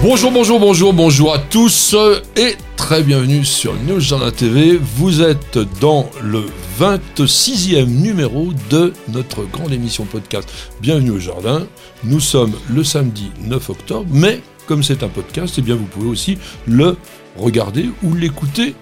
Bonjour, 0.00 0.30
bonjour, 0.30 0.60
bonjour, 0.60 0.92
bonjour 0.92 1.34
à 1.34 1.38
tous 1.40 1.96
et 2.36 2.56
très 2.76 3.02
bienvenue 3.02 3.44
sur 3.44 3.74
News 3.82 3.98
Jardin 3.98 4.30
TV. 4.30 4.78
Vous 4.80 5.22
êtes 5.22 5.58
dans 5.80 6.08
le 6.22 6.46
26e 6.78 7.86
numéro 7.86 8.52
de 8.70 8.92
notre 9.08 9.42
grande 9.42 9.72
émission 9.72 10.04
podcast 10.04 10.48
Bienvenue 10.80 11.10
au 11.10 11.18
Jardin. 11.18 11.66
Nous 12.04 12.20
sommes 12.20 12.52
le 12.70 12.84
samedi 12.84 13.32
9 13.40 13.70
octobre, 13.70 14.06
mais 14.12 14.40
comme 14.66 14.84
c'est 14.84 15.02
un 15.02 15.08
podcast, 15.08 15.56
eh 15.58 15.62
bien 15.62 15.74
vous 15.74 15.86
pouvez 15.86 16.08
aussi 16.08 16.38
le 16.68 16.96
regarder 17.36 17.90
ou 18.04 18.14
l'écouter 18.14 18.76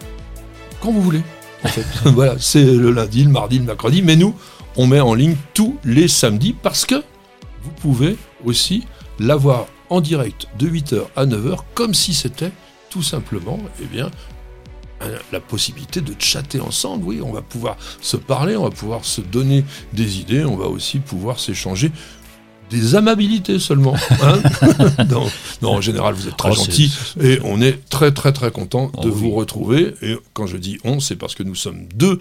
quand 0.82 0.92
vous 0.92 1.00
voulez. 1.00 1.22
En 1.64 1.68
fait, 1.68 1.86
voilà, 2.10 2.36
c'est 2.38 2.62
le 2.62 2.90
lundi, 2.90 3.24
le 3.24 3.30
mardi, 3.30 3.58
le 3.58 3.64
mercredi, 3.64 4.02
mais 4.02 4.16
nous, 4.16 4.34
on 4.76 4.86
met 4.86 5.00
en 5.00 5.14
ligne 5.14 5.36
tous 5.54 5.78
les 5.82 6.08
samedis 6.08 6.54
parce 6.62 6.84
que 6.84 6.96
vous 7.62 7.70
pouvez 7.80 8.18
aussi 8.44 8.84
l'avoir 9.18 9.66
en 9.90 10.00
direct 10.00 10.46
de 10.58 10.68
8h 10.68 11.02
à 11.16 11.26
9h, 11.26 11.58
comme 11.74 11.94
si 11.94 12.14
c'était 12.14 12.52
tout 12.90 13.02
simplement 13.02 13.58
eh 13.82 13.86
bien, 13.86 14.10
la 15.32 15.40
possibilité 15.40 16.00
de 16.00 16.14
chatter 16.18 16.60
ensemble. 16.60 17.04
Oui, 17.04 17.20
on 17.22 17.32
va 17.32 17.42
pouvoir 17.42 17.76
se 18.00 18.16
parler, 18.16 18.56
on 18.56 18.64
va 18.64 18.70
pouvoir 18.70 19.04
se 19.04 19.20
donner 19.20 19.64
des 19.92 20.20
idées, 20.20 20.44
on 20.44 20.56
va 20.56 20.66
aussi 20.66 20.98
pouvoir 21.00 21.38
s'échanger 21.38 21.90
des 22.70 22.94
amabilités 22.96 23.58
seulement. 23.58 23.94
Hein 24.22 24.40
non, 25.10 25.30
non, 25.62 25.70
en 25.74 25.80
général, 25.80 26.14
vous 26.14 26.26
êtes 26.28 26.36
très 26.36 26.50
Oh, 26.50 26.54
gentil 26.54 26.92
et 27.20 27.38
on 27.44 27.60
est 27.60 27.88
très 27.88 28.12
très 28.12 28.32
très 28.32 28.50
content 28.50 28.86
de 29.02 29.08
Oh, 29.08 29.12
vous 29.12 29.26
oui. 29.26 29.34
retrouver. 29.34 29.94
Et 30.02 30.16
quand 30.32 30.46
je 30.46 30.56
dis 30.56 30.78
on, 30.82 30.98
c'est 30.98 31.16
parce 31.16 31.34
que 31.34 31.42
nous 31.42 31.54
sommes 31.54 31.86
deux 31.94 32.18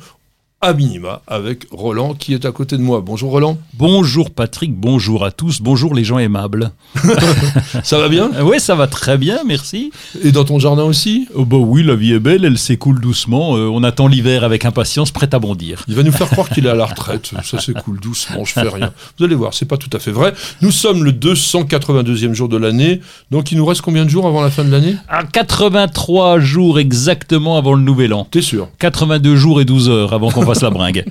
à 0.61 0.73
minima 0.73 1.21
avec 1.27 1.67
Roland 1.71 2.13
qui 2.13 2.33
est 2.33 2.45
à 2.45 2.51
côté 2.51 2.77
de 2.77 2.81
moi. 2.81 3.01
Bonjour 3.05 3.31
Roland, 3.31 3.57
Bonjour 3.77 4.31
Patrick, 4.31 4.73
bonjour 4.73 5.25
à 5.25 5.31
tous, 5.31 5.61
bonjour 5.61 5.93
les 5.93 6.03
gens 6.03 6.17
aimables. 6.17 6.71
ça 7.83 7.99
va 7.99 8.07
bien? 8.07 8.31
Oui, 8.41 8.59
ça 8.59 8.73
va 8.73 8.87
très 8.87 9.17
bien, 9.17 9.39
merci. 9.45 9.91
Et 10.23 10.31
dans 10.31 10.45
ton 10.45 10.57
jardin 10.59 10.83
aussi? 10.83 11.27
Oh 11.35 11.43
bah 11.45 11.57
oui, 11.57 11.83
la 11.83 11.95
vie 11.95 12.13
est 12.13 12.19
belle, 12.19 12.45
elle 12.45 12.57
s'écoule 12.57 13.01
doucement. 13.01 13.57
euh, 13.57 13.67
on 13.67 13.83
attend 13.83 14.07
l'hiver 14.07 14.43
avec 14.43 14.63
impatience, 14.65 15.11
prête 15.11 15.33
à 15.33 15.39
bondir. 15.39 15.83
Il 15.87 15.95
va 15.95 16.03
nous 16.03 16.11
faire 16.13 16.29
croire 16.29 16.49
qu'il 16.49 16.65
est 16.65 16.69
à 16.69 16.75
la 16.75 16.85
retraite. 16.85 17.31
Ça 17.43 17.57
cool, 17.83 17.99
doucement, 17.99 18.45
je 18.45 18.53
fais 18.53 18.61
rien. 18.61 18.93
Vous 19.19 19.25
allez 19.25 19.35
voir, 19.35 19.53
c'est 19.53 19.65
pas 19.65 19.77
tout 19.77 19.89
à 19.93 19.99
fait 19.99 20.11
vrai. 20.11 20.33
Nous 20.61 20.71
sommes 20.71 21.03
le 21.03 21.11
282e 21.11 22.33
jour 22.33 22.47
de 22.47 22.57
l'année. 22.57 23.01
Donc 23.29 23.51
il 23.51 23.57
nous 23.57 23.65
reste 23.65 23.81
combien 23.81 24.05
de 24.05 24.09
jours 24.09 24.25
avant 24.25 24.41
la 24.41 24.49
fin 24.49 24.63
de 24.63 24.71
l'année? 24.71 24.95
À 25.09 25.23
83 25.23 26.39
jours 26.39 26.79
exactement 26.79 27.57
avant 27.57 27.73
le 27.73 27.81
nouvel 27.81 28.13
an. 28.13 28.27
T'es 28.29 28.41
sûr? 28.41 28.69
82 28.79 29.35
jours 29.35 29.59
et 29.59 29.65
12 29.65 29.89
heures 29.89 30.13
avant 30.13 30.31
qu'on 30.31 30.45
la 30.61 30.69
bringue. 30.69 31.05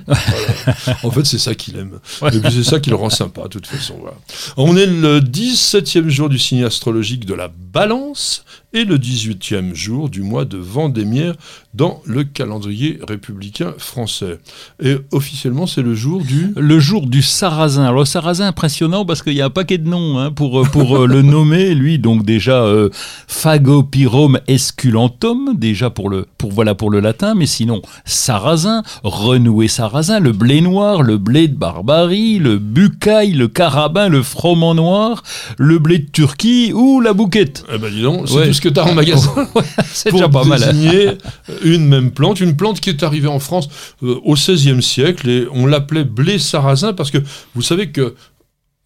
En 1.03 1.11
fait, 1.11 1.25
c'est 1.25 1.39
ça 1.39 1.55
qu'il 1.55 1.77
aime. 1.77 1.99
Ouais. 2.23 2.35
Et 2.35 2.41
puis 2.41 2.53
c'est 2.53 2.65
ça 2.65 2.81
qui 2.81 2.91
le 2.91 2.97
rend 2.97 3.11
sympa, 3.11 3.43
de 3.45 3.49
toute 3.49 3.67
façon. 3.67 3.97
voilà. 4.01 4.17
On 4.57 4.77
est 4.77 4.87
le 4.87 5.21
17e 5.21 6.09
jour 6.09 6.29
du 6.29 6.39
signe 6.39 6.65
astrologique 6.65 7.25
de 7.27 7.35
la 7.35 7.49
balance 7.49 8.45
et 8.73 8.85
le 8.85 8.99
18e 8.99 9.75
jour 9.75 10.09
du 10.11 10.23
mois 10.23 10.45
de 10.45 10.57
Vendémiaire 10.59 11.35
dans 11.75 12.01
le 12.07 12.25
calendrier 12.25 12.99
républicain 13.07 13.75
français. 13.79 14.39
Et 14.83 14.97
officiellement, 15.13 15.67
c'est 15.67 15.83
le 15.83 15.95
jour 15.95 16.23
du... 16.23 16.53
Le 16.57 16.79
jour 16.79 17.07
du 17.07 17.21
sarrasin. 17.21 17.83
Alors, 17.85 18.01
le 18.01 18.05
sarrasin, 18.05 18.47
impressionnant 18.47 19.05
parce 19.05 19.23
qu'il 19.23 19.35
y 19.35 19.41
a 19.41 19.47
un 19.47 19.51
paquet 19.51 19.79
de 19.79 19.89
noms 19.89 20.19
hein, 20.19 20.31
pour, 20.31 20.61
euh, 20.61 20.65
pour 20.65 20.97
euh, 20.99 21.07
le 21.07 21.23
nommer. 21.35 21.75
Lui, 21.75 21.99
donc 21.99 22.25
déjà, 22.25 22.63
euh, 22.63 22.91
Phagopyrum 23.27 24.39
esculentum, 24.47 25.55
déjà 25.57 25.91
pour 25.91 26.09
le, 26.11 26.27
pour, 26.39 26.53
voilà, 26.53 26.75
pour 26.75 26.91
le 26.91 27.01
latin, 27.01 27.35
mais 27.35 27.47
sinon, 27.47 27.83
sarrasin, 28.05 28.83
renoué 29.03 29.69
sarrasin, 29.69 30.21
le 30.21 30.33
blé 30.33 30.61
noir, 30.61 31.03
le 31.03 31.19
blé 31.19 31.49
de 31.49 31.55
Barbarie, 31.57 32.39
le 32.39 32.59
bucaille, 32.59 33.33
le 33.33 33.49
carabin, 33.49 34.09
le 34.09 34.23
froment 34.23 34.75
noir, 34.75 35.23
le 35.59 35.79
blé 35.79 35.99
de 35.99 36.11
Turquie 36.11 36.73
ou 36.73 37.01
la 37.01 37.13
bouquette. 37.13 37.65
Eh 37.73 37.79
ben 37.79 37.91
dis 37.93 38.03
donc, 38.03 38.29
c'est 38.29 38.35
Ouais. 38.35 38.47
tout 38.49 38.55
ce 38.55 38.61
que 38.61 38.69
tu 38.69 38.81
as 38.81 38.85
en 38.85 38.95
magasin. 38.95 39.31
C'est 39.85 40.11
déjà 40.13 40.29
pas 40.29 40.45
mal. 40.45 40.63
hein. 40.63 40.73
désigner 40.73 41.07
une 41.65 41.87
même 41.87 42.11
plante, 42.13 42.41
une 42.41 42.57
plante 42.57 42.81
qui 42.81 42.91
est 42.91 43.03
arrivée 43.03 43.29
en 43.29 43.41
France 43.41 43.69
euh, 44.03 44.21
au 44.25 44.35
XVIe 44.35 44.83
siècle 44.83 45.29
et 45.29 45.47
on 45.53 45.67
l'appelait 45.67 46.05
blé 46.05 46.39
sarrasin 46.39 46.93
parce 46.93 47.11
que 47.11 47.19
vous 47.55 47.63
savez 47.63 47.91
que 47.91 48.15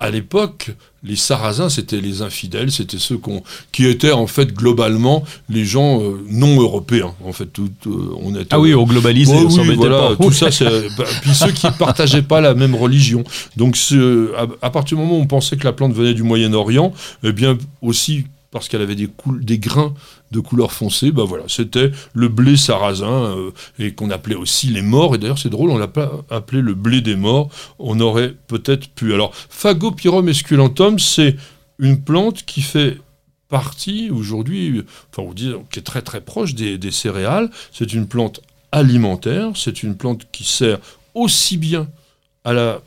à 0.00 0.10
l'époque, 0.10 0.70
les 1.02 1.16
Sarrasins, 1.16 1.68
c'était 1.68 2.00
les 2.00 2.22
infidèles, 2.22 2.70
c'était 2.70 2.98
ceux 3.00 3.18
qui 3.72 3.84
étaient 3.84 4.12
en 4.12 4.28
fait 4.28 4.54
globalement 4.54 5.24
les 5.48 5.64
gens 5.64 6.00
euh, 6.00 6.24
non 6.30 6.60
européens. 6.60 7.14
En 7.24 7.32
fait, 7.32 7.46
tout, 7.46 7.68
euh, 7.88 8.10
on 8.22 8.32
était. 8.36 8.46
Ah 8.50 8.60
oui, 8.60 8.76
on 8.76 8.84
globalise, 8.84 9.28
Ouais, 9.28 9.38
on 9.38 9.48
oui, 9.58 9.74
voilà, 9.74 10.10
pas. 10.10 10.16
tout 10.24 10.30
ça, 10.30 10.50
bah, 10.96 11.04
puis 11.22 11.34
ceux 11.34 11.50
qui 11.50 11.66
partageaient 11.76 12.22
pas 12.22 12.40
la 12.40 12.54
même 12.54 12.76
religion. 12.76 13.24
Donc, 13.56 13.76
ce- 13.76 14.32
à, 14.36 14.46
à 14.66 14.70
partir 14.70 14.96
du 14.96 15.02
moment 15.02 15.18
où 15.18 15.22
on 15.22 15.26
pensait 15.26 15.56
que 15.56 15.64
la 15.64 15.72
plante 15.72 15.92
venait 15.94 16.14
du 16.14 16.22
Moyen-Orient, 16.22 16.92
eh 17.24 17.32
bien 17.32 17.58
aussi 17.82 18.26
parce 18.52 18.68
qu'elle 18.68 18.82
avait 18.82 18.94
des, 18.94 19.08
des 19.40 19.58
grains 19.58 19.94
de 20.30 20.40
couleur 20.40 20.72
foncée, 20.72 21.10
bah 21.10 21.24
voilà, 21.26 21.44
c'était 21.48 21.90
le 22.12 22.28
blé 22.28 22.56
sarrasin 22.56 23.36
euh, 23.36 23.50
et 23.78 23.92
qu'on 23.94 24.10
appelait 24.10 24.34
aussi 24.34 24.68
les 24.68 24.82
morts. 24.82 25.14
Et 25.14 25.18
d'ailleurs, 25.18 25.38
c'est 25.38 25.48
drôle, 25.48 25.70
on 25.70 25.78
l'a 25.78 25.88
pas 25.88 26.12
appelé 26.30 26.60
le 26.60 26.74
blé 26.74 27.00
des 27.00 27.16
morts. 27.16 27.48
On 27.78 27.98
aurait 28.00 28.34
peut-être 28.46 28.88
pu. 28.88 29.14
Alors, 29.14 29.34
Phagopyrum 29.34 30.28
esculentum, 30.28 30.98
c'est 30.98 31.36
une 31.78 32.02
plante 32.02 32.44
qui 32.44 32.62
fait 32.62 32.98
partie 33.48 34.10
aujourd'hui, 34.10 34.84
enfin, 35.10 35.26
on 35.28 35.32
dit, 35.32 35.52
qui 35.70 35.78
est 35.78 35.82
très 35.82 36.02
très 36.02 36.20
proche 36.20 36.54
des, 36.54 36.76
des 36.76 36.90
céréales. 36.90 37.50
C'est 37.72 37.92
une 37.92 38.06
plante 38.06 38.40
alimentaire, 38.72 39.52
c'est 39.54 39.82
une 39.82 39.96
plante 39.96 40.26
qui 40.30 40.44
sert 40.44 40.78
aussi 41.14 41.56
bien 41.56 41.88
à 42.44 42.52
la 42.52 42.80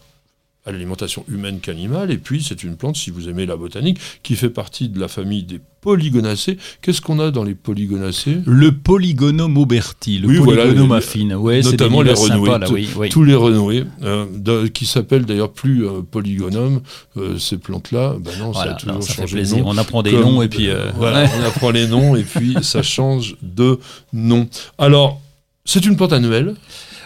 à 0.65 0.71
l'alimentation 0.71 1.25
humaine 1.27 1.59
qu'animale, 1.59 2.11
et 2.11 2.17
puis 2.17 2.43
c'est 2.47 2.63
une 2.63 2.75
plante, 2.75 2.95
si 2.95 3.09
vous 3.09 3.27
aimez 3.29 3.45
la 3.47 3.55
botanique, 3.55 3.99
qui 4.21 4.35
fait 4.35 4.49
partie 4.51 4.89
de 4.89 4.99
la 4.99 5.07
famille 5.07 5.41
des 5.43 5.59
polygonacées. 5.81 6.57
Qu'est-ce 6.83 7.01
qu'on 7.01 7.17
a 7.19 7.31
dans 7.31 7.43
les 7.43 7.55
polygonacées? 7.55 8.37
Le 8.45 8.71
polygonum 8.71 9.57
auberti, 9.57 10.19
le 10.19 10.27
Oui, 10.27 10.37
voilà, 10.37 10.61
polygonum 10.63 10.89
les- 10.91 10.95
affine. 10.97 11.33
Ouais, 11.33 11.63
c'est 11.63 11.71
notamment 11.71 12.03
les 12.03 12.11
lilas 12.13 12.21
renoués, 12.21 12.45
sympas, 12.45 12.57
là, 12.59 12.69
oui, 12.71 12.87
oui. 12.95 13.09
Tous 13.09 13.23
les 13.23 13.33
renoués, 13.33 13.85
euh, 14.03 14.27
de- 14.35 14.67
qui 14.67 14.85
s'appellent 14.85 15.25
d'ailleurs 15.25 15.51
plus 15.51 15.87
euh, 15.87 16.01
polygonum, 16.03 16.81
euh, 17.17 17.39
ces 17.39 17.57
plantes-là, 17.57 18.17
ben 18.19 18.31
non, 18.37 18.51
Voilà, 18.51 18.71
ça 18.71 18.75
a 18.77 18.79
toujours 18.79 19.01
ça 19.03 19.13
changé 19.13 19.41
de 19.41 19.47
nom. 19.49 19.63
On 19.65 19.77
apprend 19.79 20.03
des 20.03 20.11
Comme- 20.11 20.21
noms 20.21 20.41
et 20.43 20.47
puis. 20.47 20.69
euh, 20.69 20.91
voilà, 20.95 21.27
on 21.39 21.43
apprend 21.43 21.71
les 21.71 21.87
noms 21.87 22.15
et 22.15 22.21
puis 22.23 22.55
ça 22.61 22.83
change 22.83 23.35
de 23.41 23.79
nom. 24.13 24.47
Alors, 24.77 25.19
c'est 25.65 25.83
une 25.87 25.95
plante 25.95 26.13
annuelle? 26.13 26.53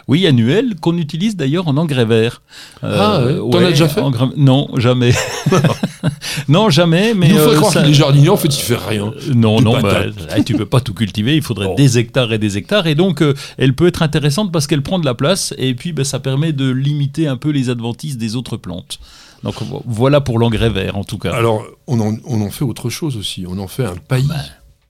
Oui, 0.08 0.28
annuel, 0.28 0.76
qu'on 0.80 0.98
utilise 0.98 1.36
d'ailleurs 1.36 1.68
en 1.68 1.78
engrais 1.78 2.06
vert. 2.06 2.42
Euh, 2.84 2.98
Ah, 3.00 3.26
ouais. 3.26 3.52
T'en 3.52 3.66
as 3.66 3.70
déjà 3.72 3.88
fait 3.90 4.02
engrais- 4.02 4.30
Non, 4.38 4.70
jamais. 4.78 5.14
non, 6.48 6.70
jamais. 6.70 7.14
Mais 7.14 7.28
il 7.30 7.34
nous 7.34 7.40
faut 7.42 7.50
euh, 7.52 7.56
croire 7.56 7.74
ça- 7.74 7.82
qu'il 7.82 7.92
est 7.92 7.94
jardinier, 7.96 8.30
en 8.30 8.38
fait, 8.38 8.48
il 8.56 8.62
fait 8.62 8.76
rien. 8.78 9.08
Euh, 9.08 9.34
Non, 9.34 9.62
non, 9.62 9.74
bah, 9.82 9.82
patates. 9.94 10.14
ah, 10.30 10.42
tu 10.44 10.54
peux 10.56 10.66
pas 10.66 10.80
tout 10.82 10.94
cultiver, 10.94 11.36
il 11.36 11.42
faudrait 11.42 11.68
Oh. 11.70 11.76
des 11.76 11.98
hectares 11.98 12.32
et 12.34 12.38
des 12.38 12.58
hectares. 12.58 12.88
Et 12.88 12.96
donc, 12.96 13.22
euh, 13.22 13.34
elle 13.58 13.74
peut 13.74 13.88
être 13.88 14.04
intéressante 14.04 14.52
parce 14.52 14.68
qu'elle 14.68 14.82
prend 14.84 15.00
de 15.00 15.06
la 15.06 15.14
place 15.16 15.54
et 15.58 15.74
puis 15.74 15.92
bah, 15.94 16.04
ça 16.04 16.20
permet 16.20 16.54
de 16.54 16.70
limiter 16.70 17.28
un 17.28 17.38
peu 17.38 17.50
les 17.50 17.70
adventices 17.70 18.18
des 18.18 18.36
autres 18.36 18.58
plantes. 18.58 19.00
Donc 19.44 19.62
vo- 19.64 19.84
voilà 19.86 20.22
pour 20.22 20.40
l'engrais 20.40 20.70
vert 20.70 20.98
en 20.98 21.04
tout 21.04 21.18
cas. 21.18 21.32
Alors, 21.34 21.64
on 21.88 22.00
en, 22.00 22.16
on 22.26 22.42
en 22.42 22.50
fait 22.50 22.64
autre 22.66 22.90
chose 22.90 23.18
aussi. 23.18 23.46
On 23.48 23.58
en 23.60 23.68
fait 23.68 23.86
un 23.86 23.96
paillis. 24.08 24.30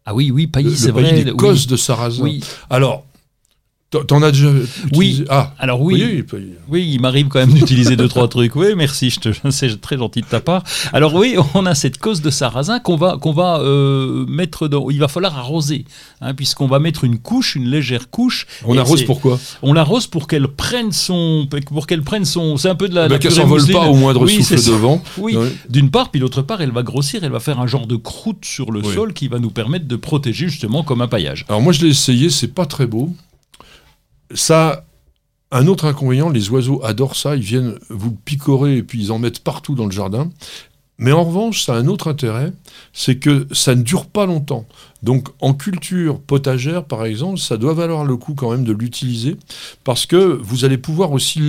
ah 0.05 0.13
oui, 0.13 0.31
oui, 0.31 0.47
paillis, 0.47 0.75
c'est 0.77 0.91
paillis 0.93 1.07
vrai. 1.07 1.23
des 1.23 1.31
oui. 1.31 1.65
de 1.67 1.75
sarrasin. 1.77 2.23
Oui. 2.23 2.41
Alors, 2.69 3.05
t'en- 4.03 4.21
as 4.21 4.31
déjà 4.31 4.49
utilisé 4.85 5.25
Ah, 5.29 5.53
Alors 5.59 5.81
oui, 5.81 6.03
oui. 6.33 6.43
Oui, 6.69 6.89
il 6.93 6.99
m'arrive 7.01 7.27
quand 7.27 7.39
même 7.39 7.53
d'utiliser 7.53 7.95
deux 7.95 8.07
trois 8.07 8.27
trucs. 8.27 8.55
Oui, 8.55 8.67
merci, 8.75 9.09
je 9.09 9.19
te, 9.19 9.29
c'est 9.51 9.79
très 9.81 9.97
gentil 9.97 10.21
de 10.21 10.25
ta 10.25 10.39
part. 10.39 10.63
Alors 10.93 11.13
oui, 11.15 11.35
on 11.53 11.65
a 11.65 11.75
cette 11.75 11.97
cause 11.97 12.21
de 12.21 12.29
sarrasin 12.29 12.79
qu'on 12.79 12.95
va 12.95 13.17
qu'on 13.21 13.31
va 13.31 13.59
euh, 13.59 14.25
mettre 14.27 14.67
dans. 14.67 14.89
Il 14.89 14.99
va 14.99 15.07
falloir 15.07 15.37
arroser, 15.37 15.85
hein, 16.21 16.33
puisqu'on 16.33 16.67
va 16.67 16.79
mettre 16.79 17.03
une 17.03 17.19
couche, 17.19 17.55
une 17.55 17.67
légère 17.69 18.09
couche. 18.09 18.47
On 18.65 18.77
arrose 18.77 19.03
pourquoi 19.03 19.39
On 19.61 19.73
l'arrose 19.73 20.07
pour 20.07 20.27
qu'elle 20.27 20.47
prenne 20.47 20.91
son, 20.91 21.47
pour 21.69 21.87
qu'elle 21.87 22.01
prenne 22.01 22.25
son. 22.25 22.57
C'est 22.57 22.69
un 22.69 22.75
peu 22.75 22.89
de 22.89 22.95
la. 22.95 23.07
bah, 23.07 23.19
Qu'elle 23.19 23.31
s'envole 23.31 23.65
pas 23.67 23.87
au 23.87 23.95
moindre 23.95 24.21
Oui, 24.23 24.43
souffle 24.43 24.55
de 24.65 24.71
vent. 24.75 25.01
Oui, 25.17 25.35
Ouais. 25.35 25.51
d'une 25.69 25.89
part, 25.91 26.09
puis 26.11 26.19
d'autre 26.21 26.41
part, 26.41 26.61
elle 26.61 26.71
va 26.71 26.81
grossir, 26.83 27.23
elle 27.23 27.31
va 27.31 27.39
faire 27.39 27.59
un 27.59 27.67
genre 27.67 27.87
de 27.87 27.95
croûte 27.95 28.43
sur 28.45 28.71
le 28.71 28.81
Oui. 28.81 28.93
sol 28.93 29.13
qui 29.13 29.27
va 29.27 29.39
nous 29.39 29.49
permettre 29.51 29.87
de 29.87 29.95
protéger 29.95 30.47
justement 30.47 30.83
comme 30.83 31.01
un 31.01 31.07
paillage. 31.07 31.45
Alors 31.49 31.61
moi 31.61 31.73
je 31.73 31.81
l'ai 31.81 31.89
essayé, 31.91 32.29
c'est 32.29 32.47
pas 32.53 32.65
très 32.65 32.85
beau. 32.87 33.13
Ça 34.33 34.85
a 35.51 35.59
un 35.59 35.67
autre 35.67 35.85
inconvénient, 35.85 36.29
les 36.29 36.49
oiseaux 36.49 36.83
adorent 36.83 37.15
ça, 37.15 37.35
ils 37.35 37.41
viennent 37.41 37.75
vous 37.89 38.09
le 38.09 38.17
picorer 38.25 38.77
et 38.77 38.83
puis 38.83 39.01
ils 39.01 39.11
en 39.11 39.19
mettent 39.19 39.39
partout 39.39 39.75
dans 39.75 39.85
le 39.85 39.91
jardin. 39.91 40.29
Mais 40.97 41.11
en 41.11 41.23
revanche, 41.23 41.63
ça 41.63 41.75
a 41.75 41.77
un 41.77 41.87
autre 41.87 42.07
intérêt, 42.07 42.53
c'est 42.93 43.17
que 43.17 43.47
ça 43.51 43.75
ne 43.75 43.83
dure 43.83 44.05
pas 44.05 44.25
longtemps. 44.25 44.65
Donc 45.03 45.27
en 45.41 45.53
culture 45.53 46.19
potagère, 46.19 46.85
par 46.85 47.05
exemple, 47.05 47.37
ça 47.37 47.57
doit 47.57 47.73
valoir 47.73 48.05
le 48.05 48.15
coup 48.15 48.33
quand 48.33 48.51
même 48.51 48.63
de 48.63 48.71
l'utiliser, 48.71 49.35
parce 49.83 50.05
que 50.05 50.15
vous 50.15 50.63
allez 50.63 50.77
pouvoir 50.77 51.11
aussi 51.11 51.41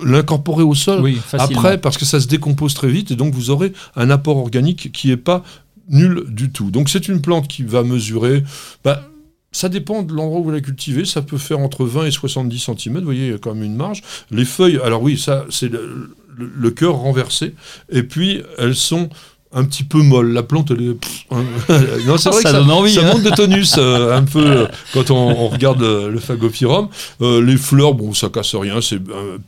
l'incorporer 0.00 0.62
au 0.62 0.74
sol 0.74 1.02
Oui, 1.02 1.20
après, 1.32 1.78
parce 1.78 1.98
que 1.98 2.06
ça 2.06 2.20
se 2.20 2.26
décompose 2.26 2.72
très 2.74 2.88
vite, 2.88 3.10
et 3.10 3.16
donc 3.16 3.34
vous 3.34 3.50
aurez 3.50 3.74
un 3.96 4.08
apport 4.08 4.38
organique 4.38 4.92
qui 4.92 5.08
n'est 5.08 5.18
pas 5.18 5.44
nul 5.88 6.24
du 6.28 6.50
tout. 6.50 6.70
Donc 6.70 6.88
c'est 6.88 7.08
une 7.08 7.20
plante 7.20 7.48
qui 7.48 7.64
va 7.64 7.82
mesurer... 7.82 8.44
bah, 8.82 9.08
ça 9.52 9.68
dépend 9.68 10.02
de 10.02 10.12
l'endroit 10.12 10.40
où 10.40 10.44
vous 10.44 10.50
la 10.50 10.60
cultivez. 10.60 11.04
Ça 11.04 11.22
peut 11.22 11.38
faire 11.38 11.58
entre 11.60 11.84
20 11.84 12.06
et 12.06 12.10
70 12.10 12.58
cm. 12.58 12.98
Vous 12.98 13.04
voyez, 13.04 13.26
il 13.26 13.32
y 13.32 13.34
a 13.34 13.38
quand 13.38 13.54
même 13.54 13.64
une 13.64 13.76
marge. 13.76 14.02
Les 14.30 14.44
feuilles, 14.44 14.80
alors 14.82 15.02
oui, 15.02 15.18
ça, 15.18 15.44
c'est 15.50 15.68
le, 15.70 16.10
le- 16.36 16.50
le 16.56 16.70
cœur 16.70 16.94
renversé. 16.96 17.54
Et 17.90 18.02
puis, 18.02 18.42
elles 18.58 18.74
sont 18.74 19.08
un 19.54 19.64
petit 19.64 19.84
peu 19.84 19.98
molles. 19.98 20.32
La 20.32 20.42
plante, 20.42 20.70
elle 20.70 20.82
est. 20.82 20.94
pff, 20.94 21.26
non, 22.06 22.16
c'est 22.16 22.30
vrai 22.30 22.40
ça 22.40 22.48
que 22.48 22.48
ça, 22.48 22.52
donne 22.52 22.70
envie, 22.70 22.94
ça 22.94 23.02
hein. 23.02 23.12
manque 23.12 23.22
de 23.22 23.28
tonus 23.36 23.74
euh, 23.76 24.16
un 24.16 24.22
peu 24.24 24.42
euh, 24.44 24.66
quand 24.94 25.10
on, 25.10 25.16
on 25.28 25.48
regarde 25.48 25.82
euh, 25.82 26.08
le 26.08 26.18
phagopyrum. 26.18 26.88
Euh, 27.20 27.42
les 27.44 27.58
fleurs, 27.58 27.92
bon, 27.92 28.14
ça 28.14 28.30
casse 28.30 28.54
rien. 28.54 28.80
C'est 28.80 28.98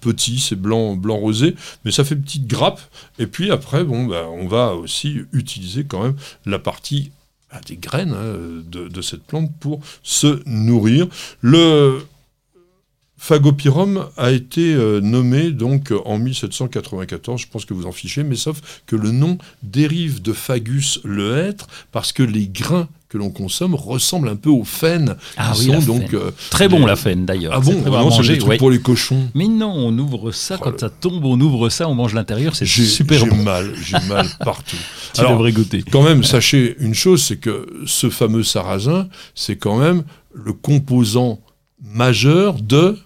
petit, 0.02 0.38
c'est 0.40 0.56
blanc, 0.60 0.94
blanc 0.96 1.16
rosé, 1.16 1.54
mais 1.86 1.90
ça 1.90 2.04
fait 2.04 2.16
petite 2.16 2.46
grappe. 2.46 2.82
Et 3.18 3.26
puis 3.26 3.50
après, 3.50 3.82
bon, 3.82 4.04
bah, 4.04 4.24
on 4.30 4.46
va 4.46 4.74
aussi 4.74 5.20
utiliser 5.32 5.84
quand 5.84 6.02
même 6.02 6.16
la 6.44 6.58
partie 6.58 7.10
des 7.60 7.76
graines 7.76 8.14
hein, 8.14 8.62
de, 8.66 9.02
cette 9.02 9.24
plante 9.24 9.50
pour 9.60 9.80
se 10.02 10.42
nourrir. 10.46 11.06
Le 11.40 12.00
Phagopyrum 13.16 14.08
a 14.16 14.32
été 14.32 14.74
euh, 14.74 15.00
nommé 15.00 15.50
donc 15.50 15.92
en 16.04 16.18
1794, 16.18 17.40
je 17.40 17.46
pense 17.48 17.64
que 17.64 17.72
vous 17.72 17.86
en 17.86 17.92
fichez, 17.92 18.22
mais 18.22 18.36
sauf 18.36 18.82
que 18.86 18.96
le 18.96 19.12
nom 19.12 19.38
dérive 19.62 20.20
de 20.20 20.32
Fagus 20.32 21.00
le 21.04 21.38
hêtre 21.38 21.68
parce 21.90 22.12
que 22.12 22.22
les 22.22 22.48
grains 22.48 22.88
que 23.14 23.18
l'on 23.18 23.30
consomme 23.30 23.76
ressemblent 23.76 24.28
un 24.28 24.34
peu 24.34 24.50
aux 24.50 24.64
faines. 24.64 25.14
Ah 25.36 25.52
oui, 25.56 25.66
sont 25.66 25.78
donc 25.86 26.10
faine. 26.10 26.18
euh, 26.20 26.30
Très 26.50 26.66
bon 26.66 26.80
les- 26.80 26.86
la 26.86 26.96
faine 26.96 27.24
d'ailleurs. 27.24 27.52
Ah 27.54 27.60
bon 27.60 27.70
à 27.86 27.88
Non, 27.90 28.10
c'est 28.10 28.16
manger, 28.16 28.32
des 28.32 28.38
trucs 28.40 28.50
ouais. 28.50 28.56
pour 28.56 28.72
les 28.72 28.80
cochons. 28.80 29.28
Mais 29.36 29.46
non, 29.46 29.70
on 29.72 29.96
ouvre 29.96 30.32
ça 30.32 30.56
Oh 30.58 30.64
quand 30.64 30.70
là. 30.72 30.76
ça 30.80 30.90
tombe, 30.90 31.24
on 31.24 31.40
ouvre 31.40 31.68
ça, 31.68 31.88
on 31.88 31.94
mange 31.94 32.12
l'intérieur, 32.12 32.56
c'est 32.56 32.66
J'ai 32.66 32.84
super 32.84 33.20
j'ai 33.20 33.30
bon. 33.30 33.36
mal, 33.36 33.72
j'ai 33.84 33.96
mal 34.08 34.26
partout. 34.44 34.74
Tu 35.12 35.20
Alors, 35.20 35.34
devrais 35.34 35.52
goûter. 35.52 35.84
Quand 35.88 36.02
même, 36.02 36.24
sachez 36.24 36.74
une 36.80 36.94
chose, 36.94 37.22
c'est 37.22 37.36
que 37.36 37.68
ce 37.86 38.10
fameux 38.10 38.42
sarrasin, 38.42 39.08
c'est 39.36 39.54
quand 39.54 39.76
même 39.78 40.02
le 40.32 40.52
composant 40.52 41.38
majeur 41.84 42.54
de 42.54 42.98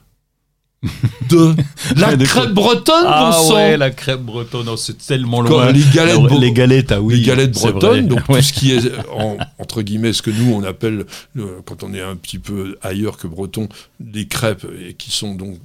de 1.29 1.55
la 1.97 2.17
crêpe 2.17 2.51
bretonne, 2.53 3.05
Ah 3.07 3.33
bon 3.33 3.49
sang 3.49 3.55
ouais, 3.57 3.77
la 3.77 3.91
crêpe 3.91 4.21
bretonne, 4.21 4.69
oh, 4.69 4.77
c'est 4.77 4.99
tellement 4.99 5.41
loin. 5.41 5.73
les 5.73 5.83
galettes 5.93 6.17
Alors, 6.19 6.39
les 6.41 6.53
galettes, 6.53 6.93
ah 6.93 7.01
oui. 7.01 7.17
les 7.19 7.27
galettes 7.27 7.53
bretonnes, 7.55 8.07
donc 8.07 8.21
Ouais. 8.29 8.37
tout 8.39 8.45
ce 8.45 8.53
qui 8.53 8.73
est 8.73 8.93
en- 9.13 9.37
entre 9.59 9.83
guillemets 9.83 10.13
ce 10.13 10.23
que 10.23 10.31
nous 10.31 10.53
on 10.53 10.63
appelle 10.63 11.05
euh, 11.37 11.61
quand 11.65 11.83
on 11.83 11.93
est 11.95 12.01
un 12.01 12.15
petit 12.17 12.39
peu 12.39 12.77
ailleurs 12.83 13.17
que 13.19 13.27
breton, 13.27 13.69
les 14.05 14.29
crêpes 14.29 14.67
et 14.87 14.95
qui 14.95 15.11
sont 15.11 15.35
donc 15.35 15.59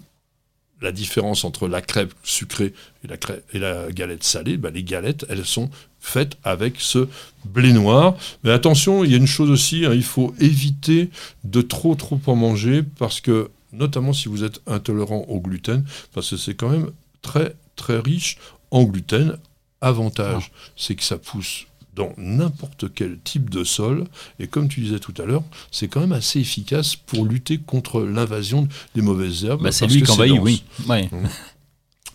la 0.81 0.91
différence 0.91 1.45
entre 1.45 1.67
la 1.67 1.81
crêpe 1.81 2.13
sucrée 2.23 2.73
et 3.05 3.07
la, 3.07 3.15
crêpe, 3.17 3.43
et 3.53 3.59
la 3.59 3.89
galette 3.91 4.23
salée, 4.23 4.57
bah, 4.57 4.69
les 4.73 4.83
galettes, 4.83 5.25
elles 5.29 5.45
sont 5.45 5.69
faites 6.01 6.37
avec 6.43 6.73
ce 6.79 7.07
blé 7.45 7.71
noir. 7.71 8.15
Mais 8.43 8.51
attention, 8.51 9.05
il 9.05 9.11
y 9.11 9.13
a 9.13 9.17
une 9.17 9.27
chose 9.27 9.49
aussi, 9.49 9.85
hein, 9.85 9.91
il 9.93 10.03
faut 10.03 10.35
éviter 10.41 11.09
de 11.45 11.61
trop 11.61 11.95
trop 11.95 12.19
en 12.25 12.35
manger 12.35 12.83
parce 12.99 13.21
que, 13.21 13.49
notamment 13.73 14.13
si 14.13 14.29
vous 14.29 14.43
êtes 14.43 14.61
intolérant 14.67 15.25
au 15.27 15.39
gluten, 15.41 15.83
parce 16.13 16.29
que 16.29 16.37
c'est 16.37 16.53
quand 16.55 16.69
même 16.69 16.91
très 17.21 17.55
très 17.75 17.99
riche 17.99 18.37
en 18.71 18.83
gluten. 18.83 19.37
Avantage, 19.81 20.51
c'est 20.77 20.95
que 20.95 21.03
ça 21.03 21.17
pousse 21.17 21.65
dans 21.93 22.13
n'importe 22.17 22.85
quel 22.95 23.19
type 23.19 23.49
de 23.49 23.65
sol. 23.65 24.05
Et 24.39 24.47
comme 24.47 24.69
tu 24.69 24.79
disais 24.79 24.99
tout 24.99 25.13
à 25.21 25.25
l'heure, 25.25 25.43
c'est 25.71 25.89
quand 25.89 25.99
même 25.99 26.13
assez 26.13 26.39
efficace 26.39 26.95
pour 26.95 27.25
lutter 27.25 27.57
contre 27.57 28.01
l'invasion 28.01 28.67
des 28.95 29.01
mauvaises 29.01 29.43
herbes. 29.43 29.61
Bah, 29.61 29.73
c'est 29.73 29.87
lui 29.87 30.01
qui 30.01 30.09
envahit, 30.11 30.39
oui. 30.39 30.63
Ouais. 30.87 31.09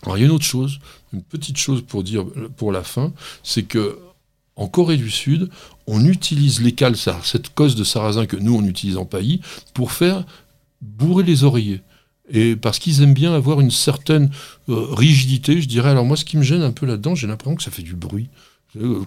Alors, 0.03 0.17
il 0.17 0.21
y 0.21 0.23
a 0.23 0.25
une 0.25 0.31
autre 0.33 0.45
chose, 0.45 0.79
une 1.13 1.21
petite 1.21 1.57
chose 1.57 1.83
pour 1.87 2.03
dire 2.03 2.25
pour 2.57 2.71
la 2.71 2.83
fin, 2.83 3.13
c'est 3.43 3.63
que 3.63 3.99
en 4.55 4.67
Corée 4.67 4.97
du 4.97 5.11
Sud, 5.11 5.49
on 5.87 6.03
utilise 6.05 6.59
l'écale, 6.61 6.97
ça- 6.97 7.21
cette 7.23 7.53
cause 7.53 7.75
de 7.75 7.83
sarrasin 7.83 8.25
que 8.25 8.35
nous 8.35 8.55
on 8.55 8.65
utilise 8.65 8.97
en 8.97 9.05
paillis, 9.05 9.41
pour 9.73 9.91
faire 9.91 10.25
bourrer 10.81 11.23
les 11.23 11.43
oreillers. 11.43 11.81
Et 12.31 12.55
parce 12.55 12.77
qu'ils 12.79 13.01
aiment 13.01 13.13
bien 13.15 13.33
avoir 13.33 13.59
une 13.59 13.71
certaine 13.71 14.29
euh, 14.69 14.85
rigidité, 14.93 15.61
je 15.61 15.67
dirais. 15.67 15.89
Alors 15.89 16.05
moi, 16.05 16.15
ce 16.15 16.25
qui 16.25 16.37
me 16.37 16.43
gêne 16.43 16.61
un 16.61 16.71
peu 16.71 16.85
là-dedans, 16.85 17.15
j'ai 17.15 17.25
l'impression 17.27 17.55
que 17.55 17.63
ça 17.63 17.71
fait 17.71 17.81
du 17.81 17.95
bruit. 17.95 18.29
Euh, 18.79 19.01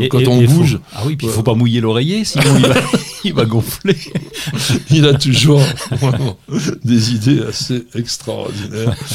Et- 0.00 0.08
quand 0.08 0.20
et- 0.20 0.28
on 0.28 0.40
et 0.40 0.46
faut- 0.46 0.54
bouge, 0.54 0.78
Ah 0.94 1.02
oui, 1.06 1.16
puis 1.16 1.26
il 1.26 1.30
Ouais. 1.30 1.34
faut 1.36 1.42
pas 1.42 1.54
mouiller 1.54 1.80
l'oreiller, 1.80 2.24
sinon 2.24 2.44
il 2.56 2.66
va, 2.66 2.74
il 3.24 3.32
va 3.34 3.44
gonfler. 3.46 3.96
il 4.90 5.04
a 5.06 5.14
toujours 5.14 5.60
vraiment 5.90 6.38
des 6.84 7.14
idées 7.14 7.42
assez 7.42 7.84
extraordinaires. 7.94 8.94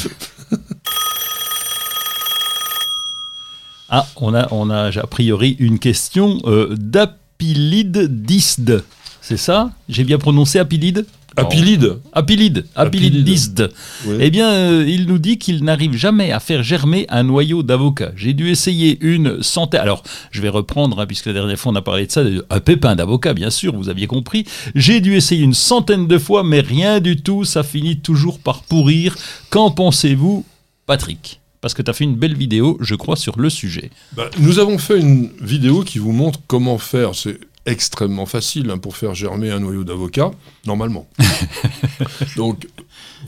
Ah, 3.94 4.06
on 4.16 4.34
a, 4.34 4.48
on 4.52 4.70
a 4.70 4.90
a 4.98 5.06
priori 5.06 5.54
une 5.58 5.78
question 5.78 6.38
euh, 6.46 6.74
d'Apilide 6.78 8.24
Disd. 8.24 8.82
C'est 9.20 9.36
ça? 9.36 9.70
J'ai 9.88 10.04
bien 10.04 10.16
prononcé 10.18 10.58
Apilide? 10.58 11.04
Apilide. 11.36 11.98
Apilide, 12.12 12.64
Apilide 12.74 13.14
Apilide. 13.14 13.24
Disd. 13.24 13.70
Oui. 14.06 14.16
Eh 14.20 14.30
bien, 14.30 14.50
euh, 14.52 14.84
il 14.86 15.06
nous 15.06 15.18
dit 15.18 15.38
qu'il 15.38 15.64
n'arrive 15.64 15.94
jamais 15.94 16.32
à 16.32 16.40
faire 16.40 16.62
germer 16.62 17.06
un 17.08 17.22
noyau 17.22 17.62
d'avocat. 17.62 18.12
J'ai 18.16 18.34
dû 18.34 18.50
essayer 18.50 18.98
une 19.00 19.42
centaine. 19.42 19.80
Alors, 19.80 20.02
je 20.30 20.42
vais 20.42 20.48
reprendre, 20.48 21.00
hein, 21.00 21.06
puisque 21.06 21.26
la 21.26 21.32
dernière 21.32 21.58
fois 21.58 21.72
on 21.72 21.76
a 21.76 21.82
parlé 21.82 22.06
de 22.06 22.12
ça, 22.12 22.22
un 22.50 22.60
pépin 22.60 22.94
d'avocat, 22.96 23.34
bien 23.34 23.50
sûr, 23.50 23.74
vous 23.74 23.88
aviez 23.88 24.06
compris. 24.06 24.44
J'ai 24.74 25.00
dû 25.00 25.14
essayer 25.14 25.42
une 25.42 25.54
centaine 25.54 26.06
de 26.06 26.18
fois, 26.18 26.44
mais 26.44 26.60
rien 26.60 27.00
du 27.00 27.16
tout. 27.16 27.44
Ça 27.44 27.62
finit 27.62 27.98
toujours 27.98 28.38
par 28.38 28.62
pourrir. 28.62 29.16
Qu'en 29.50 29.70
pensez-vous, 29.70 30.44
Patrick? 30.86 31.40
Parce 31.60 31.74
que 31.74 31.82
tu 31.82 31.90
as 31.90 31.94
fait 31.94 32.04
une 32.04 32.16
belle 32.16 32.34
vidéo, 32.36 32.76
je 32.80 32.96
crois, 32.96 33.14
sur 33.14 33.38
le 33.38 33.48
sujet. 33.48 33.90
Bah, 34.16 34.28
nous 34.40 34.58
avons 34.58 34.78
fait 34.78 34.98
une 34.98 35.30
vidéo 35.40 35.82
qui 35.82 36.00
vous 36.00 36.10
montre 36.10 36.40
comment 36.48 36.76
faire. 36.76 37.14
C'est 37.14 37.38
extrêmement 37.66 38.26
facile 38.26 38.70
hein, 38.70 38.78
pour 38.78 38.96
faire 38.96 39.14
germer 39.14 39.50
un 39.50 39.60
noyau 39.60 39.84
d'avocat, 39.84 40.30
normalement. 40.66 41.06
Donc, 42.36 42.66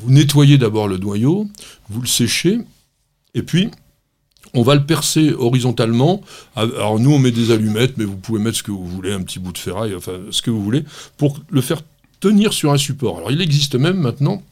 vous 0.01 0.11
nettoyez 0.11 0.59
d'abord 0.59 0.89
le 0.89 0.99
noyau, 0.99 1.49
vous 1.89 2.01
le 2.01 2.07
séchez, 2.07 2.59
et 3.35 3.43
puis 3.43 3.71
on 4.55 4.63
va 4.63 4.75
le 4.75 4.85
percer 4.87 5.33
horizontalement. 5.33 6.21
Alors 6.57 6.99
nous, 7.01 7.13
on 7.13 7.19
met 7.19 7.31
des 7.33 7.51
allumettes, 7.51 7.97
mais 7.97 8.05
vous 8.05 8.17
pouvez 8.17 8.41
mettre 8.41 8.59
ce 8.59 8.63
que 8.63 8.71
vous 8.71 8.87
voulez, 8.87 9.13
un 9.13 9.23
petit 9.23 9.39
bout 9.39 9.53
de 9.53 9.59
ferraille, 9.59 9.95
enfin 9.95 10.13
ce 10.31 10.43
que 10.43 10.51
vous 10.51 10.63
voulez, 10.63 10.85
pour 11.17 11.41
le 11.51 11.61
faire 11.61 11.81
tenir 12.20 12.53
sur 12.53 12.73
un 12.73 12.77
support. 12.79 13.19
Alors 13.19 13.31
il 13.32 13.41
existe 13.41 13.75
même 13.75 13.97
maintenant 13.99 14.43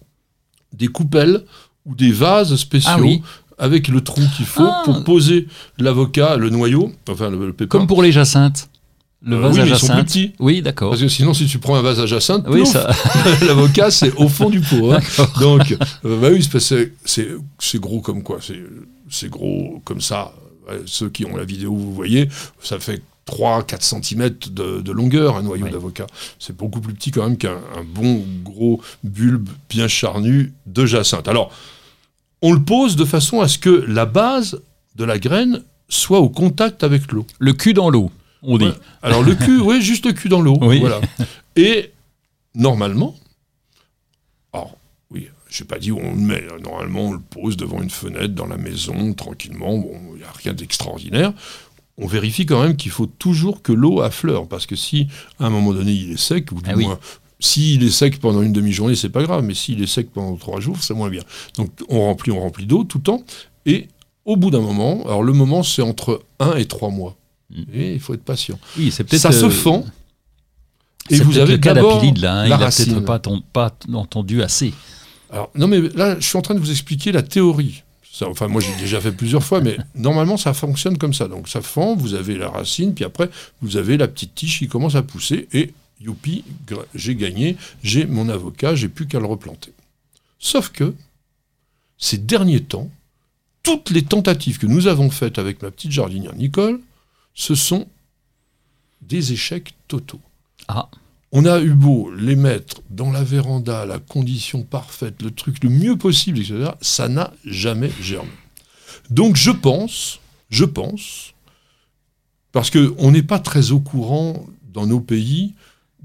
des 0.73 0.89
coupelles 0.89 1.45
ou 1.87 1.95
des 1.95 2.11
vases 2.13 2.55
spéciaux 2.57 2.91
Ah 2.95 3.01
oui. 3.01 3.23
avec 3.59 3.89
le 3.89 4.01
trou 4.03 4.23
qu'il 4.37 4.47
faut 4.47 4.65
Ah. 4.67 4.83
pour 4.85 5.05
poser 5.05 5.47
l'avocat, 5.79 6.37
le 6.37 6.51
noyau, 6.51 6.93
enfin 7.09 7.31
le, 7.31 7.47
le 7.47 7.53
pépin. 7.53 7.69
Comme 7.79 7.87
pour 7.87 8.03
les 8.03 8.13
jacinthes. 8.13 8.69
Le 9.25 9.37
Euh, 9.37 9.41
vase 9.41 9.55
oui, 9.55 9.61
à 9.61 9.65
mais 9.65 9.71
ils 9.71 9.77
sont 9.79 9.87
plus 9.95 10.05
petits. 10.05 10.33
Oui, 10.41 10.63
d'accord. 10.63 10.91
Parce 10.91 11.03
que 11.03 11.09
sinon, 11.09 11.33
si 11.35 11.47
tu 11.47 11.59
prends 11.59 11.77
un 11.77 11.83
vase 11.83 12.01
à 12.01 12.07
jacinthe, 12.07 12.45
Oui, 12.49 12.63
plouf, 12.63 12.73
ça. 12.73 12.91
l'avocat, 13.47 13.91
c'est 13.91 14.13
au 14.17 14.29
fond 14.29 14.51
du 14.51 14.61
pot. 14.61 14.93
hein. 14.93 15.01
Donc, 15.41 15.77
euh, 16.05 16.21
bah 16.21 16.29
oui, 16.33 16.47
c'est 17.59 17.79
gros 17.81 18.01
comme 18.01 18.23
quoi 18.23 18.39
C'est 19.11 19.29
gros 19.31 19.81
comme 19.85 20.01
ça. 20.01 20.33
Ceux 20.87 21.09
qui 21.09 21.25
ont 21.25 21.37
la 21.37 21.45
vidéo, 21.45 21.75
vous 21.75 21.93
voyez, 21.95 22.29
ça 22.63 22.79
fait 22.79 23.03
3-4 23.27 23.81
cm 24.03 24.31
de, 24.51 24.81
de 24.81 24.93
longueur, 24.93 25.37
un 25.37 25.43
noyau 25.43 25.65
Oui. 25.67 25.71
d'avocat. 25.71 26.07
C'est 26.39 26.57
beaucoup 26.57 26.81
plus 26.81 26.95
petit 26.95 27.11
quand 27.13 27.23
même 27.23 27.37
qu'un 27.37 27.59
un 27.77 27.85
bon 27.85 28.25
gros 28.43 28.81
bulbe 29.05 29.49
bien 29.71 29.87
charnu 29.89 30.53
de 30.67 30.85
jacinthe. 30.87 31.29
Alors, 31.29 31.53
on 32.43 32.53
le 32.53 32.61
pose 32.63 32.97
de 32.97 33.05
façon 33.05 33.41
à 33.41 33.47
ce 33.49 33.59
que 33.59 33.85
la 33.87 34.07
base 34.07 34.61
de 34.97 35.05
la 35.05 35.19
graine 35.19 35.63
soit 35.89 36.19
au 36.21 36.29
contact 36.29 36.83
avec 36.83 37.13
l'eau. 37.13 37.25
Le 37.39 37.53
cul 37.53 37.75
dans 37.75 37.91
l'eau, 37.91 38.11
on 38.43 38.59
dit. 38.59 38.65
Ouais. 38.67 38.73
Alors 39.03 39.23
le 39.23 39.35
cul, 39.35 39.61
oui, 39.61 39.81
juste 39.83 40.07
le 40.07 40.13
cul 40.13 40.29
dans 40.29 40.41
l'eau. 40.41 40.59
Oui. 40.61 40.81
Voilà. 40.81 41.01
Et 41.57 41.93
normalement, 42.55 43.15
alors 44.53 44.77
oui, 45.11 45.29
j'ai 45.49 45.65
pas 45.65 45.79
dit 45.79 45.91
où 45.91 45.99
on 45.99 46.15
le 46.15 46.21
met. 46.21 46.45
hein. 46.51 46.59
Normalement, 46.63 47.03
on 47.09 47.13
le 47.13 47.21
pose 47.21 47.57
devant 47.57 47.81
une 47.83 47.91
fenêtre 47.91 48.35
dans 48.35 48.47
la 48.47 48.57
maison, 48.57 49.13
tranquillement. 49.15 49.79
Bon, 49.79 49.93
il 50.15 50.19
n'y 50.19 50.25
a 50.25 50.33
rien 50.33 50.53
d'extraordinaire. 50.53 51.33
On 51.99 52.07
vérifie 52.07 52.47
quand 52.47 52.63
même 52.63 52.77
qu'il 52.77 52.91
faut 52.91 53.07
toujours 53.07 53.63
que 53.63 53.73
l'eau 53.73 54.01
affleure, 54.01 54.49
parce 54.49 54.67
que 54.67 54.77
si 54.77 55.09
à 55.39 55.47
un 55.47 55.51
moment 55.51 55.73
donné 55.75 55.93
il 55.93 56.13
est 56.13 56.17
sec, 56.17 56.51
ou 56.53 56.57
du 56.57 56.71
Ah 56.71 56.75
oui. 56.77 56.85
moins 56.87 56.99
s'il 57.39 57.83
est 57.83 57.91
sec 57.91 58.21
pendant 58.21 58.41
une 58.41 58.53
demi-journée, 58.53 58.95
c'est 58.95 59.09
pas 59.11 59.23
grave, 59.25 59.43
mais 59.45 59.53
s'il 59.55 59.83
est 59.83 59.87
sec 59.87 60.11
pendant 60.13 60.37
trois 60.37 60.61
jours, 60.61 60.77
c'est 60.81 60.95
moins 60.95 61.11
bien. 61.11 61.23
Donc 61.57 61.71
on 61.89 62.01
remplit, 62.01 62.31
on 62.31 62.41
remplit 62.41 62.67
d'eau 62.67 62.85
tout 62.85 62.99
le 62.99 63.03
temps, 63.05 63.23
et 63.67 63.89
au 64.25 64.37
bout 64.37 64.51
d'un 64.53 64.61
moment, 64.61 65.03
alors 65.07 65.23
le 65.25 65.33
moment 65.33 65.63
c'est 65.65 65.83
entre 65.83 66.23
un 66.39 66.55
et 66.57 66.67
trois 66.67 66.91
mois. 66.91 67.17
Mm. 67.53 67.63
Et 67.75 67.95
il 67.95 68.01
faut 68.01 68.15
être 68.15 68.25
patient. 68.25 68.59
Oui, 68.79 68.91
c'est 68.91 69.05
peut-être. 69.05 69.23
Ça 69.23 69.33
se 69.33 69.45
euh, 69.47 69.51
fend. 69.51 69.85
Et 71.11 71.19
vous 71.21 71.39
avez 71.39 71.53
le 71.53 71.59
cas 71.59 71.75
d'Apilide, 71.75 72.19
là. 72.19 72.35
hein. 72.35 72.43
la 72.43 72.47
il 72.49 72.53
a 72.53 72.57
racine. 72.57 73.05
peut-être 73.05 73.43
pas, 73.53 73.77
entendu 73.93 74.43
assez. 74.43 74.73
Alors, 75.31 75.51
non, 75.55 75.67
mais 75.67 75.81
là, 75.95 76.19
je 76.21 76.27
suis 76.27 76.37
en 76.37 76.43
train 76.43 76.55
de 76.55 76.61
vous 76.61 76.71
expliquer 76.71 77.11
la 77.13 77.23
théorie. 77.23 77.83
Ça, 78.13 78.29
enfin, 78.29 78.47
moi, 78.47 78.61
j'ai 78.61 78.81
déjà 78.81 79.01
fait 79.01 79.13
plusieurs 79.13 79.43
fois, 79.43 79.61
mais 79.61 79.77
normalement, 79.95 80.37
ça 80.37 80.53
fonctionne 80.53 80.99
comme 80.99 81.15
ça. 81.15 81.29
Donc, 81.29 81.49
ça 81.49 81.63
fend, 81.63 81.97
vous 81.97 82.15
avez 82.15 82.37
la 82.37 82.51
racine, 82.51 82.95
puis 82.95 83.05
après, 83.05 83.31
vous 83.63 83.77
avez 83.77 83.97
la 83.97 84.07
petite 84.07 84.35
tige 84.35 84.59
qui 84.59 84.69
commence 84.69 84.95
à 84.95 85.03
pousser, 85.03 85.49
et 85.53 85.73
youpi, 86.01 86.45
j'ai 86.95 87.17
gagné, 87.17 87.57
j'ai 87.83 88.07
mon 88.07 88.29
avocat, 88.29 88.75
j'ai 88.75 88.89
plus 88.89 89.07
qu'à 89.07 89.19
le 89.19 89.27
replanter. 89.27 89.73
Sauf 90.39 90.69
que, 90.69 90.95
ces 91.99 92.19
derniers 92.19 92.61
temps, 92.61 92.91
toutes 93.63 93.91
les 93.91 94.03
tentatives 94.03 94.59
que 94.59 94.67
nous 94.67 94.89
avons 94.89 95.11
faites 95.11 95.39
avec 95.39 95.63
ma 95.63 95.71
petite 95.71 95.93
jardinière 95.93 96.35
Nicole, 96.35 96.81
ce 97.35 97.55
sont 97.55 97.89
des 99.01 99.33
échecs 99.33 99.75
totaux. 99.89 100.21
Ah. 100.69 100.89
On 101.33 101.47
a 101.47 101.61
eu 101.61 101.73
beau 101.73 102.13
les 102.15 102.37
mettre 102.37 102.83
dans 102.91 103.11
la 103.11 103.25
véranda, 103.25 103.87
la 103.87 103.99
condition 103.99 104.63
parfaite, 104.63 105.23
le 105.23 105.31
truc 105.31 105.65
le 105.65 105.71
mieux 105.71 105.97
possible, 105.97 106.39
etc. 106.39 106.73
Ça 106.81 107.09
n'a 107.09 107.33
jamais 107.45 107.91
germé. 108.01 108.31
Donc 109.11 109.37
je 109.37 109.51
pense, 109.51 110.21
je 110.51 110.65
pense, 110.65 111.33
parce 112.53 112.71
qu'on 112.71 113.11
n'est 113.11 113.23
pas 113.23 113.39
très 113.39 113.73
au 113.73 113.81
courant 113.81 114.47
dans 114.73 114.87
nos 114.87 115.01
pays 115.01 115.55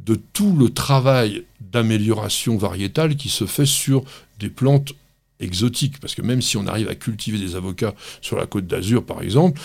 de 0.05 0.15
tout 0.15 0.55
le 0.55 0.69
travail 0.69 1.43
d'amélioration 1.60 2.57
variétale 2.57 3.17
qui 3.17 3.27
se 3.27 3.46
fait 3.46 3.65
sur 3.65 4.03
des 4.39 4.50
plantes 4.50 4.93
exotiques. 5.41 6.00
Parce 6.00 6.15
que 6.15 6.22
même 6.22 6.41
si 6.41 6.55
on 6.55 6.65
arrive 6.65 6.88
à 6.88 6.96
cultiver 6.96 7.38
des 7.38 7.55
avocats 7.55 7.93
sur 8.22 8.38
la 8.38 8.46
côte 8.46 8.67
d'Azur, 8.67 9.05
par 9.05 9.22
exemple, 9.22 9.60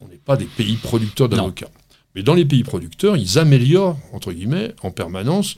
on 0.00 0.08
n'est 0.08 0.16
pas 0.16 0.36
des 0.36 0.44
pays 0.46 0.76
producteurs 0.76 1.28
d'avocats. 1.28 1.70
Mais 2.14 2.22
dans 2.22 2.34
les 2.34 2.44
pays 2.44 2.64
producteurs, 2.64 3.16
ils 3.16 3.38
améliorent, 3.38 3.98
entre 4.12 4.32
guillemets, 4.32 4.74
en 4.82 4.90
permanence, 4.90 5.56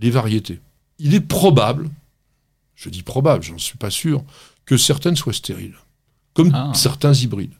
les 0.00 0.10
variétés. 0.10 0.60
Il 0.98 1.14
est 1.14 1.20
probable, 1.20 1.90
je 2.74 2.88
dis 2.88 3.02
probable, 3.02 3.42
j'en 3.44 3.58
suis 3.58 3.76
pas 3.78 3.90
sûr, 3.90 4.22
que 4.64 4.76
certaines 4.76 5.16
soient 5.16 5.32
stériles, 5.32 5.74
comme 6.34 6.50
Ah. 6.54 6.72
certains 6.74 7.12
hybrides. 7.14 7.52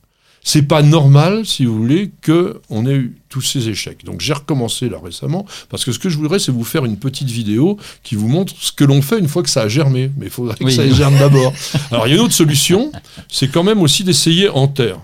C'est 0.43 0.63
pas 0.63 0.81
normal, 0.83 1.45
si 1.45 1.65
vous 1.65 1.77
voulez, 1.77 2.13
qu'on 2.25 2.87
ait 2.87 2.95
eu 2.95 3.17
tous 3.29 3.41
ces 3.41 3.69
échecs. 3.69 4.05
Donc 4.05 4.21
j'ai 4.21 4.33
recommencé 4.33 4.89
là 4.89 4.99
récemment, 5.03 5.45
parce 5.69 5.85
que 5.85 5.91
ce 5.91 5.99
que 5.99 6.09
je 6.09 6.17
voudrais, 6.19 6.39
c'est 6.39 6.53
vous 6.53 6.63
faire 6.63 6.85
une 6.85 6.99
petite 6.99 7.29
vidéo 7.29 7.79
qui 8.05 8.15
vous 8.15 8.29
montre 8.29 8.55
ce 8.57 8.71
que 8.71 8.85
l'on 8.85 9.03
fait 9.03 9.19
une 9.19 9.27
fois 9.27 9.43
que 9.43 9.51
ça 9.51 9.63
a 9.63 9.69
germé. 9.69 10.11
Mais 10.17 10.27
il 10.27 10.31
faudrait 10.31 10.57
que 10.57 10.63
Oui. 10.65 10.73
ça 10.75 10.89
germe 10.89 11.19
d'abord. 11.19 11.53
Alors 11.91 12.07
il 12.07 12.11
y 12.11 12.13
a 12.13 12.17
une 12.17 12.23
autre 12.23 12.33
solution, 12.35 12.93
c'est 13.29 13.49
quand 13.49 13.65
même 13.65 13.81
aussi 13.83 14.05
d'essayer 14.05 14.49
en 14.49 14.69
terre. 14.69 15.01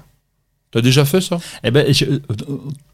T'as 0.73 0.81
déjà 0.81 1.05
fait 1.05 1.21
ça? 1.21 1.39
Eh 1.65 1.71
ben, 1.71 1.93
je- 1.93 2.07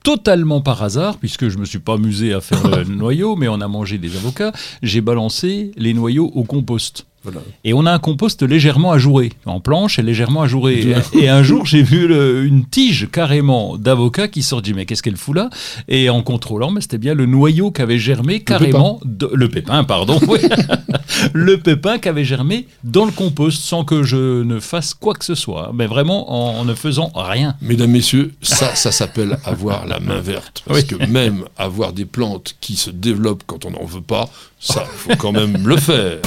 totalement 0.03 0.61
par 0.61 0.83
hasard, 0.83 1.17
puisque 1.19 1.49
je 1.49 1.59
me 1.59 1.65
suis 1.65 1.79
pas 1.79 1.95
amusé 1.95 2.33
à 2.35 2.41
faire 2.41 2.67
le 2.69 2.85
noyau, 2.95 3.37
mais 3.37 3.49
on 3.49 3.61
a 3.61 3.69
mangé 3.69 3.99
des 3.99 4.17
avocats, 4.17 4.53
j'ai 4.83 5.01
balancé 5.01 5.73
les 5.77 5.95
noyaux 5.95 6.31
au 6.35 6.45
compost. 6.45 7.07
Voilà. 7.25 7.41
Et 7.65 7.75
on 7.75 7.85
a 7.87 7.93
un 7.93 7.99
compost 7.99 8.43
légèrement 8.43 8.93
ajouré, 8.93 9.33
en 9.45 9.61
planche 9.61 9.99
et 9.99 10.03
légèrement 10.03 10.43
ajouré. 10.43 10.95
Et, 11.15 11.25
et 11.25 11.29
un 11.29 11.43
jour, 11.43 11.67
j'ai 11.67 11.83
vu 11.83 12.07
le- 12.09 12.45
une 12.45 12.65
tige 12.65 13.09
carrément 13.11 13.77
d'avocat 13.77 14.29
qui 14.29 14.43
sort. 14.43 14.63
Dit, 14.63 14.73
mais 14.75 14.87
qu'est-ce 14.87 15.03
qu'elle 15.03 15.17
fout 15.17 15.35
là? 15.37 15.51
Et 15.89 16.09
en 16.11 16.23
contrôlant, 16.23 16.71
mais 16.71 16.81
c'était 16.81 16.99
bien 16.99 17.15
le 17.15 17.27
noyau 17.27 17.71
qui 17.71 17.83
avait 17.83 17.99
germé 17.99 18.41
carrément. 18.41 19.01
de- 19.05 19.31
le 19.35 19.49
pépin, 19.49 19.85
pardon. 19.85 20.19
oui. 20.29 20.39
le 21.33 21.59
pépin 21.59 21.99
qui 21.99 22.09
avait 22.09 22.25
germé 22.25 22.67
dans 22.85 23.05
le 23.05 23.11
compost 23.13 23.63
sans 23.63 23.85
que 23.85 24.03
je 24.03 24.43
ne 24.43 24.61
fasse 24.61 24.95
quoi 24.95 25.15
que 25.15 25.25
ce 25.25 25.35
soit. 25.35 25.73
Mais 25.75 25.87
vraiment 25.87 26.33
en, 26.57 26.61
en 26.61 26.65
ne 26.65 26.75
faisant 26.75 27.11
rien. 27.15 27.55
Mesdames, 27.61 27.91
messieurs, 27.91 28.33
ça, 28.43 28.75
ça 28.75 28.93
s'appelle 28.93 29.39
avoir 29.45 29.87
la 29.87 30.01
main 30.01 30.21
verte. 30.21 30.63
Parce 30.67 30.81
Oui. 30.81 30.87
que 30.87 31.05
même 31.07 31.45
avoir 31.57 31.93
des 31.93 32.05
plantes 32.05 32.55
qui 32.61 32.77
se 32.77 32.91
développent 32.91 33.43
quand 33.47 33.65
on 33.65 33.71
n'en 33.73 33.85
veut 33.85 34.01
pas, 34.01 34.29
ça, 34.61 34.85
faut 34.85 35.17
quand 35.17 35.33
même 35.33 35.67
le 35.67 35.77
faire. 35.77 36.19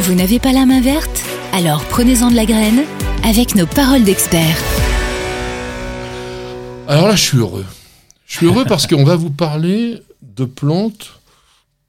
Vous 0.00 0.14
n'avez 0.14 0.38
pas 0.38 0.52
la 0.52 0.66
main 0.66 0.80
verte 0.80 1.24
Alors 1.52 1.84
prenez-en 1.86 2.30
de 2.30 2.36
la 2.36 2.44
graine 2.44 2.82
avec 3.24 3.54
nos 3.54 3.66
paroles 3.66 4.04
d'experts. 4.04 4.58
Alors 6.86 7.08
là, 7.08 7.16
je 7.16 7.22
suis 7.22 7.38
heureux. 7.38 7.64
Je 8.26 8.36
suis 8.36 8.46
heureux 8.46 8.64
parce 8.66 8.86
qu'on 8.86 9.04
va 9.04 9.16
vous 9.16 9.30
parler 9.30 10.02
de 10.22 10.44
plantes 10.44 11.20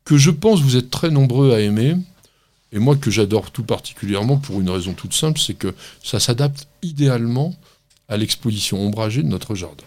que 0.06 0.18
je 0.18 0.32
pense 0.32 0.62
vous 0.62 0.78
êtes 0.78 0.90
très 0.90 1.10
nombreux 1.10 1.54
à 1.54 1.60
aimer. 1.60 1.96
Et 2.72 2.80
moi, 2.80 2.96
que 2.96 3.12
j'adore 3.12 3.52
tout 3.52 3.64
particulièrement 3.64 4.38
pour 4.38 4.62
une 4.62 4.70
raison 4.70 4.94
toute 4.94 5.14
simple, 5.14 5.40
c'est 5.40 5.54
que 5.54 5.76
ça 6.02 6.20
s'adapte 6.20 6.68
idéalement 6.82 7.56
à 8.08 8.16
l'exposition 8.16 8.80
ombragée 8.80 9.22
de 9.22 9.28
notre 9.28 9.54
jardin. 9.54 9.84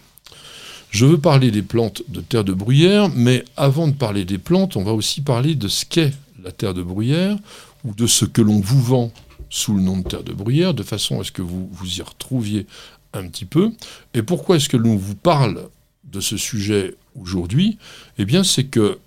Je 0.91 1.05
veux 1.05 1.17
parler 1.17 1.51
des 1.51 1.63
plantes 1.63 2.03
de 2.07 2.21
terre 2.21 2.43
de 2.43 2.53
bruyère, 2.53 3.09
mais 3.09 3.43
avant 3.57 3.87
de 3.87 3.93
parler 3.93 4.25
des 4.25 4.37
plantes, 4.37 4.75
on 4.75 4.83
va 4.83 4.93
aussi 4.93 5.21
parler 5.21 5.55
de 5.55 5.67
ce 5.67 5.85
qu'est 5.85 6.13
la 6.43 6.51
terre 6.51 6.73
de 6.73 6.83
bruyère, 6.83 7.37
ou 7.83 7.93
de 7.93 8.07
ce 8.07 8.25
que 8.25 8.41
l'on 8.41 8.59
vous 8.59 8.81
vend 8.81 9.11
sous 9.49 9.73
le 9.75 9.81
nom 9.81 9.97
de 9.97 10.07
terre 10.07 10.23
de 10.23 10.33
bruyère, 10.33 10.73
de 10.73 10.83
façon 10.83 11.19
à 11.19 11.23
ce 11.23 11.31
que 11.31 11.41
vous 11.41 11.67
vous 11.71 11.97
y 11.99 12.01
retrouviez 12.01 12.65
un 13.13 13.27
petit 13.27 13.45
peu. 13.45 13.71
Et 14.13 14.21
pourquoi 14.23 14.55
est-ce 14.55 14.69
que 14.69 14.77
l'on 14.77 14.95
vous 14.95 15.15
parle 15.15 15.67
de 16.05 16.19
ce 16.21 16.37
sujet 16.37 16.95
aujourd'hui? 17.19 17.77
Eh 18.17 18.25
bien, 18.25 18.43
c'est 18.43 18.65
que 18.65 18.99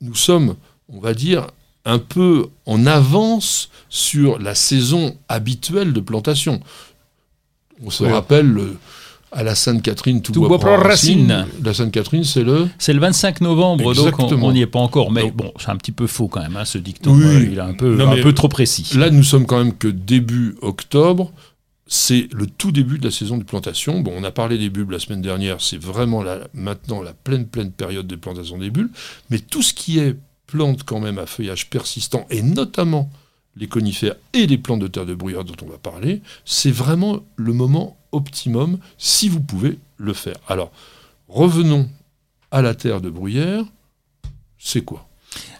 nous 0.00 0.14
sommes, 0.14 0.56
on 0.88 0.98
va 1.00 1.12
dire, 1.14 1.48
un 1.84 1.98
peu 1.98 2.48
en 2.64 2.86
avance 2.86 3.68
sur 3.88 4.38
la 4.38 4.54
saison 4.54 5.16
habituelle 5.28 5.92
de 5.92 6.00
plantation. 6.00 6.60
On 7.84 7.90
se 7.90 8.04
Oui. 8.04 8.10
rappelle 8.10 8.46
le- 8.46 8.76
à 9.32 9.42
la 9.42 9.54
Sainte-Catherine, 9.54 10.20
tout, 10.22 10.32
Tout 10.32 10.40
bois 10.40 10.48
bois 10.48 10.58
prend 10.58 10.76
racine. 10.76 11.30
racine. 11.32 11.46
La 11.64 11.72
Sainte-Catherine, 11.74 12.24
c'est 12.24 12.42
le 12.44 12.68
C'est 12.78 12.92
le 12.92 13.00
25 13.00 13.40
novembre, 13.40 13.82
donc 13.84 13.96
Exactement. 13.96 14.46
on 14.46 14.52
n'y 14.52 14.60
est 14.60 14.66
pas 14.66 14.78
encore. 14.80 15.10
Mais 15.10 15.22
Donc- 15.22 15.36
bon, 15.36 15.52
c'est 15.58 15.70
un 15.70 15.76
petit 15.76 15.92
peu 15.92 16.06
faux 16.06 16.28
quand 16.28 16.40
même, 16.42 16.56
hein, 16.56 16.64
ce 16.64 16.78
dicton. 16.78 17.14
Oui. 17.14 17.24
Euh, 17.24 17.48
il 17.52 17.58
est 17.58 17.60
un 17.60 17.74
peu, 17.74 17.94
Non, 17.96 18.10
un 18.12 18.22
peu 18.22 18.32
trop 18.32 18.48
précis. 18.48 18.96
Là, 18.96 19.10
nous 19.10 19.22
sommes 19.22 19.46
quand 19.46 19.58
même 19.58 19.74
que 19.74 19.88
début 19.88 20.56
octobre. 20.62 21.32
C'est 21.86 22.28
le 22.32 22.46
tout 22.46 22.72
début 22.72 22.98
de 22.98 23.04
la 23.04 23.10
saison 23.10 23.36
de 23.36 23.44
plantation. 23.44 24.00
Bon, 24.00 24.12
on 24.16 24.24
a 24.24 24.30
parlé 24.30 24.56
des 24.56 24.70
bulbes 24.70 24.92
la 24.92 24.98
semaine 24.98 25.20
dernière. 25.20 25.60
C'est 25.60 25.76
vraiment 25.82 26.22
la- 26.22 26.38
maintenant 26.54 27.02
la 27.02 27.12
pleine, 27.12 27.46
pleine 27.46 27.70
période 27.70 28.06
des 28.06 28.16
plantations 28.16 28.56
des 28.56 28.70
bulbes. 28.70 28.90
Mais 29.30 29.38
tout 29.38 29.62
ce 29.62 29.74
qui 29.74 29.98
est 29.98 30.16
plantes 30.46 30.84
quand 30.84 31.00
même 31.00 31.18
à 31.18 31.26
feuillage 31.26 31.68
persistant, 31.70 32.26
et 32.30 32.40
notamment 32.42 33.10
les 33.56 33.68
conifères 33.68 34.14
et 34.32 34.46
les 34.46 34.58
plantes 34.58 34.80
de 34.80 34.86
terre 34.86 35.06
de 35.06 35.14
bruyère 35.14 35.44
dont 35.44 35.56
on 35.62 35.68
va 35.68 35.78
parler, 35.78 36.22
c'est 36.44 36.70
vraiment 36.70 37.20
le 37.36 37.52
moment 37.52 37.96
optimum 38.12 38.78
si 38.98 39.28
vous 39.28 39.40
pouvez 39.40 39.78
le 39.96 40.12
faire. 40.12 40.36
Alors, 40.48 40.70
revenons 41.28 41.88
à 42.50 42.62
la 42.62 42.74
terre 42.74 43.00
de 43.00 43.10
bruyère. 43.10 43.64
C'est 44.58 44.84
quoi? 44.84 45.08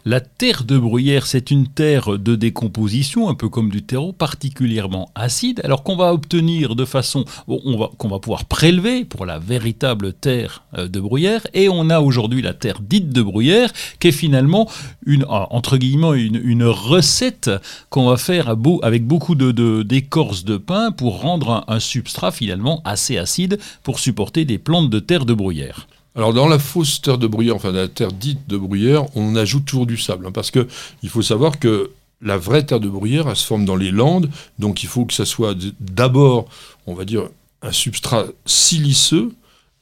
La 0.05 0.19
terre 0.19 0.64
de 0.64 0.76
bruyère, 0.79 1.26
c'est 1.26 1.52
une 1.52 1.69
terre 1.69 2.19
de 2.19 2.35
décomposition, 2.35 3.29
un 3.29 3.35
peu 3.35 3.49
comme 3.49 3.71
du 3.71 3.83
terreau, 3.85 4.12
particulièrement 4.12 5.11
acide, 5.14 5.61
alors 5.62 5.85
qu'on 5.85 5.95
va 5.95 6.12
obtenir 6.12 6.75
de 6.75 6.85
façon, 6.85 7.25
qu'on 7.47 8.09
va 8.09 8.19
pouvoir 8.19 8.47
prélever 8.47 9.05
pour 9.05 9.26
la 9.26 9.38
véritable 9.38 10.12
terre 10.12 10.64
euh, 10.76 10.88
de 10.88 10.99
bruyère, 10.99 11.47
et 11.55 11.69
on 11.69 11.88
a 11.88 12.00
aujourd'hui 12.00 12.43
la 12.43 12.52
terre 12.52 12.81
dite 12.81 13.11
de 13.11 13.23
bruyère, 13.23 13.73
qui 14.00 14.09
est 14.09 14.12
finalement 14.12 14.69
une, 15.07 15.25
ah, 15.29 15.47
entre 15.50 15.79
une, 15.81 16.64
recette 16.64 17.50
qu'on 17.88 18.09
va 18.09 18.17
faire 18.17 18.57
avec 18.83 19.07
beaucoup 19.07 19.37
de, 19.37 19.83
d'écorce 19.83 20.45
de 20.45 20.57
pin 20.57 20.91
pour 20.91 21.21
rendre 21.21 21.64
un 21.69 21.79
substrat 21.79 22.33
finalement 22.33 22.83
assez 22.85 23.19
acide 23.19 23.61
pour 23.85 24.00
supporter 24.00 24.45
des 24.45 24.59
plantes 24.59 24.91
de 24.91 24.99
terre 24.99 25.26
de 25.26 25.35
bruyère. 25.35 25.87
Alors 26.14 26.35
dans 26.35 26.47
la 26.47 26.59
fausse 26.59 27.00
terre 27.00 27.16
de 27.16 27.26
bruyère, 27.26 27.57
enfin 27.57 27.73
la 27.73 27.88
terre 27.88 28.12
dite 28.12 28.47
de 28.47 28.59
bruyère, 28.59 29.04
on 29.16 29.35
ajoute 29.35 29.64
toujours 29.64 29.87
du 29.87 29.97
sable, 29.97 30.26
hein, 30.26 30.33
parce 30.33 30.50
que 30.50 30.66
il 31.02 31.09
faut 31.09 31.23
savoir 31.23 31.59
que 31.59 31.90
la 32.21 32.37
vraie 32.37 32.64
terre 32.64 32.81
de 32.81 32.88
bruyère, 32.88 33.28
elle 33.28 33.37
se 33.37 33.47
forme 33.47 33.64
dans 33.64 33.76
les 33.76 33.90
landes, 33.90 34.31
donc 34.59 34.83
il 34.83 34.88
faut 34.88 35.07
que 35.07 35.14
ça 35.14 35.25
soit 35.25 35.57
d'abord, 35.81 36.49
on 36.87 36.95
va 36.95 37.04
dire, 37.04 37.28
un 37.62 37.73
substrat 37.73 38.26
siliceux, 38.45 39.33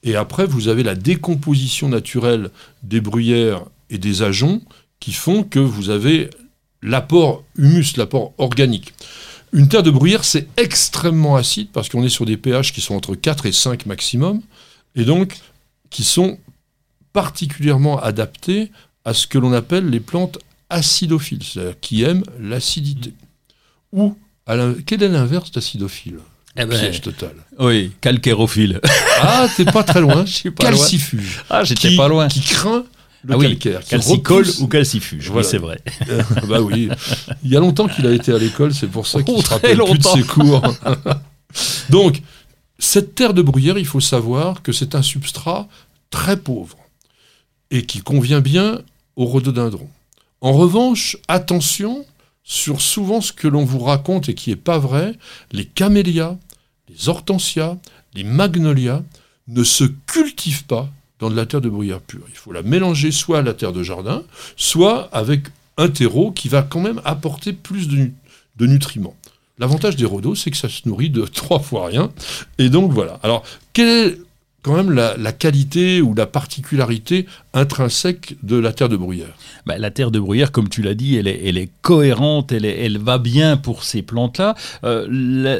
et 0.04 0.14
après 0.14 0.46
vous 0.46 0.68
avez 0.68 0.84
la 0.84 0.94
décomposition 0.94 1.88
naturelle 1.88 2.50
des 2.84 3.00
bruyères 3.00 3.62
et 3.90 3.98
des 3.98 4.22
ajoncs 4.22 4.62
qui 5.00 5.12
font 5.12 5.42
que 5.42 5.58
vous 5.58 5.90
avez 5.90 6.30
l'apport 6.80 7.42
humus, 7.56 7.96
l'apport 7.96 8.32
organique. 8.38 8.94
Une 9.52 9.68
terre 9.68 9.82
de 9.82 9.90
bruyère, 9.90 10.24
c'est 10.24 10.46
extrêmement 10.56 11.34
acide 11.34 11.70
parce 11.72 11.88
qu'on 11.88 12.04
est 12.04 12.08
sur 12.08 12.24
des 12.24 12.36
pH 12.36 12.72
qui 12.72 12.80
sont 12.80 12.94
entre 12.94 13.16
4 13.16 13.46
et 13.46 13.52
5 13.52 13.86
maximum, 13.86 14.40
et 14.94 15.04
donc 15.04 15.36
qui 15.90 16.04
sont 16.04 16.38
particulièrement 17.12 18.00
adaptés 18.00 18.70
à 19.04 19.12
ce 19.14 19.26
que 19.26 19.38
l'on 19.38 19.52
appelle 19.52 19.88
les 19.90 20.00
plantes 20.00 20.38
acidophiles, 20.68 21.42
c'est-à-dire 21.42 21.74
qui 21.80 22.02
aiment 22.04 22.22
l'acidité. 22.40 23.12
Ou, 23.92 24.16
à 24.46 24.56
l'in- 24.56 24.74
quel 24.86 25.02
est 25.02 25.08
l'inverse 25.08 25.50
d'acidophile? 25.50 26.18
Eh 26.56 26.64
ben, 26.64 26.78
Piège 26.78 27.00
total. 27.00 27.32
Oui, 27.58 27.92
calcairophile. 28.00 28.80
Ah, 29.22 29.46
t'es 29.54 29.66
pas 29.66 29.82
très 29.84 30.00
loin. 30.00 30.24
Pas 30.56 30.70
loin. 30.70 30.78
Calcifuge. 30.78 31.44
Ah, 31.50 31.62
j'étais 31.62 31.94
pas 31.94 32.08
loin. 32.08 32.26
Qui 32.28 32.40
craint 32.40 32.84
le 33.22 33.34
Ah 33.34 33.36
oui, 33.36 33.48
calcaire. 33.58 33.84
Calcicole 33.84 34.46
ou 34.60 34.66
calcifuge, 34.66 35.26
Voilà. 35.28 35.46
oui, 35.46 35.50
c'est 35.50 35.58
vrai. 35.58 35.78
Euh, 36.08 36.22
bah 36.48 36.62
oui. 36.62 36.88
Il 37.44 37.50
y 37.50 37.56
a 37.56 37.60
longtemps 37.60 37.86
qu'il 37.86 38.06
a 38.06 38.12
été 38.12 38.32
à 38.32 38.38
l'école, 38.38 38.72
c'est 38.72 38.86
pour 38.86 39.06
ça 39.06 39.22
qu'il 39.22 39.34
Oh, 39.36 39.42
se 39.42 39.48
rappelle 39.50 39.76
plus 39.76 39.98
de 39.98 40.02
ses 40.04 40.22
cours. 40.22 40.62
Donc, 41.90 42.22
cette 42.80 43.14
terre 43.14 43.34
de 43.34 43.42
bruyère, 43.42 43.78
il 43.78 43.86
faut 43.86 44.00
savoir 44.00 44.62
que 44.62 44.72
c'est 44.72 44.94
un 44.94 45.02
substrat 45.02 45.68
très 46.10 46.38
pauvre 46.38 46.78
et 47.70 47.84
qui 47.84 48.00
convient 48.00 48.40
bien 48.40 48.80
au 49.16 49.26
rhododendron. 49.26 49.88
En 50.40 50.54
revanche, 50.54 51.18
attention, 51.28 52.06
sur 52.42 52.80
souvent 52.80 53.20
ce 53.20 53.32
que 53.32 53.46
l'on 53.46 53.64
vous 53.64 53.80
raconte 53.80 54.30
et 54.30 54.34
qui 54.34 54.50
n'est 54.50 54.56
pas 54.56 54.78
vrai, 54.78 55.14
les 55.52 55.66
camélias, 55.66 56.36
les 56.88 57.08
hortensias, 57.08 57.76
les 58.14 58.24
magnolias 58.24 59.02
ne 59.46 59.62
se 59.62 59.84
cultivent 59.84 60.64
pas 60.64 60.88
dans 61.18 61.28
de 61.28 61.36
la 61.36 61.44
terre 61.44 61.60
de 61.60 61.68
bruyère 61.68 62.00
pure. 62.00 62.24
Il 62.30 62.36
faut 62.36 62.52
la 62.52 62.62
mélanger 62.62 63.12
soit 63.12 63.40
à 63.40 63.42
la 63.42 63.52
terre 63.52 63.74
de 63.74 63.82
jardin, 63.82 64.22
soit 64.56 65.10
avec 65.12 65.42
un 65.76 65.90
terreau 65.90 66.32
qui 66.32 66.48
va 66.48 66.62
quand 66.62 66.80
même 66.80 67.02
apporter 67.04 67.52
plus 67.52 67.88
de 67.88 68.66
nutriments. 68.66 69.16
L'avantage 69.60 69.96
des 69.96 70.06
rhodos, 70.06 70.34
c'est 70.34 70.50
que 70.50 70.56
ça 70.56 70.70
se 70.70 70.88
nourrit 70.88 71.10
de 71.10 71.22
trois 71.32 71.60
fois 71.60 71.86
rien. 71.86 72.10
Et 72.58 72.70
donc 72.70 72.92
voilà. 72.92 73.20
Alors, 73.22 73.44
quelle 73.74 73.88
est 73.88 74.18
quand 74.62 74.74
même 74.74 74.90
la, 74.90 75.32
qualité 75.32 76.02
ou 76.02 76.14
la 76.14 76.26
particularité 76.26 77.26
intrinsèque 77.54 78.36
de 78.42 78.56
la 78.56 78.72
terre 78.72 78.88
de 78.88 78.96
bruyère? 78.96 79.34
Bah, 79.66 79.78
La 79.78 79.90
terre 79.90 80.10
de 80.10 80.18
bruyère, 80.18 80.50
comme 80.52 80.68
tu 80.68 80.82
l'as 80.82 80.94
dit, 80.94 81.16
elle 81.16 81.28
est, 81.28 81.42
elle 81.46 81.58
est 81.58 81.70
cohérente, 81.82 82.52
elle, 82.52 82.64
elle, 82.64 82.98
va 82.98 83.18
bien 83.18 83.56
pour 83.56 83.84
ces 83.84 84.02
plantes-là. 84.02 84.54
Euh, 84.84 85.06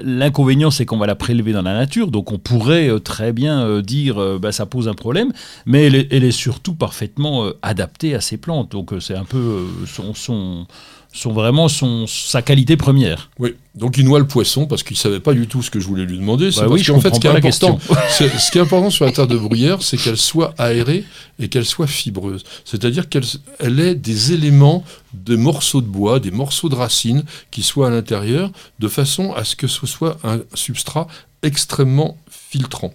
l'inconvénient, 0.03 0.71
c'est 0.71 0.87
qu'on 0.87 0.99
va 0.99 1.07
la 1.07 1.15
prélever 1.15 1.53
dans 1.53 1.63
la 1.63 1.75
nature, 1.75 2.11
donc 2.11 2.33
on 2.33 2.39
pourrait 2.39 2.89
euh, 2.89 3.01
très 3.01 3.33
bien 3.33 3.65
euh, 3.65 3.83
dire 3.83 4.39
bah, 4.39 4.53
ça 4.53 4.67
pose 4.67 4.89
un 4.89 4.95
problème, 4.95 5.33
mais 5.67 5.87
elle 5.87 5.95
est, 5.95 6.13
elle 6.13 6.25
est 6.25 6.31
surtout 6.31 6.75
parfaitement 6.75 7.51
adaptée 7.63 8.15
à 8.15 8.21
ces 8.21 8.37
plantes. 8.37 8.73
Donc 8.73 8.93
c'est 9.01 9.17
un 9.17 9.25
peu 9.25 9.67
son, 9.87 10.15
son 10.15 10.67
sont 11.13 11.33
vraiment 11.33 11.69
son, 11.69 12.07
sa 12.07 12.41
qualité 12.41 12.77
première. 12.77 13.31
Oui, 13.39 13.57
donc 13.75 13.99
il 13.99 14.05
noie 14.05 14.21
le 14.21 14.27
poisson 14.27 14.67
parce 14.67 14.83
qu'il 14.83 14.95
ne 14.95 14.99
savait 14.99 15.21
pas 15.21 15.35
du 15.35 15.47
tout 15.49 15.63
ce 15.63 15.71
que 15.71 15.81
je 15.81 15.87
voulais 15.87 16.05
lui 16.05 16.19
demander. 16.19 16.51
Bah 16.57 16.67
oui, 16.69 16.83
qu'en 16.85 17.01
fait, 17.01 17.15
ce 17.15 17.21
qui, 17.21 17.27
est 17.27 17.31
important, 17.31 17.79
ce 18.09 18.51
qui 18.51 18.59
est 18.59 18.61
important 18.61 18.91
sur 18.91 19.05
la 19.05 19.13
terre 19.13 19.27
de 19.27 19.37
bruyère, 19.37 19.83
c'est 19.83 19.97
qu'elle 19.97 20.17
soit 20.17 20.55
aérée 20.59 21.05
et 21.39 21.49
qu'elle 21.49 21.67
soit 21.67 21.89
fibreuse. 21.89 22.45
C'est-à-dire 22.65 23.09
qu'elle 23.09 23.25
elle 23.59 23.81
ait 23.81 23.95
des 23.95 24.33
éléments, 24.33 24.85
des 25.13 25.37
morceaux 25.37 25.81
de 25.81 25.87
bois, 25.87 26.21
des 26.21 26.31
morceaux 26.31 26.69
de 26.69 26.77
racines 26.77 27.25
qui 27.51 27.63
soient 27.63 27.89
à 27.89 27.91
l'intérieur, 27.91 28.51
de 28.79 28.89
façon 28.89 29.33
à 29.33 29.45
ce 29.45 29.57
que 29.57 29.67
ce 29.67 29.87
soit 29.87 30.17
un 30.23 30.41
substrat 30.55 31.09
extrêmement 31.43 32.19
filtrant. 32.31 32.95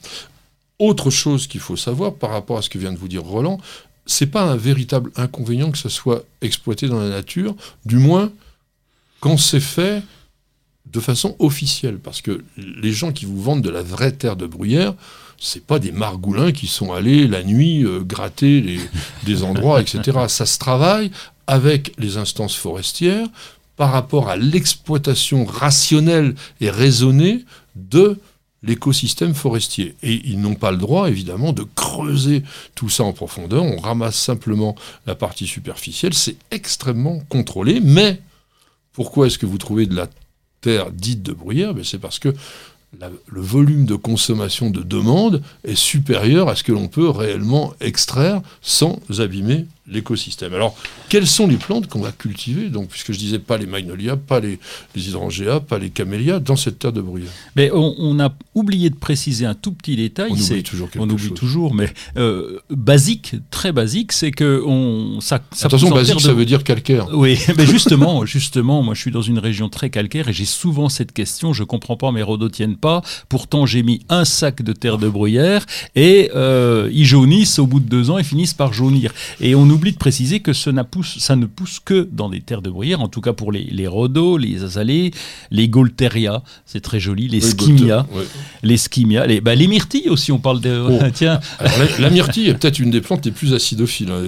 Autre 0.79 1.09
chose 1.09 1.47
qu'il 1.47 1.61
faut 1.61 1.77
savoir 1.77 2.13
par 2.13 2.31
rapport 2.31 2.57
à 2.57 2.61
ce 2.61 2.69
que 2.69 2.77
vient 2.77 2.91
de 2.91 2.97
vous 2.97 3.07
dire 3.07 3.23
Roland, 3.23 3.59
c'est 4.05 4.27
pas 4.27 4.43
un 4.43 4.55
véritable 4.55 5.11
inconvénient 5.15 5.71
que 5.71 5.77
ça 5.77 5.89
soit 5.89 6.23
exploité 6.41 6.87
dans 6.87 6.99
la 6.99 7.09
nature, 7.09 7.55
du 7.85 7.97
moins 7.97 8.31
quand 9.19 9.37
c'est 9.37 9.59
fait 9.59 10.03
de 10.85 10.99
façon 10.99 11.35
officielle, 11.39 11.97
parce 11.97 12.21
que 12.21 12.43
les 12.57 12.93
gens 12.93 13.11
qui 13.11 13.25
vous 13.25 13.41
vendent 13.41 13.63
de 13.63 13.69
la 13.69 13.81
vraie 13.81 14.11
terre 14.11 14.35
de 14.35 14.45
bruyère, 14.45 14.93
c'est 15.37 15.65
pas 15.65 15.79
des 15.79 15.91
margoulins 15.91 16.51
qui 16.51 16.67
sont 16.67 16.93
allés 16.93 17.27
la 17.27 17.43
nuit 17.43 17.83
euh, 17.83 18.01
gratter 18.01 18.61
les, 18.61 18.79
des 19.25 19.43
endroits, 19.43 19.81
etc. 19.81 20.19
Ça 20.27 20.45
se 20.45 20.59
travaille 20.59 21.11
avec 21.47 21.93
les 21.97 22.17
instances 22.17 22.55
forestières 22.55 23.27
par 23.75 23.91
rapport 23.91 24.29
à 24.29 24.37
l'exploitation 24.37 25.45
rationnelle 25.45 26.35
et 26.61 26.69
raisonnée 26.69 27.45
de 27.75 28.17
l'écosystème 28.65 29.33
forestier. 29.33 29.95
Et 30.03 30.21
ils 30.25 30.39
n'ont 30.39 30.55
pas 30.55 30.71
le 30.71 30.77
droit, 30.77 31.09
évidemment, 31.09 31.53
de 31.53 31.63
creuser 31.75 32.43
tout 32.73 32.89
ça 32.89 33.03
en 33.03 33.13
profondeur. 33.13 33.63
On 33.63 33.77
ramasse 33.77 34.17
simplement 34.17 34.75
la 35.05 35.15
partie 35.15 35.47
superficielle. 35.47 36.13
C'est 36.13 36.37
extrêmement 36.51 37.19
contrôlé. 37.29 37.79
Mais 37.79 38.21
pourquoi 38.93 39.27
est-ce 39.27 39.37
que 39.37 39.45
vous 39.45 39.57
trouvez 39.57 39.85
de 39.85 39.95
la 39.95 40.07
terre 40.61 40.91
dite 40.91 41.21
de 41.23 41.33
bruyère? 41.33 41.73
Ben, 41.73 41.83
C'est 41.83 41.99
parce 41.99 42.19
que 42.19 42.33
le 43.27 43.41
volume 43.41 43.85
de 43.85 43.95
consommation 43.95 44.69
de 44.69 44.81
demande 44.81 45.41
est 45.63 45.75
supérieur 45.75 46.49
à 46.49 46.55
ce 46.55 46.63
que 46.63 46.71
l'on 46.71 46.87
peut 46.87 47.09
réellement 47.09 47.73
extraire 47.81 48.41
sans 48.61 48.99
abîmer 49.19 49.65
l'écosystème. 49.87 50.53
Alors, 50.53 50.75
quelles 51.09 51.27
sont 51.27 51.47
les 51.47 51.57
plantes 51.57 51.87
qu'on 51.87 52.01
va 52.01 52.11
cultiver 52.11 52.69
Donc, 52.69 52.89
puisque 52.89 53.13
je 53.13 53.19
disais 53.19 53.39
pas 53.39 53.57
les 53.57 53.67
magnolias, 53.67 54.15
pas 54.15 54.39
les, 54.39 54.59
les 54.95 55.09
hydrangeas, 55.09 55.59
pas 55.59 55.77
les 55.77 55.89
camélias, 55.89 56.39
dans 56.39 56.55
cette 56.55 56.79
terre 56.79 56.91
de 56.91 57.01
bruyère. 57.01 57.29
Mais 57.55 57.69
on, 57.71 58.19
a 58.19 58.33
oublié 58.55 58.89
de 58.89 58.95
préciser 58.95 59.45
un 59.45 59.53
tout 59.53 59.71
petit 59.71 59.95
détail. 59.95 60.31
On 60.31 60.35
oublie 60.35 60.63
toujours 60.63 60.89
quelque 60.89 61.03
On 61.03 61.09
oublie 61.09 61.31
toujours, 61.31 61.75
mais 61.75 61.93
euh, 62.17 62.59
basique, 62.69 63.35
très 63.51 63.71
basique, 63.71 64.11
c'est 64.11 64.31
que 64.31 64.63
on 64.65 65.19
ça. 65.21 65.41
ça 65.51 65.67
Attention, 65.67 65.91
basique, 65.91 66.21
ça 66.21 66.33
veut 66.33 66.45
dire 66.45 66.63
calcaire. 66.63 67.07
Oui, 67.13 67.37
mais 67.57 67.65
justement, 67.65 68.25
justement, 68.25 68.81
moi, 68.81 68.95
je 68.95 69.01
suis 69.01 69.11
dans 69.11 69.21
une 69.21 69.39
région 69.39 69.69
très 69.69 69.89
calcaire 69.89 70.29
et 70.29 70.33
j'ai 70.33 70.45
souvent 70.45 70.89
cette 70.89 71.11
question. 71.11 71.53
Je 71.53 71.63
comprends 71.63 71.97
pas, 71.97 72.11
mes 72.11 72.23
rhodos 72.23 72.49
tiennent 72.49 72.77
pas. 72.77 73.01
Pourtant, 73.29 73.65
j'ai 73.65 73.83
mis 73.83 74.01
un 74.09 74.25
sac 74.25 74.63
de 74.63 74.73
terre 74.73 74.97
de 74.97 75.09
bruyère 75.09 75.65
et 75.95 76.31
euh, 76.35 76.89
ils 76.91 77.05
jaunissent 77.05 77.59
au 77.59 77.67
bout 77.67 77.79
de 77.79 77.89
deux 77.89 78.09
ans 78.09 78.17
et 78.17 78.23
finissent 78.23 78.53
par 78.53 78.73
jaunir. 78.73 79.13
Et 79.39 79.53
on 79.55 79.69
oublie 79.75 79.91
de 79.91 79.97
préciser 79.97 80.39
que 80.39 80.53
ça, 80.53 80.71
pousse, 80.83 81.19
ça 81.19 81.35
ne 81.35 81.45
pousse 81.45 81.79
que 81.79 82.07
dans 82.11 82.29
des 82.29 82.41
terres 82.41 82.61
de 82.61 82.69
bruyère, 82.69 83.01
en 83.01 83.07
tout 83.07 83.21
cas 83.21 83.33
pour 83.33 83.51
les, 83.51 83.65
les 83.65 83.87
rhodos, 83.87 84.37
les 84.37 84.63
azalées, 84.63 85.11
les 85.51 85.69
gaulteria, 85.69 86.43
c'est 86.65 86.81
très 86.81 86.99
joli, 86.99 87.27
les 87.27 87.41
skimias, 87.41 88.05
les 88.63 88.77
skimias, 88.77 89.27
les, 89.27 89.41
bah, 89.41 89.55
les 89.55 89.67
myrtilles 89.67 90.09
aussi, 90.09 90.31
on 90.31 90.39
parle 90.39 90.61
de... 90.61 90.83
Oh. 90.89 90.99
Tiens. 91.13 91.39
la, 91.99 92.09
myrtille 92.09 92.49
est 92.49 92.55
peut-être 92.55 92.79
une 92.79 92.91
des 92.91 93.01
plantes 93.01 93.25
les 93.25 93.31
plus 93.31 93.53
acidophiles. 93.53 94.09
Hein. 94.11 94.23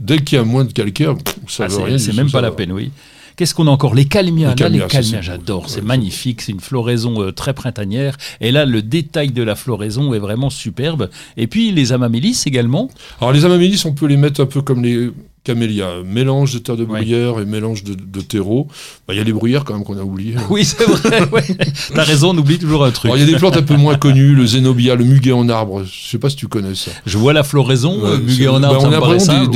Dès 0.00 0.18
qu'il 0.18 0.36
y 0.36 0.40
a 0.40 0.44
moins 0.44 0.64
de 0.64 0.72
calcaire, 0.72 1.14
ça 1.48 1.64
ah, 1.64 1.68
veut 1.68 1.82
rien. 1.82 1.98
C'est 1.98 2.14
même 2.14 2.30
pas 2.30 2.40
la 2.40 2.50
peine, 2.50 2.72
oui. 2.72 2.90
Qu'est-ce 3.36 3.54
qu'on 3.54 3.66
a 3.66 3.70
encore 3.70 3.94
Les 3.94 4.04
calmias. 4.04 4.54
Les 4.56 4.78
là, 4.78 4.86
calmias, 4.86 5.20
j'adore. 5.20 5.68
C'est 5.68 5.82
magnifique. 5.82 6.40
C'est 6.40 6.52
une 6.52 6.60
floraison 6.60 7.20
euh, 7.20 7.32
très 7.32 7.52
printanière. 7.52 8.16
Et 8.40 8.52
là, 8.52 8.64
le 8.64 8.82
détail 8.82 9.32
de 9.32 9.42
la 9.42 9.56
floraison 9.56 10.14
est 10.14 10.18
vraiment 10.18 10.50
superbe. 10.50 11.10
Et 11.36 11.46
puis, 11.46 11.72
les 11.72 11.92
amamélis 11.92 12.42
également. 12.46 12.90
Alors, 13.20 13.32
les 13.32 13.44
amamélis, 13.44 13.82
on 13.86 13.92
peut 13.92 14.06
les 14.06 14.16
mettre 14.16 14.40
un 14.40 14.46
peu 14.46 14.62
comme 14.62 14.82
les 14.82 15.10
camélia, 15.44 16.02
mélange 16.04 16.54
de 16.54 16.58
terre 16.58 16.76
de 16.76 16.86
bruyère 16.86 17.38
et 17.38 17.44
mélange 17.44 17.84
de, 17.84 18.20
terreau. 18.22 18.66
Bah, 19.06 19.12
il 19.12 19.18
y 19.18 19.20
a 19.20 19.24
les 19.24 19.32
bruyères 19.32 19.64
quand 19.64 19.74
même 19.74 19.84
qu'on 19.84 19.98
a 19.98 20.02
oublié. 20.02 20.34
Oui, 20.50 20.64
c'est 20.64 20.84
vrai. 20.84 21.28
Ouais. 21.30 21.42
T'as 21.94 22.04
raison, 22.04 22.30
on 22.30 22.38
oublie 22.38 22.58
toujours 22.58 22.84
un 22.84 22.90
truc. 22.90 23.10
Il 23.14 23.20
y 23.20 23.22
a 23.22 23.26
des 23.26 23.36
plantes 23.36 23.56
un 23.56 23.62
peu 23.62 23.76
moins 23.76 23.96
connues, 23.96 24.34
le 24.34 24.46
zénobia, 24.46 24.94
le 24.94 25.04
muguet 25.04 25.32
en 25.32 25.48
arbre. 25.48 25.84
Je 25.84 26.10
sais 26.10 26.18
pas 26.18 26.30
si 26.30 26.36
tu 26.36 26.48
connais 26.48 26.74
ça. 26.74 26.90
Je 27.04 27.18
vois 27.18 27.32
la 27.32 27.42
floraison, 27.42 28.02
le 28.02 28.18
muguet 28.18 28.48
en 28.48 28.62
arbre. 28.62 28.82
Bah, 28.82 28.88
on 28.88 28.92
a 28.92 29.00
vraiment 29.00 29.46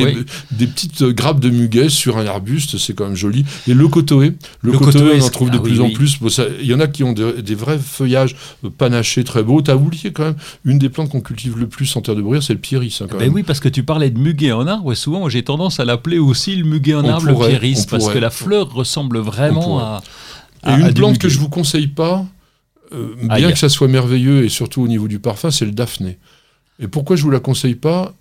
des, 0.50 0.66
petites 0.66 1.04
grappes 1.04 1.40
de 1.40 1.50
muguet 1.50 1.88
sur 1.88 2.18
un 2.18 2.26
arbuste, 2.26 2.76
c'est 2.78 2.94
quand 2.94 3.06
même 3.06 3.16
joli. 3.16 3.44
Et 3.66 3.74
le 3.74 3.88
cotoé, 3.88 4.34
le, 4.60 4.72
cotoé, 4.72 5.18
on 5.20 5.24
en 5.24 5.28
trouve 5.30 5.50
de 5.50 5.58
ah 5.58 5.62
plus 5.62 5.80
en 5.80 5.90
plus. 5.90 6.18
Il 6.60 6.66
y 6.66 6.74
en 6.74 6.80
a 6.80 6.86
qui 6.86 7.04
ont 7.04 7.12
des, 7.12 7.54
vrais 7.54 7.78
feuillages 7.78 8.36
panachés 8.76 9.24
très 9.24 9.42
beaux. 9.42 9.62
T'as 9.62 9.76
oublié 9.76 10.12
quand 10.12 10.24
même 10.24 10.36
une 10.64 10.78
des 10.78 10.88
plantes 10.88 11.10
qu'on 11.10 11.20
cultive 11.20 11.58
le 11.58 11.66
plus 11.66 11.96
en 11.96 12.02
terre 12.02 12.14
de 12.14 12.22
bruyère, 12.22 12.42
c'est 12.42 12.52
le 12.52 12.58
pieris. 12.58 12.98
Hein, 13.00 13.06
ben 13.18 13.30
oui, 13.32 13.42
parce 13.42 13.60
que 13.60 13.68
tu 13.68 13.82
parlais 13.82 14.10
de 14.10 14.18
muguet 14.18 14.52
en 14.52 14.66
arbre. 14.66 14.94
Souvent, 14.94 15.28
j'ai 15.28 15.42
tendance 15.42 15.77
à 15.80 15.84
l'appeler 15.84 16.18
aussi 16.18 16.56
le 16.56 16.64
muguet 16.64 16.94
en 16.94 17.04
arbre, 17.04 17.26
le 17.26 17.34
pieris, 17.34 17.86
parce 17.88 18.08
que 18.08 18.18
la 18.18 18.30
fleur 18.30 18.72
ressemble 18.72 19.18
vraiment 19.18 19.80
à, 19.80 20.02
Et 20.66 20.72
une 20.72 20.92
plante 20.94 21.18
que 21.18 21.28
je 21.28 21.38
vous 21.38 21.48
conseille 21.48 21.88
pas, 21.88 22.26
euh, 22.92 23.14
bien 23.36 23.52
que 23.52 23.58
ça 23.58 23.68
soit 23.68 23.88
merveilleux 23.88 24.44
et 24.44 24.48
surtout 24.48 24.82
au 24.82 24.88
niveau 24.88 25.08
du 25.08 25.18
parfum, 25.18 25.50
c'est 25.50 25.66
le 25.66 25.72
daphné. 25.72 26.18
Et 26.80 26.88
pourquoi 26.88 27.16
je 27.16 27.22
vous 27.22 27.30
la 27.30 27.40
conseille 27.40 27.74
pas? 27.74 28.14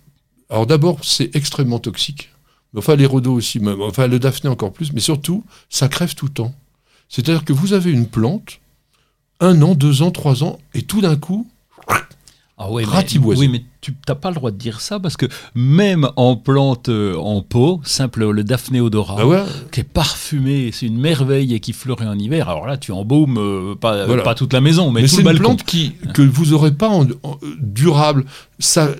Alors 0.50 0.66
d'abord, 0.66 0.98
c'est 1.02 1.34
extrêmement 1.36 1.78
toxique. 1.78 2.30
Enfin, 2.76 2.96
les 2.96 3.06
rhodos 3.06 3.32
aussi, 3.32 3.60
enfin 3.80 4.06
le 4.06 4.18
daphné 4.18 4.50
encore 4.50 4.72
plus, 4.72 4.92
mais 4.92 5.00
surtout, 5.00 5.44
ça 5.70 5.88
crève 5.88 6.14
tout 6.14 6.26
le 6.26 6.32
temps. 6.32 6.54
C'est-à-dire 7.08 7.44
que 7.44 7.52
vous 7.52 7.72
avez 7.72 7.90
une 7.90 8.06
plante, 8.06 8.60
un 9.40 9.62
an, 9.62 9.74
deux 9.74 10.02
ans, 10.02 10.10
trois 10.10 10.44
ans, 10.44 10.58
et 10.74 10.82
tout 10.82 11.00
d'un 11.00 11.16
coup, 11.16 11.48
ah 12.60 12.66
oui, 12.70 12.84
mais, 12.90 13.36
oui, 13.36 13.48
mais 13.48 13.62
tu 13.80 13.94
n'as 14.08 14.16
pas 14.16 14.30
le 14.30 14.34
droit 14.34 14.50
de 14.50 14.56
dire 14.56 14.80
ça 14.80 14.98
parce 14.98 15.16
que 15.16 15.26
même 15.54 16.08
en 16.16 16.34
plante 16.34 16.88
euh, 16.88 17.14
en 17.14 17.40
pot, 17.40 17.80
simple 17.84 18.28
le 18.28 18.42
Daphné 18.42 18.80
odora, 18.80 19.16
ah 19.20 19.46
qui 19.70 19.80
est 19.80 19.84
parfumé, 19.84 20.70
c'est 20.72 20.86
une 20.86 20.98
merveille 20.98 21.54
et 21.54 21.60
qui 21.60 21.72
fleurit 21.72 22.08
en 22.08 22.18
hiver. 22.18 22.48
Alors 22.48 22.66
là, 22.66 22.76
tu 22.76 22.90
embaumes 22.90 23.38
euh, 23.38 23.74
pas, 23.76 24.06
pas, 24.24 24.34
toute 24.34 24.52
la 24.52 24.60
maison, 24.60 24.90
mais. 24.90 25.06
C'est 25.06 25.22
une 25.22 25.38
plante 25.38 25.62
qui, 25.62 25.94
que 26.14 26.22
vous 26.22 26.46
n'aurez 26.46 26.72
pas 26.72 26.88
en, 26.88 27.06
durable. 27.60 28.24
Ça, 28.58 28.90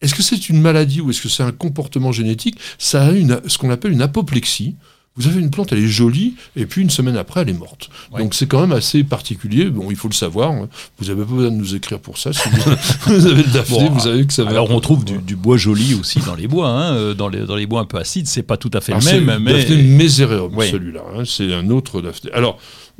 est-ce 0.00 0.14
que 0.14 0.22
c'est 0.22 0.48
une 0.48 0.62
maladie 0.62 1.02
ou 1.02 1.10
est-ce 1.10 1.20
que 1.20 1.28
c'est 1.28 1.42
un 1.42 1.52
comportement 1.52 2.12
génétique? 2.12 2.58
Ça 2.78 3.04
a 3.04 3.12
une, 3.12 3.42
ce 3.46 3.58
qu'on 3.58 3.68
appelle 3.68 3.92
une 3.92 4.02
apoplexie. 4.02 4.74
Vous 5.18 5.26
avez 5.26 5.40
une 5.40 5.50
plante, 5.50 5.72
elle 5.72 5.80
est 5.80 5.88
jolie, 5.88 6.34
et 6.56 6.64
puis 6.64 6.80
une 6.80 6.90
semaine 6.90 7.16
après, 7.16 7.42
elle 7.42 7.50
est 7.50 7.58
morte. 7.58 7.90
Donc 8.16 8.34
c'est 8.34 8.46
quand 8.46 8.60
même 8.60 8.72
assez 8.72 9.04
particulier. 9.04 9.66
Bon, 9.66 9.90
il 9.90 9.96
faut 9.96 10.08
le 10.08 10.14
savoir. 10.14 10.52
Hein. 10.52 10.68
Vous 10.98 11.06
n'avez 11.06 11.24
pas 11.24 11.32
besoin 11.32 11.50
de 11.50 11.56
nous 11.56 11.74
écrire 11.74 11.98
pour 11.98 12.18
ça. 12.18 12.32
Si 12.32 12.48
vous, 12.48 13.12
avez 13.26 13.42
le 13.42 13.52
daphné, 13.52 13.88
vous 13.90 14.00
savez 14.00 14.26
que 14.26 14.32
ça 14.32 14.44
va. 14.44 14.50
Alors 14.50 14.70
on 14.70 14.80
trouve 14.80 15.04
du, 15.04 15.36
bois 15.36 15.56
joli 15.56 15.94
aussi 15.94 16.20
dans 16.20 16.34
les 16.34 16.46
bois. 16.48 16.68
Hein. 16.68 16.94
Euh, 16.94 17.14
dans, 17.14 17.28
les, 17.28 17.40
dans 17.40 17.56
les 17.56 17.66
bois 17.66 17.80
un 17.80 17.84
peu 17.84 17.98
acides, 17.98 18.26
c'est 18.26 18.42
pas 18.42 18.56
tout 18.56 18.70
à 18.72 18.80
fait 18.80 18.92
le 18.92 19.20
même. 19.20 19.42
Mais... 19.42 19.52
Daphné 19.52 19.82
méséréum, 19.82 20.52
celui-là. 20.58 21.02
Hein. 21.14 21.22
C'est 21.24 21.52
un 21.52 21.68
autre 21.70 22.00
daphné. 22.00 22.30
Alors, 22.32 22.58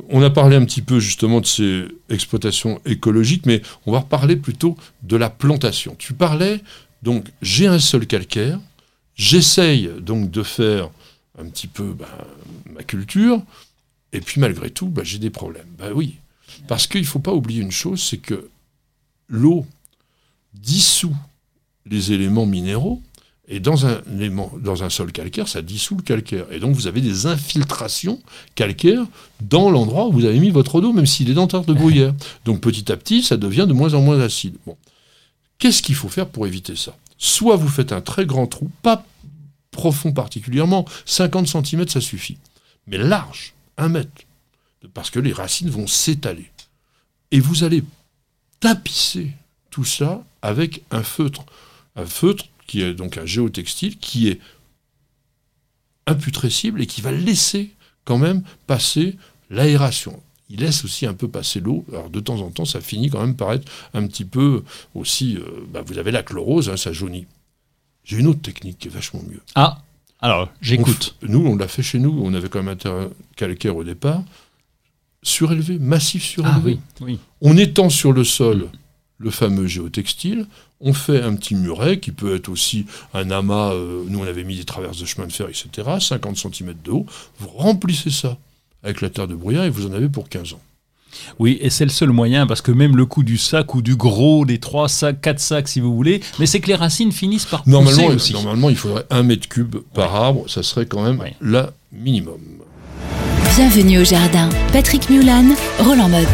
on 0.09 0.21
a 0.21 0.29
parlé 0.29 0.55
un 0.55 0.65
petit 0.65 0.81
peu 0.81 0.99
justement 0.99 1.41
de 1.41 1.45
ces 1.45 1.85
exploitations 2.09 2.79
écologiques, 2.85 3.45
mais 3.45 3.61
on 3.85 3.91
va 3.91 3.99
reparler 3.99 4.35
plutôt 4.35 4.77
de 5.03 5.15
la 5.17 5.29
plantation. 5.29 5.95
Tu 5.97 6.13
parlais, 6.13 6.61
donc, 7.03 7.25
j'ai 7.41 7.67
un 7.67 7.79
sol 7.79 8.05
calcaire, 8.05 8.59
j'essaye 9.15 9.89
donc 10.01 10.31
de 10.31 10.43
faire 10.43 10.89
un 11.39 11.45
petit 11.45 11.67
peu 11.67 11.93
ben, 11.93 12.05
ma 12.71 12.83
culture, 12.83 13.41
et 14.13 14.21
puis 14.21 14.39
malgré 14.41 14.69
tout, 14.69 14.87
ben, 14.87 15.03
j'ai 15.03 15.19
des 15.19 15.29
problèmes. 15.29 15.67
Ben 15.77 15.91
oui, 15.93 16.15
parce 16.67 16.87
qu'il 16.87 17.01
ne 17.01 17.05
faut 17.05 17.19
pas 17.19 17.33
oublier 17.33 17.61
une 17.61 17.71
chose, 17.71 18.01
c'est 18.01 18.17
que 18.17 18.49
l'eau 19.27 19.65
dissout 20.53 21.15
les 21.85 22.11
éléments 22.11 22.45
minéraux, 22.45 23.01
Et 23.51 23.59
dans 23.59 23.87
un, 23.87 24.01
élément- 24.13 24.53
dans 24.61 24.83
un 24.83 24.91
sol 24.91 25.11
calcaire, 25.11 25.47
ça 25.47 25.63
dissout 25.63 25.95
le 25.95 26.03
calcaire. 26.03 26.45
Et 26.51 26.59
donc 26.59 26.75
vous 26.75 26.85
avez 26.85 27.01
des 27.01 27.25
infiltrations 27.25 28.21
calcaires 28.53 29.03
dans 29.41 29.71
l'endroit 29.71 30.05
où 30.07 30.11
vous 30.11 30.25
avez 30.25 30.39
mis 30.39 30.51
votre 30.51 30.75
eau 30.75 30.93
même 30.93 31.07
s'il 31.07 31.31
est 31.31 31.33
dans 31.33 31.47
terre 31.47 31.63
de 31.63 31.73
bruyère. 31.73 32.13
Donc 32.45 32.61
petit 32.61 32.91
à 32.91 32.95
petit, 32.95 33.23
ça 33.23 33.37
devient 33.37 33.65
de 33.67 33.73
moins 33.73 33.95
en 33.95 34.01
moins 34.01 34.19
acide. 34.19 34.55
Bon. 34.67 34.77
Qu'est-ce 35.57 35.81
qu'il 35.81 35.95
faut 35.95 36.09
faire 36.09 36.27
pour 36.27 36.45
éviter 36.45 36.75
ça? 36.75 36.95
Soit 37.17 37.55
vous 37.55 37.67
faites 37.69 37.91
un 37.91 38.01
très 38.01 38.27
grand 38.27 38.45
trou, 38.45 38.69
pas 38.83 39.03
profond 39.71 40.11
particulièrement, 40.11 40.85
50 41.05 41.47
cm 41.47 41.87
ça 41.87 42.01
suffit, 42.01 42.37
mais 42.87 42.97
large, 42.97 43.53
1 43.77 43.89
mètre, 43.89 44.11
parce 44.93 45.09
que 45.09 45.19
les 45.19 45.33
racines 45.33 45.69
vont 45.69 45.87
s'étaler. 45.87 46.51
Et 47.31 47.39
vous 47.39 47.63
allez 47.63 47.83
tapisser 48.59 49.31
tout 49.69 49.85
ça 49.85 50.23
avec 50.41 50.83
un 50.91 51.03
feutre. 51.03 51.45
Un 51.95 52.05
feutre 52.05 52.45
qui 52.67 52.81
est 52.81 52.93
donc 52.93 53.17
un 53.17 53.25
géotextile 53.25 53.97
qui 53.97 54.29
est 54.29 54.39
imputrescible 56.07 56.81
et 56.81 56.87
qui 56.87 57.01
va 57.01 57.11
laisser 57.11 57.71
quand 58.05 58.17
même 58.17 58.41
passer 58.67 59.17
l'aération. 59.49 60.21
Il 60.49 60.61
laisse 60.61 60.83
aussi 60.83 61.05
un 61.05 61.13
peu 61.13 61.27
passer 61.27 61.59
l'eau. 61.59 61.85
Alors 61.91 62.09
de 62.09 62.19
temps 62.19 62.41
en 62.41 62.49
temps, 62.49 62.65
ça 62.65 62.81
finit 62.81 63.09
quand 63.09 63.21
même 63.21 63.35
par 63.35 63.53
être 63.53 63.69
un 63.93 64.07
petit 64.07 64.25
peu 64.25 64.63
aussi. 64.95 65.37
euh, 65.37 65.65
bah, 65.71 65.83
vous 65.85 65.99
avez 65.99 66.11
la 66.11 66.23
chlorose, 66.23 66.69
hein, 66.69 66.77
ça 66.77 66.91
jaunit. 66.91 67.27
J'ai 68.09 68.17
une 68.17 68.25
autre 68.25 68.41
technique 68.41 68.79
qui 68.79 68.87
est 68.87 68.91
vachement 68.91 69.21
mieux. 69.29 69.39
Ah, 69.53 69.83
alors, 70.19 70.49
j'écoute. 70.61 71.15
Nous, 71.21 71.45
on 71.45 71.55
l'a 71.55 71.67
fait 71.67 71.83
chez 71.83 71.99
nous. 71.99 72.19
On 72.23 72.33
avait 72.33 72.49
quand 72.49 72.59
même 72.63 72.73
un 72.73 72.75
terrain 72.75 73.09
calcaire 73.35 73.75
au 73.75 73.83
départ. 73.83 74.23
Surélevé, 75.21 75.77
massif 75.77 76.23
surélevé. 76.23 76.79
Ah 76.79 76.93
oui, 77.01 77.13
oui. 77.13 77.19
On 77.41 77.55
étend 77.55 77.89
sur 77.89 78.11
le 78.11 78.23
sol 78.23 78.69
le 79.19 79.29
fameux 79.29 79.67
géotextile, 79.67 80.47
on 80.79 80.93
fait 80.93 81.21
un 81.21 81.35
petit 81.35 81.53
muret 81.53 81.99
qui 81.99 82.11
peut 82.11 82.33
être 82.33 82.47
aussi 82.47 82.85
un 83.13 83.29
amas, 83.31 83.73
euh, 83.73 84.05
nous 84.07 84.19
on 84.19 84.23
avait 84.23 84.45
mis 84.45 84.55
des 84.55 84.63
traverses 84.63 84.97
de 84.97 85.05
chemin 85.05 85.27
de 85.27 85.33
fer, 85.33 85.47
etc., 85.49 85.89
50 85.99 86.37
cm 86.37 86.73
de 86.83 86.91
haut, 86.91 87.05
vous 87.37 87.49
remplissez 87.49 88.11
ça 88.11 88.37
avec 88.81 89.01
la 89.01 89.09
terre 89.09 89.27
de 89.27 89.35
bruyère 89.35 89.63
et 89.63 89.69
vous 89.69 89.85
en 89.85 89.91
avez 89.91 90.07
pour 90.07 90.29
15 90.29 90.53
ans. 90.53 90.61
Oui, 91.39 91.57
et 91.61 91.69
c'est 91.69 91.85
le 91.85 91.89
seul 91.91 92.09
moyen, 92.09 92.45
parce 92.47 92.61
que 92.61 92.71
même 92.71 92.95
le 92.97 93.05
coup 93.05 93.23
du 93.23 93.37
sac 93.37 93.75
ou 93.75 93.81
du 93.81 93.95
gros, 93.95 94.45
des 94.45 94.59
trois 94.59 94.87
sacs, 94.89 95.21
quatre 95.21 95.39
sacs 95.39 95.67
si 95.67 95.79
vous 95.79 95.95
voulez, 95.95 96.21
mais 96.39 96.45
c'est 96.45 96.59
que 96.59 96.67
les 96.67 96.75
racines 96.75 97.11
finissent 97.11 97.45
par 97.45 97.63
pousser 97.63 97.71
Normalement, 97.71 98.05
aussi. 98.07 98.33
normalement, 98.33 98.69
il 98.69 98.75
faudrait 98.75 99.05
un 99.09 99.23
mètre 99.23 99.47
cube 99.47 99.75
par 99.93 100.15
arbre, 100.15 100.45
ça 100.49 100.63
serait 100.63 100.85
quand 100.85 101.01
même 101.03 101.19
Ouais. 101.19 101.35
la 101.41 101.71
minimum. 101.91 102.39
Bienvenue 103.55 103.99
au 103.99 104.03
jardin. 104.05 104.49
Patrick 104.71 105.09
Mulan, 105.09 105.45
Roland 105.79 106.09
Motte. 106.09 106.27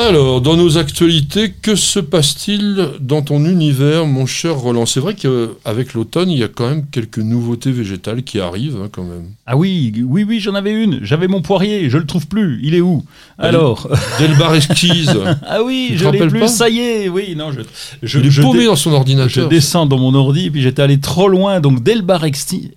Alors, 0.00 0.40
dans 0.40 0.56
nos 0.56 0.78
actualités, 0.78 1.50
que 1.60 1.74
se 1.74 1.98
passe-t-il 1.98 2.90
dans 3.00 3.20
ton 3.20 3.44
univers, 3.44 4.06
mon 4.06 4.26
cher 4.26 4.54
Roland? 4.54 4.86
C'est 4.86 5.00
vrai 5.00 5.14
qu'avec 5.16 5.92
l'automne, 5.94 6.30
il 6.30 6.38
y 6.38 6.44
a 6.44 6.48
quand 6.48 6.68
même 6.70 6.84
quelques 6.88 7.18
nouveautés 7.18 7.72
végétales 7.72 8.22
qui 8.22 8.38
arrivent, 8.38 8.76
hein, 8.80 8.88
quand 8.92 9.02
même. 9.02 9.30
Ah 9.44 9.56
oui, 9.56 9.92
oui, 10.06 10.22
oui, 10.22 10.38
j'en 10.38 10.54
avais 10.54 10.70
une. 10.70 11.00
J'avais 11.02 11.26
mon 11.26 11.42
poirier, 11.42 11.90
je 11.90 11.98
le 11.98 12.06
trouve 12.06 12.28
plus. 12.28 12.60
Il 12.62 12.74
est 12.76 12.80
où? 12.80 13.02
Alors 13.38 13.88
Delbar 14.20 14.54
esquise, 14.54 15.12
Ah 15.44 15.64
oui, 15.64 15.92
je 15.96 16.08
l'ai 16.08 16.18
plus. 16.28 16.38
pas? 16.40 16.46
Ça 16.48 16.68
y 16.68 16.78
est, 16.78 17.08
oui, 17.08 17.34
non, 17.36 17.50
je. 17.50 17.60
je 18.04 18.20
il 18.20 18.26
est 18.26 18.30
je 18.30 18.42
paumé 18.42 18.60
dé- 18.60 18.66
dans 18.66 18.76
son 18.76 18.90
Je 18.90 18.94
ordinateur. 18.94 19.48
descends 19.48 19.86
dans 19.86 19.98
mon 19.98 20.14
ordi, 20.14 20.48
puis 20.50 20.62
j'étais 20.62 20.82
allé 20.82 21.00
trop 21.00 21.26
loin. 21.28 21.58
Donc, 21.60 21.82
Delbar 21.82 22.22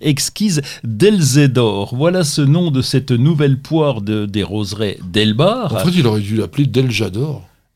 Exquise 0.00 0.60
Delzedor. 0.82 1.94
Voilà 1.94 2.24
ce 2.24 2.42
nom 2.42 2.72
de 2.72 2.82
cette 2.82 3.12
nouvelle 3.12 3.58
poire 3.58 4.00
de, 4.00 4.26
des 4.26 4.42
roseraies 4.42 4.98
Delbar. 5.12 5.72
En 5.72 5.78
fait, 5.78 5.92
il 5.96 6.06
aurait 6.08 6.20
dû 6.20 6.34
l'appeler 6.36 6.66
Deljador. 6.66 7.11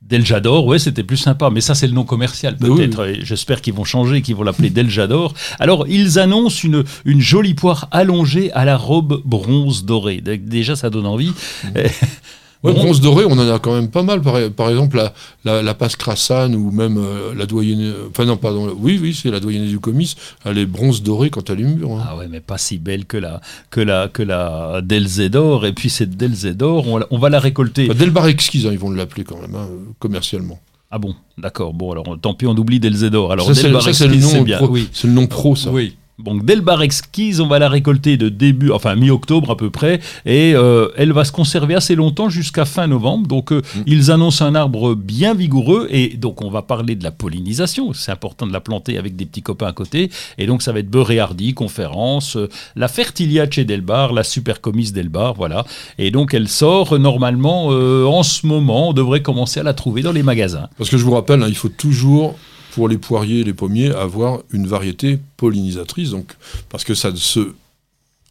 Deljador, 0.03 0.67
ouais, 0.67 0.79
c'était 0.79 1.03
plus 1.03 1.17
sympa, 1.17 1.51
mais 1.51 1.61
ça 1.61 1.75
c'est 1.75 1.89
le 1.89 1.93
nom 1.93 2.05
commercial 2.05 2.57
oui, 2.61 2.69
peut-être. 2.77 3.25
J'espère 3.25 3.61
qu'ils 3.61 3.75
vont 3.75 3.83
changer, 3.85 4.23
qu'ils 4.23 4.37
vont 4.37 4.45
l'appeler 4.45 4.71
Deljador. 4.71 5.35
Alors 5.59 5.87
ils 5.89 6.19
annoncent 6.21 6.61
une, 6.63 6.85
une 7.05 7.21
jolie 7.21 7.55
poire 7.55 7.89
allongée 7.91 8.53
à 8.53 8.65
la 8.65 8.77
robe 8.77 9.21
bronze 9.25 9.85
dorée. 9.85 10.21
Dé- 10.21 10.39
Déjà 10.39 10.77
ça 10.77 10.91
donne 10.91 11.07
envie. 11.07 11.33
Eh, 11.75 11.89
Ouais, 12.67 12.75
bronze 12.75 13.01
doré, 13.01 13.25
on 13.25 13.33
en 13.33 13.51
a 13.51 13.59
quand 13.59 13.75
même 13.75 13.89
pas 13.89 14.03
mal. 14.03 14.21
Par, 14.23 14.35
par 14.51 14.69
exemple, 14.71 14.97
la, 14.97 15.13
la, 15.45 15.63
la 15.63 15.75
passe 15.75 15.97
Crassane 15.97 16.55
ou 16.55 16.71
même 16.71 16.99
euh, 16.99 17.35
la 17.35 17.47
doyenne. 17.47 17.93
Enfin, 18.11 18.25
non, 18.25 18.37
pardon. 18.37 18.75
Oui, 18.79 18.99
oui, 19.01 19.15
c'est 19.21 19.31
la 19.31 19.41
doyenne 19.41 19.67
du 19.67 19.79
comice. 19.79 20.17
Elle 20.45 20.59
est 20.59 20.67
bronze 20.67 21.03
dorée 21.03 21.31
quand 21.31 21.49
elle 21.51 21.61
est 21.61 21.65
mûre. 21.65 21.93
hein. 21.93 22.05
Ah 22.09 22.17
ouais, 22.17 22.29
mais 22.31 22.41
pas 22.41 22.59
si 22.59 22.79
belle 22.79 23.05
que 23.07 23.17
la 23.17 23.41
que 23.71 23.81
la 23.81 24.09
que 24.09 24.23
la 24.23 24.81
Delzedor. 24.83 25.67
Et 25.67 25.73
puis 25.73 25.91
cette 25.91 26.17
Delzedor, 26.17 26.87
on, 26.89 27.01
on 27.11 27.19
va 27.19 27.31
la 27.31 27.41
récolter. 27.41 27.89
Delbar 27.89 28.27
exquise, 28.29 28.67
hein, 28.67 28.71
ils 28.73 28.79
vont 28.79 28.91
l'appeler 28.91 29.25
quand 29.25 29.41
même, 29.41 29.55
hein, 29.55 29.69
commercialement. 29.99 30.61
Ah 30.91 30.99
bon, 30.99 31.15
d'accord. 31.37 31.75
Bon 31.75 31.91
alors 31.93 32.05
tant 32.23 32.35
pis, 32.35 32.47
on 32.47 32.57
oublie 32.57 32.79
Delzedor. 32.81 33.33
Alors 33.33 33.47
ça, 33.47 33.55
c'est 33.55 33.69
le 33.69 33.77
Exquise, 33.77 34.35
nom 34.35 34.43
bien. 34.43 34.59
pro. 34.59 34.69
Oui. 34.69 34.89
C'est 34.93 35.09
le 35.09 35.13
nom 35.15 35.27
pro, 35.27 35.57
ça. 35.57 35.71
Oui. 35.71 35.97
Donc 36.19 36.47
Delbar 36.47 36.83
exquise, 36.83 37.41
on 37.41 37.47
va 37.47 37.59
la 37.59 37.69
récolter 37.69 38.17
de 38.17 38.31
début, 38.31 38.71
enfin 38.71 38.95
mi-octobre 38.95 39.51
à 39.51 39.57
peu 39.57 39.69
près, 39.69 40.01
et 40.25 40.55
euh, 40.55 40.89
elle 40.97 41.13
va 41.13 41.25
se 41.25 41.33
conserver 41.33 41.75
assez 41.75 41.95
longtemps 41.95 42.31
jusqu'à 42.31 42.65
fin 42.65 42.87
novembre. 42.87 43.27
Donc 43.27 43.53
euh, 43.53 43.61
Mm. 43.77 43.81
ils 43.87 44.11
annoncent 44.11 44.45
un 44.45 44.55
arbre 44.55 44.95
bien 44.95 45.35
vigoureux, 45.35 45.89
et 45.91 46.17
donc 46.17 46.41
on 46.43 46.51
va 46.51 46.63
parler 46.63 46.95
de 46.95 47.05
la 47.05 47.11
pollinisation. 47.11 47.93
C'est 47.93 48.13
important 48.13 48.47
de 48.47 48.53
la 48.53 48.61
planter 48.61 48.97
avec 48.97 49.17
des 49.17 49.27
petits 49.27 49.43
copains 49.43 49.67
à 49.67 49.73
côté, 49.73 50.11
et 50.39 50.47
donc 50.47 50.63
ça 50.63 50.73
va 50.73 50.79
être 50.79 50.91
beurre 50.91 51.11
et 51.11 51.19
hardy, 51.19 51.53
conférence, 51.53 52.37
euh, 52.37 52.49
la 52.77 52.89
Fertilia 52.89 53.51
chez 53.51 53.65
Delbar, 53.65 54.13
la 54.13 54.25
Supercomis 54.25 54.93
Delbar, 54.93 55.35
voilà. 55.35 55.65
Et 55.99 56.11
donc 56.11 56.33
elle 56.33 56.49
sort 56.49 56.99
normalement 56.99 57.67
en 57.67 58.23
ce 58.23 58.47
moment. 58.47 58.91
On 58.91 58.93
devrait 58.93 59.23
commencer 59.23 59.61
à 59.61 59.63
la 59.63 59.75
trouver 59.75 60.03
dans 60.03 60.13
les 60.13 60.23
magasins. 60.23 60.69
Parce 60.79 60.91
que 60.91 60.97
je 60.97 61.05
vous 61.05 61.13
rappelle, 61.13 61.43
hein, 61.43 61.47
il 61.49 61.55
faut 61.55 61.69
toujours, 61.69 62.37
pour 62.77 62.89
les 62.91 62.99
poiriers 62.99 63.41
et 63.41 63.45
les 63.45 63.55
pommiers, 63.55 63.91
avoir 63.91 64.41
une 64.53 64.67
variété 64.67 65.19
pollinisatrice, 65.39 66.11
donc, 66.11 66.35
parce 66.69 66.85
que 66.85 66.95
ça 66.95 67.11
ne 67.11 67.17
se 67.17 67.55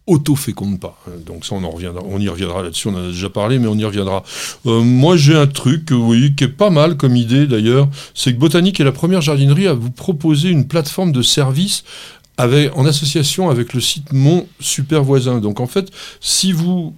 auto-féconde 0.06 0.80
pas. 0.80 1.02
hein. 1.08 1.14
Donc 1.26 1.48
ça, 1.48 1.56
on, 1.56 1.64
en 1.64 1.72
reviendra, 1.72 2.04
on 2.06 2.20
y 2.20 2.30
reviendra 2.30 2.62
là-dessus, 2.62 2.90
on 2.90 2.94
en 2.94 3.06
a 3.06 3.08
déjà 3.08 3.32
parlé, 3.32 3.58
mais 3.58 3.66
on 3.66 3.76
y 3.76 3.84
reviendra. 3.84 4.24
Euh, 4.68 4.84
moi, 4.84 5.18
j'ai 5.18 5.36
un 5.36 5.48
truc, 5.48 5.90
oui, 5.90 6.36
qui 6.36 6.44
est 6.44 6.48
pas 6.48 6.70
mal 6.70 6.96
comme 6.96 7.16
idée 7.16 7.48
d'ailleurs, 7.48 7.90
c'est 8.14 8.34
que 8.34 8.38
Botanique 8.38 8.80
est 8.80 8.84
la 8.84 8.92
première 8.92 9.22
jardinerie 9.22 9.66
à 9.66 9.74
vous 9.74 9.90
proposer 9.90 10.50
une 10.50 10.68
plateforme 10.68 11.12
de 11.12 11.24
service 11.24 11.84
avec, 12.38 12.72
en 12.78 12.86
association 12.86 13.50
avec 13.50 13.74
le 13.74 13.82
site 13.82 14.14
Mon 14.14 14.48
Super 14.60 15.04
Voisin. 15.04 15.40
Donc 15.40 15.60
en 15.60 15.66
fait, 15.66 15.90
si 16.22 16.52
vous 16.52 16.94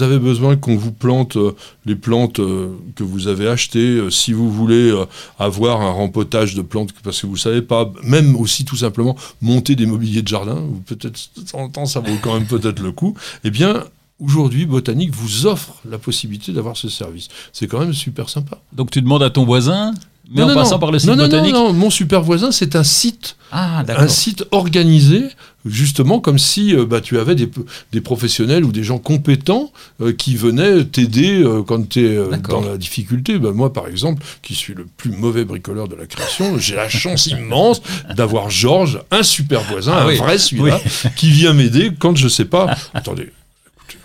avez 0.00 0.18
besoin 0.18 0.56
qu'on 0.56 0.76
vous 0.76 0.92
plante 0.92 1.36
euh, 1.36 1.54
les 1.84 1.96
plantes 1.96 2.38
euh, 2.38 2.76
que 2.96 3.02
vous 3.04 3.28
avez 3.28 3.48
achetées, 3.48 3.96
euh, 3.96 4.10
si 4.10 4.32
vous 4.32 4.50
voulez 4.50 4.92
avoir 5.38 5.80
un 5.80 5.90
rempotage 5.90 6.54
de 6.54 6.62
plantes 6.62 6.90
parce 7.02 7.20
que 7.20 7.26
vous 7.26 7.36
savez 7.36 7.62
pas, 7.62 7.90
même 8.02 8.36
aussi 8.36 8.64
tout 8.64 8.76
simplement 8.76 9.16
monter 9.40 9.74
des 9.74 9.86
mobiliers 9.86 10.22
de 10.22 10.28
jardin, 10.28 10.56
ou 10.56 10.82
peut-être 10.86 11.30
de 11.36 11.42
temps 11.42 11.60
en 11.60 11.68
temps 11.68 11.86
ça 11.86 12.00
vaut 12.00 12.16
quand 12.22 12.34
même 12.34 12.46
peut-être 12.46 12.80
le 12.80 12.92
coup, 12.92 13.14
eh 13.44 13.50
bien 13.50 13.84
aujourd'hui 14.20 14.66
Botanique 14.66 15.14
vous 15.14 15.46
offre 15.46 15.74
la 15.88 15.98
possibilité 15.98 16.52
d'avoir 16.52 16.76
ce 16.76 16.88
service. 16.88 17.28
C'est 17.52 17.66
quand 17.66 17.80
même 17.80 17.92
super 17.92 18.28
sympa. 18.28 18.58
Donc 18.72 18.90
tu 18.90 19.02
demandes 19.02 19.22
à 19.22 19.30
ton 19.30 19.44
voisin, 19.44 19.92
mais 20.30 20.40
Non, 20.40 20.46
en 20.46 20.48
non, 20.48 20.54
passant 20.54 20.72
non. 20.72 20.78
par 20.80 20.90
le 20.90 20.98
site 20.98 21.08
non, 21.08 21.16
non, 21.16 21.24
botanique. 21.24 21.54
Non, 21.54 21.68
non, 21.68 21.72
mon 21.72 21.90
super 21.90 22.22
voisin, 22.22 22.50
c'est 22.50 22.76
un 22.76 22.84
site 22.84 23.36
Ah 23.52 23.84
un 23.88 24.08
site 24.08 24.44
organisé, 24.50 25.24
justement 25.66 26.20
comme 26.20 26.38
si 26.38 26.74
euh, 26.74 26.86
bah, 26.86 27.00
tu 27.00 27.18
avais 27.18 27.34
des, 27.34 27.50
des 27.92 28.00
professionnels 28.00 28.64
ou 28.64 28.72
des 28.72 28.84
gens 28.84 28.98
compétents 28.98 29.72
euh, 30.00 30.12
qui 30.12 30.36
venaient 30.36 30.84
t'aider 30.84 31.42
euh, 31.42 31.62
quand 31.62 31.88
tu 31.88 32.06
es 32.06 32.16
dans 32.48 32.60
la 32.62 32.76
difficulté. 32.78 33.38
Bah, 33.38 33.50
moi, 33.52 33.72
par 33.72 33.88
exemple, 33.88 34.22
qui 34.42 34.54
suis 34.54 34.74
le 34.74 34.86
plus 34.86 35.10
mauvais 35.10 35.44
bricoleur 35.44 35.88
de 35.88 35.94
la 35.96 36.06
création, 36.06 36.58
j'ai 36.58 36.76
la 36.76 36.88
chance 36.88 37.26
immense 37.26 37.82
d'avoir 38.14 38.50
Georges, 38.50 39.00
un 39.10 39.22
super 39.22 39.62
voisin, 39.62 39.92
Ah 39.96 40.02
un 40.04 40.06
oui. 40.08 40.16
vrai 40.16 40.38
celui-là, 40.38 40.80
qui 41.16 41.30
vient 41.30 41.52
m'aider 41.52 41.90
quand 41.98 42.16
je 42.16 42.28
sais 42.28 42.44
pas. 42.46 42.76
Attendez, 42.94 43.30
écoutez, 43.76 43.98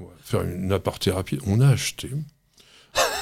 on, 0.00 0.04
va 0.04 0.10
faire 0.24 0.42
une 0.42 0.72
aparté 0.72 1.10
rapide. 1.10 1.40
On 1.46 1.60
a 1.60 1.68
acheté 1.68 2.10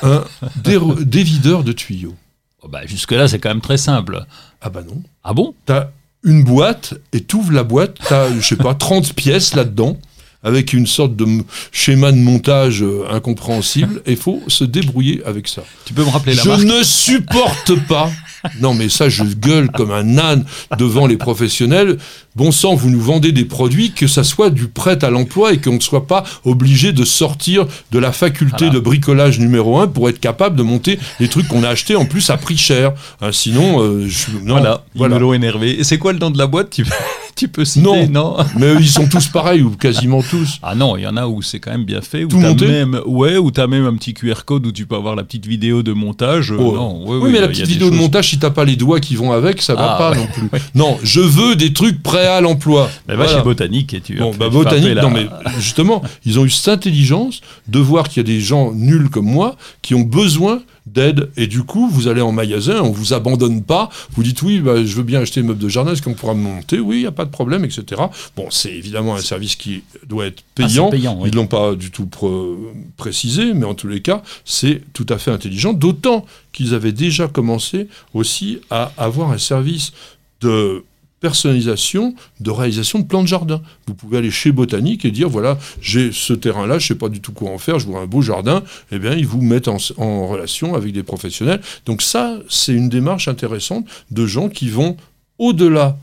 un 0.03 0.25
déro- 0.63 1.03
dévideur 1.03 1.65
de 1.65 1.73
tuyaux. 1.73 2.15
Oh, 2.63 2.69
bah, 2.69 2.87
Jusque-là, 2.87 3.29
c'est 3.29 3.39
quand 3.39 3.49
même 3.49 3.61
très 3.61 3.77
simple. 3.79 4.25
Ah 4.61 4.71
bah 4.71 4.83
non. 4.87 5.03
Ah 5.25 5.33
bon? 5.35 5.55
T'as 5.67 5.91
une 6.25 6.45
boîte 6.45 6.95
et 7.13 7.21
t'ouvres 7.21 7.53
la 7.53 7.65
boîte, 7.65 7.97
t'as, 8.09 8.33
je 8.35 8.41
sais 8.47 8.57
pas, 8.57 8.75
30 8.79 9.15
pièces 9.15 9.55
là-dedans, 9.55 9.97
avec 10.43 10.73
une 10.73 10.87
sorte 10.87 11.15
de 11.17 11.27
schéma 11.71 12.11
de 12.13 12.17
montage 12.17 12.83
euh, 12.83 13.07
incompréhensible, 13.11 14.03
et 14.07 14.17
faut 14.17 14.43
se 14.49 14.65
débrouiller 14.65 15.23
avec 15.25 15.49
ça. 15.49 15.63
Tu 15.85 15.95
peux 15.95 16.05
me 16.05 16.11
rappeler 16.11 16.35
la 16.35 16.43
Je 16.43 16.49
marque 16.49 16.63
ne 16.63 16.83
supporte 16.83 17.75
pas. 17.87 18.11
Non, 18.61 18.75
mais 18.75 18.89
ça, 18.89 19.09
je 19.09 19.25
gueule 19.25 19.71
comme 19.71 19.91
un 19.93 20.19
âne 20.19 20.45
devant 20.79 21.07
les 21.07 21.17
professionnels. 21.17 21.99
Bon 22.35 22.51
sang, 22.51 22.75
vous 22.75 22.91
nous 22.91 23.01
vendez 23.01 23.31
des 23.33 23.45
produits, 23.45 23.93
que 23.93 24.07
ça 24.07 24.25
soit 24.25 24.51
du 24.51 24.69
prêt 24.69 25.05
à 25.05 25.11
l'emploi 25.11 25.53
et 25.53 25.59
qu'on 25.61 25.75
ne 25.75 25.81
soit 25.81 26.07
pas 26.07 26.25
obligé 26.45 26.93
de 26.93 27.05
sortir 27.05 27.67
de 27.91 27.99
la 27.99 28.11
faculté 28.13 28.57
Voilà. 28.67 28.75
de 28.75 28.79
bricolage 28.81 29.39
numéro 29.39 29.79
un 29.79 29.87
pour 29.87 30.09
être 30.09 30.19
capable 30.21 30.57
de 30.57 30.63
monter 30.63 30.99
les 31.21 31.29
trucs 31.29 31.47
qu'on 31.49 31.63
a 31.63 31.69
achetés 31.69 31.95
en 31.97 32.05
plus 32.07 32.31
à 32.31 32.37
prix 32.37 32.57
cher. 32.57 32.93
Hein, 33.21 33.31
sinon, 33.33 33.83
euh, 33.83 34.07
je, 34.09 34.31
non, 34.43 34.55
Voilà, 34.59 34.85
voilà. 34.95 35.37
énervé. 35.37 35.79
Et 35.79 35.85
c'est 35.85 35.99
quoi 35.99 36.13
le 36.13 36.19
nom 36.19 36.31
de 36.31 36.39
la 36.39 36.47
boîte 36.47 36.71
tu, 36.71 36.85
tu 37.35 37.49
peux 37.49 37.65
citer, 37.65 37.83
Non. 37.87 38.09
non, 38.09 38.37
Mais 38.59 38.75
ils 38.79 38.89
sont 38.89 39.09
tous 39.09 39.27
pareils, 39.29 39.63
ou 39.63 39.71
quasiment 39.71 40.23
tous. 40.23 40.59
Ah 40.63 40.75
non, 40.75 40.97
il 40.97 41.03
y 41.03 41.07
en 41.07 41.17
a 41.17 41.27
où 41.27 41.43
c'est 41.43 41.59
quand 41.61 41.71
même 41.71 41.85
bien 41.85 42.01
fait. 42.01 42.25
Où 42.25 42.29
Tout 42.29 42.41
t'as 42.41 42.49
monté 42.49 42.67
même, 42.67 43.01
ouais, 43.07 43.37
où 43.39 43.51
t'as 43.51 43.67
même 43.67 43.87
un 43.87 43.95
petit 43.95 44.15
QR 44.15 44.45
code 44.45 44.67
où 44.67 44.73
tu 44.73 44.87
peux 44.87 44.95
avoir 44.97 45.17
la 45.17 45.25
petite 45.25 45.47
vidéo 45.47 45.83
de 45.83 45.93
montage. 45.93 46.51
Oh. 46.53 46.73
non, 46.75 47.07
ouais, 47.07 47.19
oui, 47.23 47.31
mais 47.33 47.41
la 47.41 47.49
petite 47.49 47.67
vidéo 47.67 47.89
de 47.89 47.93
choses- 47.95 48.01
montage, 48.03 48.29
si 48.31 48.39
t'as 48.39 48.51
pas 48.51 48.65
les 48.65 48.77
doigts 48.77 49.01
qui 49.01 49.17
vont 49.17 49.33
avec, 49.33 49.63
ça 49.63 49.75
va 49.75 49.95
Ah, 49.95 49.99
pas 49.99 50.11
ouais. 50.13 50.19
non 50.19 50.27
plus. 50.27 50.49
Non, 50.75 50.99
je 51.03 51.21
veux 51.21 51.57
des 51.57 51.73
trucs 51.73 52.03
prêts 52.03 52.27
à 52.27 52.41
l'emploi. 52.41 52.89
Mais 53.09 53.15
va 53.15 53.25
Voilà. 53.25 53.39
chez 53.39 53.45
Botanique 53.45 53.95
et 53.95 54.01
tu 54.01 54.17
Bon, 54.17 54.33
bah 54.39 54.49
botanique, 54.49 54.95
non 54.97 55.11
mais 55.11 55.27
justement, 55.59 56.03
ils 56.25 56.39
ont 56.39 56.45
eu 56.45 56.51
cette 56.51 56.69
intelligence 56.69 57.41
de 57.69 57.79
voir 57.79 58.09
qu'il 58.09 58.19
y 58.19 58.25
a 58.25 58.33
des 58.35 58.41
gens 58.41 58.73
nuls 58.73 59.09
comme 59.11 59.27
moi 59.27 59.57
qui 59.83 59.95
ont 59.95 60.01
besoin 60.03 60.61
d'aide 60.87 61.31
et 61.37 61.47
du 61.47 61.63
coup 61.63 61.89
vous 61.89 62.09
allez 62.09 62.21
en 62.21 62.33
magasin, 62.33 62.81
on 62.83 62.91
vous 62.91 63.13
abandonne 63.15 63.63
pas, 63.63 63.89
vous 64.13 64.23
dites 64.23 64.43
oui, 64.43 64.61
bah, 64.61 64.85
je 64.85 64.95
veux 64.97 65.03
bien 65.03 65.21
acheter 65.21 65.41
un 65.41 65.45
meuble 65.45 65.61
de 65.61 65.69
jardin, 65.69 65.93
est-ce 65.93 66.03
qu'on 66.03 66.15
pourra 66.15 66.35
me 66.35 66.43
monter? 66.43 66.81
Oui, 66.81 66.97
il 66.97 67.01
n'y 67.01 67.07
a 67.07 67.13
pas 67.13 67.25
de 67.25 67.31
problème, 67.31 67.65
etc. 67.65 68.03
Bon, 68.37 68.47
c'est 68.51 68.73
évidemment 68.75 69.15
un 69.15 69.21
service 69.21 69.57
qui 69.57 69.83
doit 70.07 70.27
être 70.27 70.43
Ah, 70.59 70.63
payant, 70.67 70.91
oui. 71.21 71.29
ils 71.31 71.35
l'ont 71.35 71.47
pas 71.47 71.75
du 71.75 71.91
tout 71.91 72.07
pr- 72.07 72.57
précisé, 72.97 73.55
mais 73.55 73.65
en 73.65 73.75
tous 73.75 73.89
les 73.89 74.03
cas, 74.03 74.23
c'est 74.45 74.83
tout 74.93 75.07
à 75.09 75.19
fait 75.19 75.31
intelligent, 75.31 75.73
d'autant 75.73 76.27
qu'ils 76.53 76.75
avaient 76.75 76.93
déjà 76.93 77.29
commencé 77.29 77.89
aussi 78.15 78.59
à 78.71 78.93
avoir 78.99 79.31
un 79.31 79.39
service 79.39 79.93
de 80.41 80.85
personnalisation 81.23 82.15
de 82.41 82.51
réalisation 82.51 82.99
de 82.99 83.05
plans 83.05 83.23
de 83.23 83.29
jardin. 83.29 83.63
Vous 83.87 83.95
pouvez 83.95 84.19
aller 84.19 84.31
chez 84.31 84.53
Botanique 84.53 85.07
et 85.07 85.11
dire 85.11 85.31
voilà, 85.31 85.59
j'ai 85.81 86.13
ce 86.13 86.35
terrain-là, 86.35 86.79
je 86.79 86.89
sais 86.89 86.95
pas 86.95 87.09
du 87.09 87.21
tout 87.21 87.33
quoi 87.33 87.51
en 87.51 87.59
faire, 87.59 87.79
je 87.79 87.87
vois 87.87 88.01
un 88.01 88.07
beau 88.07 88.21
jardin, 88.21 88.63
eh 88.91 88.99
bien 88.99 89.15
ils 89.15 89.27
vous 89.27 89.41
mettent 89.41 89.69
en, 89.69 89.79
en 89.97 90.27
relation 90.27 90.75
avec 90.75 90.93
des 90.93 91.03
professionnels. 91.03 91.63
Donc 91.87 92.03
ça, 92.03 92.39
c'est 92.51 92.75
une 92.75 92.91
démarche 92.91 93.29
intéressante 93.29 93.87
de 94.11 94.27
gens 94.27 94.51
qui 94.51 94.69
vont 94.69 94.97
au-delà 95.39 95.97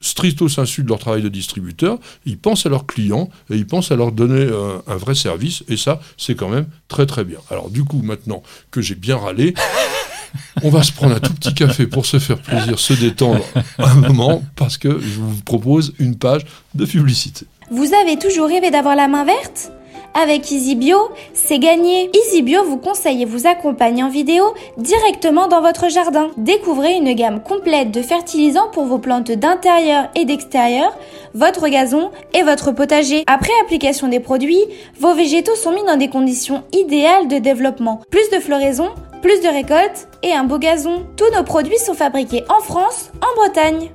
stricto 0.00 0.48
sensu 0.50 0.82
de 0.82 0.88
leur 0.88 0.98
travail 0.98 1.22
de 1.22 1.30
distributeur, 1.30 1.98
ils 2.26 2.36
pensent 2.36 2.66
à 2.66 2.68
leurs 2.68 2.84
clients 2.84 3.30
et 3.50 3.56
ils 3.56 3.66
pensent 3.66 3.90
à 3.90 3.96
leur 3.96 4.12
donner 4.12 4.42
euh, 4.42 4.76
un 4.86 4.96
vrai 4.96 5.14
service 5.14 5.64
et 5.68 5.78
ça, 5.78 5.98
c'est 6.18 6.34
quand 6.34 6.50
même 6.50 6.66
très 6.88 7.06
très 7.06 7.24
bien. 7.24 7.38
Alors 7.50 7.70
du 7.70 7.84
coup, 7.84 8.02
maintenant 8.02 8.42
que 8.70 8.82
j'ai 8.82 8.96
bien 8.96 9.16
râlé, 9.16 9.54
on 10.62 10.70
va 10.70 10.82
se 10.82 10.92
prendre 10.92 11.16
un 11.16 11.20
tout 11.20 11.34
petit 11.34 11.54
café 11.54 11.86
pour 11.86 12.06
se 12.06 12.18
faire 12.18 12.38
plaisir, 12.38 12.78
se 12.78 12.94
détendre 12.94 13.44
un 13.78 13.94
moment, 13.94 14.42
parce 14.56 14.78
que 14.78 14.98
je 15.00 15.20
vous 15.20 15.42
propose 15.44 15.94
une 15.98 16.16
page 16.16 16.44
de 16.74 16.84
publicité. 16.84 17.46
Vous 17.70 17.94
avez 17.94 18.18
toujours 18.18 18.48
rêvé 18.48 18.70
d'avoir 18.70 18.96
la 18.96 19.08
main 19.08 19.24
verte? 19.24 19.72
Avec 20.16 20.52
EasyBio, 20.52 20.96
c'est 21.32 21.58
gagné. 21.58 22.08
EasyBio 22.14 22.62
vous 22.64 22.76
conseille 22.76 23.22
et 23.22 23.24
vous 23.24 23.48
accompagne 23.48 24.04
en 24.04 24.08
vidéo 24.08 24.44
directement 24.78 25.48
dans 25.48 25.60
votre 25.60 25.90
jardin. 25.90 26.28
Découvrez 26.36 26.94
une 26.94 27.14
gamme 27.14 27.42
complète 27.42 27.90
de 27.90 28.00
fertilisants 28.00 28.68
pour 28.72 28.84
vos 28.84 28.98
plantes 28.98 29.32
d'intérieur 29.32 30.08
et 30.14 30.24
d'extérieur, 30.24 30.96
votre 31.34 31.66
gazon 31.66 32.12
et 32.32 32.44
votre 32.44 32.70
potager. 32.70 33.24
Après 33.26 33.50
application 33.64 34.06
des 34.06 34.20
produits, 34.20 34.62
vos 35.00 35.14
végétaux 35.14 35.56
sont 35.56 35.72
mis 35.72 35.84
dans 35.84 35.96
des 35.96 36.08
conditions 36.08 36.62
idéales 36.72 37.26
de 37.26 37.38
développement. 37.38 38.00
Plus 38.08 38.30
de 38.32 38.38
floraison, 38.38 38.90
plus 39.24 39.40
de 39.40 39.48
récoltes 39.48 40.06
et 40.22 40.34
un 40.34 40.44
beau 40.44 40.58
gazon. 40.58 41.06
Tous 41.16 41.34
nos 41.34 41.44
produits 41.44 41.78
sont 41.78 41.94
fabriqués 41.94 42.44
en 42.50 42.60
France, 42.60 43.10
en 43.22 43.40
Bretagne. 43.40 43.88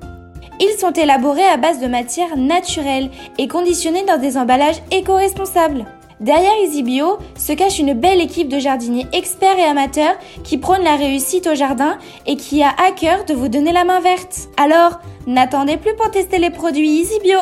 Ils 0.60 0.76
sont 0.80 0.92
élaborés 0.92 1.46
à 1.46 1.58
base 1.58 1.80
de 1.80 1.86
matières 1.86 2.36
naturelles 2.36 3.12
et 3.38 3.48
conditionnés 3.48 4.04
dans 4.06 4.18
des 4.18 4.38
emballages 4.38 4.82
éco-responsables. 4.90 5.86
Derrière 6.20 6.58
EasyBio 6.64 7.20
se 7.38 7.54
cache 7.54 7.78
une 7.78 7.94
belle 7.94 8.22
équipe 8.22 8.50
de 8.50 8.58
jardiniers 8.58 9.06
experts 9.14 9.60
et 9.60 9.66
amateurs 9.66 10.18
qui 10.44 10.58
prônent 10.58 10.84
la 10.84 10.96
réussite 10.96 11.46
au 11.46 11.54
jardin 11.54 12.00
et 12.26 12.36
qui 12.36 12.64
a 12.64 12.70
à 12.84 12.92
cœur 12.92 13.26
de 13.26 13.36
vous 13.36 13.50
donner 13.50 13.72
la 13.72 13.84
main 13.84 14.00
verte. 14.00 14.50
Alors, 14.58 15.00
n'attendez 15.28 15.78
plus 15.78 15.96
pour 15.96 16.10
tester 16.10 16.40
les 16.40 16.50
produits 16.50 17.02
EasyBio. 17.02 17.38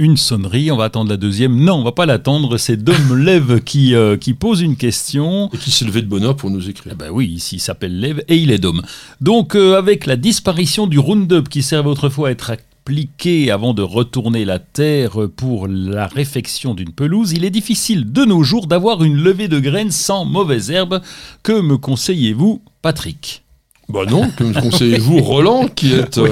Une 0.00 0.16
sonnerie, 0.16 0.70
on 0.70 0.78
va 0.78 0.84
attendre 0.84 1.10
la 1.10 1.18
deuxième. 1.18 1.62
Non, 1.62 1.74
on 1.74 1.84
va 1.84 1.92
pas 1.92 2.06
l'attendre. 2.06 2.56
C'est 2.56 2.78
Dom 2.78 3.14
Lev 3.18 3.60
qui, 3.60 3.94
euh, 3.94 4.16
qui 4.16 4.32
pose 4.32 4.62
une 4.62 4.76
question. 4.76 5.50
Et 5.52 5.58
qui 5.58 5.70
s'est 5.70 5.84
levé 5.84 6.00
de 6.00 6.06
bonheur 6.06 6.36
pour 6.36 6.48
nous 6.48 6.70
écrire. 6.70 6.94
Eh 6.94 6.96
ben 6.96 7.10
oui, 7.10 7.26
ici 7.26 7.56
il 7.56 7.60
s'appelle 7.60 8.00
Lev 8.00 8.22
et 8.26 8.38
il 8.38 8.50
est 8.50 8.56
Dom. 8.56 8.80
Donc 9.20 9.54
euh, 9.54 9.76
avec 9.76 10.06
la 10.06 10.16
disparition 10.16 10.86
du 10.86 10.98
Roundup 10.98 11.50
qui 11.50 11.62
servait 11.62 11.90
autrefois 11.90 12.28
à 12.28 12.30
être 12.30 12.50
appliqué 12.50 13.50
avant 13.50 13.74
de 13.74 13.82
retourner 13.82 14.46
la 14.46 14.58
terre 14.58 15.28
pour 15.36 15.68
la 15.68 16.06
réfection 16.06 16.72
d'une 16.72 16.92
pelouse, 16.92 17.32
il 17.32 17.44
est 17.44 17.50
difficile 17.50 18.10
de 18.10 18.24
nos 18.24 18.42
jours 18.42 18.68
d'avoir 18.68 19.04
une 19.04 19.22
levée 19.22 19.48
de 19.48 19.60
graines 19.60 19.90
sans 19.90 20.24
mauvaises 20.24 20.70
herbes. 20.70 21.02
Que 21.42 21.60
me 21.60 21.76
conseillez-vous, 21.76 22.62
Patrick? 22.80 23.42
Bah 23.92 24.04
non, 24.08 24.30
que 24.36 24.44
me 24.44 24.52
conseillez-vous, 24.60 25.18
Roland, 25.22 25.66
qui 25.68 25.92
est... 25.92 26.18
euh, 26.18 26.28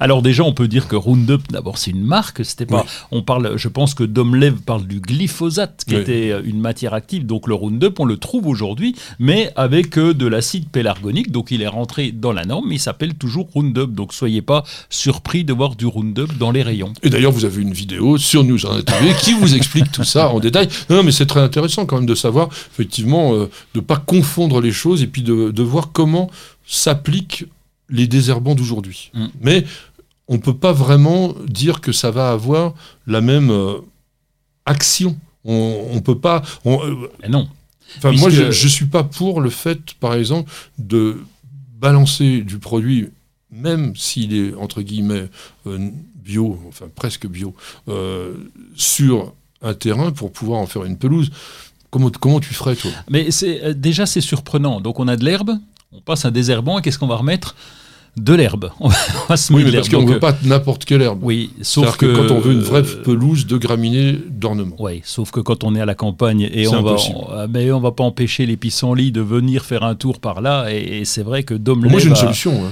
Alors 0.00 0.22
déjà, 0.22 0.42
on 0.44 0.52
peut 0.52 0.68
dire 0.68 0.88
que 0.88 0.96
Roundup, 0.96 1.50
d'abord, 1.50 1.78
c'est 1.78 1.90
une 1.90 2.04
marque. 2.04 2.44
C'était 2.44 2.66
pas. 2.66 2.82
Oui. 2.82 2.88
On 3.10 3.22
parle. 3.22 3.56
Je 3.56 3.68
pense 3.68 3.94
que 3.94 4.04
Domlev 4.04 4.54
parle 4.64 4.86
du 4.86 5.00
glyphosate, 5.00 5.84
qui 5.86 5.94
Oui. 5.96 6.00
était 6.02 6.30
euh, 6.30 6.42
une 6.44 6.60
matière 6.60 6.94
active. 6.94 7.26
Donc 7.26 7.48
le 7.48 7.54
Roundup, 7.54 7.98
on 8.00 8.04
le 8.04 8.16
trouve 8.16 8.46
aujourd'hui, 8.46 8.94
mais 9.18 9.50
avec 9.56 9.98
euh, 9.98 10.14
de 10.14 10.26
l'acide 10.26 10.68
pélargonique. 10.68 11.30
Donc 11.32 11.50
il 11.50 11.62
est 11.62 11.68
rentré 11.68 12.12
dans 12.12 12.32
la 12.32 12.44
norme, 12.44 12.66
mais 12.68 12.76
il 12.76 12.80
s'appelle 12.80 13.14
toujours 13.14 13.48
Roundup. 13.52 13.92
Donc 13.92 14.12
soyez 14.12 14.42
pas 14.42 14.64
surpris 14.90 15.44
de 15.44 15.52
voir 15.52 15.74
du 15.76 15.86
Roundup 15.86 16.36
dans 16.38 16.50
les 16.50 16.62
rayons. 16.62 16.92
Et 17.02 17.10
d'ailleurs, 17.10 17.32
vous 17.32 17.44
avez 17.44 17.62
une 17.62 17.72
vidéo 17.72 18.18
sur 18.18 18.44
News 18.44 18.58
TV 18.58 19.12
qui 19.20 19.32
vous 19.34 19.54
explique 19.54 19.90
tout 19.90 20.04
ça 20.04 20.28
en 20.30 20.40
détail. 20.40 20.68
Non, 20.90 21.02
mais 21.02 21.12
c'est 21.12 21.26
très 21.26 21.40
intéressant 21.40 21.86
quand 21.86 21.96
même 21.96 22.06
de 22.06 22.14
savoir, 22.14 22.48
effectivement, 22.72 23.34
euh, 23.34 23.50
de 23.74 23.80
ne 23.80 23.80
pas 23.80 23.96
confondre 23.96 24.60
les 24.60 24.72
choses 24.72 25.02
et 25.02 25.06
puis 25.06 25.22
de, 25.22 25.50
de 25.50 25.62
voir 25.62 25.90
comment 25.92 26.30
s'appliquent 26.66 27.46
les 27.88 28.06
désherbants 28.06 28.54
d'aujourd'hui. 28.54 29.10
Mm. 29.14 29.26
Mais 29.40 29.64
on 30.28 30.34
ne 30.34 30.38
peut 30.40 30.56
pas 30.56 30.72
vraiment 30.72 31.34
dire 31.46 31.80
que 31.80 31.92
ça 31.92 32.10
va 32.10 32.30
avoir 32.30 32.74
la 33.06 33.20
même 33.20 33.50
euh, 33.50 33.78
action. 34.66 35.16
On 35.44 35.94
ne 35.94 36.00
peut 36.00 36.18
pas. 36.18 36.42
on- 36.64 36.82
euh, 36.82 37.10
Mais 37.22 37.28
non. 37.28 37.48
Enfin, 37.98 38.12
moi, 38.12 38.30
je 38.30 38.44
ne 38.44 38.50
suis 38.50 38.86
pas 38.86 39.04
pour 39.04 39.40
le 39.40 39.50
fait, 39.50 39.92
par 40.00 40.14
exemple, 40.14 40.50
de 40.78 41.18
balancer 41.78 42.40
du 42.40 42.58
produit, 42.58 43.10
même 43.50 43.94
s'il 43.94 44.34
est, 44.34 44.54
entre 44.54 44.80
guillemets, 44.82 45.28
euh, 45.66 45.90
bio, 46.24 46.58
enfin 46.68 46.86
presque 46.92 47.26
bio, 47.28 47.54
sur 48.74 49.32
un 49.62 49.74
terrain 49.74 50.10
pour 50.12 50.32
pouvoir 50.32 50.60
en 50.60 50.66
faire 50.66 50.84
une 50.84 50.96
pelouse. 50.96 51.30
Comment, 51.90 52.10
comment 52.10 52.40
tu 52.40 52.52
ferais, 52.54 52.74
toi? 52.74 52.90
Mais 53.10 53.30
c'est 53.30 53.78
déjà 53.78 54.06
c'est 54.06 54.20
surprenant. 54.22 54.80
Donc 54.80 54.98
on 54.98 55.06
a 55.06 55.16
de 55.16 55.24
l'herbe, 55.24 55.52
on 55.96 56.00
passe 56.00 56.24
un 56.24 56.30
désherbant 56.30 56.78
et 56.78 56.82
qu'est-ce 56.82 56.98
qu'on 56.98 57.06
va 57.06 57.16
remettre? 57.16 57.54
De 58.16 58.32
l'herbe. 58.32 58.70
On 58.80 58.88
va- 59.28 59.36
se 59.36 59.52
Oui, 59.52 59.64
mais 59.64 59.72
parce 59.72 59.88
qu'on 59.88 60.02
ne 60.02 60.12
veut 60.12 60.20
pas 60.20 60.36
n'importe 60.44 60.84
quelle 60.84 61.02
herbe. 61.02 61.18
Oui, 61.22 61.50
sauf 61.62 61.96
que, 61.96 62.06
que, 62.06 62.14
quand 62.28 62.32
on 62.32 62.38
veut 62.38 62.52
une 62.52 62.60
vraie 62.60 62.82
euh, 62.82 63.02
pelouse 63.02 63.44
de 63.46 63.56
graminées 63.56 64.16
d'ornement. 64.30 64.76
Oui, 64.78 65.02
sauf 65.04 65.32
que 65.32 65.40
quand 65.40 65.64
on 65.64 65.74
est 65.74 65.80
à 65.80 65.84
la 65.84 65.96
campagne 65.96 66.42
et 66.42 66.64
C'est 66.64 66.76
on 66.76 66.82
va, 66.82 66.92
on, 66.92 67.26
ah, 67.32 67.46
mais 67.50 67.72
on 67.72 67.80
va 67.80 67.90
pas 67.90 68.04
empêcher 68.04 68.46
les 68.46 68.56
pissenlits 68.56 69.10
de 69.10 69.20
venir 69.20 69.64
faire 69.64 69.82
un 69.82 69.96
tour 69.96 70.20
par 70.20 70.42
là. 70.42 70.66
Et, 70.72 71.00
et 71.00 71.04
c'est 71.04 71.24
vrai 71.24 71.42
que 71.42 71.54
Dom 71.54 71.80
Moi, 71.88 71.98
j'ai 71.98 72.08
une 72.08 72.14
solution. 72.14 72.52
hein. 72.64 72.70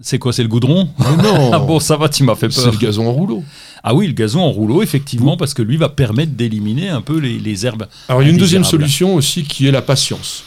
C'est 0.00 0.20
quoi, 0.20 0.32
c'est 0.32 0.42
le 0.44 0.48
goudron? 0.48 0.88
Mais 1.00 1.16
non 1.24 1.50
Ah 1.52 1.58
bon, 1.58 1.80
ça 1.80 1.96
va, 1.96 2.08
tu 2.08 2.22
m'as 2.22 2.36
fait 2.36 2.52
C'est 2.52 2.62
peur. 2.62 2.72
le 2.72 2.78
gazon 2.78 3.08
en 3.08 3.12
rouleau. 3.12 3.42
Ah 3.82 3.92
oui, 3.92 4.06
le 4.06 4.12
gazon 4.12 4.40
en 4.40 4.52
rouleau, 4.52 4.82
effectivement, 4.84 5.36
parce 5.36 5.52
que 5.52 5.62
lui 5.62 5.76
va 5.78 5.88
permettre 5.88 6.30
d'éliminer 6.32 6.90
un 6.90 7.00
peu 7.00 7.18
les, 7.18 7.40
les 7.40 7.66
herbes. 7.66 7.86
Alors, 8.08 8.22
il 8.22 8.26
y 8.26 8.28
a 8.28 8.32
une 8.32 8.38
deuxième 8.38 8.62
solution 8.62 9.16
aussi 9.16 9.42
qui 9.42 9.66
est 9.66 9.72
la 9.72 9.82
patience. 9.82 10.44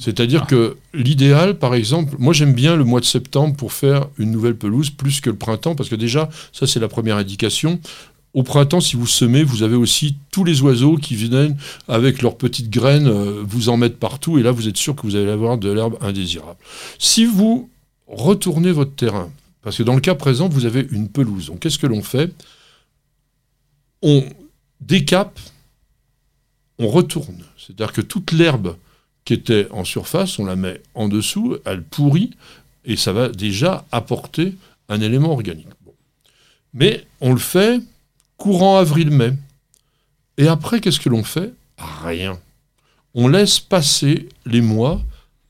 C'est-à-dire 0.00 0.46
que 0.46 0.78
l'idéal, 0.94 1.58
par 1.58 1.74
exemple, 1.74 2.16
moi 2.18 2.32
j'aime 2.32 2.54
bien 2.54 2.74
le 2.74 2.84
mois 2.84 3.00
de 3.00 3.04
septembre 3.04 3.54
pour 3.54 3.74
faire 3.74 4.08
une 4.16 4.30
nouvelle 4.30 4.56
pelouse 4.56 4.88
plus 4.88 5.20
que 5.20 5.28
le 5.28 5.36
printemps, 5.36 5.74
parce 5.74 5.90
que 5.90 5.94
déjà, 5.94 6.30
ça 6.52 6.66
c'est 6.66 6.80
la 6.80 6.88
première 6.88 7.18
indication. 7.18 7.78
Au 8.32 8.42
printemps, 8.42 8.80
si 8.80 8.96
vous 8.96 9.06
semez, 9.06 9.44
vous 9.44 9.62
avez 9.62 9.76
aussi 9.76 10.16
tous 10.30 10.42
les 10.42 10.62
oiseaux 10.62 10.96
qui 10.96 11.16
viennent 11.16 11.56
avec 11.86 12.22
leurs 12.22 12.38
petites 12.38 12.70
graines 12.70 13.08
euh, 13.08 13.42
vous 13.46 13.68
en 13.68 13.76
mettre 13.76 13.96
partout, 13.96 14.38
et 14.38 14.42
là 14.42 14.52
vous 14.52 14.68
êtes 14.68 14.78
sûr 14.78 14.96
que 14.96 15.02
vous 15.02 15.16
allez 15.16 15.30
avoir 15.30 15.58
de 15.58 15.70
l'herbe 15.70 15.98
indésirable. 16.00 16.58
Si 16.98 17.26
vous 17.26 17.68
retournez 18.06 18.72
votre 18.72 18.94
terrain, 18.94 19.30
parce 19.60 19.76
que 19.76 19.82
dans 19.82 19.94
le 19.94 20.00
cas 20.00 20.14
présent, 20.14 20.48
vous 20.48 20.64
avez 20.64 20.86
une 20.92 21.08
pelouse, 21.08 21.48
donc 21.48 21.60
qu'est-ce 21.60 21.78
que 21.78 21.86
l'on 21.86 22.02
fait? 22.02 22.32
On 24.00 24.24
décape, 24.80 25.38
on 26.78 26.88
retourne. 26.88 27.44
C'est-à-dire 27.58 27.92
que 27.92 28.00
toute 28.00 28.32
l'herbe 28.32 28.76
qui 29.24 29.34
était 29.34 29.68
en 29.70 29.84
surface, 29.84 30.38
on 30.38 30.44
la 30.44 30.56
met 30.56 30.80
en 30.94 31.08
dessous, 31.08 31.56
elle 31.64 31.82
pourrit, 31.82 32.30
et 32.84 32.96
ça 32.96 33.12
va 33.12 33.28
déjà 33.28 33.84
apporter 33.92 34.54
un 34.88 35.00
élément 35.00 35.32
organique. 35.32 35.68
Bon. 35.84 35.92
Mais 36.74 37.06
on 37.20 37.32
le 37.32 37.38
fait 37.38 37.80
courant 38.36 38.78
avril-mai. 38.78 39.34
Et 40.38 40.48
après, 40.48 40.80
qu'est-ce 40.80 41.00
que 41.00 41.08
l'on 41.10 41.22
fait? 41.22 41.52
Rien. 42.02 42.38
On 43.14 43.28
laisse 43.28 43.60
passer 43.60 44.28
les 44.46 44.60
mois, 44.62 45.02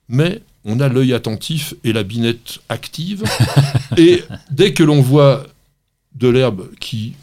mais 0.09 0.43
on 0.65 0.81
a 0.81 0.89
l'œil 0.89 1.15
attentif 1.15 1.75
et 1.85 1.93
la 1.93 2.03
binette 2.03 2.59
active. 2.69 3.25
et 3.97 4.25
dès 4.51 4.75
que 4.75 4.83
l'on 4.83 5.01
voit 5.01 5.47
de 6.15 6.29
l'herbe 6.29 6.69
qui 6.81 7.15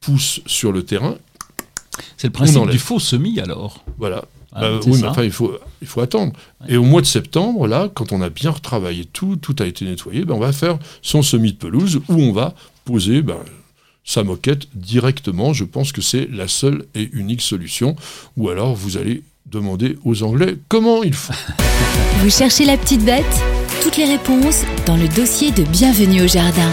pousse 0.00 0.40
sur 0.46 0.70
le 0.70 0.84
terrain, 0.84 1.16
C'est 2.16 2.28
le 2.28 2.32
principe 2.32 2.68
du 2.70 2.78
faux 2.78 3.00
semis 3.00 3.40
alors. 3.40 3.84
voilà, 3.98 4.24
Bah, 4.54 4.78
c'est 4.80 4.88
oui, 4.88 4.98
mais 5.00 5.08
enfin, 5.08 5.24
il 5.24 5.32
faut, 5.32 5.52
il 5.82 5.88
faut 5.88 6.00
attendre. 6.00 6.32
Et 6.68 6.76
au 6.76 6.84
mois 6.84 7.00
de 7.00 7.06
septembre, 7.06 7.66
là, 7.66 7.90
quand 7.92 8.12
on 8.12 8.22
a 8.22 8.30
bien 8.30 8.50
retravaillé 8.50 9.04
tout, 9.04 9.36
tout 9.36 9.56
a 9.58 9.66
été 9.66 9.84
nettoyé, 9.84 10.24
ben, 10.24 10.34
on 10.34 10.40
va 10.40 10.52
faire 10.52 10.78
son 11.02 11.22
semis 11.22 11.52
de 11.52 11.58
pelouse 11.58 12.00
où 12.08 12.14
on 12.14 12.32
va 12.32 12.54
poser 12.84 13.22
ben, 13.22 13.38
sa 14.04 14.22
moquette 14.22 14.68
directement. 14.74 15.52
Je 15.52 15.64
pense 15.64 15.90
que 15.90 16.00
c'est 16.00 16.28
la 16.30 16.46
seule 16.46 16.84
et 16.94 17.10
unique 17.12 17.42
solution. 17.42 17.96
Ou 18.36 18.48
alors, 18.48 18.74
vous 18.74 18.96
allez 18.96 19.24
demander 19.46 19.98
aux 20.04 20.22
Anglais 20.22 20.56
comment 20.68 21.02
ils 21.02 21.14
font. 21.14 21.34
Vous 22.20 22.30
cherchez 22.30 22.64
la 22.64 22.76
petite 22.76 23.04
bête? 23.04 23.24
Toutes 23.82 23.96
les 23.96 24.06
réponses 24.06 24.62
dans 24.86 24.96
le 24.96 25.08
dossier 25.08 25.50
de 25.50 25.62
Bienvenue 25.64 26.22
au 26.22 26.28
Jardin. 26.28 26.70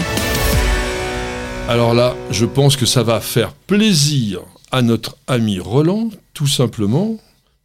Alors 1.68 1.94
là, 1.94 2.16
je 2.30 2.46
pense 2.46 2.76
que 2.76 2.86
ça 2.86 3.02
va 3.02 3.20
faire 3.20 3.52
plaisir 3.52 4.40
à 4.70 4.82
notre 4.82 5.16
ami 5.26 5.58
Roland, 5.58 6.08
tout 6.32 6.46
simplement, 6.46 7.18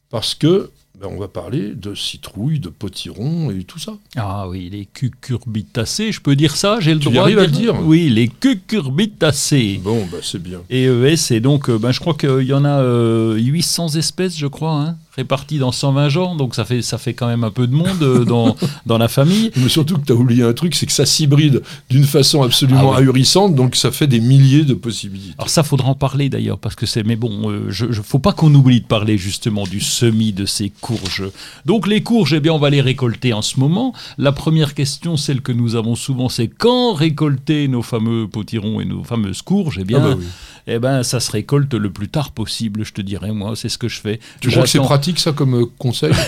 parce 0.10 0.36
que 0.36 0.70
ben, 1.00 1.10
on 1.12 1.20
va 1.20 1.28
parler 1.28 1.76
de 1.76 1.94
citrouilles, 1.94 2.60
de 2.60 2.70
potirons 2.70 3.52
et 3.52 3.64
tout 3.64 3.78
ça. 3.78 3.94
Ah 4.16 4.48
oui, 4.50 4.68
les 4.72 4.88
cucurbitacées, 4.88 6.12
je 6.12 6.20
peux 6.20 6.36
dire 6.36 6.56
ça 6.56 6.80
J'ai 6.80 6.96
le 6.96 7.00
Tu 7.00 7.10
droit 7.10 7.30
de 7.30 7.38
à 7.38 7.42
le 7.42 7.52
dire 7.52 7.76
Oui, 7.84 8.10
les 8.10 8.28
cucurbitacées. 8.28 9.80
Bon, 9.84 10.08
bah, 10.12 10.18
c'est 10.24 10.42
bien. 10.42 10.62
Et 10.72 10.86
ES, 10.86 11.34
et 11.34 11.40
donc, 11.40 11.70
euh, 11.70 11.78
ben, 11.78 11.92
je 11.92 12.00
crois 12.00 12.16
qu'il 12.16 12.48
y 12.48 12.54
en 12.54 12.66
a 12.66 12.82
euh, 12.82 13.36
800 13.36 13.90
espèces, 13.90 14.36
je 14.36 14.48
crois, 14.48 14.74
hein, 14.74 14.98
réparties 15.18 15.58
dans 15.58 15.72
120 15.72 16.10
genres, 16.10 16.36
donc 16.36 16.56
ça 16.56 16.64
fait, 16.64 16.82
ça 16.82 16.98
fait 16.98 17.14
quand 17.14 17.28
même 17.28 17.44
un 17.44 17.52
peu 17.52 17.68
de 17.68 17.74
monde 17.74 18.02
euh, 18.02 18.24
dans, 18.24 18.56
dans 18.86 18.98
la 18.98 19.08
famille. 19.08 19.52
Mais 19.58 19.68
surtout 19.70 19.98
que 19.98 20.06
tu 20.06 20.12
as 20.12 20.16
oublié 20.16 20.44
un 20.44 20.54
truc, 20.54 20.76
c'est 20.76 20.86
que 20.86 20.92
ça 20.92 21.06
s'hybride 21.06 21.62
d'une 21.90 22.04
façon 22.06 22.44
absolument 22.44 22.94
Ah 22.94 23.00
ahurissante, 23.00 23.56
donc 23.56 23.76
ça 23.76 23.92
fait 23.92 24.08
des 24.08 24.20
milliers 24.20 24.64
de 24.64 24.74
possibilités. 24.76 25.34
Alors 25.38 25.50
ça, 25.50 25.64
faudra 25.64 25.90
en 25.90 25.96
parler 25.96 26.30
d'ailleurs, 26.30 26.60
parce 26.60 26.76
que 26.76 26.86
c'est. 26.86 27.04
Mais 27.04 27.16
bon, 27.16 27.50
euh, 27.52 27.66
je, 27.70 27.92
je- 27.92 28.02
faut 28.02 28.20
pas 28.20 28.34
qu'on 28.34 28.54
oublie 28.54 28.82
de 28.82 28.86
parler 28.86 29.18
justement 29.18 29.64
du 29.64 29.80
semis 29.82 30.34
de 30.34 30.46
ces 30.46 30.70
courges. 30.70 31.24
Donc 31.66 31.88
les 31.88 32.04
courges, 32.04 32.34
eh 32.34 32.40
bien, 32.40 32.54
on 32.54 32.60
va 32.60 32.70
les 32.70 32.82
récolter 32.82 33.34
en 33.34 33.42
ce 33.42 33.60
moment. 33.60 33.94
La 34.18 34.32
première 34.32 34.74
question, 34.76 35.18
celle 35.18 35.42
que 35.42 35.52
nous 35.52 35.76
avons 35.76 35.96
souvent, 35.96 36.30
c'est 36.30 36.48
quand 36.48 36.94
récolter 36.94 37.68
nos 37.68 37.82
fameux 37.82 38.28
potirons 38.28 38.80
et 38.82 38.86
nos 38.86 39.04
fameuses 39.04 39.42
courges? 39.42 39.80
Eh 39.82 39.84
bien, 39.86 40.00
Ah 40.02 40.10
bah 40.10 40.16
oui. 40.20 40.26
eh 40.68 40.80
ben, 40.80 41.04
ça 41.04 41.20
se 41.20 41.32
récolte 41.32 41.74
le 41.74 41.90
plus 41.92 42.10
tard 42.10 42.32
possible, 42.32 42.84
je 42.86 42.94
te 42.94 43.02
dirais 43.02 43.32
moi. 43.32 43.54
C'est 43.56 43.70
ce 43.70 43.78
que 43.78 43.88
je 43.88 44.00
fais. 44.00 44.20
Tu 44.42 44.50
crois 44.50 44.64
que 44.64 44.70
c'est 44.70 44.78
J'attends- 44.78 44.90
pratique 45.08 45.20
ça 45.20 45.32
comme 45.32 45.56
euh, 45.56 45.66
conseil? 45.78 46.12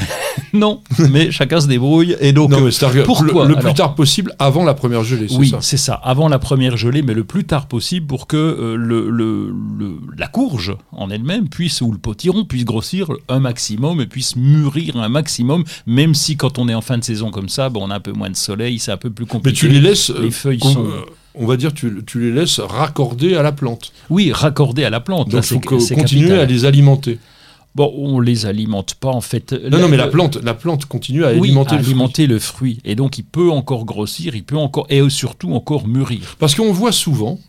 Non, 0.54 0.82
mais 1.12 1.30
chacun 1.32 1.60
se 1.60 1.68
débrouille. 1.68 2.16
Et 2.22 2.32
donc, 2.32 2.50
Non, 2.50 2.58
euh, 2.66 2.72
mais 2.94 3.04
pourquoi 3.04 3.46
le, 3.46 3.54
le 3.54 3.60
plus 3.60 3.74
tard 3.76 3.94
possible 3.94 4.34
avant 4.40 4.64
la 4.64 4.74
première 4.74 5.04
gelée, 5.04 5.28
c'est 5.28 5.36
Oui, 5.36 5.50
ça? 5.50 5.58
c'est 5.62 5.78
ça. 5.78 5.94
Avant 5.94 6.28
la 6.28 6.40
première 6.40 6.76
gelée, 6.76 7.04
mais 7.04 7.14
le 7.14 7.24
plus 7.24 7.44
tard 7.44 7.68
possible 7.68 8.08
pour 8.08 8.26
que 8.26 8.38
euh, 8.38 8.76
le, 8.76 9.10
le- 9.12 9.54
le- 9.78 9.98
la 10.18 10.28
courge 10.28 10.76
en 10.92 11.10
elle-même 11.12 11.50
puisse, 11.50 11.82
ou 11.82 11.92
le 11.92 12.00
potiron 12.00 12.46
puisse 12.46 12.66
grossir 12.66 13.10
un 13.28 13.40
maximum 13.40 14.02
et 14.02 14.08
puisse 14.08 14.36
mûrir 14.38 14.96
un 14.98 15.10
maximum, 15.10 15.66
même 15.86 16.16
si 16.16 16.36
quand 16.36 16.58
on 16.58 16.68
est 16.68 16.74
en 16.74 16.82
fin 16.82 16.98
de 16.98 17.04
saison 17.04 17.30
comme 17.32 17.50
ça, 17.50 17.70
bon, 17.70 17.86
on 17.88 17.92
a 17.92 17.96
un 17.96 18.00
peu 18.00 18.14
moins 18.14 18.30
de 18.32 18.36
soleil, 18.36 18.80
c'est 18.80 18.92
un 18.94 18.98
peu 18.98 19.12
plus 19.12 19.26
Mais 19.26 19.30
compliqué. 19.30 19.58
tu 19.58 19.68
les 19.68 19.82
laisses, 19.82 20.10
Les 20.10 20.32
feuilles 20.32 20.60
sont- 20.62 20.88
on 21.36 21.46
va 21.46 21.58
dire, 21.58 21.74
tu, 21.74 22.02
tu 22.08 22.20
les 22.22 22.32
laisses 22.32 22.60
raccorder 22.60 23.36
à 23.36 23.44
la 23.44 23.52
plante. 23.52 23.92
Oui, 24.10 24.32
raccordé 24.34 24.84
à 24.84 24.90
la 24.90 25.00
plante. 25.00 25.30
Donc 25.30 25.44
il 25.44 25.48
faut 25.48 25.60
que- 25.60 25.76
continuer 25.94 26.30
capital. 26.30 26.40
à 26.40 26.46
les 26.46 26.66
alimenter. 26.66 27.20
Bon, 27.80 27.94
on 27.96 28.20
les 28.20 28.46
alimente 28.46 28.96
pas 28.96 29.08
en 29.08 29.22
fait. 29.22 29.54
Non, 29.54 29.80
non, 29.80 29.88
mais 29.88 29.96
la 29.96 30.10
plante, 30.10 30.36
la 30.44 30.54
plante 30.54 30.84
continue 30.84 31.24
à 31.24 31.32
oui, 31.32 31.48
alimenter 31.48 31.76
à 31.76 31.78
le 31.78 31.84
fruit. 31.84 31.92
alimenter 31.94 32.28
le 32.28 32.40
fruit. 32.40 32.80
Et 32.84 32.96
donc, 32.96 33.18
il 33.18 33.24
peut 33.24 33.50
encore 33.50 33.86
grossir, 33.86 34.36
il 34.36 34.44
peut 34.44 34.58
encore, 34.58 34.86
et 34.90 35.10
surtout 35.10 35.54
encore 35.54 35.88
mûrir. 35.88 36.36
Parce 36.40 36.56
qu'on 36.56 36.74
voit 36.74 36.92
souvent, 36.92 37.40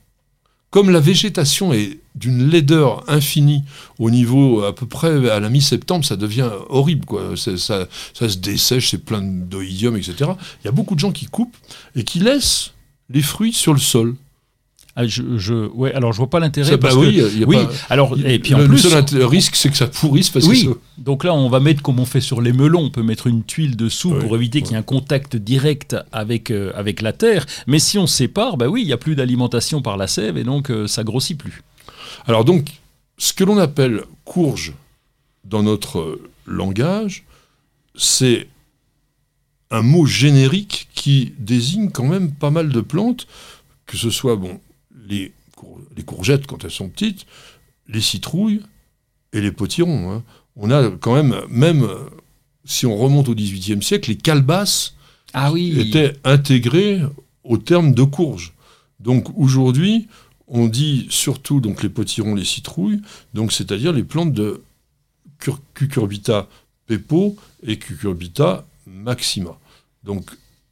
comme 0.71 0.91
la 0.91 1.01
végétation 1.01 1.73
est 1.73 1.99
d'une 2.15 2.49
laideur 2.49 3.03
infinie 3.11 3.65
au 3.99 4.13
niveau 4.13 4.63
à 4.63 4.73
peu 4.73 4.87
près 4.87 5.29
à 5.29 5.41
la 5.41 5.49
mi-septembre, 5.49 6.05
ça 6.05 6.15
devient 6.15 6.51
horrible. 6.69 7.07
Quoi. 7.07 7.33
Ça, 7.35 7.57
ça 7.57 7.89
se 8.15 8.37
dessèche, 8.37 8.91
c'est 8.91 9.05
plein 9.05 9.23
d'oïdium, 9.23 9.97
etc. 9.97 10.31
Il 10.63 10.67
y 10.67 10.69
a 10.69 10.73
beaucoup 10.73 10.95
de 10.95 11.01
gens 11.01 11.11
qui 11.11 11.27
coupent 11.27 11.57
et 11.97 12.05
qui 12.05 12.21
laissent 12.21 12.71
les 13.09 13.23
fruits 13.23 13.53
sur 13.53 13.73
le 13.73 13.81
sol. 13.81 14.15
Ah, 15.03 15.07
je, 15.07 15.23
je- 15.39 15.69
ouais, 15.69 15.93
alors 15.95 16.13
je 16.13 16.19
vois 16.19 16.29
pas 16.29 16.41
l'intérêt. 16.41 16.77
Bah 16.77 16.91
que- 16.91 16.95
oui, 16.97 17.09
il 17.33 17.39
y 17.41 17.45
a 17.45 17.47
oui, 17.47 17.57
pas- 17.57 17.71
alors, 17.89 18.17
et 18.23 18.39
puis 18.39 18.55
en 18.55 18.59
le, 18.59 18.67
plus. 18.67 18.83
le 18.93 19.07
seul 19.07 19.23
risque, 19.25 19.57
c'est 19.57 19.71
que 19.71 19.77
ça 19.77 19.87
pourrisse 19.87 20.29
parce 20.31 20.47
Oui, 20.47 20.67
que 20.67 20.79
donc 20.99 21.25
là 21.25 21.33
on 21.35 21.49
va 21.49 21.59
mettre 21.61 21.81
comme 21.83 21.99
on 22.01 22.05
fait 22.05 22.21
sur 22.21 22.41
les 22.43 22.53
melons, 22.53 22.83
on 22.85 22.91
peut 22.91 23.03
mettre 23.03 23.27
une 23.29 23.43
tuile 23.45 23.77
dessous 23.77 24.11
pour 24.11 24.37
éviter 24.37 24.61
qu'il 24.63 24.73
y 24.73 24.75
ait 24.75 24.79
un 24.79 24.83
contact 24.83 25.37
direct 25.37 25.97
avec, 26.13 26.51
euh, 26.51 26.73
avec 26.75 27.01
la 27.01 27.13
terre. 27.13 27.47
Mais 27.67 27.79
si 27.79 27.97
on 27.99 28.07
sépare, 28.07 28.57
bah 28.57 28.69
oui, 28.69 28.83
il 28.83 28.87
n'y 28.87 28.93
a 28.93 28.99
plus 28.99 29.15
d'alimentation 29.15 29.81
par 29.81 29.97
la 29.97 30.07
sève 30.07 30.37
et 30.37 30.45
donc 30.45 30.71
euh, 30.71 30.87
ça 30.87 31.03
grossit 31.05 31.39
plus. 31.39 31.63
Alors 32.27 32.45
donc, 32.45 32.69
ce 33.17 33.33
que 33.33 33.45
l'on 33.45 33.57
appelle 33.59 34.03
courge 34.25 34.75
dans 35.45 35.63
notre 35.63 35.99
euh, 36.01 36.31
langage, 36.47 37.25
c'est 37.95 38.49
un 39.71 39.83
mot 39.83 40.05
générique 40.05 40.89
qui 40.95 41.33
désigne 41.39 41.91
quand 41.91 42.07
même 42.07 42.33
pas 42.33 42.51
mal 42.51 42.71
de 42.71 42.81
plantes, 42.81 43.27
que 43.87 43.97
ce 43.97 44.11
soit 44.11 44.37
bon 44.37 44.61
les, 45.11 45.33
cour- 45.57 45.81
les 45.97 46.03
courgettes 46.03 46.47
quand 46.47 46.65
elles 46.65 46.71
sont 46.71 46.89
petites, 46.89 47.27
les 47.89 48.01
citrouilles 48.01 48.63
et 49.33 49.41
les 49.41 49.53
potirons. 49.53 50.11
hein. 50.13 50.23
On 50.57 50.71
a 50.71 50.91
quand 50.91 51.15
même, 51.15 51.35
même 51.49 51.83
euh, 51.83 51.97
si 52.65 52.87
on 52.87 52.97
remonte 52.97 53.29
au 53.29 53.35
XVIIIe 53.35 53.83
siècle, 53.83 54.11
les 54.11 54.17
calebasses 54.17 54.95
Ah 55.33 55.53
oui. 55.53 55.79
étaient 55.79 56.15
intégrés 56.25 57.01
au 57.45 57.57
terme 57.59 57.95
de 57.95 58.03
courge. 58.03 58.53
Donc 58.99 59.29
aujourd'hui, 59.39 60.09
on 60.47 60.67
dit 60.67 61.07
surtout 61.11 61.61
donc 61.61 61.83
les 61.83 61.89
potirons, 61.89 62.35
les 62.35 62.45
citrouilles, 62.45 63.01
donc 63.35 63.53
c'est-à-dire 63.53 63.93
les 63.93 64.03
plantes 64.05 64.33
de 64.33 64.63
cur- 65.39 65.61
Cucurbita 65.75 66.49
pepo 66.87 67.37
et 67.63 67.79
Cucurbita 67.79 68.67
maxima. 68.87 69.57
Donc 70.03 70.29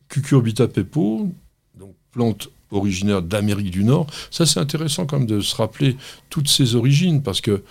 Cucurbita 0.09 0.67
pepo, 0.69 1.33
donc 1.79 1.95
plante 2.11 2.51
originaire 2.71 3.23
d'Amérique 3.23 3.71
du 3.71 3.85
Nord, 3.85 4.07
ça 4.31 4.47
c'est 4.47 4.61
intéressant 4.61 5.07
quand 5.07 5.19
même 5.19 5.27
de 5.27 5.41
se 5.41 5.57
rappeler 5.57 5.97
toutes 6.31 6.49
ses 6.49 6.75
origines 6.75 7.23
parce 7.23 7.41
que 7.41 7.63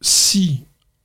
si 0.00 0.60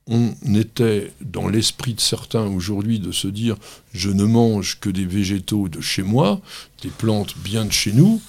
on 0.06 0.32
était 0.54 1.12
dans 1.20 1.48
l'esprit 1.48 1.94
de 1.94 2.00
certains 2.00 2.46
aujourd'hui 2.46 2.98
de 2.98 3.12
se 3.12 3.28
dire 3.28 3.56
je 3.92 4.10
ne 4.10 4.24
mange 4.24 4.78
que 4.80 4.88
des 4.88 5.04
végétaux 5.04 5.68
de 5.68 5.80
chez 5.80 6.02
moi, 6.02 6.40
des 6.82 6.88
plantes 6.88 7.36
bien 7.38 7.64
de 7.64 7.72
chez 7.72 7.92
nous, 7.92 8.20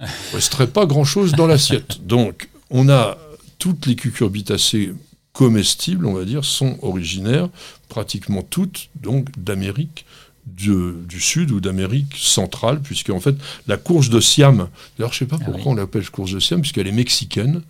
il 0.00 0.06
ne 0.06 0.34
resterait 0.34 0.66
pas 0.66 0.86
grand-chose 0.86 1.32
dans 1.32 1.46
l'assiette. 1.46 2.00
Donc 2.06 2.48
on 2.70 2.88
a 2.88 3.18
toutes 3.58 3.86
les 3.86 3.96
cucurbitacées 3.96 4.92
comestibles, 5.32 6.06
on 6.06 6.14
va 6.14 6.24
dire, 6.24 6.44
sont 6.44 6.78
originaires, 6.82 7.48
pratiquement 7.88 8.42
toutes, 8.42 8.90
donc 8.94 9.28
d'Amérique 9.38 10.04
du, 10.46 10.72
du 11.08 11.20
Sud 11.20 11.50
ou 11.50 11.60
d'Amérique 11.60 12.14
centrale, 12.18 12.80
puisque 12.80 13.10
en 13.10 13.20
fait 13.20 13.36
la 13.68 13.76
courge 13.76 14.10
de 14.10 14.20
Siam, 14.20 14.68
d'ailleurs 14.98 15.12
je 15.12 15.16
ne 15.16 15.18
sais 15.20 15.26
pas 15.26 15.36
Ah 15.40 15.44
pourquoi 15.44 15.62
oui. 15.62 15.68
on 15.68 15.74
l'appelle 15.74 16.08
courge 16.10 16.32
de 16.34 16.40
Siam, 16.40 16.60
puisqu'elle 16.60 16.86
est 16.88 16.92
mexicaine. 16.92 17.62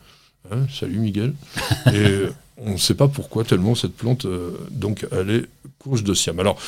Hein, 0.50 0.66
salut 0.72 0.98
Miguel. 0.98 1.34
Et 1.94 2.26
on 2.58 2.72
ne 2.72 2.76
sait 2.78 2.94
pas 2.94 3.08
pourquoi 3.08 3.44
tellement 3.44 3.74
cette 3.74 3.94
plante, 3.96 4.24
euh, 4.24 4.50
donc 4.70 5.06
elle 5.12 5.30
est 5.30 5.44
courge 5.78 6.02
de 6.04 6.14
Siam. 6.14 6.38
Alors, 6.40 6.58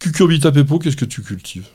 cucurbita 0.00 0.50
pepo, 0.52 0.78
qu'est-ce 0.78 0.96
que 0.96 1.04
tu 1.04 1.22
cultives? 1.22 1.66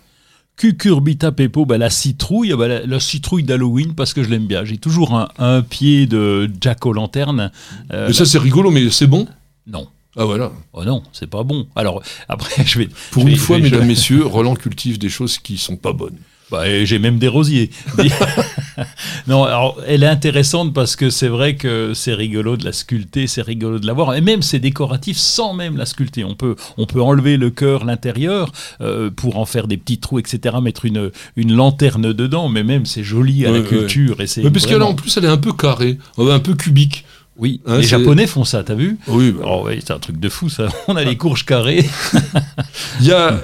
Cucurbita 0.57 1.31
pepo, 1.31 1.65
bah, 1.65 1.77
la 1.77 1.89
citrouille, 1.91 2.53
bah, 2.57 2.67
la, 2.67 2.85
la 2.85 2.99
citrouille 2.99 3.43
d'Halloween 3.43 3.93
parce 3.93 4.13
que 4.13 4.23
je 4.23 4.29
l'aime 4.29 4.47
bien. 4.47 4.65
J'ai 4.65 4.77
toujours 4.77 5.13
un, 5.15 5.29
un 5.37 5.61
pied 5.61 6.07
de 6.07 6.49
Jack 6.59 6.85
o' 6.85 6.93
lanterne. 6.93 7.51
Euh, 7.93 8.07
Mais 8.07 8.13
ça 8.13 8.25
c'est 8.25 8.39
rigolo, 8.39 8.71
mais 8.71 8.89
c'est 8.89 9.05
bon? 9.07 9.27
Non. 9.67 9.87
Ah 10.17 10.25
voilà. 10.25 10.51
Oh 10.73 10.83
non, 10.83 11.03
c'est 11.13 11.29
pas 11.29 11.43
bon. 11.43 11.67
Alors 11.75 12.01
après, 12.27 12.63
je 12.65 12.79
vais. 12.79 12.89
Pour 13.11 13.23
je 13.23 13.29
une 13.31 13.37
fois, 13.37 13.57
vais- 13.57 13.63
mesdames, 13.63 13.85
messieurs, 13.85 14.25
Roland 14.25 14.55
cultive 14.55 14.97
des 14.97 15.09
choses 15.09 15.37
qui 15.37 15.57
sont 15.57 15.77
pas 15.77 15.93
bonnes. 15.93 16.17
Bah, 16.49 16.63
j'ai 16.85 16.97
même 16.97 17.19
des 17.19 17.27
rosiers. 17.27 17.69
non, 19.27 19.43
alors 19.43 19.77
elle 19.85 20.03
est 20.03 20.07
intéressante 20.07 20.73
parce 20.73 20.95
que 20.95 21.09
c'est 21.09 21.27
vrai 21.27 21.55
que 21.55 21.93
c'est 21.93 22.13
rigolo 22.13 22.55
de 22.55 22.63
la 22.63 22.71
sculpter, 22.71 23.27
c'est 23.27 23.41
rigolo 23.41 23.79
de 23.79 23.85
la 23.87 23.91
voir, 23.93 24.15
et 24.15 24.21
même 24.21 24.41
c'est 24.41 24.59
décoratif 24.59 25.17
sans 25.17 25.53
même 25.53 25.75
la 25.77 25.85
sculpter. 25.85 26.23
On 26.23 26.35
peut, 26.35 26.55
on 26.77 26.85
peut 26.85 27.01
enlever 27.01 27.35
le 27.37 27.49
cœur, 27.49 27.85
l'intérieur, 27.85 28.51
euh, 28.81 29.09
pour 29.11 29.37
en 29.37 29.45
faire 29.45 29.67
des 29.67 29.77
petits 29.77 29.99
trous, 29.99 30.19
etc. 30.19 30.55
Mettre 30.61 30.85
une, 30.85 31.11
une 31.35 31.53
lanterne 31.53 32.13
dedans, 32.13 32.47
mais 32.49 32.63
même 32.63 32.85
c'est 32.85 33.03
joli 33.03 33.45
à 33.45 33.51
Ouais, 33.51 33.57
la 33.57 33.63
ouais. 33.63 33.67
culture. 33.69 34.21
Et 34.21 34.27
c'est 34.27 34.43
Mais 34.43 34.51
parce 34.51 34.65
qu'elle 34.65 34.81
en 34.83 34.93
plus, 34.95 35.15
elle 35.17 35.25
est 35.25 35.29
un 35.29 35.37
peu 35.37 35.53
carrée, 35.53 35.97
un 36.17 36.39
peu 36.39 36.53
cubique. 36.55 37.03
Oui, 37.37 37.61
Hein, 37.65 37.77
les 37.77 37.83
Japonais 37.83 38.27
font 38.27 38.43
ça, 38.43 38.63
t'as 38.63 38.73
vu 38.75 38.97
Oui, 39.07 39.31
bah, 39.31 39.45
Oh 39.47 39.63
oui, 39.67 39.79
c'est 39.85 39.91
un 39.93 39.99
truc 39.99 40.19
de 40.19 40.29
fou 40.29 40.49
ça. 40.49 40.67
On 40.87 40.95
a 40.95 41.03
les 41.03 41.17
courges 41.17 41.45
carrées. 41.45 41.85
il 42.99 43.05
y 43.07 43.11
a 43.11 43.39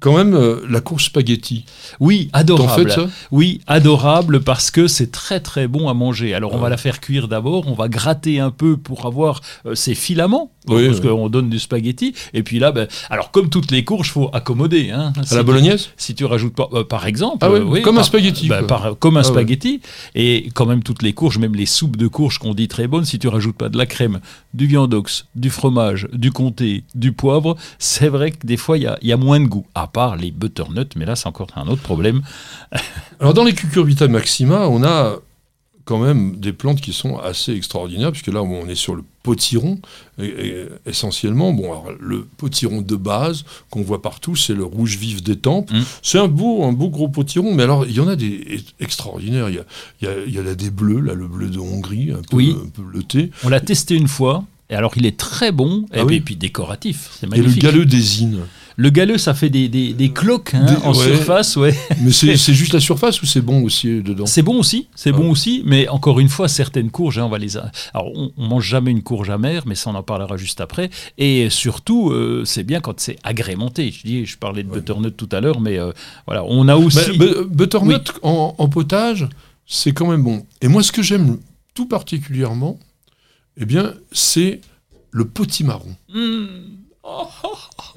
quand 0.00 0.16
même 0.16 0.34
euh, 0.34 0.60
la 0.68 0.80
courge 0.80 1.04
spaghetti. 1.04 1.64
Oui, 2.00 2.28
adorable. 2.32 2.88
fais 2.90 2.94
ça? 3.02 3.06
Oui, 3.30 3.60
adorable 3.68 4.40
parce 4.40 4.70
que 4.72 4.88
c'est 4.88 5.12
très 5.12 5.38
très 5.38 5.68
bon 5.68 5.88
à 5.88 5.94
manger. 5.94 6.34
Alors 6.34 6.52
on 6.52 6.56
Ouais. 6.56 6.62
va 6.62 6.68
la 6.70 6.76
faire 6.76 6.98
cuire 7.00 7.28
d'abord, 7.28 7.68
on 7.68 7.74
va 7.74 7.88
gratter 7.88 8.40
un 8.40 8.50
peu 8.50 8.76
pour 8.76 9.06
avoir 9.06 9.40
euh, 9.66 9.74
ces 9.76 9.94
filaments 9.94 10.50
Oui, 10.68 10.86
parce 10.86 11.00
oui. 11.00 11.08
qu'on 11.08 11.28
donne 11.28 11.50
du 11.50 11.58
spaghetti. 11.58 12.14
Et 12.34 12.42
puis 12.42 12.58
là, 12.58 12.70
ben, 12.72 12.86
alors 13.10 13.30
comme 13.30 13.50
toutes 13.50 13.70
les 13.70 13.84
courges, 13.84 14.10
faut 14.12 14.30
accommoder. 14.32 14.90
Hein. 14.90 15.12
À 15.18 15.24
Si 15.24 15.34
la 15.34 15.40
tu- 15.40 15.46
bolognaise? 15.46 15.90
Si 15.96 16.14
tu 16.14 16.24
rajoutes 16.24 16.54
pas, 16.54 16.68
euh, 16.72 16.84
par 16.84 17.06
exemple, 17.06 17.38
Ah 17.40 17.48
euh, 17.48 17.64
oui, 17.64 17.82
comme 17.82 17.98
un 17.98 18.02
spaghetti, 18.04 18.48
bah, 18.48 18.58
quoi. 18.58 18.66
par- 18.68 18.98
comme 18.98 19.16
un 19.16 19.20
Ah 19.20 19.24
spaghetti. 19.24 19.80
Et 20.14 20.48
quand 20.54 20.66
même 20.66 20.82
toutes 20.82 21.02
les 21.02 21.12
courges, 21.12 21.38
même 21.38 21.54
les 21.54 21.66
soupes 21.66 21.96
de 21.96 22.06
courges 22.06 22.38
qu'on 22.38 22.54
dit 22.54 22.68
très 22.68 22.86
bonnes, 22.86 23.04
si 23.04 23.18
tu 23.18 23.28
rajoutes 23.28 23.56
pas 23.56 23.68
de 23.68 23.76
la 23.78 23.86
crème, 23.86 24.20
du 24.54 24.66
viandox, 24.66 25.26
du 25.34 25.50
fromage, 25.50 26.06
du 26.12 26.30
comté, 26.32 26.84
du 26.94 27.12
poivre, 27.12 27.56
c'est 27.78 28.08
vrai 28.08 28.30
que 28.30 28.46
des 28.46 28.56
fois 28.56 28.78
il 28.78 28.84
y 28.84 28.86
a, 28.86 28.98
y 29.02 29.12
a 29.12 29.16
moins 29.16 29.40
de 29.40 29.46
goût. 29.46 29.66
À 29.74 29.86
part 29.86 30.16
les 30.16 30.30
butternuts, 30.30 30.86
mais 30.96 31.04
là 31.06 31.16
c'est 31.16 31.26
encore 31.26 31.48
un 31.56 31.66
autre 31.68 31.82
problème. 31.82 32.22
Alors 33.20 33.34
dans 33.34 33.44
les 33.44 33.54
cucurbita 33.54 34.08
maxima, 34.08 34.68
on 34.68 34.82
a 34.84 35.16
quand 35.84 35.98
même 35.98 36.36
des 36.36 36.52
plantes 36.52 36.80
qui 36.80 36.92
sont 36.92 37.18
assez 37.18 37.52
extraordinaires, 37.52 38.12
puisque 38.12 38.28
là 38.28 38.42
on 38.42 38.68
est 38.68 38.74
sur 38.74 38.94
le 38.94 39.02
potiron, 39.22 39.78
et- 40.20 40.26
et 40.26 40.54
essentiellement. 40.86 41.52
Bon, 41.52 41.64
alors, 41.64 41.86
le 42.00 42.26
potiron 42.36 42.80
de 42.82 42.96
base 42.96 43.44
qu'on 43.70 43.82
voit 43.82 44.02
partout, 44.02 44.34
c'est 44.36 44.54
le 44.54 44.64
rouge 44.64 44.96
vif 44.96 45.22
des 45.22 45.36
tempes. 45.36 45.70
Mm. 45.72 45.80
C'est 46.02 46.18
un 46.18 46.28
beau, 46.28 46.64
un 46.64 46.72
beau 46.72 46.88
gros 46.88 47.08
potiron, 47.08 47.54
mais 47.54 47.62
alors 47.64 47.86
il 47.86 47.92
y 47.92 48.00
en 48.00 48.08
a 48.08 48.16
des 48.16 48.42
ex- 48.48 48.74
extraordinaires. 48.80 49.48
Il 49.48 49.56
y 49.56 49.58
a, 49.58 49.64
il 50.00 50.04
y 50.06 50.10
a- 50.10 50.24
il 50.26 50.34
y 50.34 50.38
a 50.38 50.42
là 50.42 50.54
des 50.54 50.70
bleus, 50.70 51.00
là 51.00 51.14
le 51.14 51.26
bleu 51.28 51.48
de 51.48 51.58
Hongrie, 51.58 52.10
un 52.12 52.22
peu, 52.22 52.36
Oui. 52.36 52.56
un 52.64 52.68
peu 52.68 52.82
bleuté. 52.82 53.30
On 53.44 53.48
l'a 53.48 53.60
testé 53.60 53.94
une 53.96 54.08
fois. 54.08 54.44
Et 54.70 54.74
alors 54.74 54.92
il 54.96 55.04
est 55.04 55.18
très 55.18 55.52
bon 55.52 55.84
et, 55.92 55.98
Ah 55.98 56.04
puis, 56.06 56.06
oui. 56.06 56.14
et 56.16 56.20
puis 56.22 56.36
décoratif, 56.36 57.10
c'est 57.20 57.26
Et 57.26 57.30
le 57.30 57.36
magnifique. 57.42 57.62
galeux 57.62 57.84
des. 57.84 57.98
Le 58.76 58.90
galeux, 58.90 59.18
ça 59.18 59.34
fait 59.34 59.50
des, 59.50 59.68
des, 59.68 59.92
des 59.92 60.10
cloques 60.10 60.54
hein, 60.54 60.64
Des- 60.66 60.76
en 60.84 60.94
ouais. 60.94 61.04
surface, 61.16 61.56
ouais. 61.56 61.74
Mais 62.00 62.10
c'est 62.12 62.36
juste 62.54 62.72
la 62.72 62.80
surface 62.80 63.22
ou 63.22 63.26
c'est 63.26 63.40
bon 63.40 63.62
aussi 63.62 63.88
euh, 63.88 64.02
dedans 64.02 64.26
C'est 64.26 64.42
bon 64.42 64.58
aussi, 64.58 64.88
c'est 64.94 65.10
Ah. 65.10 65.16
bon 65.16 65.30
aussi, 65.30 65.62
mais 65.66 65.88
encore 65.88 66.20
une 66.20 66.28
fois, 66.28 66.48
certaines 66.48 66.90
courges, 66.90 67.18
hein, 67.18 67.24
on 67.24 67.28
va 67.28 67.38
les. 67.38 67.56
a- 67.56 67.70
Alors, 67.94 68.10
on, 68.14 68.32
on 68.36 68.46
mange 68.46 68.66
jamais 68.66 68.90
une 68.90 69.02
courge 69.02 69.30
amère, 69.30 69.64
mais 69.66 69.74
ça, 69.74 69.90
on 69.90 69.94
en 69.94 70.02
parlera 70.02 70.36
juste 70.36 70.60
après. 70.60 70.90
Et 71.18 71.50
surtout, 71.50 72.10
euh, 72.10 72.44
c'est 72.44 72.64
bien 72.64 72.80
quand 72.80 72.98
c'est 73.00 73.18
agrémenté. 73.24 73.90
Je 73.92 74.02
dis, 74.06 74.26
je 74.26 74.38
parlais 74.38 74.62
de 74.62 74.70
butternut 74.70 75.16
tout 75.16 75.28
à 75.32 75.40
l'heure, 75.40 75.60
mais 75.60 75.78
euh, 75.78 75.92
voilà, 76.26 76.44
on 76.44 76.68
a 76.68 76.76
aussi. 76.76 77.16
Bu- 77.18 77.44
butternut 77.50 78.12
en, 78.22 78.54
en 78.56 78.68
potage, 78.68 79.28
c'est 79.66 79.92
quand 79.92 80.06
même 80.06 80.22
bon. 80.22 80.44
Et 80.60 80.68
moi, 80.68 80.82
ce 80.82 80.92
que 80.92 81.02
j'aime 81.02 81.38
tout 81.74 81.86
particulièrement, 81.86 82.78
eh 83.56 83.64
bien, 83.64 83.94
c'est 84.12 84.60
le 85.10 85.26
potimarron. 85.26 85.94
Hmm. 86.12 86.46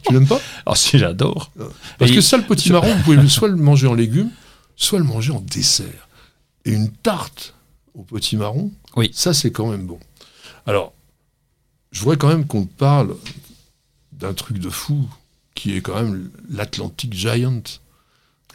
Tu 0.05 0.13
l'aimes 0.13 0.27
pas? 0.27 0.39
Ah 0.65 0.75
si, 0.75 0.97
j'adore. 0.97 1.51
Parce 1.97 2.11
Et- 2.11 2.15
que 2.15 2.21
ça, 2.21 2.37
le 2.37 2.43
potimarron, 2.43 2.93
vous 2.97 3.03
pouvez 3.03 3.27
soit 3.29 3.47
le 3.47 3.55
manger 3.55 3.87
en 3.87 3.93
légumes, 3.93 4.31
soit 4.75 4.99
le 4.99 5.05
manger 5.05 5.31
en 5.31 5.41
dessert. 5.41 6.07
Et 6.65 6.71
une 6.71 6.91
tarte 6.91 7.53
au 7.93 8.01
potimarron, 8.03 8.71
Oui. 8.95 9.11
ça, 9.13 9.33
c'est 9.33 9.51
quand 9.51 9.67
même 9.67 9.85
bon. 9.85 9.99
Alors, 10.65 10.93
je 11.91 11.99
voudrais 12.01 12.17
quand 12.17 12.27
même 12.27 12.45
qu'on 12.47 12.65
parle 12.65 13.15
d'un 14.11 14.33
truc 14.33 14.57
de 14.59 14.69
fou, 14.69 15.07
qui 15.53 15.75
est 15.75 15.81
quand 15.81 15.95
même 15.95 16.29
l'Atlantic 16.49 17.13
Giant. 17.13 17.61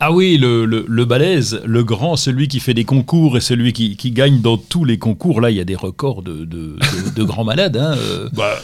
Ah 0.02 0.12
oui, 0.12 0.38
le, 0.38 0.64
le, 0.64 0.86
le 0.88 1.04
balèze, 1.04 1.60
le 1.66 1.84
grand, 1.84 2.16
celui 2.16 2.48
qui 2.48 2.58
fait 2.58 2.72
des 2.72 2.84
concours 2.86 3.36
et 3.36 3.40
celui 3.42 3.74
qui, 3.74 3.96
qui 3.98 4.12
gagne 4.12 4.40
dans 4.40 4.56
tous 4.56 4.84
les 4.86 4.98
concours. 4.98 5.42
Là, 5.42 5.50
il 5.50 5.56
y 5.58 5.60
a 5.60 5.64
des 5.64 5.76
records 5.76 6.22
de, 6.22 6.46
de, 6.46 6.76
de- 6.76 7.10
de 7.14 7.22
grands 7.22 7.44
malades. 7.44 7.76
hein, 7.76 7.94
euh. 7.98 8.28
Bah, 8.32 8.56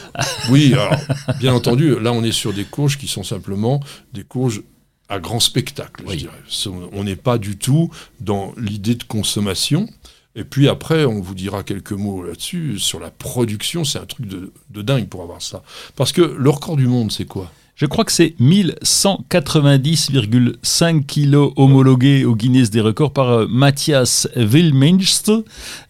oui, 0.49 0.73
alors, 0.73 0.95
bien 1.39 1.53
entendu, 1.53 1.99
là, 1.99 2.11
on 2.11 2.23
est 2.23 2.31
sur 2.31 2.53
des 2.53 2.63
courges 2.63 2.97
qui 2.97 3.07
sont 3.07 3.21
simplement 3.23 3.79
des 4.13 4.23
courges 4.23 4.63
à 5.09 5.19
grand 5.19 5.39
spectacle, 5.39 6.03
Oui. 6.07 6.13
je 6.15 6.19
dirais. 6.21 6.41
Ce- 6.47 6.69
On 6.69 7.03
n'est 7.03 7.15
pas 7.15 7.37
du 7.37 7.55
tout 7.57 7.91
dans 8.19 8.53
l'idée 8.57 8.95
de 8.95 9.03
consommation. 9.03 9.87
Et 10.35 10.43
puis 10.43 10.67
après, 10.67 11.05
on 11.05 11.19
vous 11.21 11.33
dira 11.35 11.63
quelques 11.63 11.93
mots 11.93 12.23
là-dessus. 12.23 12.79
Sur 12.79 12.99
la 12.99 13.09
production, 13.11 13.83
c'est 13.83 13.99
un 13.99 14.05
truc 14.05 14.27
de, 14.27 14.51
de 14.71 14.81
dingue 14.81 15.07
pour 15.07 15.21
avoir 15.21 15.41
ça. 15.41 15.61
Parce 15.95 16.11
que 16.11 16.21
le 16.21 16.49
record 16.49 16.77
du 16.77 16.87
monde, 16.87 17.11
c'est 17.11 17.25
quoi? 17.25 17.51
Je 17.79 17.85
crois 17.85 18.03
que 18.05 18.11
c'est 18.11 18.33
1190,5 18.41 21.05
kilos 21.05 21.53
homologués 21.57 22.25
au 22.25 22.35
Guinness 22.35 22.71
des 22.71 22.81
records 22.81 23.13
par 23.13 23.29
euh, 23.29 23.45
Matthias 23.47 24.27
Wilminst 24.35 25.31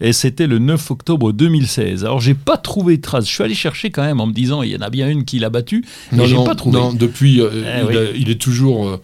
et 0.01 0.11
c'était 0.11 0.47
le 0.47 0.59
9 0.59 0.91
octobre 0.91 1.31
2016. 1.31 2.03
Alors 2.03 2.19
j'ai 2.19 2.33
pas 2.33 2.57
trouvé 2.57 2.97
de 2.97 3.01
trace. 3.01 3.25
Je 3.25 3.31
suis 3.33 3.41
allé 3.43 3.53
chercher 3.55 3.89
quand 3.89 4.03
même 4.03 4.19
en 4.19 4.27
me 4.27 4.33
disant 4.33 4.63
il 4.63 4.71
y 4.71 4.75
en 4.75 4.81
a 4.81 4.89
bien 4.89 5.07
une 5.09 5.23
qui 5.23 5.39
l'a 5.39 5.49
battu, 5.49 5.85
mais 6.11 6.27
j'ai 6.27 6.35
pas 6.43 6.55
trouvé. 6.55 6.77
non, 6.77 6.91
depuis, 6.93 7.39
euh, 7.41 7.49
Eh 7.53 7.79
il, 7.81 7.85
oui. 7.87 7.97
a- 7.97 8.11
il 8.17 8.29
est 8.29 8.41
toujours 8.41 8.85
euh, 8.87 8.97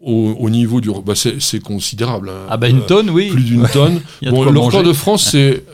au, 0.00 0.36
au 0.38 0.50
niveau 0.50 0.80
du... 0.82 0.90
Bah, 1.04 1.14
c'est 1.14 1.60
considérable. 1.62 2.28
hein. 2.30 2.46
Ah 2.50 2.56
bah 2.58 2.68
une 2.68 2.84
tonne, 2.84 3.08
oui. 3.10 3.30
plus 3.30 3.42
d'une 3.44 3.66
tonne. 3.68 4.00
Bon, 4.28 4.44
le 4.44 4.58
record 4.60 4.82
de 4.82 4.92
France, 4.92 5.28
c'est 5.30 5.64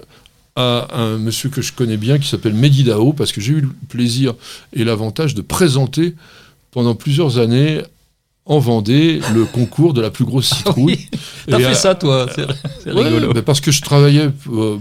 à 0.57 0.86
un 0.96 1.18
monsieur 1.18 1.48
que 1.48 1.62
je 1.62 1.72
connais 1.72 1.96
bien 1.96 2.18
qui 2.20 2.28
s'appelle 2.28 2.55
Mehdi 2.55 2.84
Dao, 2.84 3.12
parce 3.12 3.32
que 3.32 3.40
j'ai 3.40 3.55
eu 3.55 3.61
le 3.62 3.70
plaisir 3.88 4.34
et 4.72 4.84
l'avantage 4.84 5.34
de 5.34 5.42
présenter 5.42 6.14
pendant 6.74 6.94
plusieurs 6.94 7.38
années 7.38 7.80
en 8.46 8.58
Vendée 8.58 9.20
le 9.32 9.46
concours 9.46 9.94
de 9.94 10.02
la 10.02 10.10
plus 10.10 10.26
grosse 10.26 10.48
citrouille. 10.54 10.98
Oui. 11.12 11.18
T'as 11.48 11.58
fait 11.58 11.64
euh, 11.66 11.74
ça 11.74 11.94
toi, 11.94 12.26
c'est 12.34 12.92
Ouais, 12.92 13.08
rigolo. 13.08 13.32
parce 13.42 13.60
que 13.62 13.70
je 13.70 13.80
travaillais 13.80 14.28
euh, 14.52 14.76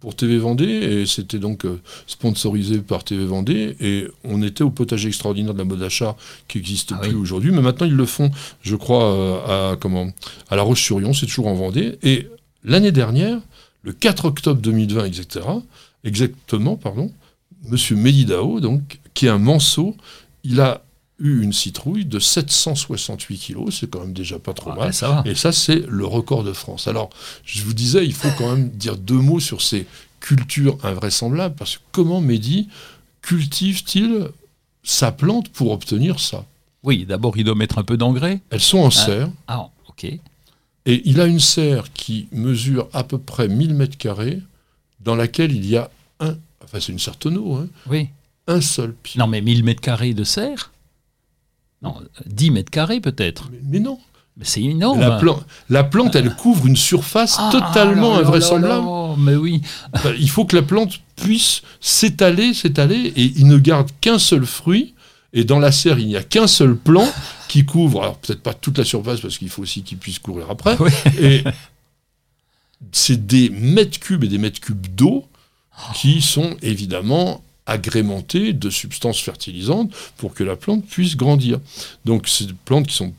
pour 0.00 0.14
TV 0.14 0.38
Vendée 0.38 0.64
et 1.02 1.06
c'était 1.06 1.38
donc 1.38 1.66
euh, 1.66 1.80
sponsorisé 2.06 2.78
par 2.78 3.04
TV 3.04 3.26
Vendée 3.26 3.76
et 3.80 4.06
on 4.24 4.42
était 4.42 4.62
au 4.64 4.70
potager 4.70 5.08
extraordinaire 5.08 5.52
de 5.52 5.58
la 5.58 5.64
mode 5.64 5.82
achat 5.82 6.16
qui 6.46 6.56
n'existe 6.58 6.92
Ah 6.94 6.98
plus 7.00 7.10
oui. 7.10 7.16
aujourd'hui 7.16 7.50
mais 7.50 7.60
maintenant 7.60 7.86
ils 7.86 7.96
le 7.96 8.06
font 8.06 8.30
je 8.62 8.76
crois 8.76 9.04
euh, 9.12 9.72
à 9.72 9.76
comment 9.76 10.08
à 10.48 10.56
La 10.56 10.62
Roche-sur-Yon 10.62 11.12
c'est 11.12 11.26
toujours 11.26 11.48
en 11.48 11.54
Vendée 11.54 11.98
et 12.02 12.28
l'année 12.64 12.92
dernière 12.92 13.38
le 13.82 13.92
4 13.92 14.24
octobre 14.26 14.60
2020 14.62 15.04
etc 15.06 15.44
exactement 16.04 16.76
pardon 16.76 17.10
monsieur 17.68 17.96
Medidao 17.96 18.60
donc 18.60 19.00
qui 19.14 19.26
est 19.26 19.30
un 19.30 19.38
manceau 19.38 19.96
il 20.44 20.60
a 20.60 20.82
eu 21.20 21.42
une 21.42 21.52
citrouille 21.52 22.04
de 22.04 22.18
768 22.20 23.38
kilos 23.38 23.78
c'est 23.80 23.90
quand 23.90 24.00
même 24.00 24.12
déjà 24.12 24.38
pas 24.38 24.54
trop 24.54 24.70
Ouais, 24.70 24.76
mal 24.78 24.94
ça 24.94 25.22
et 25.26 25.34
ça, 25.34 25.50
c'est 25.52 25.84
le 25.88 26.06
record 26.06 26.44
de 26.44 26.52
France. 26.52 26.86
Alors, 26.88 27.10
je 27.44 27.62
vous 27.64 27.74
disais, 27.74 28.04
il 28.06 28.12
faut 28.14 28.28
quand 28.38 28.54
même 28.54 28.68
dire 28.74 28.96
deux 28.96 29.14
mots 29.18 29.40
sur 29.40 29.60
ces 29.62 29.86
cultures 30.20 30.78
invraisemblables, 30.84 31.54
parce 31.56 31.76
que 31.76 31.82
comment 31.92 32.20
Mehdi 32.20 32.68
cultive-t-il 33.22 34.28
sa 34.82 35.12
plante 35.12 35.48
pour 35.50 35.70
obtenir 35.72 36.18
ça? 36.20 36.44
Oui, 36.82 37.04
d'abord 37.04 37.36
il 37.36 37.44
doit 37.44 37.54
mettre 37.54 37.78
un 37.78 37.84
peu 37.84 37.96
d'engrais. 37.96 38.40
Elles 38.50 38.60
sont 38.60 38.78
en 38.78 38.90
serre, 38.90 39.28
Ah, 39.48 39.68
ok. 39.88 40.04
et 40.04 41.02
il 41.04 41.20
a 41.20 41.26
une 41.26 41.40
serre 41.40 41.92
qui 41.92 42.28
mesure 42.32 42.88
à 42.92 43.04
peu 43.04 43.18
près 43.18 43.48
1000 43.48 43.74
mètres 43.74 43.98
carrés, 43.98 44.40
dans 45.00 45.14
laquelle 45.16 45.52
il 45.54 45.66
y 45.66 45.76
a 45.76 45.90
un, 46.20 46.36
enfin 46.64 46.78
c'est 46.80 46.92
une 46.92 46.98
serre 46.98 47.16
tonneau, 47.16 47.54
hein, 47.56 47.68
Oui. 47.88 48.08
un 48.46 48.60
seul 48.60 48.94
pied. 48.94 49.18
Non, 49.18 49.26
mais 49.26 49.40
1000 49.40 49.64
mètres 49.64 49.80
carrés 49.80 50.14
de 50.14 50.24
serre? 50.24 50.72
Non, 51.82 51.94
10 52.26 52.50
mètres 52.50 52.70
carrés 52.70 53.00
peut-être. 53.00 53.48
Mais, 53.52 53.58
mais 53.64 53.78
non, 53.80 53.98
Mais 54.36 54.44
c'est 54.44 54.62
énorme. 54.62 55.00
la, 55.00 55.12
plan- 55.18 55.40
la 55.70 55.84
plante, 55.84 56.16
elle 56.16 56.34
couvre 56.34 56.66
une 56.66 56.76
surface 56.76 57.36
Ah, 57.38 57.50
totalement 57.52 58.16
invraisemblable. 58.16 58.84
là, 58.86 59.08
là, 59.08 59.14
Mais 59.18 59.36
oui. 59.36 59.62
Enfin, 59.94 60.12
il 60.18 60.28
faut 60.30 60.44
que 60.44 60.56
la 60.56 60.62
plante 60.62 61.00
puisse 61.16 61.62
s'étaler, 61.80 62.52
s'étaler, 62.54 63.12
et 63.16 63.32
il 63.36 63.46
ne 63.46 63.58
garde 63.58 63.90
qu'un 64.00 64.18
seul 64.18 64.44
fruit. 64.44 64.94
Et 65.34 65.44
dans 65.44 65.58
la 65.58 65.70
serre, 65.72 65.98
il 65.98 66.06
n'y 66.08 66.16
a 66.16 66.22
qu'un 66.22 66.46
seul 66.46 66.74
plant 66.74 67.06
qui 67.48 67.64
couvre, 67.66 68.02
alors 68.02 68.16
peut-être 68.18 68.42
pas 68.42 68.54
toute 68.54 68.78
la 68.78 68.84
surface, 68.84 69.20
parce 69.20 69.36
qu'il 69.38 69.50
faut 69.50 69.62
aussi 69.62 69.82
qu'il 69.82 69.98
puisse 69.98 70.18
courir 70.18 70.50
après. 70.50 70.76
Oui. 70.80 70.90
Et 71.20 71.44
c'est 72.92 73.26
des 73.26 73.50
mètres 73.50 73.98
cubes 74.00 74.24
et 74.24 74.28
des 74.28 74.38
mètres 74.38 74.60
cubes 74.60 74.86
d'eau 74.94 75.26
qui 75.94 76.22
sont 76.22 76.56
évidemment 76.62 77.42
agrémentés 77.68 78.52
de 78.52 78.70
substances 78.70 79.20
fertilisantes 79.20 79.92
pour 80.16 80.34
que 80.34 80.42
la 80.42 80.56
plante 80.56 80.84
puisse 80.86 81.16
grandir. 81.16 81.60
Donc 82.04 82.26
c'est 82.26 82.46
des 82.46 82.54
plantes 82.64 82.88
qui 82.88 82.96
sont 82.96 83.12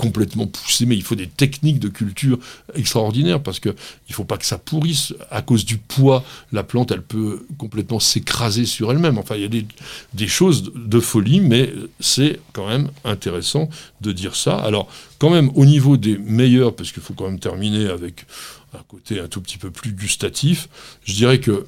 complètement 0.00 0.46
poussées, 0.46 0.86
mais 0.86 0.96
il 0.96 1.02
faut 1.02 1.14
des 1.14 1.26
techniques 1.26 1.78
de 1.78 1.88
culture 1.88 2.38
extraordinaires 2.74 3.42
parce 3.42 3.60
que 3.60 3.74
il 4.08 4.14
faut 4.14 4.24
pas 4.24 4.38
que 4.38 4.46
ça 4.46 4.56
pourrisse 4.56 5.12
à 5.30 5.42
cause 5.42 5.66
du 5.66 5.76
poids. 5.76 6.24
La 6.52 6.62
plante, 6.62 6.90
elle 6.90 7.02
peut 7.02 7.44
complètement 7.58 8.00
s'écraser 8.00 8.64
sur 8.64 8.90
elle-même. 8.90 9.18
Enfin, 9.18 9.36
il 9.36 9.42
y 9.42 9.44
a 9.44 9.48
des, 9.48 9.66
des 10.14 10.28
choses 10.28 10.72
de 10.74 11.00
folie, 11.00 11.40
mais 11.40 11.72
c'est 12.00 12.40
quand 12.54 12.66
même 12.66 12.88
intéressant 13.04 13.68
de 14.00 14.12
dire 14.12 14.36
ça. 14.36 14.56
Alors, 14.56 14.88
quand 15.18 15.30
même, 15.30 15.50
au 15.54 15.66
niveau 15.66 15.98
des 15.98 16.16
meilleurs, 16.16 16.74
parce 16.74 16.92
qu'il 16.92 17.02
faut 17.02 17.14
quand 17.14 17.26
même 17.26 17.40
terminer 17.40 17.88
avec 17.88 18.24
un 18.72 18.82
côté 18.88 19.20
un 19.20 19.28
tout 19.28 19.42
petit 19.42 19.58
peu 19.58 19.70
plus 19.70 19.92
gustatif, 19.92 20.68
je 21.04 21.12
dirais 21.12 21.40
que 21.40 21.66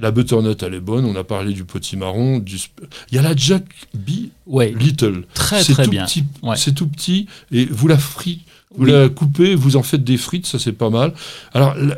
la 0.00 0.10
butternut, 0.10 0.62
elle 0.62 0.74
est 0.74 0.80
bonne. 0.80 1.04
On 1.04 1.14
a 1.16 1.24
parlé 1.24 1.52
du 1.52 1.64
potimarron. 1.64 2.38
Du... 2.38 2.56
Il 3.10 3.14
y 3.16 3.18
a 3.18 3.22
la 3.22 3.36
Jack 3.36 3.64
B. 3.94 4.28
Ouais, 4.46 4.72
Little. 4.78 5.24
très 5.34 5.62
C'est 5.62 5.74
très 5.74 5.84
tout 5.84 5.90
bien. 5.90 6.04
petit, 6.06 6.24
Ouais. 6.42 6.56
C'est 6.56 6.72
tout 6.72 6.86
petit 6.88 7.26
et 7.50 7.66
vous 7.66 7.88
la 7.88 7.98
fritez, 7.98 8.40
vous 8.76 8.84
Oui. 8.86 8.90
la 8.92 9.08
coupez, 9.10 9.54
vous 9.54 9.76
en 9.76 9.82
faites 9.82 10.02
des 10.04 10.16
frites, 10.16 10.46
ça 10.46 10.58
c'est 10.58 10.72
pas 10.72 10.88
mal. 10.90 11.12
Alors 11.52 11.74
la- 11.74 11.96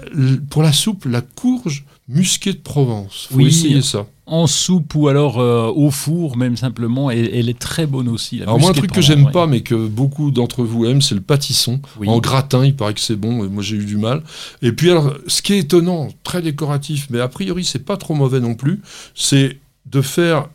pour 0.51 0.63
la 0.63 0.73
soupe, 0.73 1.05
la 1.05 1.21
courge 1.21 1.85
musquée 2.09 2.53
de 2.53 2.59
Provence, 2.59 3.29
faut 3.31 3.37
Oui. 3.39 3.47
essayer 3.47 3.83
ça. 3.83 4.07
En 4.27 4.47
soupe 4.47 4.95
ou 4.95 5.09
alors 5.09 5.39
euh, 5.39 5.71
au 5.75 5.91
four, 5.91 6.37
même 6.39 6.57
simplement. 6.57 7.11
Et 7.11 7.31
elle 7.35 7.49
est 7.51 7.59
très 7.59 7.87
bonne 7.87 8.09
aussi. 8.09 8.39
la 8.39 8.45
Alors 8.45 8.59
moi 8.59 8.71
un 8.71 8.73
truc 8.73 8.91
que 8.91 9.03
j'aime 9.03 9.27
ouais. 9.27 9.33
pas 9.33 9.47
mais 9.47 9.61
que 9.61 9.75
beaucoup 9.87 10.31
d'entre 10.31 10.65
vous 10.65 10.87
aiment, 10.87 11.03
c'est 11.03 11.15
le 11.15 11.21
pâtisson 11.21 11.81
Oui. 12.01 12.09
en 12.09 12.19
gratin. 12.21 12.65
Il 12.65 12.75
paraît 12.75 12.95
que 12.95 13.01
c'est 13.01 13.17
bon, 13.17 13.47
moi 13.51 13.63
j'ai 13.63 13.77
eu 13.77 13.85
du 13.85 13.97
mal. 13.99 14.23
Et 14.63 14.73
puis 14.73 14.91
alors, 14.91 15.13
ce 15.27 15.43
qui 15.43 15.53
est 15.53 15.59
étonnant, 15.59 16.09
très 16.25 16.41
décoratif, 16.41 17.07
mais 17.11 17.21
a 17.21 17.29
priori 17.29 17.65
c'est 17.65 17.85
pas 17.85 17.99
trop 17.99 18.15
mauvais 18.15 18.41
non 18.41 18.55
plus, 18.55 18.81
c'est 19.15 19.59
de 19.87 20.01
faire 20.01 20.49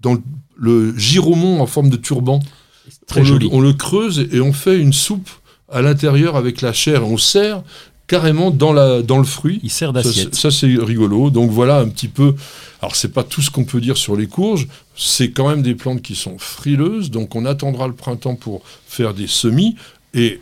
dans 0.00 0.14
le, 0.14 0.22
le 0.56 0.98
giromont 0.98 1.60
en 1.60 1.66
forme 1.66 1.90
de 1.90 1.96
turban. 1.96 2.40
Très 3.06 3.20
on, 3.20 3.24
joli. 3.24 3.48
Le, 3.50 3.54
on 3.54 3.60
le 3.60 3.74
creuse 3.74 4.26
et 4.32 4.40
on 4.40 4.54
fait 4.54 4.78
une 4.78 4.94
soupe 4.94 5.28
à 5.70 5.82
l'intérieur 5.82 6.36
avec 6.36 6.62
la 6.62 6.72
chair. 6.72 7.06
On 7.06 7.18
sert 7.18 7.62
carrément 8.10 8.50
dans, 8.50 8.72
la, 8.72 9.02
dans 9.02 9.18
le 9.18 9.24
fruit. 9.24 9.60
Il 9.62 9.70
sert 9.70 9.90
Ça, 9.90 10.02
d'assiette. 10.02 10.34
Ça, 10.34 10.50
c'est 10.50 10.66
rigolo. 10.66 11.30
Donc 11.30 11.48
voilà 11.52 11.78
un 11.78 11.88
petit 11.88 12.08
peu. 12.08 12.34
Alors 12.82 12.96
c'est 12.96 13.12
pas 13.12 13.22
tout 13.22 13.40
ce 13.40 13.52
qu'on 13.52 13.64
peut 13.64 13.80
dire 13.80 13.96
sur 13.96 14.16
les 14.16 14.26
courges. 14.26 14.66
C'est 14.96 15.30
quand 15.30 15.48
même 15.48 15.62
des 15.62 15.76
plantes 15.76 16.02
qui 16.02 16.16
sont 16.16 16.36
frileuses. 16.36 17.12
Donc 17.12 17.36
on 17.36 17.44
attendra 17.44 17.86
le 17.86 17.94
printemps 17.94 18.34
pour 18.34 18.62
faire 18.88 19.14
des 19.14 19.28
semis. 19.28 19.76
Et 20.12 20.40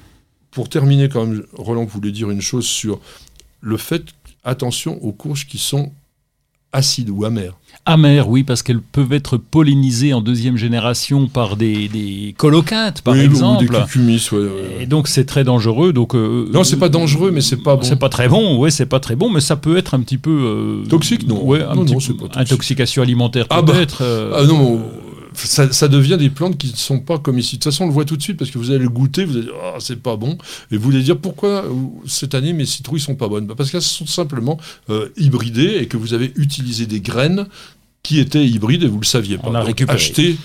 pour 0.50 0.70
terminer, 0.70 1.10
quand 1.10 1.26
même, 1.26 1.44
Roland 1.52 1.84
voulait 1.84 2.10
dire 2.10 2.30
une 2.30 2.40
chose 2.40 2.66
sur 2.66 3.00
le 3.60 3.76
fait. 3.76 4.02
Attention 4.44 4.96
aux 5.04 5.12
courges 5.12 5.46
qui 5.46 5.58
sont 5.58 5.92
acides 6.72 7.10
ou 7.10 7.26
amères. 7.26 7.58
Amères, 7.90 8.28
oui, 8.28 8.42
parce 8.44 8.62
qu'elles 8.62 8.82
peuvent 8.82 9.12
être 9.14 9.38
pollinisées 9.38 10.12
en 10.12 10.20
deuxième 10.20 10.56
génération 10.58 11.26
par 11.26 11.56
des, 11.56 11.88
des 11.88 12.34
colocates, 12.36 13.00
par 13.00 13.14
Oui, 13.14 13.20
exemple. 13.20 13.64
Ou 13.64 13.68
des 13.68 13.78
cucumis. 13.84 14.26
ouais, 14.32 14.38
ouais. 14.38 14.76
Et 14.82 14.86
donc 14.86 15.08
c'est 15.08 15.24
très 15.24 15.42
dangereux. 15.42 15.92
Donc 15.94 16.14
euh, 16.14 16.46
Non, 16.52 16.64
c'est 16.64 16.76
pas 16.76 16.90
dangereux, 16.90 17.30
mais 17.30 17.40
c'est 17.40 17.56
pas 17.62 17.76
bon. 17.76 17.82
C'est 17.82 17.96
pas 17.98 18.10
très 18.10 18.28
bon, 18.28 18.58
ouais, 18.58 18.70
c'est 18.70 18.86
pas 18.86 19.00
très 19.00 19.16
bon, 19.16 19.30
mais 19.30 19.40
ça 19.40 19.56
peut 19.56 19.76
être 19.78 19.94
un 19.94 20.00
petit 20.00 20.18
peu 20.18 20.30
euh, 20.30 20.84
Toxique, 20.88 21.26
non. 21.26 21.42
Ouais, 21.42 21.62
un 21.62 21.74
Non, 21.74 21.84
petit 21.84 21.92
non, 21.94 21.98
peu- 21.98 22.04
c'est 22.04 22.12
pas 22.14 22.24
toxique. 22.28 22.40
intoxication 22.52 23.02
alimentaire 23.02 23.46
Ah 23.50 23.62
bah, 23.62 23.72
peut-être. 23.72 24.02
euh, 24.02 24.32
Ah 24.36 24.44
non, 24.44 24.82
ça, 25.34 25.72
ça 25.72 25.86
devient 25.88 26.16
des 26.18 26.30
plantes 26.30 26.58
qui 26.58 26.66
ne 26.72 26.76
sont 26.76 26.98
pas 26.98 27.18
comme 27.18 27.38
ici. 27.38 27.56
De 27.56 27.62
toute 27.62 27.72
façon, 27.72 27.84
on 27.84 27.86
le 27.86 27.92
voit 27.92 28.04
tout 28.04 28.16
de 28.16 28.22
suite 28.22 28.36
parce 28.36 28.50
que 28.50 28.58
vous 28.58 28.70
allez 28.70 28.80
le 28.80 28.88
goûter, 28.88 29.24
vous 29.24 29.34
allez 29.36 29.44
dire 29.44 29.54
ah 29.64 29.76
c'est 29.78 30.02
pas 30.02 30.16
bon, 30.16 30.36
et 30.72 30.76
vous 30.76 30.90
allez 30.90 31.02
dire 31.04 31.16
pourquoi 31.16 31.64
euh, 31.64 31.70
cette 32.06 32.34
année 32.34 32.52
mes 32.52 32.66
citrouilles 32.66 33.00
sont 33.00 33.14
pas 33.14 33.28
bonnes? 33.28 33.46
Bah, 33.46 33.54
parce 33.56 33.70
qu'elles 33.70 33.80
sont 33.82 34.06
simplement 34.06 34.58
euh, 34.90 35.08
hybridées 35.16 35.78
et 35.80 35.86
que 35.86 35.96
vous 35.96 36.12
avez 36.12 36.32
utilisé 36.36 36.86
des 36.86 37.00
graines 37.00 37.46
qui 38.02 38.20
étaient 38.20 38.46
hybrides 38.46 38.82
et 38.84 38.88
vous 38.88 39.00
le 39.00 39.04
saviez 39.06 39.38
pas. 39.38 39.48
On 39.48 39.54
a 39.54 39.58
Donc, 39.60 39.68
récupéré. 39.68 39.96
acheter 39.96 40.36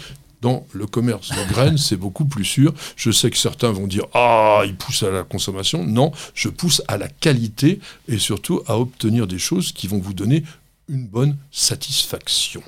dans 0.41 0.65
le 0.73 0.85
commerce 0.85 1.29
de 1.29 1.49
graines, 1.53 1.77
c'est 1.77 1.95
beaucoup 1.95 2.25
plus 2.25 2.43
sûr. 2.43 2.73
Je 2.97 3.11
sais 3.11 3.29
que 3.29 3.37
certains 3.37 3.71
vont 3.71 3.87
dire 3.87 4.03
ah 4.13 4.63
ils 4.65 4.75
poussent 4.75 5.03
à 5.03 5.11
la 5.11 5.23
consommation. 5.23 5.85
Non, 5.85 6.11
je 6.33 6.49
pousse 6.49 6.81
à 6.89 6.97
la 6.97 7.07
qualité 7.07 7.79
et 8.09 8.17
surtout 8.17 8.61
à 8.67 8.77
obtenir 8.77 9.25
des 9.27 9.39
choses 9.39 9.71
qui 9.71 9.87
vont 9.87 9.99
vous 9.99 10.13
donner 10.13 10.43
une 10.89 11.07
bonne 11.07 11.37
satisfaction. 11.51 12.61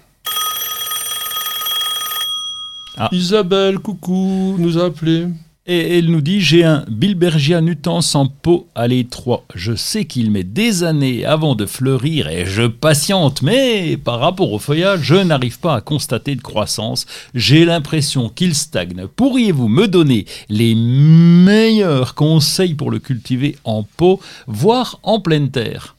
Ah. 2.97 3.09
Isabelle, 3.11 3.79
coucou, 3.79 4.55
nous 4.57 4.77
a 4.77 4.85
appelé. 4.85 5.27
Et 5.67 5.97
elle 5.97 6.11
nous 6.11 6.21
dit 6.21 6.41
J'ai 6.41 6.63
un 6.63 6.85
Bilbergia 6.87 7.59
nutans 7.59 8.01
en 8.13 8.27
pot 8.27 8.67
à 8.75 8.87
l'étroit. 8.87 9.45
Je 9.55 9.73
sais 9.73 10.05
qu'il 10.05 10.29
met 10.29 10.43
des 10.43 10.83
années 10.83 11.25
avant 11.25 11.55
de 11.55 11.65
fleurir 11.65 12.27
et 12.27 12.45
je 12.45 12.67
patiente, 12.67 13.41
mais 13.41 13.97
par 13.97 14.19
rapport 14.19 14.51
au 14.51 14.59
feuillage, 14.59 15.01
je 15.01 15.15
n'arrive 15.15 15.57
pas 15.57 15.73
à 15.73 15.81
constater 15.81 16.35
de 16.35 16.41
croissance. 16.41 17.07
J'ai 17.33 17.65
l'impression 17.65 18.29
qu'il 18.29 18.53
stagne. 18.53 19.07
Pourriez-vous 19.15 19.67
me 19.67 19.87
donner 19.87 20.27
les 20.49 20.75
meilleurs 20.75 22.13
conseils 22.13 22.75
pour 22.75 22.91
le 22.91 22.99
cultiver 22.99 23.57
en 23.63 23.81
pot, 23.81 24.19
voire 24.45 24.99
en 25.01 25.19
pleine 25.19 25.49
terre? 25.49 25.95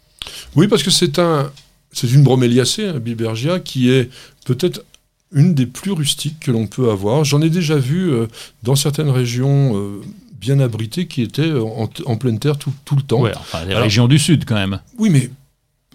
Oui, 0.54 0.68
parce 0.68 0.84
que 0.84 0.92
c'est 0.92 1.18
un, 1.18 1.50
c'est 1.90 2.12
une 2.12 2.22
broméliacée, 2.22 2.86
un 2.86 3.00
Bilbergia, 3.00 3.58
qui 3.58 3.90
est 3.90 4.10
peut-être 4.44 4.84
une 5.32 5.54
des 5.54 5.66
plus 5.66 5.92
rustiques 5.92 6.40
que 6.40 6.50
l'on 6.50 6.66
peut 6.66 6.90
avoir. 6.90 7.24
J'en 7.24 7.40
ai 7.42 7.50
déjà 7.50 7.76
vu 7.76 8.10
euh, 8.10 8.26
dans 8.62 8.76
certaines 8.76 9.10
régions 9.10 9.76
euh, 9.76 10.00
bien 10.40 10.60
abritées 10.60 11.06
qui 11.06 11.22
étaient 11.22 11.42
euh, 11.42 11.62
en, 11.62 11.88
en 12.06 12.16
pleine 12.16 12.38
terre 12.38 12.58
tout, 12.58 12.72
tout 12.84 12.96
le 12.96 13.02
temps. 13.02 13.20
Ouais, 13.22 13.32
enfin, 13.36 13.64
les 13.64 13.72
Alors- 13.72 13.82
régions 13.82 14.06
du 14.08 14.18
sud 14.18 14.44
quand 14.46 14.54
même. 14.54 14.80
Oui, 14.98 15.10
mais 15.10 15.30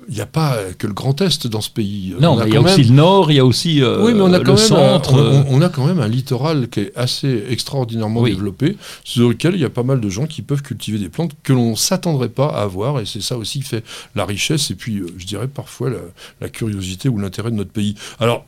il 0.10 0.16
n'y 0.16 0.22
a 0.22 0.26
pas 0.26 0.58
que 0.80 0.88
le 0.88 0.94
Grand 0.94 1.22
Est 1.22 1.46
dans 1.46 1.62
ce 1.62 1.70
pays. 1.70 2.16
Non, 2.20 2.34
il 2.44 2.52
y 2.52 2.58
a 2.58 2.62
même- 2.62 2.74
aussi 2.74 2.84
le 2.84 2.94
nord, 2.96 3.32
il 3.32 3.36
y 3.36 3.40
a 3.40 3.46
aussi 3.46 3.82
euh, 3.84 4.04
oui, 4.04 4.14
mais 4.16 4.22
on 4.22 4.34
a 4.34 4.40
le 4.40 4.44
quand 4.44 4.56
même 4.56 4.68
centre. 4.68 5.14
un, 5.16 5.46
on, 5.48 5.58
on 5.58 5.62
a 5.62 5.70
quand 5.70 5.86
même 5.86 6.00
un 6.00 6.08
littoral 6.08 6.68
qui 6.70 6.80
est 6.82 6.92
assez 6.98 7.44
extraordinairement 7.50 8.20
Oui. 8.22 8.32
développé, 8.32 8.78
sur 9.04 9.30
lequel 9.30 9.54
il 9.54 9.62
y 9.62 9.66
a 9.66 9.70
pas 9.70 9.84
mal 9.84 10.02
de 10.02 10.10
gens 10.10 10.26
qui 10.26 10.42
peuvent 10.42 10.64
cultiver 10.64 10.98
des 10.98 11.08
plantes 11.10 11.32
que 11.44 11.54
l'on 11.54 11.76
s'attendrait 11.76 12.30
pas 12.30 12.48
à 12.48 12.64
avoir, 12.64 13.00
et 13.00 13.06
c'est 13.06 13.22
ça 13.22 13.38
aussi 13.38 13.60
qui 13.60 13.66
fait 13.68 13.84
la 14.16 14.26
richesse 14.26 14.72
et 14.72 14.76
puis, 14.76 15.02
je 15.18 15.26
dirais 15.26 15.48
parfois 15.48 15.92
la, 15.92 15.98
la 16.42 16.50
curiosité 16.50 17.08
ou 17.08 17.20
l'intérêt 17.20 17.52
de 17.52 17.56
notre 17.56 17.72
pays. 17.72 17.94
Alors, 18.20 18.44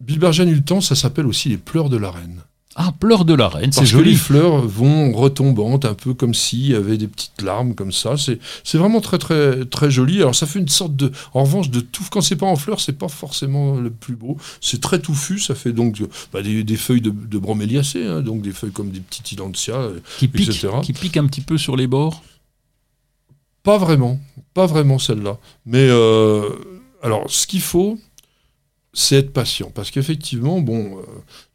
Bilbergia 0.00 0.44
nultans, 0.44 0.80
ça 0.80 0.94
s'appelle 0.94 1.26
aussi 1.26 1.48
les 1.48 1.56
pleurs 1.56 1.88
de 1.88 1.96
la 1.96 2.10
reine. 2.10 2.42
Ah, 2.76 2.92
pleur 2.98 3.24
de 3.24 3.34
la 3.34 3.48
reine, 3.48 3.70
c'est 3.70 3.82
Parce 3.82 3.92
que 3.92 3.98
les 3.98 4.02
joli. 4.02 4.16
fleurs 4.16 4.66
vont 4.66 5.12
retombantes, 5.12 5.84
un 5.84 5.94
peu 5.94 6.12
comme 6.12 6.34
s'il 6.34 6.66
y 6.66 6.74
avait 6.74 6.98
des 6.98 7.06
petites 7.06 7.40
larmes 7.40 7.76
comme 7.76 7.92
ça. 7.92 8.16
C'est 8.16 8.78
vraiment 8.78 9.00
très 9.00 9.18
très 9.18 9.64
très 9.64 9.92
joli. 9.92 10.16
Alors 10.20 10.34
ça 10.34 10.46
fait 10.48 10.58
une 10.58 10.68
sorte 10.68 10.96
de, 10.96 11.12
en 11.34 11.44
revanche, 11.44 11.70
de 11.70 11.78
touffe. 11.78 12.10
Quand 12.10 12.20
c'est 12.20 12.34
pas 12.34 12.46
en 12.46 12.56
fleurs, 12.56 12.80
c'est 12.80 12.98
pas 12.98 13.06
forcément 13.06 13.76
le 13.76 13.90
plus 13.90 14.16
beau. 14.16 14.38
C'est 14.60 14.80
très 14.80 14.98
touffu. 14.98 15.38
Ça 15.38 15.54
fait 15.54 15.72
donc 15.72 16.02
bah, 16.32 16.42
des, 16.42 16.64
des 16.64 16.76
feuilles 16.76 17.00
de, 17.00 17.10
de 17.10 17.38
broméliacées, 17.38 18.06
hein, 18.06 18.22
donc 18.22 18.42
des 18.42 18.50
feuilles 18.50 18.72
comme 18.72 18.90
des 18.90 19.00
petits 19.00 19.36
ilantia. 19.36 19.90
Qui 20.18 20.26
pique, 20.26 20.48
etc. 20.48 20.68
qui 20.82 20.94
pique 20.94 21.16
un 21.16 21.26
petit 21.26 21.42
peu 21.42 21.56
sur 21.56 21.76
les 21.76 21.86
bords. 21.86 22.24
Pas 23.62 23.78
vraiment, 23.78 24.20
pas 24.52 24.66
vraiment 24.66 24.98
celle-là. 24.98 25.38
Mais 25.64 25.86
euh, 25.88 26.48
alors, 27.02 27.30
ce 27.30 27.46
qu'il 27.46 27.62
faut, 27.62 27.98
c'est 28.96 29.16
être 29.16 29.32
patient, 29.32 29.70
parce 29.74 29.90
qu'effectivement, 29.90 30.60
bon, 30.60 30.98
euh, 30.98 31.02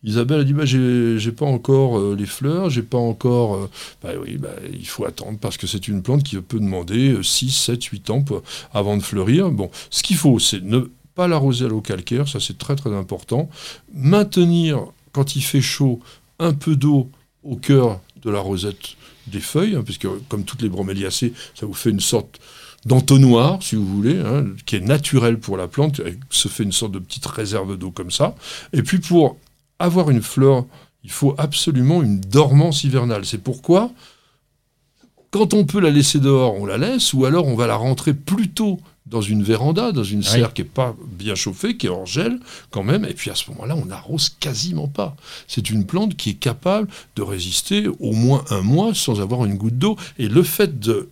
Isabelle 0.03 0.41
a 0.41 0.43
dit, 0.43 0.53
bah, 0.53 0.65
j'ai 0.65 1.31
pas 1.31 1.45
encore 1.45 1.97
euh, 1.97 2.15
les 2.17 2.25
fleurs, 2.25 2.69
j'ai 2.69 2.83
pas 2.83 2.97
encore, 2.97 3.55
euh, 3.55 3.69
bah 4.03 4.09
oui, 4.21 4.37
bah, 4.37 4.49
il 4.71 4.85
faut 4.85 5.05
attendre, 5.05 5.39
parce 5.39 5.57
que 5.57 5.65
c'est 5.65 5.87
une 5.87 6.01
plante 6.03 6.23
qui 6.23 6.35
peut 6.37 6.59
demander 6.59 7.13
euh, 7.13 7.23
6, 7.23 7.49
7, 7.51 7.81
8 7.83 8.09
ans 8.09 8.21
pour- 8.21 8.43
avant 8.73 8.97
de 8.97 9.01
fleurir. 9.01 9.49
Bon, 9.51 9.71
ce 9.89 10.03
qu'il 10.03 10.17
faut, 10.17 10.37
c'est 10.37 10.61
ne 10.61 10.89
pas 11.15 11.27
l'arroser 11.29 11.65
à 11.65 11.67
l'eau 11.69 11.81
calcaire, 11.81 12.27
ça 12.27 12.39
c'est 12.41 12.57
très 12.57 12.75
très 12.75 12.93
important. 12.93 13.49
Maintenir, 13.93 14.85
quand 15.11 15.35
il 15.35 15.41
fait 15.41 15.61
chaud, 15.61 15.99
un 16.39 16.53
peu 16.53 16.75
d'eau 16.75 17.09
au 17.43 17.55
cœur 17.55 17.99
de 18.21 18.29
la 18.29 18.39
rosette 18.39 18.95
des 19.27 19.39
feuilles, 19.39 19.75
hein, 19.75 19.83
puisque 19.83 20.07
comme 20.27 20.43
toutes 20.43 20.61
les 20.61 20.69
broméliacées, 20.69 21.33
ça 21.55 21.65
vous 21.65 21.73
fait 21.73 21.89
une 21.91 21.99
sorte 21.99 22.39
d'entonnoir, 22.85 23.61
si 23.61 23.75
vous 23.75 23.85
voulez, 23.85 24.19
hein, 24.19 24.45
qui 24.65 24.77
est 24.77 24.81
naturel 24.81 25.39
pour 25.39 25.57
la 25.57 25.67
plante, 25.67 26.01
se 26.29 26.47
fait 26.47 26.63
une 26.63 26.71
sorte 26.71 26.93
de 26.93 26.99
petite 26.99 27.25
réserve 27.25 27.77
d'eau 27.77 27.91
comme 27.91 28.11
ça. 28.11 28.35
Et 28.73 28.83
puis 28.83 28.99
pour 28.99 29.37
avoir 29.79 30.09
une 30.09 30.21
fleur, 30.21 30.65
il 31.03 31.11
faut 31.11 31.35
absolument 31.37 32.03
une 32.03 32.19
dormance 32.19 32.83
hivernale. 32.83 33.25
C'est 33.25 33.43
pourquoi, 33.43 33.91
quand 35.31 35.53
on 35.53 35.65
peut 35.65 35.79
la 35.79 35.91
laisser 35.91 36.19
dehors, 36.19 36.55
on 36.55 36.65
la 36.65 36.77
laisse, 36.77 37.13
ou 37.13 37.25
alors 37.25 37.47
on 37.47 37.55
va 37.55 37.67
la 37.67 37.75
rentrer 37.75 38.13
plus 38.13 38.49
tôt 38.49 38.79
dans 39.05 39.21
une 39.21 39.43
véranda, 39.43 39.91
dans 39.91 40.03
une 40.03 40.21
serre 40.21 40.53
qui 40.53 40.61
n'est 40.61 40.67
pas 40.67 40.95
bien 41.17 41.33
chauffée, 41.33 41.77
qui 41.77 41.87
est 41.87 41.89
hors 41.89 42.05
gel 42.05 42.39
quand 42.69 42.83
même, 42.83 43.05
et 43.05 43.13
puis 43.13 43.31
à 43.31 43.35
ce 43.35 43.49
moment-là, 43.51 43.75
on 43.75 43.85
n'arrose 43.85 44.29
quasiment 44.29 44.87
pas. 44.87 45.15
C'est 45.47 45.69
une 45.71 45.85
plante 45.85 46.15
qui 46.15 46.31
est 46.31 46.39
capable 46.39 46.87
de 47.15 47.23
résister 47.23 47.87
au 47.87 48.13
moins 48.13 48.45
un 48.51 48.61
mois 48.61 48.93
sans 48.93 49.19
avoir 49.19 49.45
une 49.45 49.55
goutte 49.55 49.79
d'eau, 49.79 49.97
et 50.19 50.27
le 50.27 50.43
fait 50.43 50.79
de 50.79 51.09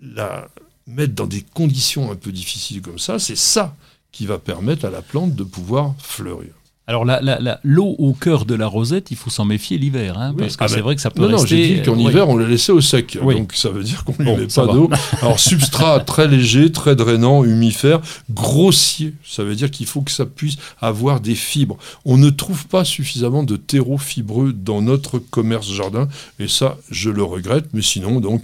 la 0.00 0.48
mettre 0.88 1.14
dans 1.14 1.26
des 1.26 1.44
conditions 1.54 2.10
un 2.10 2.16
peu 2.16 2.32
difficiles 2.32 2.80
comme 2.82 2.98
ça, 2.98 3.18
c'est 3.18 3.36
ça 3.36 3.74
qui 4.12 4.26
va 4.26 4.38
permettre 4.38 4.84
à 4.86 4.90
la 4.90 5.02
plante 5.02 5.34
de 5.34 5.44
pouvoir 5.44 5.94
fleurir. 5.98 6.50
Alors 6.86 7.04
la- 7.04 7.20
la- 7.20 7.38
la- 7.38 7.60
l'eau 7.64 7.94
au 7.98 8.14
cœur 8.14 8.46
de 8.46 8.54
la 8.54 8.66
rosette, 8.66 9.10
il 9.10 9.16
faut 9.18 9.28
s'en 9.28 9.44
méfier 9.44 9.76
l'hiver, 9.76 10.16
hein, 10.18 10.30
Oui. 10.34 10.38
parce 10.44 10.56
que 10.56 10.64
Ah 10.64 10.68
c'est 10.68 10.76
ben, 10.76 10.82
vrai 10.84 10.94
que 10.96 11.02
ça 11.02 11.10
peut 11.10 11.20
Non, 11.20 11.28
non, 11.28 11.36
rester. 11.36 11.48
j'ai 11.68 11.74
dit 11.74 11.82
qu'en 11.82 11.96
euh, 11.98 12.08
hiver, 12.08 12.30
on 12.30 12.38
la 12.38 12.46
laissait 12.48 12.72
au 12.72 12.80
sec. 12.80 13.18
Oui. 13.20 13.34
Donc 13.34 13.52
ça 13.52 13.68
veut 13.68 13.82
dire 13.84 14.04
qu'on 14.04 14.14
ne 14.18 14.24
Bon, 14.24 14.38
met 14.38 14.46
pas 14.46 14.66
d'eau. 14.66 14.88
Alors 15.20 15.38
substrat 15.38 16.00
très 16.00 16.26
léger, 16.26 16.72
très 16.72 16.96
drainant, 16.96 17.44
humifère, 17.44 18.00
grossier. 18.30 19.12
Ça 19.22 19.44
veut 19.44 19.54
dire 19.54 19.70
qu'il 19.70 19.84
faut 19.84 20.00
que 20.00 20.10
ça 20.10 20.24
puisse 20.24 20.56
avoir 20.80 21.20
des 21.20 21.34
fibres. 21.34 21.76
On 22.06 22.16
ne 22.16 22.30
trouve 22.30 22.66
pas 22.66 22.84
suffisamment 22.86 23.42
de 23.42 23.56
terreau 23.56 23.98
fibreux 23.98 24.54
dans 24.54 24.80
notre 24.80 25.18
commerce 25.18 25.70
jardin. 25.70 26.08
Et 26.38 26.48
ça, 26.48 26.78
je 26.90 27.10
le 27.10 27.22
regrette. 27.22 27.66
Mais 27.74 27.82
sinon, 27.82 28.20
donc, 28.20 28.42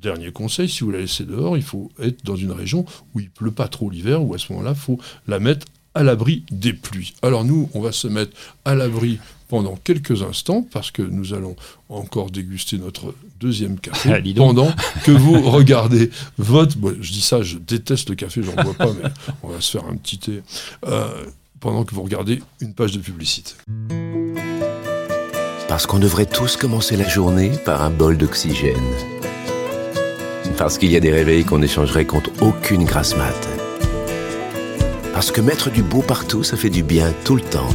dernier 0.00 0.32
conseil, 0.32 0.68
si 0.68 0.84
vous 0.84 0.90
la 0.90 0.98
laissez 0.98 1.24
dehors, 1.24 1.56
il 1.56 1.62
faut 1.62 1.90
être 2.02 2.24
dans 2.24 2.36
une 2.36 2.52
région 2.52 2.84
où 3.14 3.20
il 3.20 3.30
pleut 3.30 3.50
pas 3.50 3.68
trop 3.68 3.90
l'hiver, 3.90 4.22
où 4.22 4.34
à 4.34 4.38
ce 4.38 4.52
moment-là, 4.52 4.72
il 4.74 4.80
faut 4.80 4.98
la 5.26 5.38
mettre 5.38 5.66
à 5.94 6.02
l'abri 6.02 6.44
des 6.50 6.72
pluies. 6.72 7.14
Alors 7.22 7.44
nous, 7.44 7.68
on 7.74 7.80
va 7.80 7.92
se 7.92 8.06
mettre 8.08 8.32
à 8.64 8.74
l'abri 8.74 9.18
pendant 9.48 9.74
quelques 9.82 10.22
instants, 10.22 10.64
parce 10.70 10.92
que 10.92 11.02
nous 11.02 11.34
allons 11.34 11.56
encore 11.88 12.30
déguster 12.30 12.78
notre 12.78 13.14
deuxième 13.40 13.80
café, 13.80 14.12
Ah, 14.14 14.20
pendant 14.36 14.72
que 15.04 15.10
vous 15.10 15.40
regardez 15.50 16.10
votre... 16.38 16.78
bon, 16.78 16.96
je 17.00 17.12
dis 17.12 17.20
ça, 17.20 17.42
je 17.42 17.58
déteste 17.58 18.10
le 18.10 18.14
café, 18.14 18.42
j'en 18.44 18.54
bois 18.62 18.74
pas, 18.74 18.92
mais 18.92 19.10
on 19.42 19.48
va 19.48 19.60
se 19.60 19.72
faire 19.72 19.88
un 19.88 19.96
petit 19.96 20.18
thé. 20.18 20.42
Euh, 20.86 21.24
pendant 21.58 21.84
que 21.84 21.94
vous 21.94 22.02
regardez 22.02 22.42
une 22.60 22.74
page 22.74 22.92
de 22.92 23.00
publicité. 23.00 23.52
Parce 25.68 25.86
qu'on 25.86 25.98
devrait 25.98 26.26
tous 26.26 26.56
commencer 26.56 26.96
la 26.96 27.08
journée 27.08 27.50
par 27.64 27.82
un 27.82 27.90
bol 27.90 28.16
d'oxygène. 28.16 28.76
Parce 30.60 30.76
qu'il 30.76 30.92
y 30.92 30.96
a 30.96 31.00
des 31.00 31.10
réveils 31.10 31.42
qu'on 31.44 31.62
échangerait 31.62 32.04
contre 32.04 32.30
aucune 32.42 32.84
grasse 32.84 33.16
mat. 33.16 33.48
Parce 35.14 35.32
que 35.32 35.40
mettre 35.40 35.70
du 35.70 35.82
beau 35.82 36.02
partout, 36.02 36.42
ça 36.42 36.58
fait 36.58 36.68
du 36.68 36.82
bien 36.82 37.14
tout 37.24 37.34
le 37.34 37.40
temps. 37.40 37.70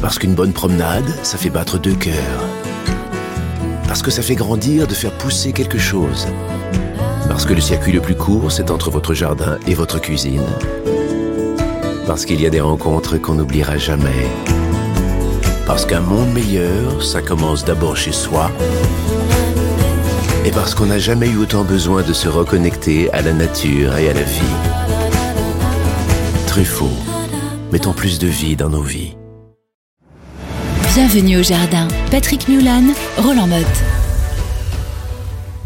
Parce 0.00 0.20
qu'une 0.20 0.36
bonne 0.36 0.52
promenade, 0.52 1.12
ça 1.24 1.36
fait 1.36 1.50
battre 1.50 1.80
deux 1.80 1.96
cœurs. 1.96 2.44
Parce 3.88 4.02
que 4.02 4.12
ça 4.12 4.22
fait 4.22 4.36
grandir 4.36 4.86
de 4.86 4.94
faire 4.94 5.10
pousser 5.10 5.50
quelque 5.50 5.78
chose. 5.78 6.28
Parce 7.28 7.44
que 7.44 7.54
le 7.54 7.60
circuit 7.60 7.90
le 7.90 8.00
plus 8.00 8.14
court, 8.14 8.52
c'est 8.52 8.70
entre 8.70 8.92
votre 8.92 9.12
jardin 9.12 9.58
et 9.66 9.74
votre 9.74 10.00
cuisine. 10.00 10.46
Parce 12.06 12.24
qu'il 12.24 12.40
y 12.40 12.46
a 12.46 12.50
des 12.50 12.60
rencontres 12.60 13.18
qu'on 13.18 13.34
n'oubliera 13.34 13.78
jamais. 13.78 14.28
Parce 15.66 15.86
qu'un 15.86 16.02
monde 16.02 16.32
meilleur, 16.32 17.02
ça 17.02 17.20
commence 17.20 17.64
d'abord 17.64 17.96
chez 17.96 18.12
soi. 18.12 18.48
Et 20.42 20.52
parce 20.52 20.74
qu'on 20.74 20.86
n'a 20.86 20.98
jamais 20.98 21.28
eu 21.28 21.36
autant 21.36 21.64
besoin 21.64 22.02
de 22.02 22.14
se 22.14 22.26
reconnecter 22.26 23.10
à 23.12 23.20
la 23.20 23.34
nature 23.34 23.94
et 23.98 24.08
à 24.08 24.14
la 24.14 24.22
vie. 24.22 24.40
Truffaut, 26.46 26.88
mettons 27.70 27.92
plus 27.92 28.18
de 28.18 28.26
vie 28.26 28.56
dans 28.56 28.70
nos 28.70 28.82
vies. 28.82 29.12
Bienvenue 30.94 31.40
au 31.40 31.42
jardin. 31.42 31.88
Patrick 32.10 32.48
Mulan, 32.48 32.84
Roland 33.18 33.48
Motte. 33.48 33.66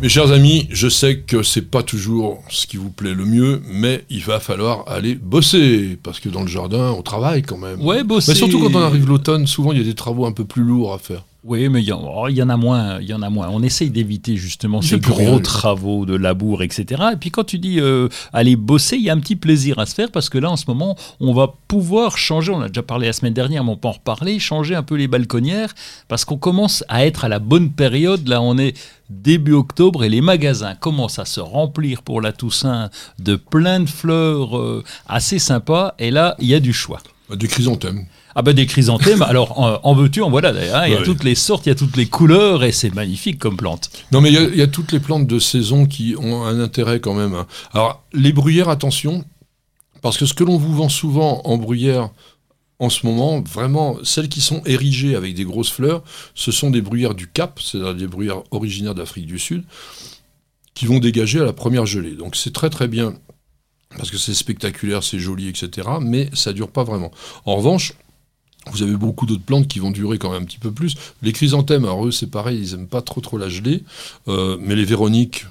Mes 0.03 0.09
chers 0.09 0.33
amis, 0.33 0.67
je 0.71 0.89
sais 0.89 1.21
que 1.21 1.45
c'est 1.45 1.71
pas 1.71 1.85
toujours 1.85 2.43
ce 2.51 2.67
qui 2.67 2.77
vous 2.77 2.91
plaît 2.91 3.15
le 3.15 3.25
mieux, 3.25 3.63
mais 3.71 4.05
il 4.11 4.25
va 4.25 4.41
falloir 4.41 4.89
aller 4.89 5.15
bosser 5.15 5.97
parce 6.03 6.19
que 6.19 6.29
dans 6.29 6.43
le 6.43 6.49
jardin, 6.49 6.91
on 6.99 7.03
travaille 7.03 7.43
quand 7.43 7.59
même. 7.59 7.81
Ouais, 7.81 8.03
bosser. 8.03 8.33
Mais 8.33 8.39
surtout 8.39 8.59
quand 8.59 8.75
on 8.75 8.83
arrive 8.83 9.07
l'automne, 9.07 9.47
souvent 9.47 9.71
il 9.71 9.79
y 9.79 9.81
a 9.81 9.85
des 9.85 9.95
travaux 9.95 10.27
un 10.27 10.33
peu 10.33 10.45
plus 10.45 10.65
lourds 10.65 10.93
à 10.93 10.99
faire. 10.99 11.23
Oui, 11.47 11.69
mais 11.69 11.83
il 11.83 11.87
y, 11.87 11.93
en- 11.93 12.01
oh, 12.03 12.27
il 12.29 12.37
y 12.37 12.43
en 12.43 12.49
a 12.49 12.57
moins. 12.57 12.99
Il 13.01 13.07
y 13.07 13.13
en 13.13 13.21
a 13.21 13.29
moins. 13.29 13.49
On 13.51 13.63
essaye 13.63 13.91
d'éviter 13.91 14.35
justement 14.37 14.81
ces 14.81 14.99
gros 14.99 15.39
travaux 15.41 16.07
de 16.07 16.15
labour, 16.17 16.63
etc. 16.63 17.03
Et 17.13 17.17
puis 17.17 17.31
quand 17.31 17.45
tu 17.45 17.59
dis 17.59 17.81
euh, 17.81 18.09
aller 18.33 18.57
bosser, 18.57 18.97
il 18.97 19.03
y 19.03 19.11
a 19.11 19.13
un 19.13 19.19
petit 19.21 19.37
plaisir 19.37 19.79
à 19.79 19.85
se 19.85 19.95
faire 19.95 20.11
parce 20.11 20.31
que 20.31 20.39
là, 20.39 20.51
en 20.51 20.57
ce 20.57 20.65
moment, 20.69 20.97
on 21.21 21.35
va 21.35 21.53
pouvoir 21.69 22.17
changer. 22.17 22.51
On 22.51 22.63
a 22.63 22.69
déjà 22.69 22.83
parlé 22.83 23.09
la 23.09 23.13
semaine 23.13 23.35
dernière, 23.35 23.63
mais 23.63 23.73
on 23.73 23.77
peut 23.77 23.89
en 23.89 23.93
reparler. 23.93 24.39
Changer 24.39 24.75
un 24.75 24.83
peu 24.83 24.95
les 24.95 25.07
balconnières 25.07 25.75
parce 26.09 26.25
qu'on 26.25 26.39
commence 26.39 26.83
à 26.89 27.05
être 27.05 27.27
à 27.27 27.29
la 27.29 27.41
bonne 27.41 27.73
période. 27.73 28.27
Là, 28.27 28.41
on 28.41 28.57
est 28.57 28.75
début 29.11 29.53
octobre 29.53 30.03
et 30.03 30.09
les 30.09 30.23
magasins 30.23 30.75
commencent 30.75 31.19
à 31.19 31.27
se 31.27 31.41
remplir 31.41 32.01
pour 32.01 32.23
la 32.23 32.33
Toussaint 32.33 32.89
de 33.19 33.37
plein 33.37 33.81
de 33.81 33.89
fleurs 33.91 34.57
euh, 34.57 34.83
assez 35.07 35.39
sympas. 35.39 35.95
Et 35.99 36.11
là, 36.11 36.37
il 36.39 36.47
y 36.49 36.55
a 36.55 36.61
du 36.61 36.73
choix. 36.73 37.01
Des 37.31 37.49
chrysanthèmes. 37.49 38.07
Ah 38.35 38.43
ben 38.43 38.53
des 38.55 38.67
chrysanthèmes, 38.67 39.23
alors 39.29 39.59
en, 39.61 39.79
en 39.83 39.95
veux-tu, 39.95 40.23
en 40.23 40.31
voilà 40.31 40.53
d'ailleurs. 40.53 40.77
hein. 40.77 40.87
Il 40.87 40.93
y 40.93 40.97
a 40.97 40.99
Ouais. 40.99 41.05
toutes 41.05 41.25
les 41.25 41.35
sortes, 41.35 41.67
il 41.67 41.69
y 41.69 41.73
a 41.73 41.77
toutes 41.77 41.97
les 41.97 42.07
couleurs 42.07 42.65
et 42.65 42.73
c'est 42.73 42.93
magnifique 42.95 43.39
comme 43.39 43.57
plante. 43.57 43.91
Non, 44.13 44.21
mais 44.21 44.31
il 44.31 44.35
y 44.35 44.39
a- 44.39 44.43
il 44.49 44.57
y, 44.57 44.63
a 44.63 44.67
toutes 44.67 44.93
les 44.93 45.01
plantes 45.01 45.27
de 45.27 45.39
saison 45.39 45.87
qui 45.87 46.15
ont 46.19 46.45
un 46.45 46.59
intérêt 46.61 47.01
quand 47.01 47.15
même. 47.15 47.35
hein. 47.35 47.47
Alors, 47.73 48.03
les 48.13 48.33
bruyères, 48.33 48.69
attention, 48.69 49.25
parce 50.03 50.17
que 50.19 50.27
ce 50.27 50.35
que 50.35 50.45
l'on 50.45 50.57
vous 50.59 50.75
vend 50.75 50.89
souvent 50.89 51.43
en 51.45 51.57
bruyère 51.57 52.11
en 52.81 52.91
ce 52.91 53.07
moment, 53.07 53.41
vraiment, 53.41 53.99
celles 54.03 54.29
qui 54.29 54.41
sont 54.41 54.61
érigées 54.67 55.15
avec 55.15 55.35
des 55.35 55.45
grosses 55.45 55.71
fleurs, 55.71 56.03
ce 56.35 56.51
sont 56.51 56.71
des 56.71 56.81
bruyères 56.83 57.15
du 57.15 57.29
Cap, 57.29 57.61
c'est-à-dire 57.63 57.95
des 57.95 58.07
bruyères 58.09 58.43
originaires 58.51 58.97
d'Afrique 58.97 59.27
du 59.27 59.39
Sud, 59.39 59.63
qui 60.75 60.87
vont 60.87 60.99
dégager 60.99 61.39
à 61.41 61.45
la 61.45 61.53
première 61.53 61.87
gelée. 61.87 62.11
Donc 62.17 62.35
c'est 62.35 62.53
très 62.53 62.69
très 62.71 62.89
bien, 62.89 63.15
parce 63.97 64.11
que 64.11 64.19
c'est 64.19 64.35
spectaculaire, 64.35 65.05
c'est 65.05 65.21
joli, 65.21 65.49
etc. 65.49 65.89
Mais 66.01 66.29
ça 66.33 66.53
dure 66.53 66.69
pas 66.69 66.83
vraiment. 66.83 67.13
En 67.47 67.55
revanche, 67.57 67.93
vous 68.73 68.83
avez 68.83 68.97
beaucoup 68.97 69.27
d'autres 69.27 69.43
plantes 69.45 69.69
qui 69.69 69.79
vont 69.79 69.91
durer 69.91 70.19
quand 70.19 70.33
même 70.33 70.43
un 70.43 70.47
petit 70.47 70.59
peu 70.59 70.71
plus. 70.73 70.95
Les 71.23 71.33
chrysanthèmes, 71.33 71.85
alors 71.85 72.07
eux, 72.07 72.11
c'est 72.11 72.29
pareil, 72.31 72.59
ils 72.61 72.75
aiment 72.75 72.87
pas 72.89 73.03
trop 73.03 73.21
trop 73.21 73.39
la 73.39 73.49
gelée. 73.49 73.83
Euh, 74.29 74.57
mais 74.61 74.75
les 74.75 74.85
Véroniques, 74.85 75.47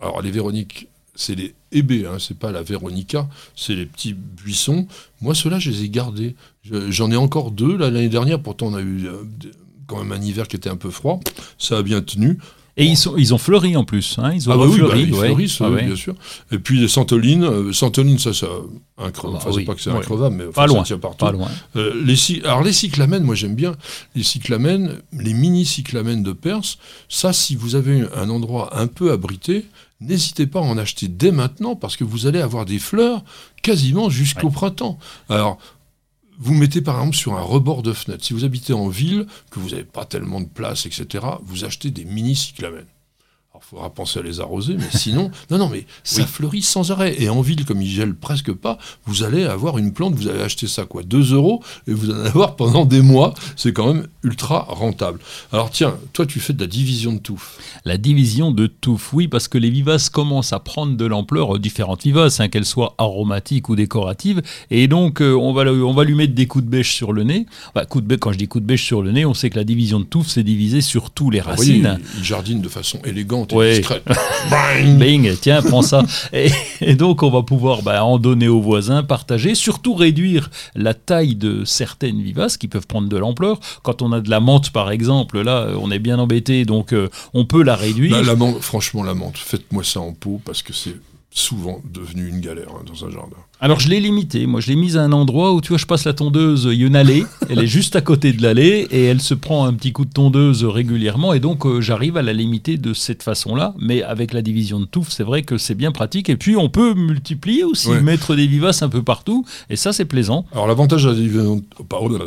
alors 0.00 0.22
les 0.22 0.30
Véroniques, 0.30 0.88
c'est 1.14 1.34
les 1.34 1.54
hébés, 1.72 2.06
hein, 2.06 2.18
c'est 2.20 2.38
pas 2.38 2.52
la 2.52 2.62
Véronica, 2.62 3.28
c'est 3.56 3.74
les 3.74 3.86
petits 3.86 4.14
buissons. 4.14 4.86
Moi, 5.20 5.34
ceux-là, 5.34 5.58
je 5.58 5.70
les 5.70 5.82
ai 5.84 5.88
gardés. 5.88 6.34
Je- 6.62 6.90
J'en 6.90 7.10
ai 7.10 7.16
encore 7.16 7.50
deux 7.50 7.76
l'année 7.76 8.08
dernière, 8.08 8.40
pourtant 8.40 8.66
on 8.68 8.74
a 8.74 8.80
eu 8.80 9.06
euh, 9.06 9.24
quand 9.86 10.02
même 10.04 10.12
un 10.12 10.22
hiver 10.24 10.46
qui 10.48 10.56
était 10.56 10.70
un 10.70 10.76
peu 10.76 10.90
froid. 10.90 11.18
Ça 11.58 11.78
a 11.78 11.82
bien 11.82 12.00
tenu. 12.02 12.38
Et 12.78 12.84
ils, 12.86 12.96
sont, 12.96 13.16
ils 13.16 13.34
ont 13.34 13.38
fleuri 13.38 13.76
en 13.76 13.84
plus. 13.84 14.16
Hein. 14.18 14.32
Ils 14.34 14.48
ont 14.48 14.52
Ah 14.52 14.56
bah 14.56 14.64
oui, 14.66 14.78
bah, 14.80 14.86
fleuri. 14.86 15.02
ils 15.02 15.14
fleurissent, 15.14 15.60
bien 15.84 15.96
sûr. 15.96 16.14
Et 16.52 16.58
puis 16.58 16.78
les 16.80 16.88
santolines, 16.88 17.44
euh, 17.44 17.72
santolines, 17.72 18.18
ça, 18.18 18.32
ça, 18.32 18.46
incre- 18.46 18.54
Ah 18.98 19.10
bah 19.24 19.30
enfin, 19.34 19.50
oui, 19.50 19.54
c'est 19.58 19.64
pas 19.64 19.74
que 19.74 19.80
c'est 19.80 19.90
ouais. 19.90 20.30
mais 20.30 20.44
enfin, 20.44 20.52
Pas 20.52 20.60
ça 20.62 20.66
loin, 20.68 20.82
tient 20.84 20.98
partout. 20.98 21.24
Pas 21.24 21.32
loin. 21.32 21.48
Euh, 21.76 21.92
les, 22.04 22.16
alors 22.44 22.62
les 22.62 22.72
cyclamènes, 22.72 23.24
moi 23.24 23.34
j'aime 23.34 23.54
bien 23.56 23.74
les 24.14 24.22
cyclamènes, 24.22 24.96
les 25.12 25.34
mini 25.34 25.66
cyclamènes 25.66 26.22
de 26.22 26.32
Perse. 26.32 26.78
Ça, 27.08 27.32
si 27.32 27.56
vous 27.56 27.74
avez 27.74 28.04
un 28.16 28.30
endroit 28.30 28.78
un 28.78 28.86
peu 28.86 29.10
abrité, 29.10 29.66
n'hésitez 30.00 30.46
pas 30.46 30.60
à 30.60 30.62
en 30.62 30.78
acheter 30.78 31.08
dès 31.08 31.32
maintenant 31.32 31.74
parce 31.74 31.96
que 31.96 32.04
vous 32.04 32.26
allez 32.26 32.40
avoir 32.40 32.64
des 32.64 32.78
fleurs 32.78 33.24
quasiment 33.62 34.08
jusqu'au 34.08 34.50
printemps. 34.50 34.98
Alors, 35.28 35.58
vous 36.38 36.54
mettez 36.54 36.80
par 36.80 36.98
exemple 36.98 37.16
sur 37.16 37.34
un 37.34 37.42
rebord 37.42 37.82
de 37.82 37.92
fenêtre. 37.92 38.24
Si 38.24 38.32
vous 38.32 38.44
habitez 38.44 38.72
en 38.72 38.88
ville, 38.88 39.26
que 39.50 39.58
vous 39.58 39.70
n'avez 39.70 39.84
pas 39.84 40.04
tellement 40.04 40.40
de 40.40 40.46
place, 40.46 40.86
etc., 40.86 41.26
vous 41.42 41.64
achetez 41.64 41.90
des 41.90 42.04
mini 42.04 42.36
cyclamènes. 42.36 42.86
Faudra 43.70 43.90
penser 43.90 44.20
à 44.20 44.22
les 44.22 44.40
arroser, 44.40 44.76
mais 44.78 44.88
sinon, 44.94 45.30
non, 45.50 45.58
non, 45.58 45.68
mais 45.68 45.84
ça 46.02 46.26
fleurit 46.26 46.62
sans 46.62 46.90
arrêt. 46.90 47.20
Et 47.20 47.28
en 47.28 47.42
ville, 47.42 47.66
comme 47.66 47.82
il 47.82 47.90
gèle 47.90 48.14
presque 48.14 48.50
pas, 48.50 48.78
vous 49.04 49.24
allez 49.24 49.44
avoir 49.44 49.76
une 49.76 49.92
plante, 49.92 50.14
vous 50.14 50.26
allez 50.26 50.40
acheter 50.40 50.66
ça, 50.66 50.86
quoi, 50.86 51.02
2 51.02 51.34
euros, 51.34 51.62
et 51.86 51.92
vous 51.92 52.10
en 52.10 52.14
allez 52.18 52.28
avoir 52.30 52.56
pendant 52.56 52.86
des 52.86 53.02
mois. 53.02 53.34
C'est 53.56 53.74
quand 53.74 53.92
même 53.92 54.06
ultra 54.22 54.60
rentable. 54.70 55.18
Alors, 55.52 55.68
tiens, 55.68 55.96
toi, 56.14 56.24
tu 56.24 56.40
fais 56.40 56.54
de 56.54 56.60
la 56.60 56.66
division 56.66 57.12
de 57.12 57.18
touffe. 57.18 57.58
La 57.84 57.98
division 57.98 58.52
de 58.52 58.66
touffe, 58.66 59.12
oui, 59.12 59.28
parce 59.28 59.48
que 59.48 59.58
les 59.58 59.68
vivaces 59.68 60.08
commencent 60.08 60.54
à 60.54 60.60
prendre 60.60 60.96
de 60.96 61.04
l'ampleur, 61.04 61.56
euh, 61.56 61.58
différentes 61.58 62.04
vivaces, 62.04 62.40
hein, 62.40 62.48
qu'elles 62.48 62.64
soient 62.64 62.94
aromatiques 62.96 63.68
ou 63.68 63.76
décoratives, 63.76 64.40
et 64.70 64.88
donc 64.88 65.20
euh, 65.20 65.34
on, 65.34 65.52
va, 65.52 65.64
on 65.70 65.92
va 65.92 66.04
lui 66.04 66.14
mettre 66.14 66.34
des 66.34 66.46
coups 66.46 66.64
de 66.64 66.70
bêche 66.70 66.94
sur 66.94 67.12
le 67.12 67.22
nez. 67.22 67.44
Enfin, 67.74 67.84
coup 67.84 68.00
de 68.00 68.06
bêche, 68.06 68.20
quand 68.20 68.32
je 68.32 68.38
dis 68.38 68.48
coups 68.48 68.62
de 68.62 68.66
bêche 68.66 68.84
sur 68.84 69.02
le 69.02 69.12
nez, 69.12 69.26
on 69.26 69.34
sait 69.34 69.50
que 69.50 69.56
la 69.56 69.64
division 69.64 70.00
de 70.00 70.06
touffe, 70.06 70.28
c'est 70.28 70.42
divisé 70.42 70.80
sur 70.80 71.10
tous 71.10 71.28
les 71.28 71.40
voyez, 71.40 71.82
racines. 71.82 71.98
il, 72.14 72.18
il 72.20 72.24
jardine 72.24 72.62
de 72.62 72.68
façon 72.70 72.98
élégante 73.04 73.52
et 73.52 73.57
Bang 74.50 74.98
Bing, 74.98 75.36
tiens, 75.40 75.62
prends 75.62 75.82
ça. 75.82 76.02
Et, 76.32 76.50
et 76.80 76.94
donc, 76.94 77.22
on 77.22 77.30
va 77.30 77.42
pouvoir 77.42 77.82
bah, 77.82 78.04
en 78.04 78.18
donner 78.18 78.48
aux 78.48 78.60
voisins, 78.60 79.02
partager, 79.02 79.54
surtout 79.54 79.94
réduire 79.94 80.50
la 80.74 80.94
taille 80.94 81.34
de 81.34 81.64
certaines 81.64 82.22
vivaces 82.22 82.56
qui 82.56 82.68
peuvent 82.68 82.86
prendre 82.86 83.08
de 83.08 83.16
l'ampleur. 83.16 83.60
Quand 83.82 84.02
on 84.02 84.12
a 84.12 84.20
de 84.20 84.30
la 84.30 84.40
menthe, 84.40 84.70
par 84.70 84.90
exemple, 84.90 85.40
là, 85.40 85.68
on 85.80 85.90
est 85.90 85.98
bien 85.98 86.18
embêté, 86.18 86.64
donc 86.64 86.92
euh, 86.92 87.08
on 87.34 87.44
peut 87.44 87.62
la 87.62 87.76
réduire. 87.76 88.22
La 88.22 88.36
menthe, 88.36 88.60
franchement, 88.60 89.02
la 89.02 89.14
menthe, 89.14 89.38
faites-moi 89.38 89.84
ça 89.84 90.00
en 90.00 90.12
pot 90.12 90.40
parce 90.44 90.62
que 90.62 90.72
c'est 90.72 90.94
souvent 91.30 91.80
devenu 91.92 92.26
une 92.28 92.40
galère 92.40 92.68
hein, 92.70 92.82
dans 92.86 93.06
un 93.06 93.10
jardin. 93.10 93.36
Alors 93.60 93.80
je 93.80 93.88
l'ai 93.88 94.00
limité, 94.00 94.46
moi 94.46 94.60
je 94.60 94.68
l'ai 94.68 94.76
mise 94.76 94.96
à 94.96 95.02
un 95.02 95.12
endroit 95.12 95.52
où 95.52 95.60
tu 95.60 95.68
vois 95.68 95.78
je 95.78 95.86
passe 95.86 96.04
la 96.04 96.12
tondeuse, 96.14 96.68
il 96.72 96.80
y 96.80 96.84
a 96.84 96.86
une 96.86 96.96
allée, 96.96 97.24
elle 97.50 97.58
est 97.60 97.66
juste 97.66 97.96
à 97.96 98.00
côté 98.00 98.32
de 98.32 98.42
l'allée 98.42 98.86
et 98.90 99.04
elle 99.04 99.20
se 99.20 99.34
prend 99.34 99.66
un 99.66 99.74
petit 99.74 99.92
coup 99.92 100.04
de 100.04 100.12
tondeuse 100.12 100.64
régulièrement 100.64 101.32
et 101.34 101.40
donc 101.40 101.66
euh, 101.66 101.80
j'arrive 101.80 102.16
à 102.16 102.22
la 102.22 102.32
limiter 102.32 102.76
de 102.78 102.92
cette 102.94 103.22
façon-là, 103.22 103.74
mais 103.78 104.02
avec 104.02 104.32
la 104.32 104.42
division 104.42 104.80
de 104.80 104.86
touffe 104.86 105.10
c'est 105.10 105.24
vrai 105.24 105.42
que 105.42 105.58
c'est 105.58 105.74
bien 105.74 105.92
pratique 105.92 106.28
et 106.30 106.36
puis 106.36 106.56
on 106.56 106.68
peut 106.70 106.94
multiplier 106.94 107.64
aussi, 107.64 107.88
Ouais. 107.88 108.00
mettre 108.00 108.34
des 108.34 108.46
vivaces 108.46 108.82
un 108.82 108.88
peu 108.88 109.02
partout 109.02 109.44
et 109.70 109.76
ça 109.76 109.92
c'est 109.92 110.04
plaisant. 110.06 110.46
Alors 110.52 110.66
l'avantage 110.66 111.04
de 111.04 111.10
la 111.10 111.14
division, 111.14 111.62
oh, 111.78 111.84
pardon, 111.84 112.18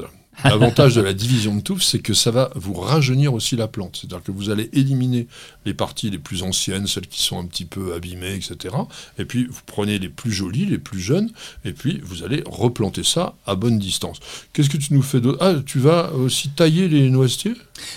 l'avantage 0.44 0.96
de 0.96 1.02
la 1.02 1.14
division 1.14 1.56
de 1.56 1.62
touffe, 1.62 1.84
c'est 1.84 2.00
que 2.00 2.14
ça 2.14 2.32
va 2.32 2.50
vous 2.56 2.74
rajeunir 2.74 3.34
aussi 3.34 3.56
la 3.56 3.68
plante. 3.68 3.98
C'est-à-dire 4.00 4.24
que 4.24 4.32
vous 4.32 4.50
allez 4.50 4.70
éliminer 4.74 5.28
les 5.66 5.74
parties 5.74 6.10
les 6.10 6.18
plus 6.18 6.44
anciennes, 6.44 6.88
celles 6.88 7.08
qui 7.08 7.22
sont 7.24 7.40
un 7.40 7.46
petit 7.46 7.66
peu 7.66 7.94
abîmées, 7.94 8.34
etc. 8.36 8.76
Et 9.18 9.26
puis 9.26 9.46
vous 9.50 9.62
prenez 9.66 10.00
les 10.00 10.10
plus 10.10 10.32
jolies, 10.32 10.66
les 10.66 10.78
plus 10.78 11.00
jeunes, 11.00 11.30
et 11.66 11.72
puis 11.74 12.02
vous 12.04 12.24
allez 12.24 12.44
replanter 12.46 13.04
ça 13.04 13.36
à 13.46 13.56
bonne 13.56 13.80
distance. 13.80 14.20
Qu'est-ce 14.54 14.70
que 14.70 14.78
tu 14.78 14.94
nous 14.94 15.02
fais 15.02 15.22
d'autre? 15.22 15.38
Ah, 15.42 15.56
tu 15.66 15.80
vas 15.80 16.12
aussi 16.14 16.50
tailler 16.50 16.88
les 16.88 17.10
noisetiers? 17.10 17.54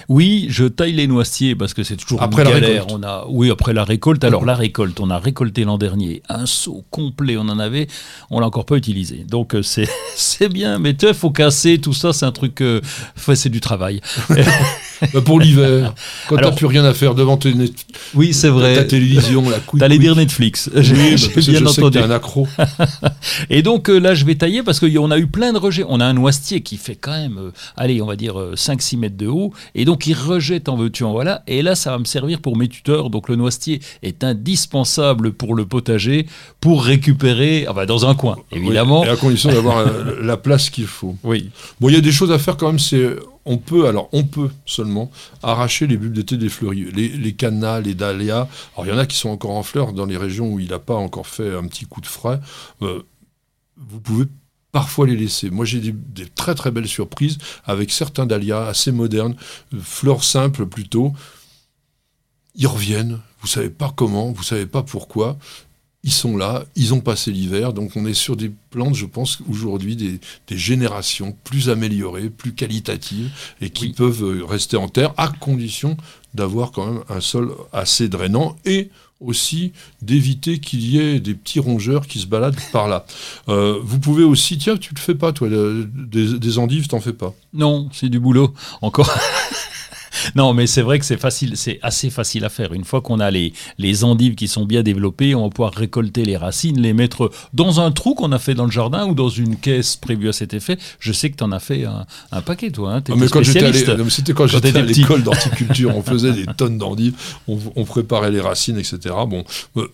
Oui, 0.09 0.47
je 0.49 0.65
taille 0.65 0.93
les 0.93 1.07
noisetiers 1.07 1.55
parce 1.55 1.75
que 1.75 1.83
c'est 1.83 1.97
toujours 1.97 2.23
Après 2.23 2.43
une 2.43 2.49
la 2.51 2.61
galère. 2.61 2.85
récolte. 2.87 2.93
On 2.99 3.03
a, 3.07 3.27
oui, 3.29 3.51
après 3.51 3.73
la 3.73 3.85
récolte. 3.85 4.25
Alors 4.25 4.45
la 4.45 4.55
récolte, 4.55 4.99
on 5.01 5.11
a 5.11 5.19
récolté 5.19 5.65
l'an 5.65 5.79
dernier 5.79 6.23
un 6.29 6.47
seau 6.47 6.85
complet. 6.91 7.37
On 7.37 7.43
en 7.43 7.59
avait, 7.59 7.87
on 8.31 8.41
l'a 8.41 8.47
encore 8.47 8.65
pas 8.65 8.77
utilisé. 8.77 9.25
Donc 9.29 9.55
euh, 9.55 9.63
c'est 9.63 10.49
bien, 10.49 10.79
mais 10.79 10.95
tu 10.95 11.13
faut 11.15 11.31
casser 11.31 11.79
tout 11.79 11.93
ça. 11.93 12.13
C'est 12.13 12.27
un 12.27 12.33
truc, 12.35 12.61
euh, 12.61 12.81
c'est 13.35 13.49
du 13.49 13.61
travail. 13.61 14.01
Bah, 15.13 15.21
Pour 15.21 15.39
l'hiver, 15.41 15.93
quand 16.29 16.37
t'as 16.37 16.53
plus 16.53 16.65
rien 16.67 16.85
à 16.85 16.95
faire 16.95 17.15
devant 17.15 17.37
tes 17.37 17.53
net- 17.53 17.75
Oui, 18.15 18.33
c'est 18.33 18.47
ta 18.47 18.53
vrai. 18.55 18.87
télévision, 18.87 19.51
la 19.51 19.59
couille. 19.59 19.81
T'allais 19.81 19.99
dire 19.99 20.15
Netflix. 20.17 20.71
J'ai 20.77 20.95
Oui, 20.95 20.99
bah, 21.01 21.07
bien 21.11 21.17
je 21.17 21.41
sais 21.41 21.53
que 21.53 21.67
entendu. 21.81 21.99
t'es 21.99 22.05
un 22.05 22.11
accro. 22.11 22.47
Et 23.51 23.61
donc 23.63 23.91
euh, 23.91 23.99
là, 23.99 24.15
je 24.15 24.25
vais 24.25 24.37
tailler 24.37 24.63
parce 24.63 24.81
qu'on 24.81 25.11
a 25.11 25.19
eu 25.19 25.27
plein 25.27 25.53
de 25.53 25.59
rejets. 25.59 25.85
On 25.89 26.01
a 26.01 26.07
un 26.07 26.15
noisetier 26.15 26.61
qui 26.63 26.77
fait 26.79 26.95
quand 26.95 27.11
même, 27.13 27.37
euh, 27.39 27.51
allez, 27.77 28.01
on 28.01 28.07
va 28.07 28.17
dire 28.17 28.37
5-6 28.55 28.97
mètres 28.99 29.17
de 29.17 29.27
haut. 29.27 29.53
Et 29.75 29.85
donc, 29.85 30.07
il 30.07 30.15
rejette 30.15 30.69
en 30.69 30.77
veux-tu, 30.77 31.05
en 31.05 31.13
voilà. 31.13 31.43
Et 31.49 31.61
là, 31.61 31.75
ça 31.75 31.91
va 31.91 31.99
me 31.99 32.05
servir 32.05 32.41
pour 32.41 32.57
mes 32.57 32.69
tuteurs. 32.69 33.11
Donc, 33.11 33.29
le 33.29 33.37
noisetier 33.37 33.81
est 34.03 34.25
indispensable 34.25 35.33
pour 35.33 35.55
le 35.55 35.67
potager, 35.67 36.27
pour 36.61 36.85
récupérer, 36.85 37.67
ah 37.69 37.73
bah, 37.73 37.85
dans 37.85 38.07
un 38.09 38.15
coin, 38.15 38.37
évidemment. 38.53 39.03
Oui, 39.03 39.09
et 39.09 39.11
à 39.11 39.17
condition 39.17 39.51
d'avoir 39.51 39.79
euh, 39.79 40.17
la 40.23 40.37
place 40.37 40.71
qu'il 40.71 40.87
faut. 40.87 41.17
Oui. 41.25 41.51
Bon, 41.81 41.89
il 41.89 41.95
y 41.95 41.99
a 41.99 42.01
des 42.01 42.13
choses 42.13 42.24
à 42.33 42.39
faire 42.39 42.57
quand 42.57 42.69
même. 42.69 42.79
C'est 42.79 43.17
on 43.45 43.59
peut 43.59 43.87
alors 43.87 44.09
on 44.13 44.25
peut 44.25 44.51
seulement 44.67 45.11
arracher 45.43 45.87
les 45.87 45.97
bulbes 45.97 46.15
d'été 46.15 46.37
des 46.37 46.49
fleuris, 46.49 46.91
les, 46.93 47.09
les 47.09 47.33
cannas, 47.35 47.81
les 47.81 47.95
dahlias. 47.95 48.49
Alors 48.75 48.87
il 48.87 48.89
y 48.89 48.93
en 48.93 48.99
a 48.99 49.07
qui 49.07 49.17
sont 49.17 49.31
encore 49.31 49.53
en 49.53 49.63
fleurs 49.63 49.93
dans 49.93 50.07
les 50.07 50.17
régions 50.17 50.53
où 50.53 50.61
il 50.61 50.71
n'a 50.71 50.79
pas 50.79 50.95
encore 50.95 51.27
fait 51.27 51.55
un 51.55 51.67
petit 51.67 51.87
coup 51.87 52.01
de 52.01 52.07
frais. 52.07 52.41
Euh, 52.83 53.03
vous 53.77 54.01
pouvez 54.01 54.27
parfois 54.73 55.07
les 55.07 55.17
laisser. 55.17 55.51
Moi 55.51 55.65
j'ai 55.65 55.81
des, 55.81 56.27
très 56.27 56.55
très 56.55 56.71
belles 56.71 56.89
surprises 56.89 57.39
avec 57.65 57.91
certains 57.91 58.27
dahlias 58.27 58.67
assez 58.67 58.93
modernes, 58.93 59.37
euh, 59.75 59.79
fleurs 59.81 60.25
simples 60.25 60.67
plutôt. 60.67 61.13
Ils 62.55 62.67
reviennent. 62.67 63.21
Vous 63.41 63.49
savez 63.49 63.71
pas 63.71 63.93
comment, 63.95 64.33
vous 64.33 64.43
savez 64.43 64.67
pas 64.67 64.83
pourquoi. 64.83 65.37
Ils 66.05 66.13
sont 66.13 66.37
là, 66.37 66.65
ils 66.77 66.93
ont 66.93 67.01
passé 67.01 67.33
l'hiver, 67.33 67.73
donc 67.73 67.93
on 67.97 68.05
est 68.05 68.15
sur 68.15 68.37
des 68.37 68.53
plantes, 68.71 68.95
je 68.95 69.07
pense, 69.07 69.39
aujourd'hui, 69.51 69.97
des, 69.97 70.21
générations 70.51 71.35
plus 71.45 71.71
améliorées, 71.71 72.29
plus 72.29 72.53
qualitatives, 72.53 73.31
et 73.63 73.71
qui 73.71 73.89
peuvent 73.89 74.23
euh, 74.23 74.45
rester 74.45 74.77
en 74.77 74.89
terre, 74.89 75.15
à 75.17 75.29
condition 75.29 75.97
d'avoir 76.35 76.73
quand 76.73 76.87
même 76.87 77.03
un 77.09 77.21
sol 77.21 77.55
assez 77.73 78.09
drainant, 78.09 78.55
et 78.67 78.91
aussi 79.19 79.73
d'éviter 80.03 80.59
qu'il 80.59 80.85
y 80.85 80.99
ait 80.99 81.21
des 81.21 81.35
petits 81.35 81.61
rongeurs 81.61 82.07
qui 82.07 82.21
se 82.21 82.27
baladent 82.27 82.61
par 82.73 82.87
là. 82.87 83.07
Euh, 83.49 83.79
vous 83.83 83.99
pouvez 83.99 84.25
aussi, 84.25 84.59
tiens, 84.59 84.77
tu 84.77 84.95
le 84.95 85.01
fais 85.01 85.15
pas, 85.15 85.33
toi, 85.33 85.49
des, 85.49 86.39
des 86.39 86.59
endives, 86.59 86.87
t'en 86.87 87.01
fais 87.01 87.15
pas? 87.15 87.35
Non, 87.55 87.89
c'est 87.93 88.11
du 88.11 88.21
boulot, 88.21 88.53
encore. 88.83 89.11
non, 90.35 90.55
mais 90.55 90.67
c'est 90.67 90.83
vrai 90.83 90.99
que 90.99 91.05
c'est 91.05 91.21
facile, 91.21 91.57
c'est 91.57 91.79
assez 91.83 92.11
facile 92.11 92.45
à 92.45 92.49
faire. 92.49 92.73
Une 92.73 92.85
fois 92.85 93.01
qu'on 93.01 93.21
a 93.21 93.31
les, 93.31 93.53
les 93.79 94.05
endives 94.05 94.35
qui 94.35 94.49
sont 94.49 94.65
bien 94.65 94.83
développées, 94.83 95.35
on 95.35 95.45
va 95.45 95.51
pouvoir 95.51 95.75
récolter 95.75 96.25
les 96.25 96.37
racines, 96.37 96.81
les 96.81 96.93
mettre 96.93 97.31
dans 97.53 97.81
un 97.81 97.91
trou 97.91 98.15
qu'on 98.15 98.33
a 98.33 98.39
fait 98.39 98.55
dans 98.55 98.65
le 98.65 98.71
jardin 98.71 99.07
ou 99.07 99.15
dans 99.15 99.29
une 99.29 99.57
caisse 99.57 99.97
prévue 99.97 100.29
à 100.29 100.33
cet 100.33 100.55
effet. 100.55 100.79
Je 100.99 101.13
sais 101.13 101.31
que 101.31 101.37
tu 101.37 101.45
en 101.45 101.53
as 101.53 101.61
fait 101.61 101.85
un, 101.85 102.41
paquet, 102.43 102.71
toi. 102.71 102.95
Hein, 102.95 103.03
ah, 103.09 103.13
mais 103.17 103.29
quand 103.29 103.43
j'étais 103.43 103.73
c'était 104.09 104.33
quand, 104.33 104.47
j'étais 104.47 104.77
à 104.77 104.83
l'école 104.83 105.23
d'horticulture, 105.23 105.97
on 105.97 106.03
faisait 106.15 106.33
des 106.33 106.47
tonnes 106.47 106.79
d'endives, 106.79 107.15
on, 107.49 107.85
préparait 107.85 108.31
les 108.31 108.41
racines, 108.41 108.79
etc. 108.79 109.15
Bon, 109.29 109.45
euh, 109.77 109.89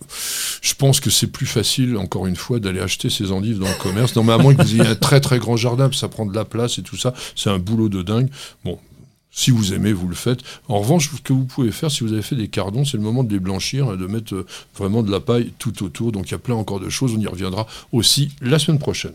je 0.61 0.73
pense 0.73 0.99
que 0.99 1.09
c'est 1.09 1.27
plus 1.27 1.45
facile, 1.45 1.97
encore 1.97 2.27
une 2.27 2.35
fois, 2.35 2.59
d'aller 2.59 2.79
acheter 2.79 3.09
ces 3.09 3.31
endives 3.31 3.59
dans 3.59 3.67
le 3.67 3.81
commerce. 3.81 4.15
Non, 4.15 4.23
mais 4.23 4.33
à 4.33 4.37
moins 4.37 4.55
que 4.55 4.63
vous 4.63 4.73
ayez 4.73 4.87
un 4.87 4.95
très 4.95 5.19
très 5.19 5.39
grand 5.39 5.57
jardin, 5.57 5.89
ça 5.91 6.07
prend 6.07 6.25
de 6.25 6.35
la 6.35 6.45
place 6.45 6.77
et 6.77 6.83
tout 6.83 6.97
ça, 6.97 7.13
c'est 7.35 7.49
un 7.49 7.59
boulot 7.59 7.89
de 7.89 8.01
dingue. 8.01 8.29
Bon, 8.63 8.79
si 9.31 9.49
vous 9.49 9.73
aimez, 9.73 9.93
vous 9.93 10.07
le 10.07 10.15
faites. 10.15 10.41
En 10.67 10.79
revanche, 10.79 11.09
ce 11.09 11.21
que 11.21 11.33
vous 11.33 11.45
pouvez 11.45 11.71
faire, 11.71 11.89
si 11.89 12.03
vous 12.03 12.11
avez 12.11 12.21
fait 12.21 12.35
des 12.35 12.49
cardons, 12.49 12.83
c'est 12.83 12.97
le 12.97 13.03
moment 13.03 13.23
de 13.23 13.31
les 13.31 13.39
blanchir 13.39 13.93
et 13.93 13.97
de 13.97 14.05
mettre 14.05 14.35
euh, 14.35 14.45
vraiment 14.75 15.03
de 15.03 15.11
la 15.11 15.21
paille 15.21 15.53
tout 15.57 15.83
autour. 15.83 16.11
Donc 16.11 16.27
il 16.27 16.31
y 16.31 16.35
a 16.35 16.39
plein 16.39 16.55
encore 16.55 16.81
de 16.81 16.89
choses. 16.89 17.13
On 17.15 17.19
y 17.19 17.27
reviendra 17.27 17.65
aussi 17.91 18.31
la 18.41 18.59
semaine 18.59 18.79
prochaine. 18.79 19.13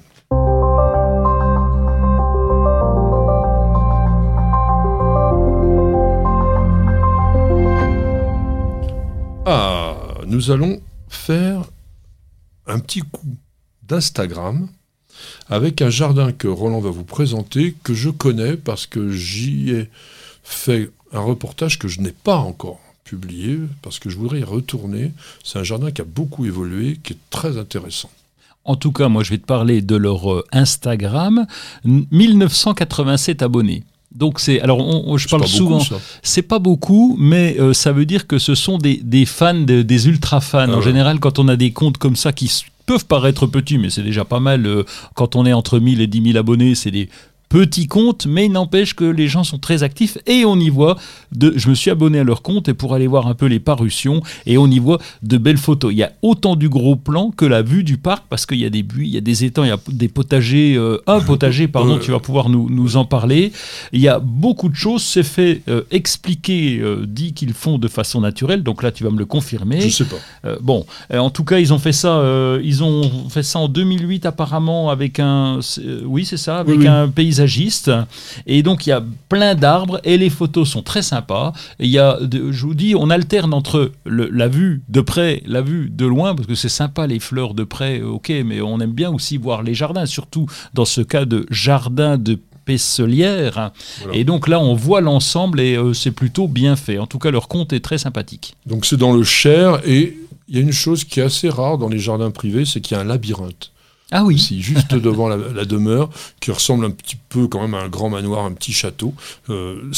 Ah, 9.49 9.97
nous 10.27 10.51
allons 10.51 10.81
faire 11.09 11.63
un 12.67 12.81
petit 12.81 13.01
coup 13.01 13.37
d'Instagram 13.83 14.69
avec 15.49 15.83
un 15.83 15.91
jardin 15.91 16.33
que 16.33 16.49
Roland 16.49 16.81
va 16.81 16.91
vous 16.91 17.05
présenter, 17.05 17.75
que 17.83 17.95
je 17.95 18.11
connais 18.11 18.57
parce 18.57 18.87
que 18.87 19.11
j'y 19.11 19.71
ai 19.71 19.89
fait 20.43 20.91
un 21.13 21.21
reportage 21.21 21.79
que 21.79 21.89
je 21.89 22.01
n'ai 22.01 22.13
pas 22.13 22.37
encore 22.37 22.81
publié, 23.05 23.59
parce 23.83 23.99
que 23.99 24.11
je 24.11 24.17
voudrais 24.17 24.41
y 24.41 24.45
retourner. 24.45 25.13
C'est 25.45 25.59
un 25.59 25.65
jardin 25.65 25.91
qui 25.91 26.01
a 26.03 26.05
beaucoup 26.05 26.45
évolué, 26.45 26.99
qui 27.03 27.13
est 27.13 27.19
très 27.31 27.57
intéressant. 27.57 28.11
En 28.65 28.75
tout 28.75 28.91
cas, 28.91 29.09
moi, 29.09 29.23
je 29.23 29.31
vais 29.31 29.39
te 29.39 29.47
parler 29.47 29.81
de 29.81 29.95
leur 29.95 30.33
euh, 30.33 30.45
Instagram. 30.51 31.47
1987 31.85 33.43
abonnés. 33.43 33.85
Donc 34.13 34.41
c'est 34.41 34.61
alors 34.63 35.19
je 35.19 35.29
parle 35.29 35.47
souvent. 35.47 35.83
C'est 36.23 36.43
pas 36.43 36.59
beaucoup, 36.59 37.17
mais 37.21 37.57
euh, 37.61 37.75
ça 37.75 37.93
veut 37.93 38.07
dire 38.07 38.27
que 38.27 38.39
ce 38.39 38.55
sont 38.55 38.79
des, 38.79 39.27
fans, 39.27 39.55
des 39.55 40.09
ultra 40.09 40.41
fans. 40.41 40.73
en 40.73 40.79
ah 40.79 40.81
général, 40.81 41.21
quand 41.21 41.39
on 41.39 41.49
a 41.49 41.57
des 41.57 41.73
comptes 41.73 41.99
comme 41.99 42.17
ça 42.17 42.33
qui 42.33 42.51
peuvent 42.87 43.07
paraître 43.07 43.47
petits, 43.47 43.79
mais 43.79 43.91
c'est 43.91 44.03
déjà 44.03 44.25
pas 44.25 44.41
mal. 44.41 44.67
Euh, 44.67 44.85
quand 45.15 45.37
on 45.37 45.45
est 45.45 45.53
entre 45.53 45.79
1000 45.79 46.01
et 46.01 46.07
10 46.07 46.33
000 46.33 46.39
abonnés, 46.39 46.75
c'est 46.75 46.91
des 46.91 47.09
petit 47.57 47.87
compte, 47.87 48.27
mais 48.27 48.45
il 48.45 48.53
n'empêche 48.53 48.93
que 48.93 49.07
les 49.07 49.29
gens 49.29 49.43
sont 49.43 49.59
très 49.59 49.83
actifs 49.83 50.19
et 50.27 50.45
on 50.45 50.57
y 50.61 50.69
voit 50.69 50.99
de. 51.33 51.55
Je 51.57 51.71
me 51.71 51.75
suis 51.75 51.91
abonné 51.91 52.19
à 52.19 52.25
leur 52.25 52.43
compte 52.43 52.69
et 52.69 52.75
pour 52.75 52.93
aller 52.93 53.07
voir 53.07 53.29
un 53.29 53.35
peu 53.35 53.47
les 53.47 53.61
parutions 53.61 54.21
et 54.45 54.59
on 54.59 54.67
y 54.67 54.79
voit 54.79 54.99
de 55.23 55.39
belles 55.39 55.57
photos. 55.57 55.91
Il 55.91 55.97
y 55.97 56.03
a 56.03 56.13
autant 56.21 56.55
du 56.55 56.69
gros 56.69 56.97
plan 56.97 57.31
que 57.31 57.47
la 57.47 57.63
vue 57.63 57.83
du 57.83 57.97
parc 57.97 58.25
parce 58.29 58.45
qu'il 58.45 58.59
y 58.59 58.67
a 58.67 58.69
des 58.69 58.83
buis, 58.83 59.09
il 59.09 59.15
y 59.15 59.17
a 59.17 59.23
des 59.23 59.45
étangs, 59.45 59.65
il 59.65 59.69
y 59.69 59.73
a 59.73 59.79
des 59.89 60.09
potagers, 60.09 60.75
euh, 60.77 60.99
un 61.07 61.21
potager, 61.21 61.67
pardon, 61.77 61.99
tu 61.99 62.11
vas 62.11 62.21
pouvoir 62.21 62.51
nous, 62.51 62.69
nous, 62.69 62.99
en 62.99 63.07
parler. 63.07 63.53
Il 63.93 64.01
y 64.03 64.09
a 64.09 64.19
beaucoup 64.19 64.69
de 64.69 64.77
choses. 64.77 65.03
C'est 65.03 65.23
fait 65.23 65.63
euh, 65.69 65.81
expliquer, 65.91 66.79
euh, 66.81 67.07
dit 67.09 67.33
qu'ils 67.33 67.55
font 67.55 67.79
de 67.79 67.89
façon 67.89 68.21
naturelle. 68.21 68.65
Donc 68.65 68.83
là, 68.83 68.93
tu 68.93 69.03
vas 69.03 69.11
me 69.11 69.19
le 69.19 69.25
confirmer. 69.25 69.81
Je 69.81 69.89
sais 69.89 70.05
pas. 70.05 70.57
bon, 70.61 70.85
en 71.11 71.31
tout 71.31 71.45
cas, 71.45 71.59
ils 71.59 71.73
ont 71.73 71.79
fait 71.79 71.95
ça. 71.95 72.23
ils 72.63 72.85
ont 72.85 73.31
fait 73.31 73.43
ça 73.43 73.61
en 73.61 73.69
2008 73.69 74.27
apparemment 74.27 74.91
avec 74.91 75.21
un. 75.21 75.61
oui, 76.05 76.27
c'est 76.27 76.37
ça, 76.37 76.59
avec 76.59 76.85
un 76.85 77.09
paysage 77.09 77.46
et 78.47 78.63
donc, 78.63 78.87
il 78.87 78.91
y 78.91 78.93
a 78.93 79.03
plein 79.29 79.55
d'arbres 79.55 80.01
et 80.05 80.17
les 80.17 80.31
photos 80.31 80.69
sont 80.69 80.83
très 80.83 81.03
sympas. 81.03 81.53
il 81.79 81.89
y 81.89 81.99
a, 81.99 82.19
je 82.21 82.67
vous 82.67 82.75
dis, 82.75 82.95
on 82.95 83.11
alterne 83.11 83.55
entre 83.55 83.93
la 84.05 84.49
vue 84.49 84.83
de 84.89 85.01
près, 85.01 85.43
la 85.47 85.63
vue 85.63 85.91
de 85.91 86.07
loin, 86.07 86.35
parce 86.35 86.47
que 86.47 86.55
c'est 86.55 86.69
sympa 86.69 87.07
les 87.07 87.21
fleurs 87.21 87.55
de 87.55 87.65
près, 87.65 88.03
ok, 88.03 88.33
mais 88.45 88.61
on 88.61 88.81
aime 88.81 88.93
bien 88.93 89.11
aussi 89.11 89.37
voir 89.37 89.63
les 89.63 89.75
jardins, 89.75 90.07
surtout 90.07 90.47
dans 90.75 90.85
ce 90.85 91.01
cas 91.01 91.25
de 91.25 91.47
jardin 91.51 92.19
de 92.19 92.39
Pesselière. 92.67 93.71
Et 94.13 94.25
donc 94.25 94.49
là, 94.49 94.59
on 94.59 94.75
voit 94.75 95.01
l'ensemble 95.01 95.61
et 95.61 95.77
euh, 95.77 95.95
c'est 95.95 96.11
plutôt 96.11 96.49
bien 96.49 96.75
fait. 96.75 96.99
En 96.99 97.07
tout 97.07 97.21
cas, 97.21 97.31
leur 97.31 97.47
compte 97.47 97.73
est 97.73 97.81
très 97.81 97.97
sympathique. 97.97 98.57
Donc 98.67 98.85
c'est 98.85 98.97
dans 98.97 99.13
le 99.13 99.23
Cher 99.23 99.81
et 99.87 100.19
il 100.49 100.57
y 100.57 100.59
a 100.59 100.63
une 100.63 100.73
chose 100.73 101.05
qui 101.05 101.21
est 101.21 101.23
assez 101.23 101.49
rare 101.49 101.79
dans 101.79 101.89
les 101.89 101.99
jardins 101.99 102.31
privés, 102.31 102.65
c'est 102.65 102.81
qu'il 102.81 102.97
y 102.97 103.01
a 103.01 103.03
un 103.03 103.07
labyrinthe. 103.07 103.71
Ah 104.13 104.25
oui. 104.25 104.39
juste 104.39 104.95
devant 104.95 105.29
la, 105.29 105.65
demeure, 105.65 106.11
qui 106.41 106.51
ressemble 106.51 106.85
un 106.85 106.91
petit 106.91 107.17
peu 107.29 107.49
quand 107.49 107.61
même 107.61 107.75
à 107.75 107.83
un 107.83 107.89
grand 107.89 108.11
manoir, 108.11 108.45
un 108.45 108.53
petit 108.53 108.73
château. 108.73 109.15
Euh, 109.51 109.91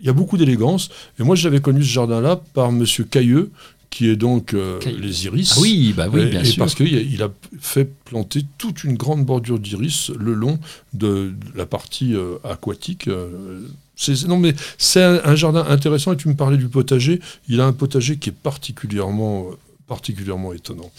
il 0.00 0.06
y 0.06 0.08
a 0.08 0.12
beaucoup 0.12 0.36
d'élégance. 0.36 0.90
Et 1.18 1.22
moi, 1.22 1.34
j'avais 1.34 1.60
connu 1.60 1.82
ce 1.82 1.88
jardin-là 1.88 2.40
par 2.52 2.70
Monsieur 2.70 3.04
Cailleux, 3.04 3.50
qui 3.90 4.08
est 4.08 4.16
donc 4.16 4.54
euh, 4.54 4.78
les 5.00 5.24
iris. 5.26 5.54
Ah 5.56 5.60
oui, 5.60 5.94
bah 5.96 6.06
oui, 6.12 6.26
bien 6.26 6.42
et, 6.42 6.44
sûr. 6.44 6.58
parce 6.58 6.74
qu'il 6.74 7.22
a, 7.22 7.30
fait 7.60 7.90
planter 8.04 8.44
toute 8.58 8.84
une 8.84 8.96
grande 8.96 9.24
bordure 9.24 9.58
d'iris 9.58 10.10
le 10.16 10.34
long 10.34 10.58
de, 10.92 11.32
la 11.54 11.66
partie 11.66 12.14
euh, 12.14 12.36
aquatique. 12.44 13.08
non, 14.28 14.38
mais 14.38 14.54
c'est 14.78 15.02
un, 15.02 15.20
un, 15.24 15.34
jardin 15.34 15.64
intéressant. 15.68 16.12
Et 16.12 16.16
tu 16.16 16.28
me 16.28 16.34
parlais 16.34 16.56
du 16.56 16.68
potager. 16.68 17.20
Il 17.48 17.60
a 17.60 17.66
un 17.66 17.72
potager 17.72 18.16
qui 18.16 18.28
est 18.28 18.36
particulièrement 18.36 19.46
particulièrement 19.86 20.52
étonnant. 20.52 20.90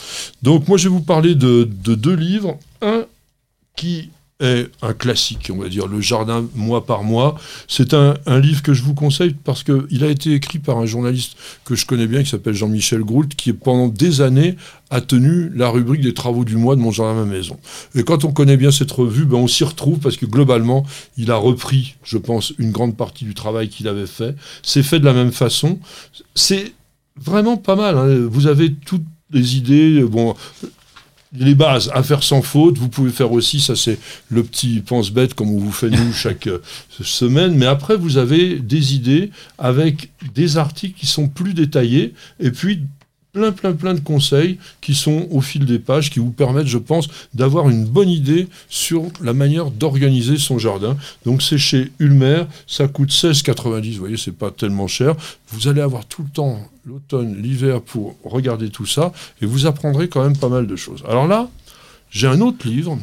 Donc 0.42 0.68
moi 0.68 0.78
je 0.78 0.90
vais 0.90 0.94
vous 0.94 1.02
parler 1.02 1.36
de, 1.36 1.64
deux 1.64 2.16
livres. 2.16 2.58
Un 2.82 3.06
qui 3.76 4.10
est 4.42 4.70
un 4.82 4.94
classique, 4.94 5.50
on 5.54 5.58
va 5.58 5.70
dire, 5.70 5.88
Le 5.88 6.02
Jardin 6.02 6.46
mois 6.56 6.86
par 6.86 7.04
mois. 7.04 7.36
C'est 7.70 7.94
un, 7.94 8.16
livre 8.40 8.62
que 8.64 8.74
je 8.74 8.84
vous 8.84 8.94
conseille 8.94 9.34
parce 9.44 9.64
qu'il 9.64 10.04
a 10.04 10.10
été 10.10 10.34
écrit 10.34 10.60
par 10.60 10.78
un 10.78 10.86
journaliste 10.86 11.38
que 11.64 11.76
je 11.76 11.86
connais 11.86 12.08
bien 12.08 12.22
qui 12.22 12.30
s'appelle 12.30 12.54
Jean-Michel 12.54 13.02
Groult, 13.02 13.30
qui 13.36 13.54
pendant 13.54 13.88
des 13.88 14.20
années 14.20 14.58
a 14.90 15.00
tenu 15.00 15.50
la 15.56 15.70
rubrique 15.70 16.02
des 16.02 16.14
travaux 16.14 16.44
du 16.44 16.58
mois 16.58 16.76
de 16.76 16.82
Mon 16.82 16.92
Jardin, 16.92 17.26
ma 17.26 17.26
maison. 17.26 17.58
Et 17.96 18.04
quand 18.04 18.26
on 18.26 18.34
connaît 18.34 18.58
bien 18.58 18.72
cette 18.72 18.92
revue, 18.92 19.26
ben 19.26 19.38
on 19.38 19.48
s'y 19.48 19.64
retrouve 19.64 20.00
parce 20.00 20.18
que 20.18 20.26
globalement, 20.26 20.86
il 21.18 21.32
a 21.32 21.38
repris, 21.38 21.96
je 22.04 22.18
pense, 22.18 22.54
une 22.58 22.72
grande 22.72 22.98
partie 22.98 23.24
du 23.24 23.34
travail 23.34 23.70
qu'il 23.70 23.88
avait 23.88 24.06
fait. 24.06 24.36
C'est 24.64 24.84
fait 24.84 25.00
de 25.00 25.06
la 25.06 25.14
même 25.14 25.32
façon. 25.32 25.80
C'est 26.36 26.74
vraiment 27.20 27.58
pas 27.58 27.76
mal. 27.76 27.98
Hein. 27.98 28.28
Vous 28.30 28.48
avez 28.48 28.74
toutes 28.74 29.06
les 29.32 29.58
idées. 29.58 30.04
Bon, 30.04 30.36
les 31.38 31.56
bases 31.56 31.92
à 31.94 32.04
faire 32.04 32.24
sans 32.24 32.42
faute. 32.42 32.78
Vous 32.78 32.90
pouvez 32.90 33.12
faire 33.12 33.32
aussi, 33.32 33.60
ça 33.60 33.76
c'est 33.76 33.98
le 34.30 34.44
petit 34.44 34.82
pense-bête 34.82 35.34
comme 35.34 35.50
on 35.50 35.60
vous 35.60 35.72
fait 35.72 35.90
nous 35.90 36.14
chaque 36.14 36.48
euh, 36.48 36.60
semaine. 37.02 37.56
Mais 37.56 37.66
après, 37.66 37.96
vous 37.96 38.18
avez 38.18 38.60
des 38.60 38.96
idées 38.96 39.32
avec 39.58 40.12
des 40.34 40.58
articles 40.58 41.00
qui 41.00 41.08
sont 41.08 41.28
plus 41.28 41.54
détaillés 41.54 42.14
et 42.40 42.52
puis 42.52 42.84
plein, 43.36 43.52
plein, 43.52 43.74
plein 43.74 43.94
de 43.94 44.00
conseils 44.00 44.58
qui 44.80 44.96
sont 44.96 45.28
au 45.30 45.42
fil 45.42 45.66
des 45.66 45.78
pages, 45.78 46.10
qui 46.10 46.20
vous 46.20 46.32
permettent, 46.32 46.68
je 46.68 46.78
pense, 46.78 47.10
d'avoir 47.34 47.70
une 47.70 47.84
bonne 47.84 48.08
idée 48.08 48.48
sur 48.70 49.04
la 49.22 49.34
manière 49.34 49.72
d'organiser 49.72 50.38
son 50.38 50.58
jardin. 50.58 50.96
Donc 51.26 51.42
c'est 51.42 51.58
chez 51.58 51.92
Ulmer, 52.00 52.46
ça 52.66 52.88
coûte 52.88 53.12
16,90, 53.12 53.92
vous 53.92 54.00
voyez, 54.00 54.16
c'est 54.16 54.32
pas 54.32 54.52
tellement 54.52 54.88
cher. 54.88 55.16
Vous 55.50 55.68
allez 55.68 55.82
avoir 55.82 56.06
tout 56.06 56.24
le 56.24 56.30
temps, 56.30 56.60
l'automne, 56.86 57.36
l'hiver, 57.42 57.82
pour 57.82 58.16
regarder 58.24 58.70
tout 58.70 58.86
ça, 58.86 59.12
et 59.42 59.46
vous 59.46 59.66
apprendrez 59.66 60.08
quand 60.08 60.24
même 60.24 60.38
pas 60.38 60.50
mal 60.50 60.66
de 60.66 60.76
choses. 60.78 61.04
Alors 61.06 61.28
là, 61.28 61.50
j'ai 62.12 62.28
un 62.28 62.40
autre 62.40 62.66
livre 62.66 62.98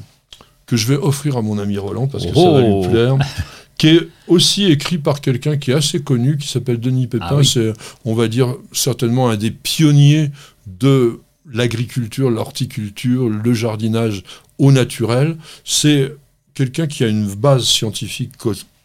que 0.64 0.78
je 0.78 0.86
vais 0.86 0.96
offrir 0.96 1.36
à 1.36 1.42
mon 1.42 1.58
ami 1.58 1.76
Roland, 1.76 2.06
parce 2.06 2.24
que 2.24 2.34
ça 2.34 2.50
va 2.50 2.60
lui 2.62 2.72
oh. 2.72 2.88
plaire. 2.88 3.18
qui 3.82 3.88
est 3.88 4.08
aussi 4.28 4.66
écrit 4.66 4.98
par 4.98 5.20
quelqu'un 5.20 5.56
qui 5.56 5.72
est 5.72 5.74
assez 5.74 6.00
connu, 6.00 6.38
qui 6.38 6.46
s'appelle 6.46 6.78
Denis 6.78 7.08
Pépin. 7.08 7.38
Ah 7.40 7.42
c'est, 7.42 7.72
on 8.04 8.14
va 8.14 8.28
dire, 8.28 8.54
certainement 8.70 9.28
un 9.28 9.36
des 9.36 9.50
pionniers 9.50 10.30
de 10.68 11.18
l'agriculture, 11.52 12.30
l'horticulture, 12.30 13.28
le 13.28 13.52
jardinage 13.52 14.22
au 14.58 14.70
naturel. 14.70 15.36
C'est 15.64 16.14
quelqu'un 16.54 16.86
qui 16.86 17.02
a 17.02 17.08
une 17.08 17.26
base 17.34 17.64
scientifique 17.64 18.34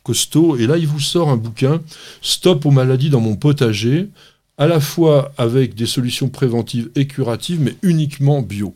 costaud. 0.02 0.58
Et 0.58 0.66
là, 0.66 0.78
il 0.78 0.88
vous 0.88 1.00
sort 1.00 1.30
un 1.30 1.38
bouquin, 1.38 1.80
Stop 2.24 2.66
aux 2.66 2.72
maladies 2.72 3.12
dans 3.12 3.22
mon 3.22 3.36
potager, 3.36 4.10
à 4.58 4.66
la 4.66 4.80
fois 4.80 5.32
avec 5.38 5.76
des 5.76 5.86
solutions 5.86 6.30
préventives 6.30 6.90
et 6.96 7.06
curatives, 7.06 7.62
mais 7.62 7.76
uniquement 7.84 8.42
bio. 8.42 8.74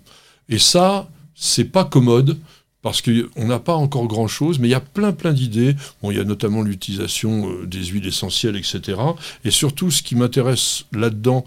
Et 0.50 0.60
ça, 0.60 1.10
c'est 1.34 1.66
pas 1.66 1.84
commode 1.84 2.38
parce 2.82 3.02
qu'on 3.02 3.46
n'a 3.46 3.60
pas 3.60 3.76
encore 3.76 4.08
grand-chose, 4.08 4.60
mais 4.60 4.68
il 4.68 4.72
y 4.72 4.76
a 4.76 4.80
plein 4.80 5.12
plein 5.12 5.34
d'idées. 5.34 5.76
Il 6.04 6.18
y 6.18 6.20
a 6.20 6.24
notamment 6.24 6.62
l'utilisation 6.62 7.50
euh, 7.50 7.66
des 7.66 7.86
huiles 7.86 8.08
essentielles, 8.08 8.56
etc. 8.56 9.00
Et 9.46 9.52
surtout, 9.52 9.92
ce 9.92 10.02
qui 10.02 10.16
m'intéresse 10.16 10.86
là-dedans, 10.92 11.46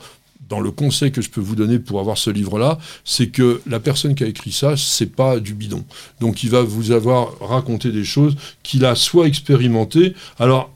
dans 0.48 0.60
le 0.60 0.70
conseil 0.70 1.10
que 1.10 1.22
je 1.22 1.30
peux 1.30 1.40
vous 1.40 1.56
donner 1.56 1.78
pour 1.78 2.00
avoir 2.00 2.18
ce 2.18 2.30
livre-là, 2.30 2.78
c'est 3.04 3.28
que 3.28 3.62
la 3.66 3.80
personne 3.80 4.14
qui 4.14 4.24
a 4.24 4.26
écrit 4.26 4.52
ça, 4.52 4.76
c'est 4.76 5.06
pas 5.06 5.40
du 5.40 5.54
bidon. 5.54 5.84
Donc 6.20 6.42
il 6.42 6.50
va 6.50 6.62
vous 6.62 6.90
avoir 6.90 7.38
raconté 7.40 7.90
des 7.90 8.04
choses 8.04 8.36
qu'il 8.62 8.84
a 8.84 8.94
soit 8.94 9.26
expérimenté. 9.26 10.14
Alors 10.38 10.70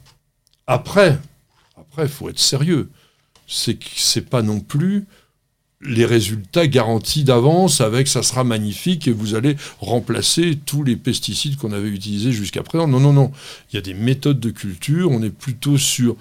après, 0.66 1.18
après, 1.76 2.02
il 2.04 2.08
faut 2.08 2.28
être 2.28 2.38
sérieux. 2.38 2.90
C'est 3.46 3.78
c'est 3.96 4.28
pas 4.28 4.42
non 4.42 4.60
plus 4.60 5.06
les 5.80 6.04
résultats 6.04 6.66
garantis 6.66 7.22
d'avance 7.22 7.80
avec 7.80 8.08
ça 8.08 8.22
sera 8.24 8.42
magnifique 8.42 9.06
et 9.06 9.12
vous 9.12 9.34
allez 9.36 9.56
remplacer 9.80 10.58
tous 10.66 10.82
les 10.82 10.96
pesticides 10.96 11.56
qu'on 11.56 11.72
avait 11.72 11.88
utilisés 11.88 12.32
jusqu'à 12.32 12.62
présent. 12.64 12.88
Non, 12.88 12.98
non, 12.98 13.12
non. 13.12 13.30
Il 13.72 13.76
y 13.76 13.78
a 13.78 13.82
des 13.82 13.94
méthodes 13.94 14.40
de 14.40 14.50
culture. 14.50 15.10
On 15.12 15.22
est 15.22 15.30
plutôt 15.30 15.78
sur 15.78 16.16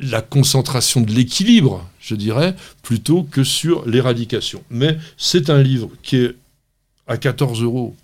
la 0.00 0.20
concentration 0.20 1.00
de 1.00 1.12
l'équilibre, 1.12 1.88
je 2.00 2.16
dirais, 2.16 2.56
plutôt 2.82 3.22
que 3.22 3.44
sur 3.44 3.86
l'éradication. 3.86 4.62
Mais 4.68 4.98
c'est 5.16 5.48
un 5.50 5.62
livre 5.62 5.88
qui 6.02 6.16
est 6.16 6.34
à 7.06 7.16
14 7.16 7.62
euros. 7.62 7.94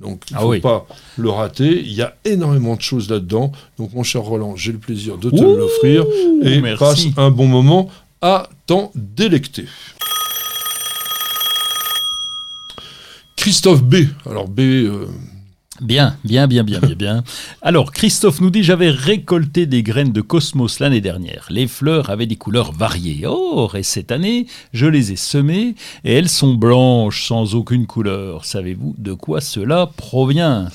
Donc, 0.00 0.22
il 0.30 0.34
ne 0.34 0.38
Ah 0.38 0.42
faut 0.42 0.50
oui. 0.50 0.60
pas 0.60 0.86
le 1.16 1.30
rater. 1.30 1.80
Il 1.80 1.92
y 1.92 2.02
a 2.02 2.16
énormément 2.24 2.74
de 2.76 2.80
choses 2.82 3.08
là-dedans. 3.10 3.52
Donc, 3.78 3.92
mon 3.94 4.02
cher 4.02 4.22
Roland, 4.22 4.56
j'ai 4.56 4.72
le 4.72 4.78
plaisir 4.78 5.18
de 5.18 5.30
te 5.30 5.36
l'offrir. 5.42 6.04
Et 6.42 6.60
merci. 6.60 6.78
passe 6.78 7.06
un 7.16 7.30
bon 7.30 7.46
moment 7.46 7.88
à 8.20 8.48
t'en 8.68 8.92
délecter. 8.94 9.64
Christophe 13.34 13.82
B. 13.82 13.96
Alors, 14.26 14.46
B, 14.46 14.60
euh, 14.60 15.06
Bien, 15.80 16.16
bien, 16.24 16.48
bien, 16.48 16.64
bien, 16.64 16.80
bien, 16.80 16.96
bien. 16.96 17.24
Alors, 17.62 17.92
Christophe 17.92 18.40
nous 18.40 18.50
dit 18.50 18.64
J'avais 18.64 18.90
récolté 18.90 19.64
des 19.64 19.84
graines 19.84 20.12
de 20.12 20.20
cosmos 20.20 20.80
l'année 20.80 21.00
dernière. 21.00 21.46
Les 21.50 21.68
fleurs 21.68 22.10
avaient 22.10 22.26
des 22.26 22.36
couleurs 22.36 22.72
variées. 22.72 23.26
Or, 23.26 23.76
et 23.76 23.84
cette 23.84 24.10
année, 24.10 24.48
je 24.72 24.86
les 24.86 25.12
ai 25.12 25.16
semées 25.16 25.76
et 26.04 26.14
elles 26.14 26.28
sont 26.28 26.54
blanches, 26.54 27.28
sans 27.28 27.54
aucune 27.54 27.86
couleur. 27.86 28.44
Savez-vous 28.44 28.96
de 28.98 29.12
quoi 29.12 29.40
cela 29.40 29.88
provient? 29.96 30.68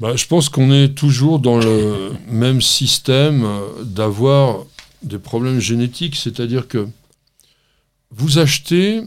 Bah, 0.00 0.12
je 0.14 0.26
pense 0.26 0.48
qu'on 0.48 0.72
est 0.72 0.94
toujours 0.94 1.40
dans 1.40 1.58
le 1.58 2.12
même 2.30 2.62
système 2.62 3.44
euh, 3.44 3.82
d'avoir 3.82 4.58
des 5.02 5.18
problèmes 5.18 5.58
génétiques, 5.58 6.16
c'est-à-dire 6.16 6.68
que 6.68 6.86
vous 8.16 8.38
achetez 8.38 9.02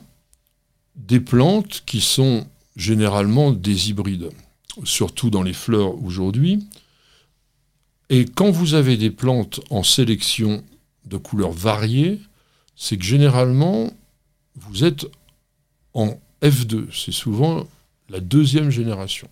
des 0.96 1.20
plantes 1.20 1.82
qui 1.88 2.00
sont 2.00 2.46
généralement 2.76 3.52
des 3.52 3.90
hybrides, 3.90 4.30
surtout 4.84 5.32
dans 5.32 5.42
les 5.42 5.54
fleurs 5.54 6.02
aujourd'hui. 6.04 6.64
Et 8.10 8.26
quand 8.26 8.52
vous 8.52 8.76
avez 8.76 8.98
des 8.98 9.10
plantes 9.10 9.62
en 9.72 9.82
sélection 9.82 10.64
de 11.06 11.18
couleurs 11.18 11.52
variées, 11.52 12.20
c'est 12.76 12.98
que 12.98 13.04
généralement, 13.04 13.92
vous 14.56 14.84
êtes 14.84 15.08
en 15.96 16.20
F2. 16.44 16.86
C'est 16.94 17.12
souvent 17.12 17.68
la 18.10 18.20
deuxième 18.20 18.70
génération. 18.70 19.28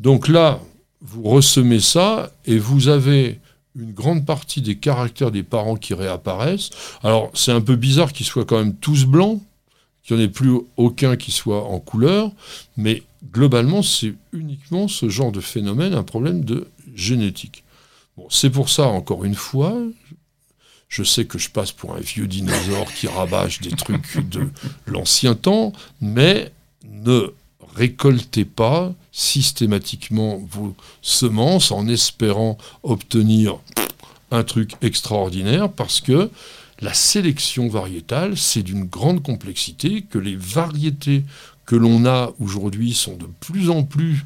Donc 0.00 0.26
là, 0.26 0.60
vous 1.00 1.22
ressemez 1.22 1.80
ça 1.80 2.32
et 2.44 2.58
vous 2.58 2.88
avez 2.88 3.40
une 3.76 3.92
grande 3.92 4.26
partie 4.26 4.60
des 4.60 4.76
caractères 4.76 5.30
des 5.30 5.42
parents 5.42 5.76
qui 5.76 5.94
réapparaissent. 5.94 6.70
Alors, 7.02 7.30
c'est 7.34 7.52
un 7.52 7.60
peu 7.60 7.76
bizarre 7.76 8.12
qu'ils 8.12 8.26
soient 8.26 8.44
quand 8.44 8.58
même 8.58 8.74
tous 8.74 9.06
blancs, 9.06 9.40
qu'il 10.02 10.16
n'y 10.16 10.22
en 10.22 10.26
ait 10.26 10.30
plus 10.30 10.52
aucun 10.76 11.16
qui 11.16 11.30
soit 11.30 11.64
en 11.64 11.78
couleur, 11.78 12.30
mais 12.76 13.02
globalement, 13.32 13.82
c'est 13.82 14.14
uniquement 14.32 14.88
ce 14.88 15.08
genre 15.08 15.32
de 15.32 15.40
phénomène, 15.40 15.94
un 15.94 16.02
problème 16.02 16.44
de 16.44 16.68
génétique. 16.94 17.64
C'est 18.28 18.50
pour 18.50 18.68
ça, 18.68 18.88
encore 18.88 19.24
une 19.24 19.34
fois, 19.34 19.74
je 20.88 21.02
sais 21.02 21.24
que 21.24 21.38
je 21.38 21.48
passe 21.48 21.72
pour 21.72 21.94
un 21.94 22.00
vieux 22.00 22.26
dinosaure 22.26 22.92
qui 22.92 23.06
rabâche 23.06 23.60
des 23.60 23.70
trucs 23.70 24.28
de 24.28 24.48
l'ancien 24.86 25.34
temps, 25.34 25.72
mais 26.00 26.52
ne 26.84 27.32
récoltez 27.74 28.44
pas 28.44 28.92
systématiquement 29.12 30.42
vos 30.50 30.74
semences 31.02 31.70
en 31.70 31.86
espérant 31.86 32.56
obtenir 32.82 33.58
un 34.30 34.42
truc 34.42 34.72
extraordinaire 34.80 35.70
parce 35.70 36.00
que 36.00 36.30
la 36.80 36.94
sélection 36.94 37.68
variétale, 37.68 38.36
c'est 38.36 38.62
d'une 38.62 38.84
grande 38.84 39.22
complexité, 39.22 40.02
que 40.02 40.18
les 40.18 40.34
variétés 40.34 41.22
que 41.64 41.76
l'on 41.76 42.06
a 42.06 42.32
aujourd'hui 42.40 42.92
sont 42.92 43.16
de 43.16 43.28
plus 43.38 43.70
en 43.70 43.84
plus 43.84 44.24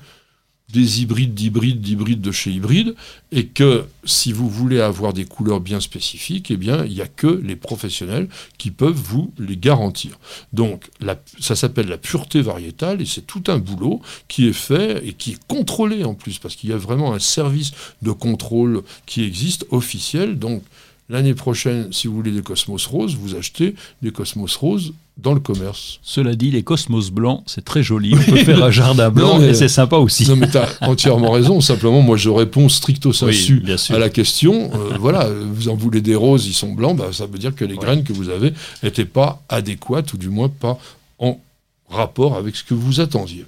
des 0.72 1.02
hybrides 1.02 1.34
d'hybrides 1.34 1.80
d'hybrides 1.80 2.20
de 2.20 2.32
chez 2.32 2.50
hybrides, 2.50 2.94
et 3.30 3.46
que 3.46 3.84
si 4.04 4.32
vous 4.32 4.50
voulez 4.50 4.80
avoir 4.80 5.12
des 5.12 5.24
couleurs 5.24 5.60
bien 5.60 5.80
spécifiques, 5.80 6.50
eh 6.50 6.56
bien, 6.56 6.84
il 6.84 6.94
n'y 6.94 7.00
a 7.00 7.06
que 7.06 7.28
les 7.28 7.56
professionnels 7.56 8.28
qui 8.58 8.70
peuvent 8.70 8.94
vous 8.94 9.32
les 9.38 9.56
garantir. 9.56 10.18
Donc, 10.52 10.90
ça 11.38 11.54
s'appelle 11.54 11.86
la 11.86 11.98
pureté 11.98 12.40
variétale, 12.40 13.00
et 13.00 13.06
c'est 13.06 13.26
tout 13.26 13.44
un 13.46 13.58
boulot 13.58 14.00
qui 14.28 14.48
est 14.48 14.52
fait 14.52 15.06
et 15.06 15.12
qui 15.12 15.32
est 15.32 15.46
contrôlé 15.46 16.04
en 16.04 16.14
plus, 16.14 16.38
parce 16.38 16.56
qu'il 16.56 16.70
y 16.70 16.72
a 16.72 16.78
vraiment 16.78 17.14
un 17.14 17.20
service 17.20 17.72
de 18.02 18.10
contrôle 18.10 18.82
qui 19.06 19.22
existe, 19.22 19.66
officiel. 19.70 20.38
Donc, 20.38 20.62
l'année 21.08 21.34
prochaine, 21.34 21.88
si 21.92 22.06
vous 22.08 22.14
voulez 22.16 22.32
des 22.32 22.42
cosmos 22.42 22.86
roses, 22.86 23.16
vous 23.16 23.34
achetez 23.34 23.74
des 24.02 24.10
cosmos 24.10 24.56
roses 24.56 24.92
dans 25.18 25.32
le 25.32 25.40
commerce. 25.40 25.98
Cela 26.02 26.34
dit, 26.34 26.50
les 26.50 26.62
cosmos 26.62 27.10
blancs, 27.10 27.42
c'est 27.46 27.64
très 27.64 27.82
joli. 27.82 28.14
On 28.14 28.30
peut 28.32 28.36
faire 28.44 28.62
un 28.62 28.70
jardin 28.70 29.08
blanc 29.10 29.34
Non, 29.34 29.38
mais- 29.38 29.48
et 29.50 29.54
c'est 29.54 29.68
sympa 29.68 29.96
aussi. 29.96 30.28
Non, 30.28 30.36
mais 30.36 30.48
tu 30.50 30.58
as 30.58 30.68
entièrement 30.82 31.30
raison. 31.30 31.60
Simplement, 31.62 32.02
moi, 32.02 32.16
je 32.18 32.28
réponds 32.28 32.68
stricto 32.68 33.12
sensu 33.14 33.54
Oui, 33.54 33.60
bien 33.60 33.76
sûr. 33.78 33.94
à 33.94 33.98
la 33.98 34.10
question. 34.10 34.70
Euh, 34.74 34.96
voilà, 35.00 35.28
vous 35.30 35.68
en 35.68 35.74
voulez 35.74 36.02
des 36.02 36.14
roses, 36.16 36.46
ils 36.46 36.52
sont 36.52 36.72
blancs, 36.72 36.96
bah, 36.98 37.08
ça 37.12 37.24
veut 37.26 37.38
dire 37.38 37.54
que 37.54 37.64
les 37.64 37.76
graines 37.76 38.04
que 38.04 38.12
vous 38.12 38.28
avez 38.28 38.52
n'étaient 38.82 39.04
pas 39.06 39.42
adéquates, 39.48 40.12
ou 40.12 40.18
du 40.18 40.28
moins 40.28 40.50
pas 40.50 40.78
en 41.18 41.38
rapport 41.88 42.36
avec 42.36 42.54
ce 42.56 42.64
que 42.64 42.74
vous 42.74 43.00
attendiez. 43.00 43.46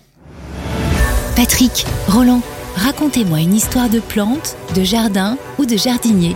Patrick, 1.36 1.84
Roland, 2.08 2.40
racontez-moi 2.76 3.40
une 3.40 3.54
histoire 3.54 3.90
de 3.90 4.00
plante, 4.00 4.56
de 4.74 4.82
jardin 4.84 5.36
ou 5.58 5.66
de 5.66 5.76
jardinier. 5.76 6.34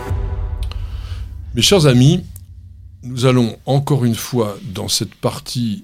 Mes 1.55 1.61
chers 1.61 1.85
amis, 1.85 2.23
nous 3.03 3.25
allons 3.25 3.57
encore 3.65 4.05
une 4.05 4.15
fois, 4.15 4.57
dans 4.73 4.87
cette 4.87 5.13
partie 5.13 5.83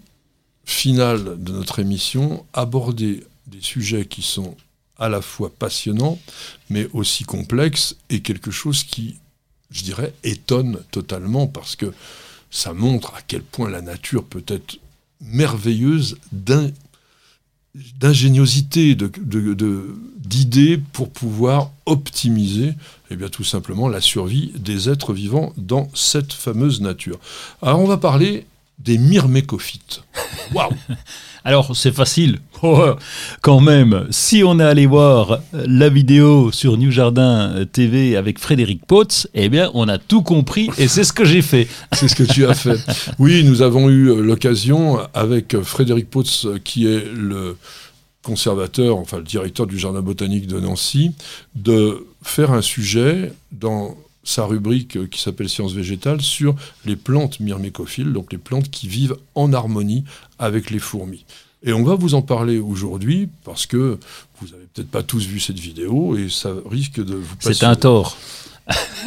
finale 0.66 1.42
de 1.44 1.52
notre 1.52 1.80
émission, 1.80 2.46
aborder 2.54 3.24
des 3.48 3.62
sujets 3.62 4.06
qui 4.06 4.22
sont 4.22 4.56
à 4.98 5.10
la 5.10 5.22
fois 5.22 5.52
passionnants, 5.58 6.20
mais 6.70 6.88
aussi 6.94 7.24
complexes, 7.24 7.96
et 8.10 8.22
quelque 8.22 8.52
chose 8.52 8.84
qui, 8.84 9.18
je 9.72 9.84
dirais, 9.84 10.14
étonne 10.24 10.80
totalement, 10.92 11.48
parce 11.48 11.76
que 11.76 11.94
ça 12.52 12.74
montre 12.74 13.14
à 13.16 13.22
quel 13.22 13.44
point 13.44 13.70
la 13.70 13.82
nature 13.82 14.26
peut 14.26 14.44
être 14.48 14.80
merveilleuse 15.22 16.18
d'in- 16.32 16.72
d'ingéniosité, 18.00 18.96
de- 18.96 19.12
d'idées 20.20 20.80
pour 20.94 21.10
pouvoir 21.10 21.72
optimiser 21.86 22.74
eh 23.12 23.16
bien, 23.16 23.30
tout 23.30 23.44
simplement 23.44 23.88
la 23.88 24.02
survie 24.02 24.52
des 24.56 24.90
êtres 24.90 25.14
vivants 25.14 25.54
dans 25.58 25.90
cette 25.94 26.34
fameuse 26.34 26.82
nature. 26.82 27.20
Alors 27.62 27.80
on 27.80 27.88
va 27.88 27.98
parler 27.98 28.46
des 28.80 28.98
myrmécophytes. 28.98 30.04
Waouh 30.54 30.72
Alors, 31.44 31.76
c'est 31.76 31.94
facile. 31.94 32.40
Oh, 32.62 32.96
quand 33.40 33.62
même, 33.62 34.06
si 34.10 34.44
on 34.44 34.60
est 34.60 34.64
allé 34.66 34.86
voir 34.86 35.40
la 35.54 35.88
vidéo 35.88 36.52
sur 36.52 36.76
New 36.76 36.92
Jardin 36.92 37.66
TV 37.72 38.18
avec 38.18 38.38
Frédéric 38.38 38.86
Potts, 38.86 39.28
eh 39.34 39.48
bien, 39.48 39.72
on 39.76 39.88
a 39.88 39.98
tout 39.98 40.24
compris 40.24 40.70
et 40.78 40.90
c'est 40.90 41.06
ce 41.06 41.14
que 41.14 41.24
j'ai 41.24 41.42
fait. 41.42 41.70
C'est 41.94 42.10
ce 42.10 42.16
que 42.16 42.24
tu 42.24 42.46
as 42.46 42.54
fait. 42.54 42.78
Oui, 43.18 43.46
nous 43.46 43.62
avons 43.62 43.88
eu 43.88 44.10
euh, 44.10 44.22
l'occasion 44.22 45.00
avec 45.14 45.54
euh, 45.54 45.64
Frédéric 45.64 46.10
Potts, 46.10 46.42
euh, 46.44 46.60
qui 46.62 46.86
est 46.86 47.06
le 47.16 47.56
conservateur, 48.24 48.98
enfin 48.98 49.18
le 49.18 49.24
directeur 49.24 49.66
du 49.68 49.78
Jardin 49.80 50.02
botanique 50.02 50.48
de 50.48 50.60
Nancy, 50.60 51.12
de 51.56 52.06
faire 52.22 52.52
un 52.52 52.62
sujet 52.62 53.32
dans 53.52 53.96
sa 54.24 54.46
rubrique 54.46 54.98
euh, 54.98 55.08
qui 55.08 55.22
s'appelle 55.22 55.50
Sciences 55.50 55.74
végétales 55.74 56.22
sur 56.22 56.56
les 56.86 56.96
plantes 56.96 57.40
myrmécophiles, 57.40 58.12
donc 58.14 58.32
les 58.32 58.38
plantes 58.38 58.70
qui 58.70 58.88
vivent 58.88 59.16
en 59.36 59.54
harmonie 59.54 60.04
avec 60.38 60.70
les 60.70 60.80
fourmis. 60.80 61.26
Et 61.64 61.74
on 61.74 61.84
va 61.84 61.96
vous 61.96 62.14
en 62.14 62.22
parler 62.22 62.58
aujourd'hui 62.60 63.28
parce 63.44 63.66
que 63.66 63.98
vous 64.40 64.48
n'avez 64.48 64.66
peut-être 64.74 64.90
pas 64.92 65.04
tous 65.04 65.26
vu 65.26 65.40
cette 65.40 65.60
vidéo 65.60 66.16
et 66.16 66.30
ça 66.30 66.54
risque 66.70 67.04
de 67.04 67.16
vous 67.16 67.36
C'est 67.40 67.50
passionner. 67.50 67.72
un 67.72 67.76
tort. 67.76 68.18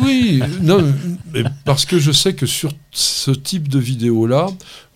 Oui, 0.02 0.42
non, 0.60 0.92
mais 1.32 1.44
parce 1.64 1.84
que 1.84 2.00
je 2.00 2.10
sais 2.10 2.34
que 2.34 2.46
sur 2.46 2.72
ce 2.90 3.30
type 3.30 3.68
de 3.68 3.78
vidéo-là, 3.78 4.48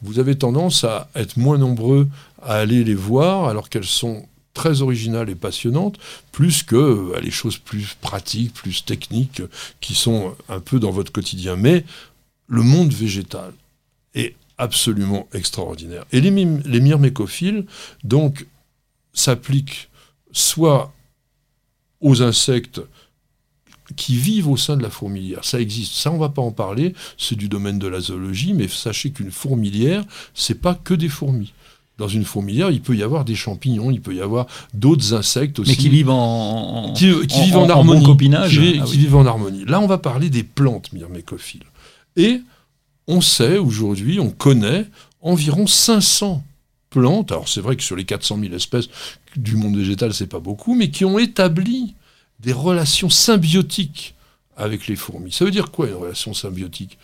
vous 0.02 0.18
avez 0.18 0.36
tendance 0.36 0.82
à 0.82 1.08
être 1.14 1.36
moins 1.36 1.56
nombreux 1.56 2.08
à 2.46 2.54
aller 2.54 2.84
les 2.84 2.94
voir, 2.94 3.48
alors 3.48 3.68
qu'elles 3.68 3.84
sont 3.84 4.26
très 4.54 4.80
originales 4.80 5.28
et 5.28 5.34
passionnantes, 5.34 5.98
plus 6.32 6.62
que 6.62 6.76
euh, 6.76 7.20
les 7.20 7.30
choses 7.30 7.58
plus 7.58 7.94
pratiques, 8.00 8.54
plus 8.54 8.84
techniques, 8.84 9.40
euh, 9.40 9.50
qui 9.80 9.94
sont 9.94 10.34
un 10.48 10.60
peu 10.60 10.80
dans 10.80 10.90
votre 10.90 11.12
quotidien. 11.12 11.56
Mais 11.56 11.84
le 12.48 12.62
monde 12.62 12.92
végétal 12.92 13.52
est 14.14 14.34
absolument 14.56 15.28
extraordinaire. 15.34 16.06
Et 16.12 16.22
les, 16.22 16.30
les 16.30 16.80
myrmécophiles, 16.80 17.66
donc, 18.02 18.46
s'appliquent 19.12 19.90
soit 20.32 20.92
aux 22.00 22.22
insectes 22.22 22.80
qui 23.94 24.16
vivent 24.16 24.48
au 24.48 24.56
sein 24.56 24.76
de 24.76 24.82
la 24.82 24.90
fourmilière. 24.90 25.44
Ça 25.44 25.60
existe. 25.60 25.94
Ça, 25.94 26.10
on 26.10 26.18
va 26.18 26.28
pas 26.28 26.42
en 26.42 26.50
parler. 26.50 26.94
C'est 27.18 27.36
du 27.36 27.48
domaine 27.48 27.78
de 27.78 27.86
la 27.86 28.00
zoologie, 28.00 28.52
mais 28.52 28.68
sachez 28.68 29.10
qu'une 29.10 29.30
fourmilière, 29.30 30.04
c'est 30.34 30.60
pas 30.60 30.74
que 30.74 30.94
des 30.94 31.08
fourmis. 31.08 31.52
Dans 31.98 32.08
une 32.08 32.24
fourmilière, 32.24 32.70
il 32.70 32.82
peut 32.82 32.94
y 32.94 33.02
avoir 33.02 33.24
des 33.24 33.34
champignons, 33.34 33.90
il 33.90 34.02
peut 34.02 34.14
y 34.14 34.20
avoir 34.20 34.46
d'autres 34.74 35.14
insectes 35.14 35.58
aussi. 35.58 35.70
Mais 35.70 35.76
qui 35.76 35.88
vivent 35.88 36.10
en, 36.10 36.86
en- 36.88 36.92
qui, 36.92 37.10
qui 37.26 37.38
en- 37.40 37.44
vivent 37.44 37.56
en, 37.56 37.60
en- 37.62 37.64
en 37.66 37.70
harmonie. 37.70 38.00
bon 38.00 38.06
copinage. 38.06 38.50
Qui, 38.60 38.98
vivent 38.98 39.16
en 39.16 39.24
harmonie. 39.26 39.64
Là, 39.64 39.80
on 39.80 39.86
va 39.86 39.96
parler 39.98 40.28
des 40.28 40.42
plantes 40.42 40.92
myrmécophiles. 40.92 41.64
Et 42.16 42.40
on 43.08 43.20
sait 43.22 43.56
aujourd'hui, 43.58 44.20
on 44.20 44.30
connaît 44.30 44.86
environ 45.22 45.66
500 45.66 46.44
plantes. 46.90 47.32
Alors 47.32 47.48
c'est 47.48 47.60
vrai 47.60 47.76
que 47.76 47.82
sur 47.82 47.96
les 47.96 48.04
400 48.04 48.38
000 48.40 48.54
espèces 48.54 48.88
du 49.36 49.56
monde 49.56 49.76
végétal, 49.76 50.12
c'est 50.12 50.26
pas 50.26 50.40
beaucoup, 50.40 50.74
mais 50.74 50.90
qui 50.90 51.04
ont 51.04 51.18
établi 51.18 51.94
des 52.40 52.52
relations 52.52 53.08
symbiotiques 53.10 54.14
avec 54.56 54.86
les 54.86 54.96
fourmis. 54.96 55.32
Ça 55.32 55.44
veut 55.44 55.50
dire 55.50 55.70
quoi 55.70 55.88
une 55.88 55.94
relation 55.94 56.34
symbiotique? 56.34 56.98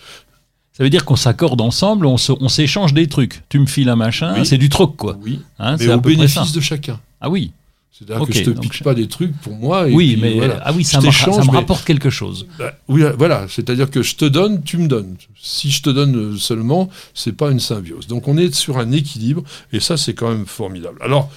Ça 0.72 0.82
veut 0.84 0.90
dire 0.90 1.04
qu'on 1.04 1.16
s'accorde 1.16 1.60
ensemble, 1.60 2.06
on 2.06 2.16
se- 2.16 2.32
on 2.40 2.48
s'échange 2.48 2.94
des 2.94 3.06
trucs. 3.06 3.42
Tu 3.50 3.58
me 3.58 3.66
files 3.66 3.88
un 3.90 3.96
machin, 3.96 4.34
Oui. 4.38 4.46
c'est 4.46 4.56
du 4.58 4.68
troc, 4.70 4.96
quoi. 4.96 5.18
Oui, 5.22 5.40
Hein, 5.58 5.76
mais 5.78 5.84
c'est 5.86 5.92
au 5.92 6.00
bénéfice 6.00 6.52
de 6.52 6.60
chacun. 6.60 6.98
Ah 7.20 7.28
oui, 7.28 7.52
C'est-à-dire 7.92 8.26
que 8.26 8.32
je 8.32 8.42
te 8.42 8.50
pique 8.58 8.72
je- 8.72 8.82
pas 8.82 8.94
des 8.94 9.06
trucs 9.06 9.36
pour 9.42 9.54
moi. 9.54 9.88
Et 9.88 9.92
oui, 9.92 10.12
puis, 10.14 10.22
mais 10.22 10.34
voilà. 10.34 10.60
ah 10.64 10.72
oui, 10.72 10.82
ça, 10.82 10.98
me, 10.98 11.04
t'échange, 11.04 11.36
ça 11.36 11.42
me 11.42 11.46
mais- 11.52 11.58
rapporte 11.58 11.84
quelque 11.84 12.08
chose. 12.10 12.46
Bah, 12.58 12.72
oui, 12.88 13.02
voilà, 13.18 13.46
c'est-à-dire 13.48 13.90
que 13.90 14.02
je 14.02 14.16
te 14.16 14.24
donne, 14.24 14.62
tu 14.62 14.78
me 14.78 14.88
donnes. 14.88 15.14
Si 15.40 15.70
je 15.70 15.82
te 15.82 15.90
donne 15.90 16.16
euh, 16.16 16.36
seulement, 16.38 16.88
c'est 17.14 17.36
pas 17.36 17.50
une 17.50 17.60
symbiose. 17.60 18.06
Donc 18.06 18.26
on 18.26 18.36
est 18.38 18.52
sur 18.54 18.78
un 18.78 18.90
équilibre, 18.92 19.44
et 19.74 19.78
ça 19.78 19.96
c'est 19.98 20.14
quand 20.14 20.30
même 20.30 20.46
formidable. 20.46 20.98
Alors, 21.02 21.30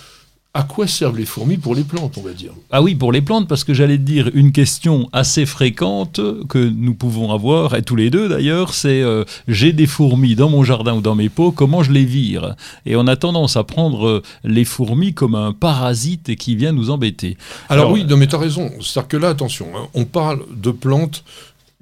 à 0.55 0.63
quoi 0.63 0.87
servent 0.87 1.17
les 1.17 1.25
fourmis 1.25 1.57
pour 1.57 1.75
les 1.75 1.83
plantes, 1.83 2.17
on 2.17 2.21
va 2.21 2.31
dire? 2.31 2.53
Ah 2.71 2.81
oui, 2.81 2.95
pour 2.95 3.11
les 3.11 3.21
plantes, 3.21 3.49
parce 3.49 3.65
que 3.65 3.73
j'allais 3.73 3.97
te 3.97 4.03
dire 4.03 4.31
une 4.33 4.53
question 4.53 5.09
assez 5.11 5.45
fréquente 5.45 6.21
que 6.47 6.57
nous 6.57 6.95
pouvons 6.95 7.33
avoir, 7.33 7.75
et 7.75 7.81
tous 7.81 7.97
les 7.97 8.09
deux 8.09 8.29
d'ailleurs, 8.29 8.73
c'est 8.73 9.01
euh, 9.01 9.25
j'ai 9.49 9.73
des 9.73 9.85
fourmis 9.85 10.35
dans 10.35 10.49
mon 10.49 10.63
jardin 10.63 10.95
ou 10.95 11.01
dans 11.01 11.13
mes 11.13 11.27
pots, 11.27 11.51
comment 11.51 11.83
je 11.83 11.91
les 11.91 12.05
vire? 12.05 12.55
Et 12.85 12.95
on 12.95 13.05
a 13.05 13.17
tendance 13.17 13.57
à 13.57 13.65
prendre 13.65 14.07
euh, 14.07 14.23
les 14.45 14.63
fourmis 14.63 15.13
comme 15.13 15.35
un 15.35 15.51
parasite 15.51 16.29
et 16.29 16.37
qui 16.37 16.55
vient 16.55 16.71
nous 16.71 16.89
embêter. 16.89 17.35
Alors, 17.67 17.87
Alors, 17.87 17.93
oui, 17.93 18.05
non 18.05 18.15
mais 18.15 18.27
tu 18.27 18.35
as 18.35 18.39
raison. 18.39 18.71
C'est-à-dire 18.79 19.09
que 19.09 19.17
là, 19.17 19.29
attention, 19.29 19.67
hein, 19.75 19.89
on 19.93 20.05
parle 20.05 20.45
de 20.55 20.71
plantes 20.71 21.25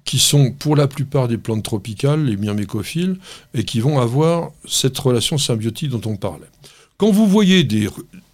qui 0.04 0.18
sont 0.18 0.52
pour 0.52 0.76
la 0.76 0.88
plupart 0.88 1.28
des 1.28 1.38
plantes 1.38 1.64
tropicales, 1.64 2.26
les 2.26 2.38
myrmécophiles, 2.38 3.18
et 3.54 3.66
qui 3.66 3.80
vont 3.82 4.00
avoir 4.00 4.50
cette 4.68 4.98
relation 4.98 5.38
symbiotique 5.38 5.90
dont 5.90 6.02
on 6.10 6.16
parlait. 6.16 6.48
Quand 6.98 7.12
vous 7.12 7.28
voyez 7.28 7.64
des 7.64 7.88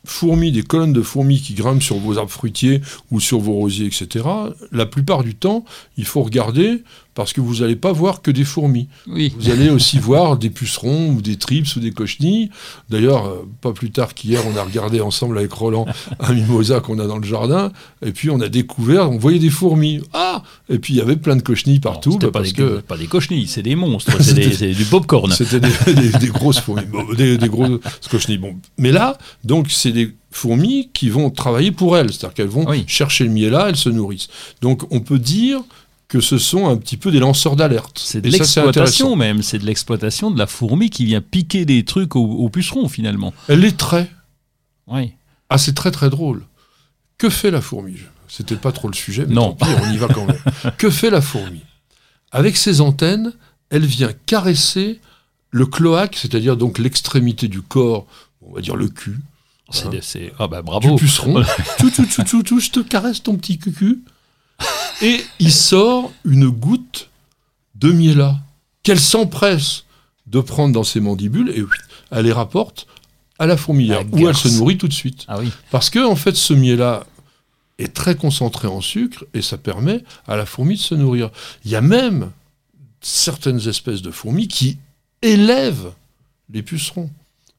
fourmis, 0.05 0.51
des 0.51 0.63
colonnes 0.63 0.93
de 0.93 1.01
fourmis 1.01 1.41
qui 1.41 1.53
grimpent 1.53 1.83
sur 1.83 1.97
vos 1.97 2.17
arbres 2.17 2.31
fruitiers 2.31 2.81
ou 3.11 3.19
sur 3.19 3.39
vos 3.39 3.53
rosiers, 3.53 3.87
etc., 3.87 4.25
la 4.71 4.85
plupart 4.85 5.23
du 5.23 5.35
temps, 5.35 5.65
il 5.97 6.05
faut 6.05 6.23
regarder 6.23 6.83
parce 7.15 7.33
que 7.33 7.41
vous 7.41 7.55
n'allez 7.57 7.75
pas 7.75 7.91
voir 7.91 8.21
que 8.21 8.31
des 8.31 8.45
fourmis. 8.45 8.87
Oui. 9.07 9.33
Vous 9.37 9.49
allez 9.49 9.69
aussi 9.69 9.99
voir 9.99 10.37
des 10.37 10.49
pucerons 10.49 11.09
ou 11.09 11.21
des 11.21 11.35
trips 11.35 11.75
ou 11.75 11.79
des 11.79 11.91
cochenilles. 11.91 12.49
D'ailleurs, 12.89 13.25
euh, 13.27 13.45
pas 13.61 13.73
plus 13.73 13.91
tard 13.91 14.13
qu'hier, 14.13 14.41
on 14.47 14.55
a 14.57 14.63
regardé 14.63 15.01
ensemble 15.01 15.37
avec 15.37 15.51
Roland 15.51 15.85
un 16.19 16.33
mimosa 16.33 16.79
qu'on 16.79 16.97
a 16.99 17.07
dans 17.07 17.17
le 17.17 17.25
jardin, 17.27 17.71
et 18.05 18.11
puis 18.11 18.29
on 18.29 18.39
a 18.39 18.47
découvert, 18.49 19.11
on 19.11 19.17
voyait 19.17 19.39
des 19.39 19.49
fourmis. 19.49 20.01
Ah 20.13 20.43
Et 20.69 20.79
puis 20.79 20.93
il 20.93 20.97
y 20.97 21.01
avait 21.01 21.17
plein 21.17 21.35
de 21.35 21.41
cochenilles 21.41 21.79
partout, 21.79 22.13
C'était 22.13 22.27
bah, 22.27 22.31
pas, 22.31 22.39
parce 22.39 22.53
des, 22.53 22.63
que 22.63 22.79
pas 22.79 22.97
des 22.97 23.07
cochenilles, 23.07 23.47
c'est 23.47 23.63
des 23.63 23.75
monstres, 23.75 24.11
c'est 24.21 24.71
du 24.73 24.85
popcorn. 24.85 25.31
c'était 25.31 25.59
des, 25.59 25.93
des- 25.93 26.17
des 26.17 26.27
grosses 26.27 26.59
fourmis, 26.59 26.83
des, 27.17 27.37
des 27.37 27.49
grosses 27.49 27.79
cochenilles. 28.09 28.37
Bon. 28.37 28.55
Mais 28.77 28.91
là, 28.91 29.17
donc, 29.43 29.67
c'est 29.71 29.91
des 29.91 30.15
fourmis 30.31 30.89
qui 30.93 31.09
vont 31.09 31.31
travailler 31.31 31.71
pour 31.71 31.97
elles, 31.97 32.13
c'est-à-dire 32.13 32.33
qu'elles 32.35 32.47
vont 32.47 32.65
Oui. 32.69 32.83
chercher 32.87 33.23
le 33.23 33.31
miel 33.31 33.49
là, 33.51 33.65
elles 33.67 33.75
se 33.75 33.89
nourrissent. 33.89 34.27
Donc 34.61 34.83
on 34.91 34.99
peut 34.99 35.17
dire 35.17 35.61
que 36.09 36.19
ce 36.19 36.37
sont 36.37 36.67
un 36.67 36.75
petit 36.75 36.97
peu 36.97 37.11
des 37.11 37.19
lanceurs 37.19 37.55
d'alerte. 37.55 38.01
C'est 38.03 38.19
de 38.19 38.29
l'exploitation 38.29 39.15
même, 39.15 39.41
c'est 39.43 39.59
de 39.59 39.65
l'exploitation 39.65 40.31
de 40.31 40.37
la 40.39 40.47
fourmi 40.47 40.89
qui 40.89 41.05
vient 41.05 41.21
piquer 41.21 41.65
des 41.65 41.85
trucs 41.85 42.15
aux, 42.15 42.25
aux 42.25 42.49
pucerons 42.49 42.89
finalement. 42.89 43.33
Elle 43.47 43.59
les 43.61 43.71
traite. 43.71 44.09
Oui. 44.87 45.13
Ah, 45.49 45.57
c'est 45.57 45.73
très 45.73 45.91
très 45.91 46.09
drôle. 46.09 46.43
Que 47.17 47.29
fait 47.29 47.51
la 47.51 47.61
fourmi? 47.61 47.95
C'était 48.27 48.55
pas 48.55 48.71
trop 48.71 48.87
le 48.87 48.93
sujet, 48.95 49.25
mais 49.27 49.35
Non. 49.35 49.53
tant 49.53 49.65
pis, 49.67 49.71
on 49.83 49.91
y 49.91 49.97
va 49.97 50.07
quand 50.07 50.25
même. 50.25 50.41
que 50.77 50.89
fait 50.89 51.09
la 51.09 51.21
fourmi? 51.21 51.61
Avec 52.31 52.57
ses 52.57 52.81
antennes, 52.81 53.33
elle 53.69 53.85
vient 53.85 54.11
caresser 54.25 54.99
le 55.51 55.65
cloaque, 55.65 56.15
c'est-à-dire 56.15 56.57
donc 56.57 56.77
l'extrémité 56.79 57.47
du 57.47 57.61
corps, 57.61 58.05
on 58.41 58.53
va 58.53 58.61
dire 58.61 58.75
le 58.75 58.87
cul, 58.87 59.17
C'est, 59.71 59.87
Hein. 60.31 60.35
ah 60.39 60.47
bah 60.47 60.61
du 60.61 60.65
bravo. 60.65 60.95
puceron. 60.95 61.43
tout, 61.79 61.89
tout, 61.91 62.05
tout, 62.05 62.23
tout, 62.23 62.43
tout, 62.43 62.59
je 62.59 62.69
te 62.71 62.79
caresse 62.79 63.21
ton 63.21 63.35
petit 63.35 63.57
cucu. 63.59 63.99
Et 65.01 65.23
il 65.39 65.51
sort 65.51 66.11
une 66.25 66.49
goutte 66.49 67.09
de 67.75 67.91
miela 67.91 68.37
qu'elle 68.83 68.99
s'empresse 68.99 69.85
de 70.27 70.41
prendre 70.41 70.73
dans 70.73 70.83
ses 70.83 70.99
mandibules 70.99 71.51
et 71.55 71.63
elle 72.11 72.25
les 72.25 72.33
rapporte 72.33 72.87
à 73.39 73.45
la 73.45 73.55
fourmilière, 73.55 74.03
La 74.03 74.17
où 74.17 74.27
elle 74.27 74.35
se 74.35 74.49
nourrit 74.49 74.77
tout 74.77 74.87
de 74.87 74.93
suite. 74.93 75.25
Ah 75.27 75.39
oui. 75.39 75.51
Parce 75.71 75.89
que, 75.89 76.05
en 76.05 76.15
fait, 76.15 76.35
ce 76.35 76.53
miel-là 76.53 77.05
est 77.77 77.93
très 77.93 78.15
concentré 78.15 78.67
en 78.67 78.81
sucre 78.81 79.25
et 79.33 79.41
ça 79.41 79.57
permet 79.57 80.03
à 80.27 80.35
la 80.35 80.45
fourmi 80.45 80.75
de 80.75 80.81
se 80.81 80.95
nourrir. 80.95 81.31
Il 81.63 81.71
y 81.71 81.75
a 81.75 81.81
même 81.81 82.31
certaines 82.99 83.67
espèces 83.69 84.01
de 84.01 84.11
fourmis 84.11 84.49
qui 84.49 84.77
élèvent 85.21 85.93
les 86.51 86.61
pucerons. 86.61 87.09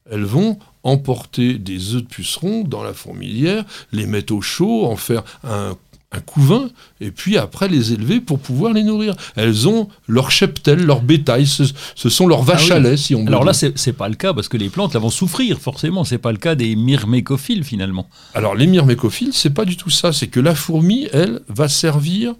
Elles 0.09 0.23
vont 0.23 0.59
emporter 0.83 1.57
des 1.57 1.95
œufs 1.95 2.03
de 2.03 2.07
pucerons 2.07 2.63
dans 2.63 2.83
la 2.83 2.93
fourmilière, 2.93 3.65
les 3.91 4.05
mettre 4.05 4.33
au 4.33 4.41
chaud, 4.41 4.85
en 4.85 4.95
faire 4.95 5.23
un, 5.43 5.75
un 6.13 6.19
couvain, 6.19 6.69
et 6.99 7.09
puis 7.09 7.37
après 7.37 7.69
les 7.69 7.93
élever 7.93 8.19
pour 8.19 8.37
pouvoir 8.39 8.73
les 8.73 8.83
nourrir. 8.83 9.15
Elles 9.37 9.67
ont 9.69 9.87
leur 10.09 10.29
cheptel, 10.29 10.83
leur 10.85 11.01
bétail, 11.01 11.47
ce, 11.47 11.63
ce 11.95 12.09
sont 12.09 12.27
leurs 12.27 12.43
vaches 12.43 12.69
Ah 12.71 12.75
oui. 12.79 12.85
à 12.85 12.89
lait, 12.89 12.97
si 12.97 13.15
on 13.15 13.21
veut 13.21 13.27
Alors 13.29 13.45
là, 13.45 13.53
c'est, 13.53 13.77
c'est 13.77 13.93
pas 13.93 14.09
le 14.09 14.15
cas 14.15 14.33
parce 14.33 14.49
que 14.49 14.57
les 14.57 14.67
plantes 14.69 14.93
là, 14.93 14.99
vont 14.99 15.09
souffrir 15.09 15.59
forcément. 15.59 16.03
C'est 16.03 16.17
pas 16.17 16.33
le 16.33 16.37
cas 16.37 16.55
des 16.55 16.75
myrmécophiles 16.75 17.63
finalement. 17.63 18.09
Alors 18.33 18.55
les 18.55 18.67
myrmécophiles, 18.67 19.31
c'est 19.31 19.51
pas 19.51 19.63
du 19.63 19.77
tout 19.77 19.89
ça. 19.89 20.11
C'est 20.11 20.27
que 20.27 20.41
la 20.41 20.53
fourmi, 20.53 21.07
elle, 21.13 21.41
va 21.47 21.69
servir 21.69 22.33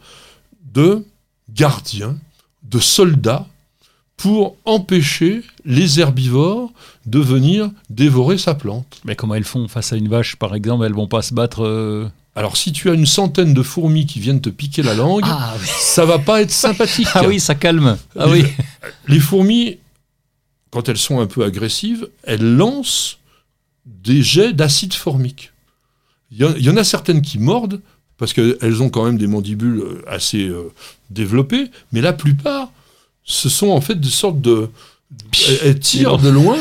de 0.74 1.06
gardien, 1.54 2.18
de 2.64 2.80
soldat 2.80 3.48
pour 4.18 4.56
empêcher 4.66 5.44
les 5.66 6.00
herbivores 6.00 6.72
de 7.06 7.20
venir 7.20 7.72
dévorer 7.90 8.38
sa 8.38 8.54
plante. 8.54 9.00
Mais 9.06 9.16
comment 9.16 9.34
elles 9.36 9.44
font 9.46 9.68
face 9.70 9.94
à 9.94 9.96
une 9.96 10.10
vache 10.10 10.36
par 10.36 10.54
exemple? 10.56 10.86
Elles 10.86 10.94
vont 10.94 11.08
pas 11.08 11.22
se 11.22 11.34
battre. 11.34 11.64
euh, 11.64 12.08
Alors 12.36 12.56
si 12.56 12.72
tu 12.72 12.90
as 12.90 12.94
une 12.94 13.06
centaine 13.06 13.54
de 13.54 13.62
fourmis 13.62 14.06
qui 14.06 14.20
viennent 14.20 14.40
te 14.42 14.50
piquer 14.50 14.84
la 14.84 14.94
langue, 14.94 15.24
Ah 15.26 15.54
oui. 15.60 15.68
ça 15.82 16.06
va 16.06 16.18
pas 16.20 16.42
être 16.42 16.52
sympathique. 16.52 17.08
Ah 17.14 17.24
oui, 17.28 17.40
ça 17.40 17.56
calme. 17.56 17.98
Ah 18.18 18.28
Les- 18.28 18.32
oui. 18.44 18.48
Les 19.08 19.20
fourmis, 19.20 19.80
quand 20.72 20.88
elles 20.88 20.98
sont 20.98 21.20
un 21.20 21.28
peu 21.28 21.44
agressives, 21.44 22.08
elles 22.24 22.56
lancent 22.56 23.18
des 23.86 24.22
jets 24.24 24.54
d'acide 24.54 24.94
formique. 24.94 25.52
Il 26.32 26.38
y, 26.38 26.46
en- 26.46 26.56
il 26.56 26.64
y 26.64 26.70
en 26.70 26.78
a 26.78 26.84
certaines 26.86 27.22
qui 27.22 27.38
mordent, 27.38 27.82
parce 28.18 28.32
qu'elles 28.32 28.82
ont 28.82 28.90
quand 28.90 29.04
même 29.04 29.18
des 29.18 29.28
mandibules 29.28 29.80
euh, 29.80 30.02
assez 30.08 30.46
euh, 30.48 30.72
développées, 31.10 31.70
mais 31.92 32.00
la 32.00 32.14
plupart, 32.14 32.72
ce 33.26 33.50
sont 33.50 33.70
en 33.70 33.82
fait 33.82 33.96
des 34.00 34.10
sortes 34.10 34.40
de... 34.40 34.70
Elles, 35.50 35.60
elles 35.66 35.80
tirent 35.80 36.18
de 36.18 36.30
loin 36.30 36.58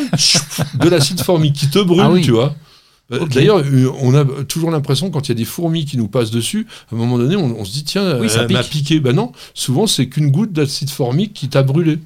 de 0.74 0.88
l'acide 0.88 1.20
formique 1.20 1.54
qui 1.54 1.70
te 1.70 1.78
brûle, 1.78 2.00
Ah 2.02 2.10
oui. 2.10 2.22
tu 2.22 2.32
vois. 2.32 2.56
Euh. 3.12 3.26
D'ailleurs, 3.26 3.58
euh, 3.58 3.90
on 4.00 4.14
a 4.14 4.24
toujours 4.44 4.70
l'impression, 4.70 5.10
quand 5.10 5.26
il 5.28 5.30
y 5.30 5.32
a 5.32 5.34
des 5.34 5.44
fourmis 5.44 5.84
qui 5.84 5.96
nous 5.96 6.08
passent 6.08 6.30
dessus, 6.30 6.66
à 6.90 6.94
un 6.94 6.98
moment 6.98 7.18
donné, 7.18 7.36
on, 7.36 7.58
on 7.58 7.64
se 7.64 7.72
dit, 7.72 7.84
tiens, 7.84 8.18
Oui, 8.20 8.30
ça 8.30 8.42
elle 8.42 8.52
m'a 8.52 8.62
piqué. 8.62 9.00
Ben 9.00 9.12
non, 9.14 9.32
souvent, 9.54 9.86
c'est 9.86 10.08
qu'une 10.08 10.30
goutte 10.30 10.52
d'acide 10.52 10.90
formique 10.90 11.32
qui 11.32 11.48
t'a 11.48 11.62
brûlé. 11.62 11.98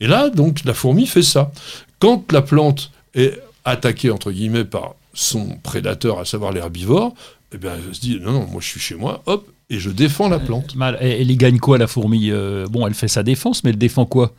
Et 0.00 0.06
là, 0.06 0.28
donc, 0.30 0.64
la 0.64 0.74
fourmi 0.74 1.06
fait 1.06 1.22
ça. 1.22 1.52
Quand 1.98 2.30
la 2.32 2.42
plante 2.42 2.90
est 3.14 3.38
attaquée, 3.64 4.10
entre 4.10 4.30
guillemets, 4.32 4.64
par 4.64 4.94
son 5.14 5.56
prédateur, 5.62 6.18
à 6.18 6.24
savoir 6.24 6.52
l'herbivore, 6.52 7.14
eh 7.54 7.58
bien, 7.58 7.72
elle 7.86 7.94
se 7.94 8.00
dit, 8.00 8.18
non, 8.20 8.32
non, 8.32 8.46
moi, 8.50 8.60
je 8.60 8.66
suis 8.66 8.80
chez 8.80 8.94
moi, 8.94 9.22
hop, 9.26 9.46
et 9.70 9.78
je 9.78 9.88
défends 9.90 10.28
la 10.28 10.38
plante. 10.38 10.74
Elle 11.00 11.30
y 11.30 11.36
gagne 11.36 11.58
quoi 11.58 11.78
la 11.78 11.86
fourmi 11.86 12.30
Euh, 12.30 12.66
Bon, 12.68 12.86
elle 12.86 12.94
fait 12.94 13.08
sa 13.08 13.22
défense, 13.22 13.62
mais 13.64 13.70
elle 13.70 13.78
défend 13.78 14.04
quoi? 14.04 14.34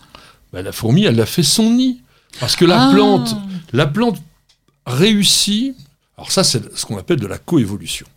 Ben, 0.51 0.61
la 0.61 0.71
fourmi, 0.71 1.05
elle 1.05 1.19
a 1.19 1.25
fait 1.25 1.41
son 1.43 1.71
nid. 1.71 2.01
Parce 2.39 2.55
que 2.55 2.65
la 2.65 2.89
Ah. 2.89 2.91
plante, 2.93 3.35
la 3.71 3.87
plante 3.87 4.21
réussit. 4.85 5.75
Alors 6.23 6.31
ça, 6.31 6.45
c'est 6.45 6.73
ce 6.77 6.85
qu'on 6.85 6.97
appelle 6.97 7.19
de 7.19 7.27
la 7.27 7.37
coévolution. 7.37 8.07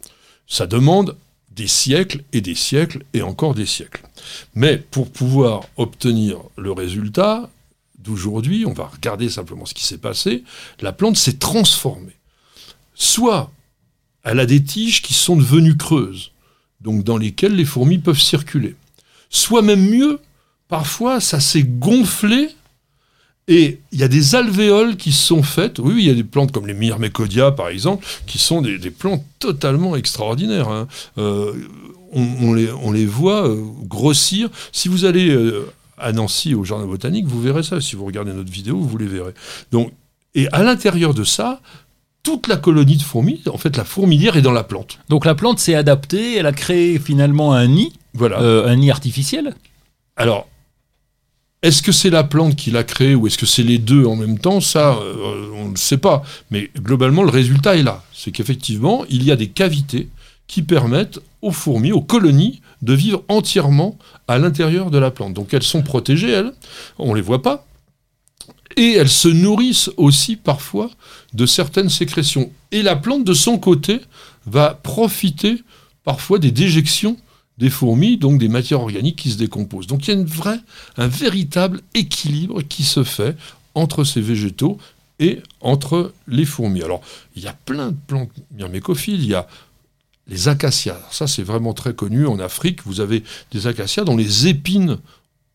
Ça 0.46 0.68
demande 0.68 1.16
des 1.50 1.66
siècles 1.66 2.22
et 2.32 2.40
des 2.40 2.54
siècles 2.54 3.02
et 3.14 3.22
encore 3.22 3.52
des 3.52 3.66
siècles. 3.66 4.04
Mais 4.54 4.76
pour 4.76 5.11
pouvoir 5.11 5.64
obtenir 5.76 6.38
le 6.57 6.70
résultat 6.70 7.50
d'aujourd'hui, 7.98 8.64
on 8.64 8.72
va 8.72 8.86
regarder 8.86 9.28
simplement 9.28 9.66
ce 9.66 9.74
qui 9.74 9.82
s'est 9.82 9.98
passé, 9.98 10.44
la 10.80 10.92
plante 10.92 11.16
s'est 11.16 11.38
transformée. 11.38 12.14
Soit 12.94 13.50
elle 14.22 14.38
a 14.38 14.46
des 14.46 14.62
tiges 14.62 15.02
qui 15.02 15.12
sont 15.12 15.34
devenues 15.34 15.76
creuses, 15.76 16.30
donc 16.80 17.02
dans 17.02 17.18
lesquelles 17.18 17.57
les 17.57 17.64
fourmis 17.64 17.98
peuvent 17.98 18.20
circuler. 18.20 18.76
Soit 19.30 19.62
même 19.62 19.84
mieux, 19.84 20.20
parfois 20.68 21.20
ça 21.20 21.40
s'est 21.40 21.64
gonflé 21.64 22.50
et 23.49 23.80
il 23.92 24.01
y 24.01 24.03
a 24.03 24.09
des 24.09 24.34
alvéoles 24.34 24.97
qui 24.97 25.12
sont 25.12 25.42
faites. 25.42 25.78
Oui, 25.78 25.94
il 25.99 26.07
y 26.07 26.11
a 26.11 26.14
des 26.14 26.24
plantes 26.24 26.53
comme 26.53 26.66
les 26.66 26.74
Myrmécodia, 26.74 27.53
par 27.53 27.68
exemple, 27.68 28.05
qui 28.26 28.38
sont 28.38 28.61
des, 28.62 28.78
des 28.78 28.90
plantes 28.90 29.24
totalement 29.38 29.94
extraordinaires. 29.97 30.68
hein. 30.68 30.88
Euh, 31.18 31.53
on, 32.12 32.26
on 32.40 32.55
les, 32.55 32.70
on 32.72 32.90
les 32.92 33.07
voit 33.07 33.49
euh, 33.49 33.62
grossir. 33.84 34.49
Si 34.72 34.88
vous 34.88 35.05
allez 35.05 35.30
euh, 35.30 35.66
à 35.99 36.12
Nancy 36.12 36.55
au 36.55 36.64
jardin 36.64 36.86
botanique, 36.86 37.26
vous 37.26 37.40
verrez 37.40 37.62
ça. 37.62 37.80
Si 37.80 37.94
vous 37.97 38.05
regardez 38.05 38.32
notre 38.32 38.51
vidéo, 38.51 38.78
vous 38.80 38.99
les 38.99 39.07
verrez. 39.07 39.32
Donc, 39.72 39.92
et 40.34 40.49
à 40.53 40.62
l'intérieur 40.62 41.14
de 41.14 41.24
ça, 41.24 41.61
toute 42.22 42.49
la 42.49 42.57
colonie 42.57 42.97
de 42.97 43.03
fourmis, 43.03 43.40
en 43.53 43.57
fait, 43.59 43.76
la 43.76 43.84
fourmilière 43.84 44.36
est 44.36 44.42
dans 44.42 44.53
la 44.53 44.64
plante. 44.64 44.99
Donc 45.09 45.24
la 45.24 45.34
plante 45.36 45.59
s'est 45.61 45.74
adaptée, 45.76 46.36
elle 46.36 46.47
a 46.47 46.53
créé 46.53 46.99
finalement 46.99 47.53
un 47.53 47.68
nid, 47.68 47.92
Voilà. 48.14 48.40
euh, 48.40 48.66
un 48.66 48.76
nid 48.76 48.90
artificiel. 48.90 49.55
Alors, 50.16 50.49
est-ce 51.66 51.82
que 51.82 51.90
c'est 51.90 52.10
la 52.10 52.22
plante 52.22 52.54
qui 52.54 52.70
l'a 52.70 52.84
créé 52.84 53.16
ou 53.16 53.26
est-ce 53.26 53.36
que 53.36 53.44
c'est 53.44 53.64
les 53.64 53.78
deux 53.78 54.04
en 54.04 54.14
même 54.14 54.38
temps? 54.38 54.60
Ça, 54.60 54.92
euh, 54.92 55.50
on 55.56 55.70
ne 55.70 55.76
sait 55.76 55.96
pas. 55.96 56.22
Mais 56.52 56.70
globalement, 56.78 57.24
le 57.24 57.30
résultat 57.30 57.74
est 57.74 57.82
là. 57.82 58.04
C'est 58.14 58.30
qu'effectivement, 58.30 59.04
il 59.10 59.24
y 59.24 59.32
a 59.32 59.36
des 59.36 59.48
cavités 59.48 60.08
qui 60.46 60.62
permettent 60.62 61.18
aux 61.42 61.50
fourmis, 61.50 61.90
aux 61.90 62.02
colonies, 62.02 62.60
de 62.82 62.92
vivre 62.94 63.24
entièrement 63.26 63.98
à 64.28 64.38
l'intérieur 64.38 64.92
de 64.92 64.98
la 64.98 65.10
plante. 65.10 65.34
Donc 65.34 65.54
elles 65.54 65.64
sont 65.64 65.82
protégées, 65.82 66.30
elles, 66.30 66.52
on 67.00 67.10
ne 67.10 67.16
les 67.16 67.22
voit 67.22 67.42
pas. 67.42 67.66
Et 68.76 68.92
elles 68.92 69.08
se 69.08 69.26
nourrissent 69.26 69.90
aussi 69.96 70.36
parfois 70.36 70.88
de 71.34 71.46
certaines 71.46 71.90
sécrétions. 71.90 72.52
Et 72.70 72.82
la 72.82 72.94
plante, 72.94 73.24
de 73.24 73.34
son 73.34 73.58
côté, 73.58 74.02
va 74.46 74.78
profiter 74.80 75.64
parfois 76.04 76.38
des 76.38 76.52
déjections 76.52 77.16
des 77.59 77.70
fourmis, 77.70 78.18
donc 78.18 78.38
des 78.38 78.48
matières 78.48 78.80
organiques 78.80 79.16
qui 79.16 79.30
se 79.30 79.38
décomposent. 79.38 79.86
Donc 79.86 80.07
il 80.07 80.14
y 80.14 80.18
a 80.18 80.59
un 80.96 81.09
véritable 81.09 81.80
équilibre 81.94 82.62
qui 82.62 82.82
se 82.82 83.04
fait 83.04 83.36
entre 83.74 84.04
ces 84.04 84.20
végétaux 84.20 84.78
et 85.18 85.40
entre 85.61 86.12
les 86.28 86.44
fourmis. 86.44 86.82
Alors, 86.82 87.00
il 87.34 87.42
y 87.42 87.48
a 87.48 87.54
plein 87.64 87.88
de 87.88 87.96
plantes 88.07 88.30
myrmécophiles, 88.54 89.22
il 89.22 89.30
y 89.30 89.34
a 89.34 89.46
les 90.28 90.48
acacias. 90.48 91.00
Ça, 91.11 91.26
c'est 91.26 91.42
vraiment 91.42 91.72
très 91.72 91.94
connu 91.94 92.26
en 92.26 92.38
Afrique. 92.38 92.80
Vous 92.84 93.00
avez 93.00 93.22
des 93.52 93.66
acacias 93.66 94.04
dont 94.04 94.16
les 94.16 94.48
épines 94.48 94.98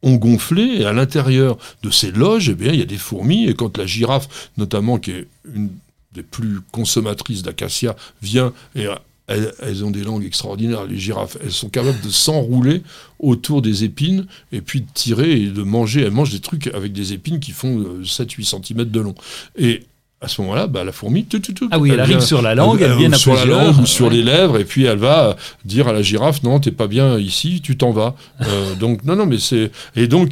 ont 0.02 0.16
gonflé 0.16 0.64
et 0.80 0.86
à 0.86 0.94
l'intérieur 0.94 1.58
de 1.84 1.92
ces 1.92 2.12
loges, 2.12 2.50
eh 2.50 2.56
bien, 2.56 2.72
il 2.72 2.80
y 2.80 2.84
a 2.84 2.86
des 2.86 2.98
fourmis. 2.98 3.48
Et 3.48 3.54
quand 3.54 3.78
la 3.78 3.86
girafe, 3.86 4.50
notamment, 4.58 4.98
qui 4.98 5.12
est 5.12 5.28
une 5.54 5.70
des 6.14 6.24
plus 6.24 6.62
consommatrices 6.72 7.44
d'acacia, 7.44 7.96
vient 8.22 8.54
et 8.76 8.88
elles, 9.34 9.54
elles 9.62 9.84
ont 9.86 9.92
des 9.92 10.04
langues 10.04 10.26
extraordinaires, 10.26 10.86
les 10.86 10.98
girafes. 10.98 11.38
Elles 11.44 11.52
sont 11.52 11.70
capables 11.70 12.02
de 12.02 12.10
s'enrouler 12.10 12.82
autour 13.20 13.62
des 13.62 13.84
épines 13.84 14.26
et 14.52 14.62
puis 14.62 14.82
de 14.82 14.88
tirer 14.94 15.32
et 15.42 15.48
de 15.48 15.64
manger. 15.64 16.02
Elles 16.02 16.12
mangent 16.12 16.32
des 16.32 16.40
trucs 16.40 16.68
avec 16.68 16.94
des 16.94 17.14
épines 17.14 17.40
qui 17.40 17.52
font 17.52 17.80
euh, 17.80 18.04
7-8 18.04 18.44
cm 18.66 18.86
de 18.86 19.00
long. 19.00 19.16
Et 19.58 19.84
à 20.24 20.28
ce 20.28 20.42
moment-là, 20.42 20.68
bah, 20.68 20.84
la 20.84 20.92
fourmi, 20.92 21.26
tout, 21.26 21.40
tout, 21.40 21.54
tout, 21.54 21.68
Ah 21.72 21.80
oui, 21.80 21.90
elle 21.92 22.00
arrive 22.00 22.18
vient- 22.18 22.26
sur 22.26 22.42
la 22.44 22.54
langue, 22.54 22.82
elle 22.82 22.92
euh, 22.92 22.96
vient 22.96 23.12
à 23.12 23.18
sur 23.18 23.34
la 23.34 23.46
langue 23.46 23.80
ou 23.80 23.86
sur 23.88 24.06
Ouais. 24.08 24.14
les 24.18 24.22
lèvres, 24.24 24.60
et 24.60 24.66
puis 24.66 24.84
elle 24.86 25.00
va 25.00 25.30
euh, 25.30 25.34
dire 25.66 25.88
à 25.88 25.94
la 25.94 26.04
girafe 26.04 26.44
non, 26.44 26.60
t'es 26.60 26.70
pas 26.72 26.86
bien 26.88 27.18
ici, 27.18 27.60
tu 27.64 27.76
t'en 27.76 27.92
vas. 27.92 28.16
Euh, 28.42 28.76
donc 28.76 29.04
non, 29.04 29.16
non, 29.16 29.26
mais 29.26 29.40
c'est 29.40 29.72
et 29.96 30.08
donc 30.08 30.32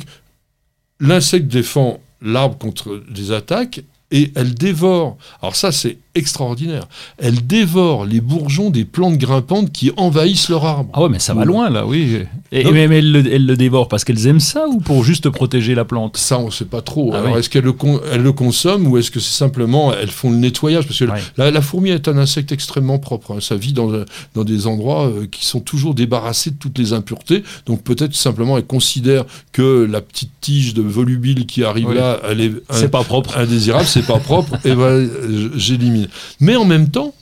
l'insecte 1.00 1.47
défend 1.47 2.02
l'arbre 2.22 2.58
contre 2.58 3.02
des 3.10 3.32
attaques 3.32 3.82
et 4.12 4.32
elle 4.36 4.53
dévore. 4.55 5.18
Alors 5.41 5.55
ça, 5.55 5.72
c'est 5.72 5.97
extraordinaire. 6.16 6.88
Elle 7.18 7.45
dévore 7.45 8.05
les 8.05 8.20
bourgeons 8.20 8.72
des 8.72 8.84
plantes 8.84 9.18
grimpantes 9.18 9.72
qui 9.72 9.91
envahissent 9.97 10.49
leur 10.49 10.66
arbre. 10.66 10.89
Ah 10.93 11.03
ouais, 11.03 11.10
mais 11.10 11.20
ça 11.20 11.34
va 11.34 11.45
loin 11.45 11.70
là, 11.70 11.86
oui. 11.86 12.18
Et, 12.51 12.64
Non. 12.64 12.72
mais, 12.72 12.88
mais 12.88 12.97
elles, 12.97 13.12
le, 13.45 13.55
dévorent 13.55 13.88
parce 13.88 14.03
qu'elles 14.03 14.26
aiment 14.28 14.39
ça 14.39 14.68
ou 14.68 14.80
pour 14.80 15.03
juste 15.03 15.30
protéger 15.30 15.76
la 15.76 15.86
plante? 15.86 16.18
Ça, 16.18 16.39
on 16.39 16.47
ne 16.47 16.51
sait 16.51 16.66
pas 16.66 16.82
trop. 16.82 17.12
Ah 17.14 17.20
Alors, 17.20 17.34
oui. 17.34 17.39
est-ce 17.39 17.49
qu'elles 17.49 17.64
le, 17.64 17.74
con- 17.74 18.01
le 18.18 18.32
consomment 18.34 18.88
ou 18.88 18.97
est-ce 18.97 19.12
que 19.12 19.20
c'est 19.20 19.36
simplement 19.38 19.93
elles 19.93 20.10
font 20.10 20.32
le 20.32 20.38
nettoyage? 20.38 20.86
Parce 20.88 20.97
que 20.99 21.05
Ouais. 21.05 21.22
la, 21.38 21.51
la 21.51 21.62
fourmi 21.62 21.91
est 21.91 22.07
un 22.07 22.18
insecte 22.18 22.51
extrêmement 22.51 22.97
propre. 22.99 23.36
hein. 23.36 23.39
Ça 23.41 23.55
vit 23.55 23.74
dans, 23.74 23.91
dans 24.36 24.43
des 24.43 24.66
endroits 24.68 25.07
euh, 25.07 25.28
qui 25.32 25.45
sont 25.45 25.60
toujours 25.62 25.93
débarrassés 25.93 26.49
de 26.51 26.55
toutes 26.57 26.78
les 26.80 26.91
impuretés. 26.93 27.43
Donc 27.68 27.84
peut-être 27.84 28.16
simplement 28.16 28.57
elle 28.57 28.66
considère 28.66 29.26
que 29.53 29.88
la 29.89 30.01
petite 30.01 30.32
tige 30.41 30.74
de 30.74 30.82
volubile 30.82 31.45
qui 31.45 31.64
arrive 31.64 31.89
Oui. 31.89 31.95
là, 31.95 32.20
elle 32.30 32.41
est 32.41 32.51
un- 32.70 32.74
C'est 32.74 32.89
pas 32.89 33.03
propre. 33.03 33.38
indésirable, 33.38 33.86
c'est 34.00 34.08
pas 34.08 34.20
propre, 34.20 34.58
et 34.66 34.72
j- 34.74 35.50
j'élimine. 35.56 36.08
Mais 36.39 36.56
en 36.56 36.66
même 36.66 36.89
temps, 36.89 37.14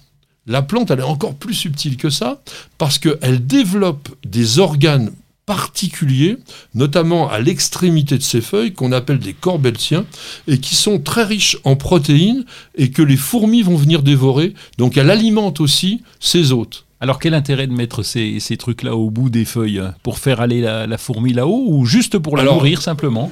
la 0.46 0.62
plante, 0.62 0.92
elle 0.92 1.00
est 1.00 1.04
encore 1.04 1.36
plus 1.36 1.54
subtile 1.54 1.98
que 1.98 2.10
ça, 2.10 2.42
parce 2.78 3.00
qu'elle 3.00 3.46
développe 3.46 4.10
des 4.26 4.60
organes 4.60 5.12
particuliers, 5.46 6.38
notamment 6.76 7.30
à 7.30 7.40
l'extrémité 7.40 8.18
de 8.18 8.24
ses 8.24 8.42
feuilles, 8.42 8.74
qu'on 8.74 8.92
appelle 8.92 9.20
des 9.20 9.34
corbeltiens, 9.34 10.06
et 10.48 10.58
qui 10.60 10.76
sont 10.76 11.00
très 11.00 11.24
riches 11.24 11.58
en 11.64 11.76
protéines, 11.76 12.44
et 12.76 12.92
que 12.92 13.02
les 13.02 13.16
fourmis 13.18 13.62
vont 13.62 13.78
venir 13.78 14.04
dévorer. 14.04 14.54
Donc 14.78 14.98
elle 14.98 15.10
alimente 15.10 15.60
aussi 15.62 16.02
ses 16.20 16.52
hôtes. 16.52 16.86
Alors 17.00 17.20
quel 17.20 17.34
intérêt 17.34 17.68
de 17.68 17.74
mettre 17.74 18.04
ces, 18.04 18.40
ces 18.40 18.58
trucs-là 18.58 18.96
au 18.96 19.10
bout 19.10 19.30
des 19.30 19.46
feuilles 19.46 19.82
Pour 20.04 20.20
faire 20.20 20.42
aller 20.42 20.62
la, 20.62 20.86
la 20.88 20.98
fourmi 20.98 21.32
là-haut 21.32 21.64
ou 21.68 21.86
juste 21.86 22.18
pour 22.18 22.36
la 22.36 22.42
Alors, 22.44 22.56
nourrir 22.56 22.82
simplement? 22.82 23.32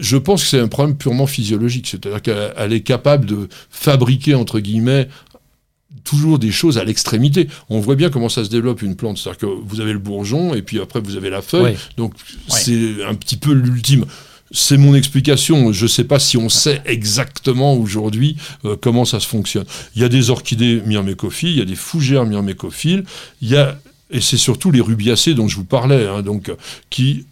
Je 0.00 0.16
pense 0.16 0.42
que 0.42 0.48
c'est 0.48 0.58
un 0.58 0.68
problème 0.68 0.96
purement 0.96 1.26
physiologique, 1.26 1.86
c'est-à-dire 1.88 2.22
qu'elle 2.22 2.52
elle 2.56 2.72
est 2.72 2.80
capable 2.80 3.26
de 3.26 3.48
fabriquer, 3.70 4.34
entre 4.34 4.58
guillemets, 4.60 5.08
toujours 6.04 6.38
des 6.38 6.50
choses 6.50 6.78
à 6.78 6.84
l'extrémité. 6.84 7.48
On 7.68 7.78
voit 7.80 7.94
bien 7.94 8.10
comment 8.10 8.28
ça 8.28 8.44
se 8.44 8.48
développe 8.50 8.82
une 8.82 8.96
plante, 8.96 9.18
c'est-à-dire 9.18 9.38
que 9.40 9.46
vous 9.46 9.80
avez 9.80 9.92
le 9.92 9.98
bourgeon 9.98 10.54
et 10.54 10.62
puis 10.62 10.80
après 10.80 11.00
vous 11.00 11.16
avez 11.16 11.30
la 11.30 11.42
feuille, 11.42 11.62
Ouais. 11.62 11.76
donc 11.96 12.14
c'est 12.48 13.04
un 13.06 13.14
petit 13.14 13.36
peu 13.36 13.52
l'ultime. 13.52 14.04
C'est 14.54 14.76
mon 14.76 14.94
explication. 14.94 15.72
Je 15.72 15.84
ne 15.84 15.88
sais 15.88 16.04
pas 16.04 16.18
si 16.18 16.36
on 16.36 16.48
sait 16.50 16.82
exactement 16.84 17.74
aujourd'hui 17.74 18.36
euh, 18.66 18.76
comment 18.78 19.04
ça 19.06 19.18
se 19.20 19.26
fonctionne. 19.26 19.64
Il 19.96 20.02
y 20.02 20.04
a 20.04 20.10
des 20.10 20.28
orchidées 20.28 20.82
myrmécophiles, 20.84 21.50
il 21.50 21.58
y 21.58 21.62
a 21.62 21.64
des 21.64 21.74
fougères 21.76 22.26
myrmécophiles, 22.26 23.04
il 23.40 23.48
y 23.48 23.56
a 23.56 23.78
et 24.10 24.20
c'est 24.20 24.36
surtout 24.36 24.70
les 24.70 24.82
rubiacées 24.82 25.32
dont 25.32 25.48
je 25.48 25.56
vous 25.56 25.64
parlais, 25.64 26.06
hein, 26.06 26.20
donc 26.20 26.52
qui 26.90 27.24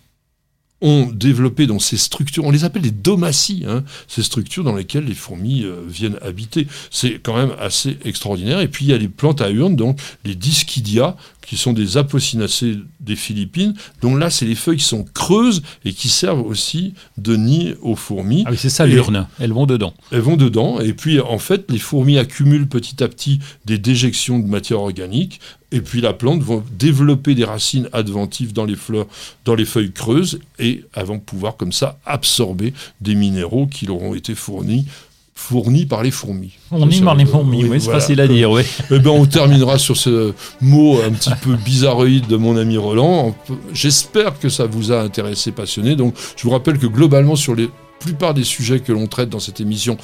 ont 0.81 1.07
développé 1.13 1.67
dans 1.67 1.79
ces 1.79 1.97
structures, 1.97 2.45
on 2.45 2.51
les 2.51 2.65
appelle 2.65 2.83
des 2.83 2.91
domaties, 2.91 3.65
hein, 3.69 3.85
ces 4.09 4.23
structures 4.23 4.65
dans 4.65 4.75
lesquelles 4.75 5.05
les 5.05 5.15
fourmis 5.15 5.65
euh, 5.65 5.83
viennent 5.87 6.19
habiter. 6.23 6.67
C'est 6.91 7.21
quand 7.23 7.37
même 7.37 7.55
assez 7.59 7.99
extraordinaire. 8.05 8.61
Et 8.61 8.69
puis 8.69 8.87
il 8.87 8.91
y 8.91 8.95
a 8.95 8.99
les 8.99 9.09
plantes 9.09 9.41
à 9.41 9.51
urnes, 9.51 9.77
donc 9.77 9.99
les 10.25 10.35
Dischidia, 10.35 11.17
qui 11.47 11.57
sont 11.57 11.73
des 11.73 11.97
apocinacées 11.97 12.79
des 13.01 13.17
Philippines, 13.17 13.75
dont 14.03 14.15
là 14.15 14.31
c'est 14.31 14.47
les 14.47 14.55
feuilles 14.55 14.77
qui 14.77 14.85
sont 14.85 15.05
creuses 15.15 15.63
et 15.85 15.93
qui 15.93 16.09
servent 16.09 16.47
aussi 16.47 16.95
de 17.19 17.37
nid 17.37 17.75
aux 17.83 17.97
fourmis. 17.97 18.45
Ah 18.47 18.51
oui, 18.53 18.57
c'est 18.59 18.71
ça 18.71 18.87
l'urne. 18.87 19.27
Elles 19.39 19.53
vont 19.53 19.67
dedans. 19.67 19.95
Elles 20.13 20.21
vont 20.21 20.37
dedans, 20.37 20.81
et 20.81 20.93
puis 20.93 21.21
en 21.21 21.39
fait, 21.39 21.71
les 21.71 21.79
fourmis 21.79 22.19
accumulent 22.19 22.69
petit 22.69 23.03
à 23.03 23.09
petit 23.09 23.41
des 23.65 23.79
déjections 23.79 24.39
de 24.39 24.47
matière 24.47 24.81
organique, 24.81 25.41
et 25.73 25.81
puis 25.81 26.01
la 26.01 26.13
plante 26.13 26.43
va 26.43 26.63
développer 26.79 27.35
des 27.35 27.45
racines 27.45 27.89
adventives 27.93 28.53
dans 28.53 28.65
les 28.65 28.77
fleurs, 28.77 29.07
dans 29.45 29.55
les 29.55 29.65
feuilles 29.65 29.93
creuses, 29.93 30.41
et 30.59 30.85
elles 30.95 31.07
vont 31.07 31.19
pouvoir 31.19 31.57
comme 31.57 31.73
ça 31.73 31.99
absorber 32.07 32.73
des 33.01 33.15
minéraux 33.15 33.67
qui 33.67 33.87
leur 33.87 34.01
ont 34.03 34.15
été 34.15 34.35
fournis 34.35 34.87
fournis 35.41 35.87
par 35.87 36.03
les 36.03 36.11
fourmis. 36.11 36.53
Ça, 36.69 36.77
marre 37.03 37.15
les 37.15 37.25
euh, 37.25 37.27
fourmis, 37.27 37.65
oui, 37.65 37.81
c'est 37.81 37.87
voilà. 37.87 38.01
facile 38.01 38.21
à 38.21 38.29
dire, 38.29 38.51
oui. 38.51 38.63
Eh 38.91 38.99
ben, 38.99 39.11
on 39.11 39.25
terminera 39.25 39.79
sur 39.79 39.97
ce 39.97 40.35
mot 40.61 41.01
un 41.03 41.11
petit 41.13 41.33
peu 41.41 41.57
bizarroïde 41.57 42.27
de 42.27 42.37
mon 42.37 42.59
ami 42.59 42.77
Roland. 42.77 43.35
J'espère 43.73 44.39
que 44.39 44.51
ça 44.51 44.67
vous 44.67 44.93
a 44.93 45.01
intéressé, 45.01 45.51
passionné. 45.51 45.97
Donc, 45.97 46.15
je 46.37 46.43
vous 46.43 46.51
rappelle 46.51 46.79
que 46.79 46.87
globalement, 46.87 47.37
sur 47.37 47.55
les 47.55 47.71
plupart 48.01 48.35
des 48.35 48.45
sujets 48.45 48.81
que 48.81 48.93
l'on 48.93 49.07
traite 49.07 49.29
dans 49.29 49.39
cette 49.39 49.61
émission, 49.61 49.97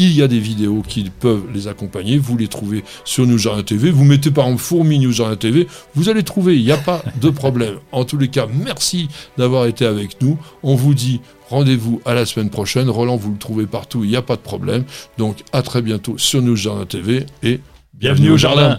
il 0.00 0.12
y 0.14 0.22
a 0.22 0.28
des 0.28 0.38
vidéos 0.38 0.82
qui 0.86 1.10
peuvent 1.10 1.44
les 1.52 1.68
accompagner. 1.68 2.16
Vous 2.16 2.38
les 2.38 2.48
trouvez 2.48 2.84
sur 3.04 3.26
News 3.26 3.36
Jardin 3.36 3.62
TV. 3.62 3.90
Vous 3.90 4.04
mettez 4.04 4.30
par 4.30 4.46
exemple 4.46 4.62
Fourmi 4.62 4.98
News 4.98 5.12
Jardin 5.12 5.36
TV. 5.36 5.66
Vous 5.94 6.08
allez 6.08 6.22
trouver. 6.22 6.56
Il 6.56 6.64
n'y 6.64 6.72
a 6.72 6.78
pas 6.78 7.02
de 7.20 7.28
problème. 7.28 7.74
En 7.92 8.04
tous 8.04 8.16
les 8.16 8.28
cas, 8.28 8.46
merci 8.50 9.08
d'avoir 9.36 9.66
été 9.66 9.84
avec 9.84 10.22
nous. 10.22 10.38
On 10.62 10.74
vous 10.74 10.94
dit 10.94 11.20
rendez-vous 11.50 12.00
à 12.06 12.14
la 12.14 12.24
semaine 12.24 12.48
prochaine. 12.48 12.88
Roland, 12.88 13.16
vous 13.16 13.32
le 13.32 13.38
trouvez 13.38 13.66
partout. 13.66 14.02
Il 14.02 14.08
n'y 14.08 14.16
a 14.16 14.22
pas 14.22 14.36
de 14.36 14.40
problème. 14.40 14.84
Donc, 15.18 15.44
à 15.52 15.60
très 15.60 15.82
bientôt 15.82 16.16
sur 16.16 16.40
News 16.40 16.56
Jardin 16.56 16.86
TV 16.86 17.26
et 17.42 17.60
Bienvenue 17.92 18.30
au 18.30 18.38
jardin. 18.38 18.78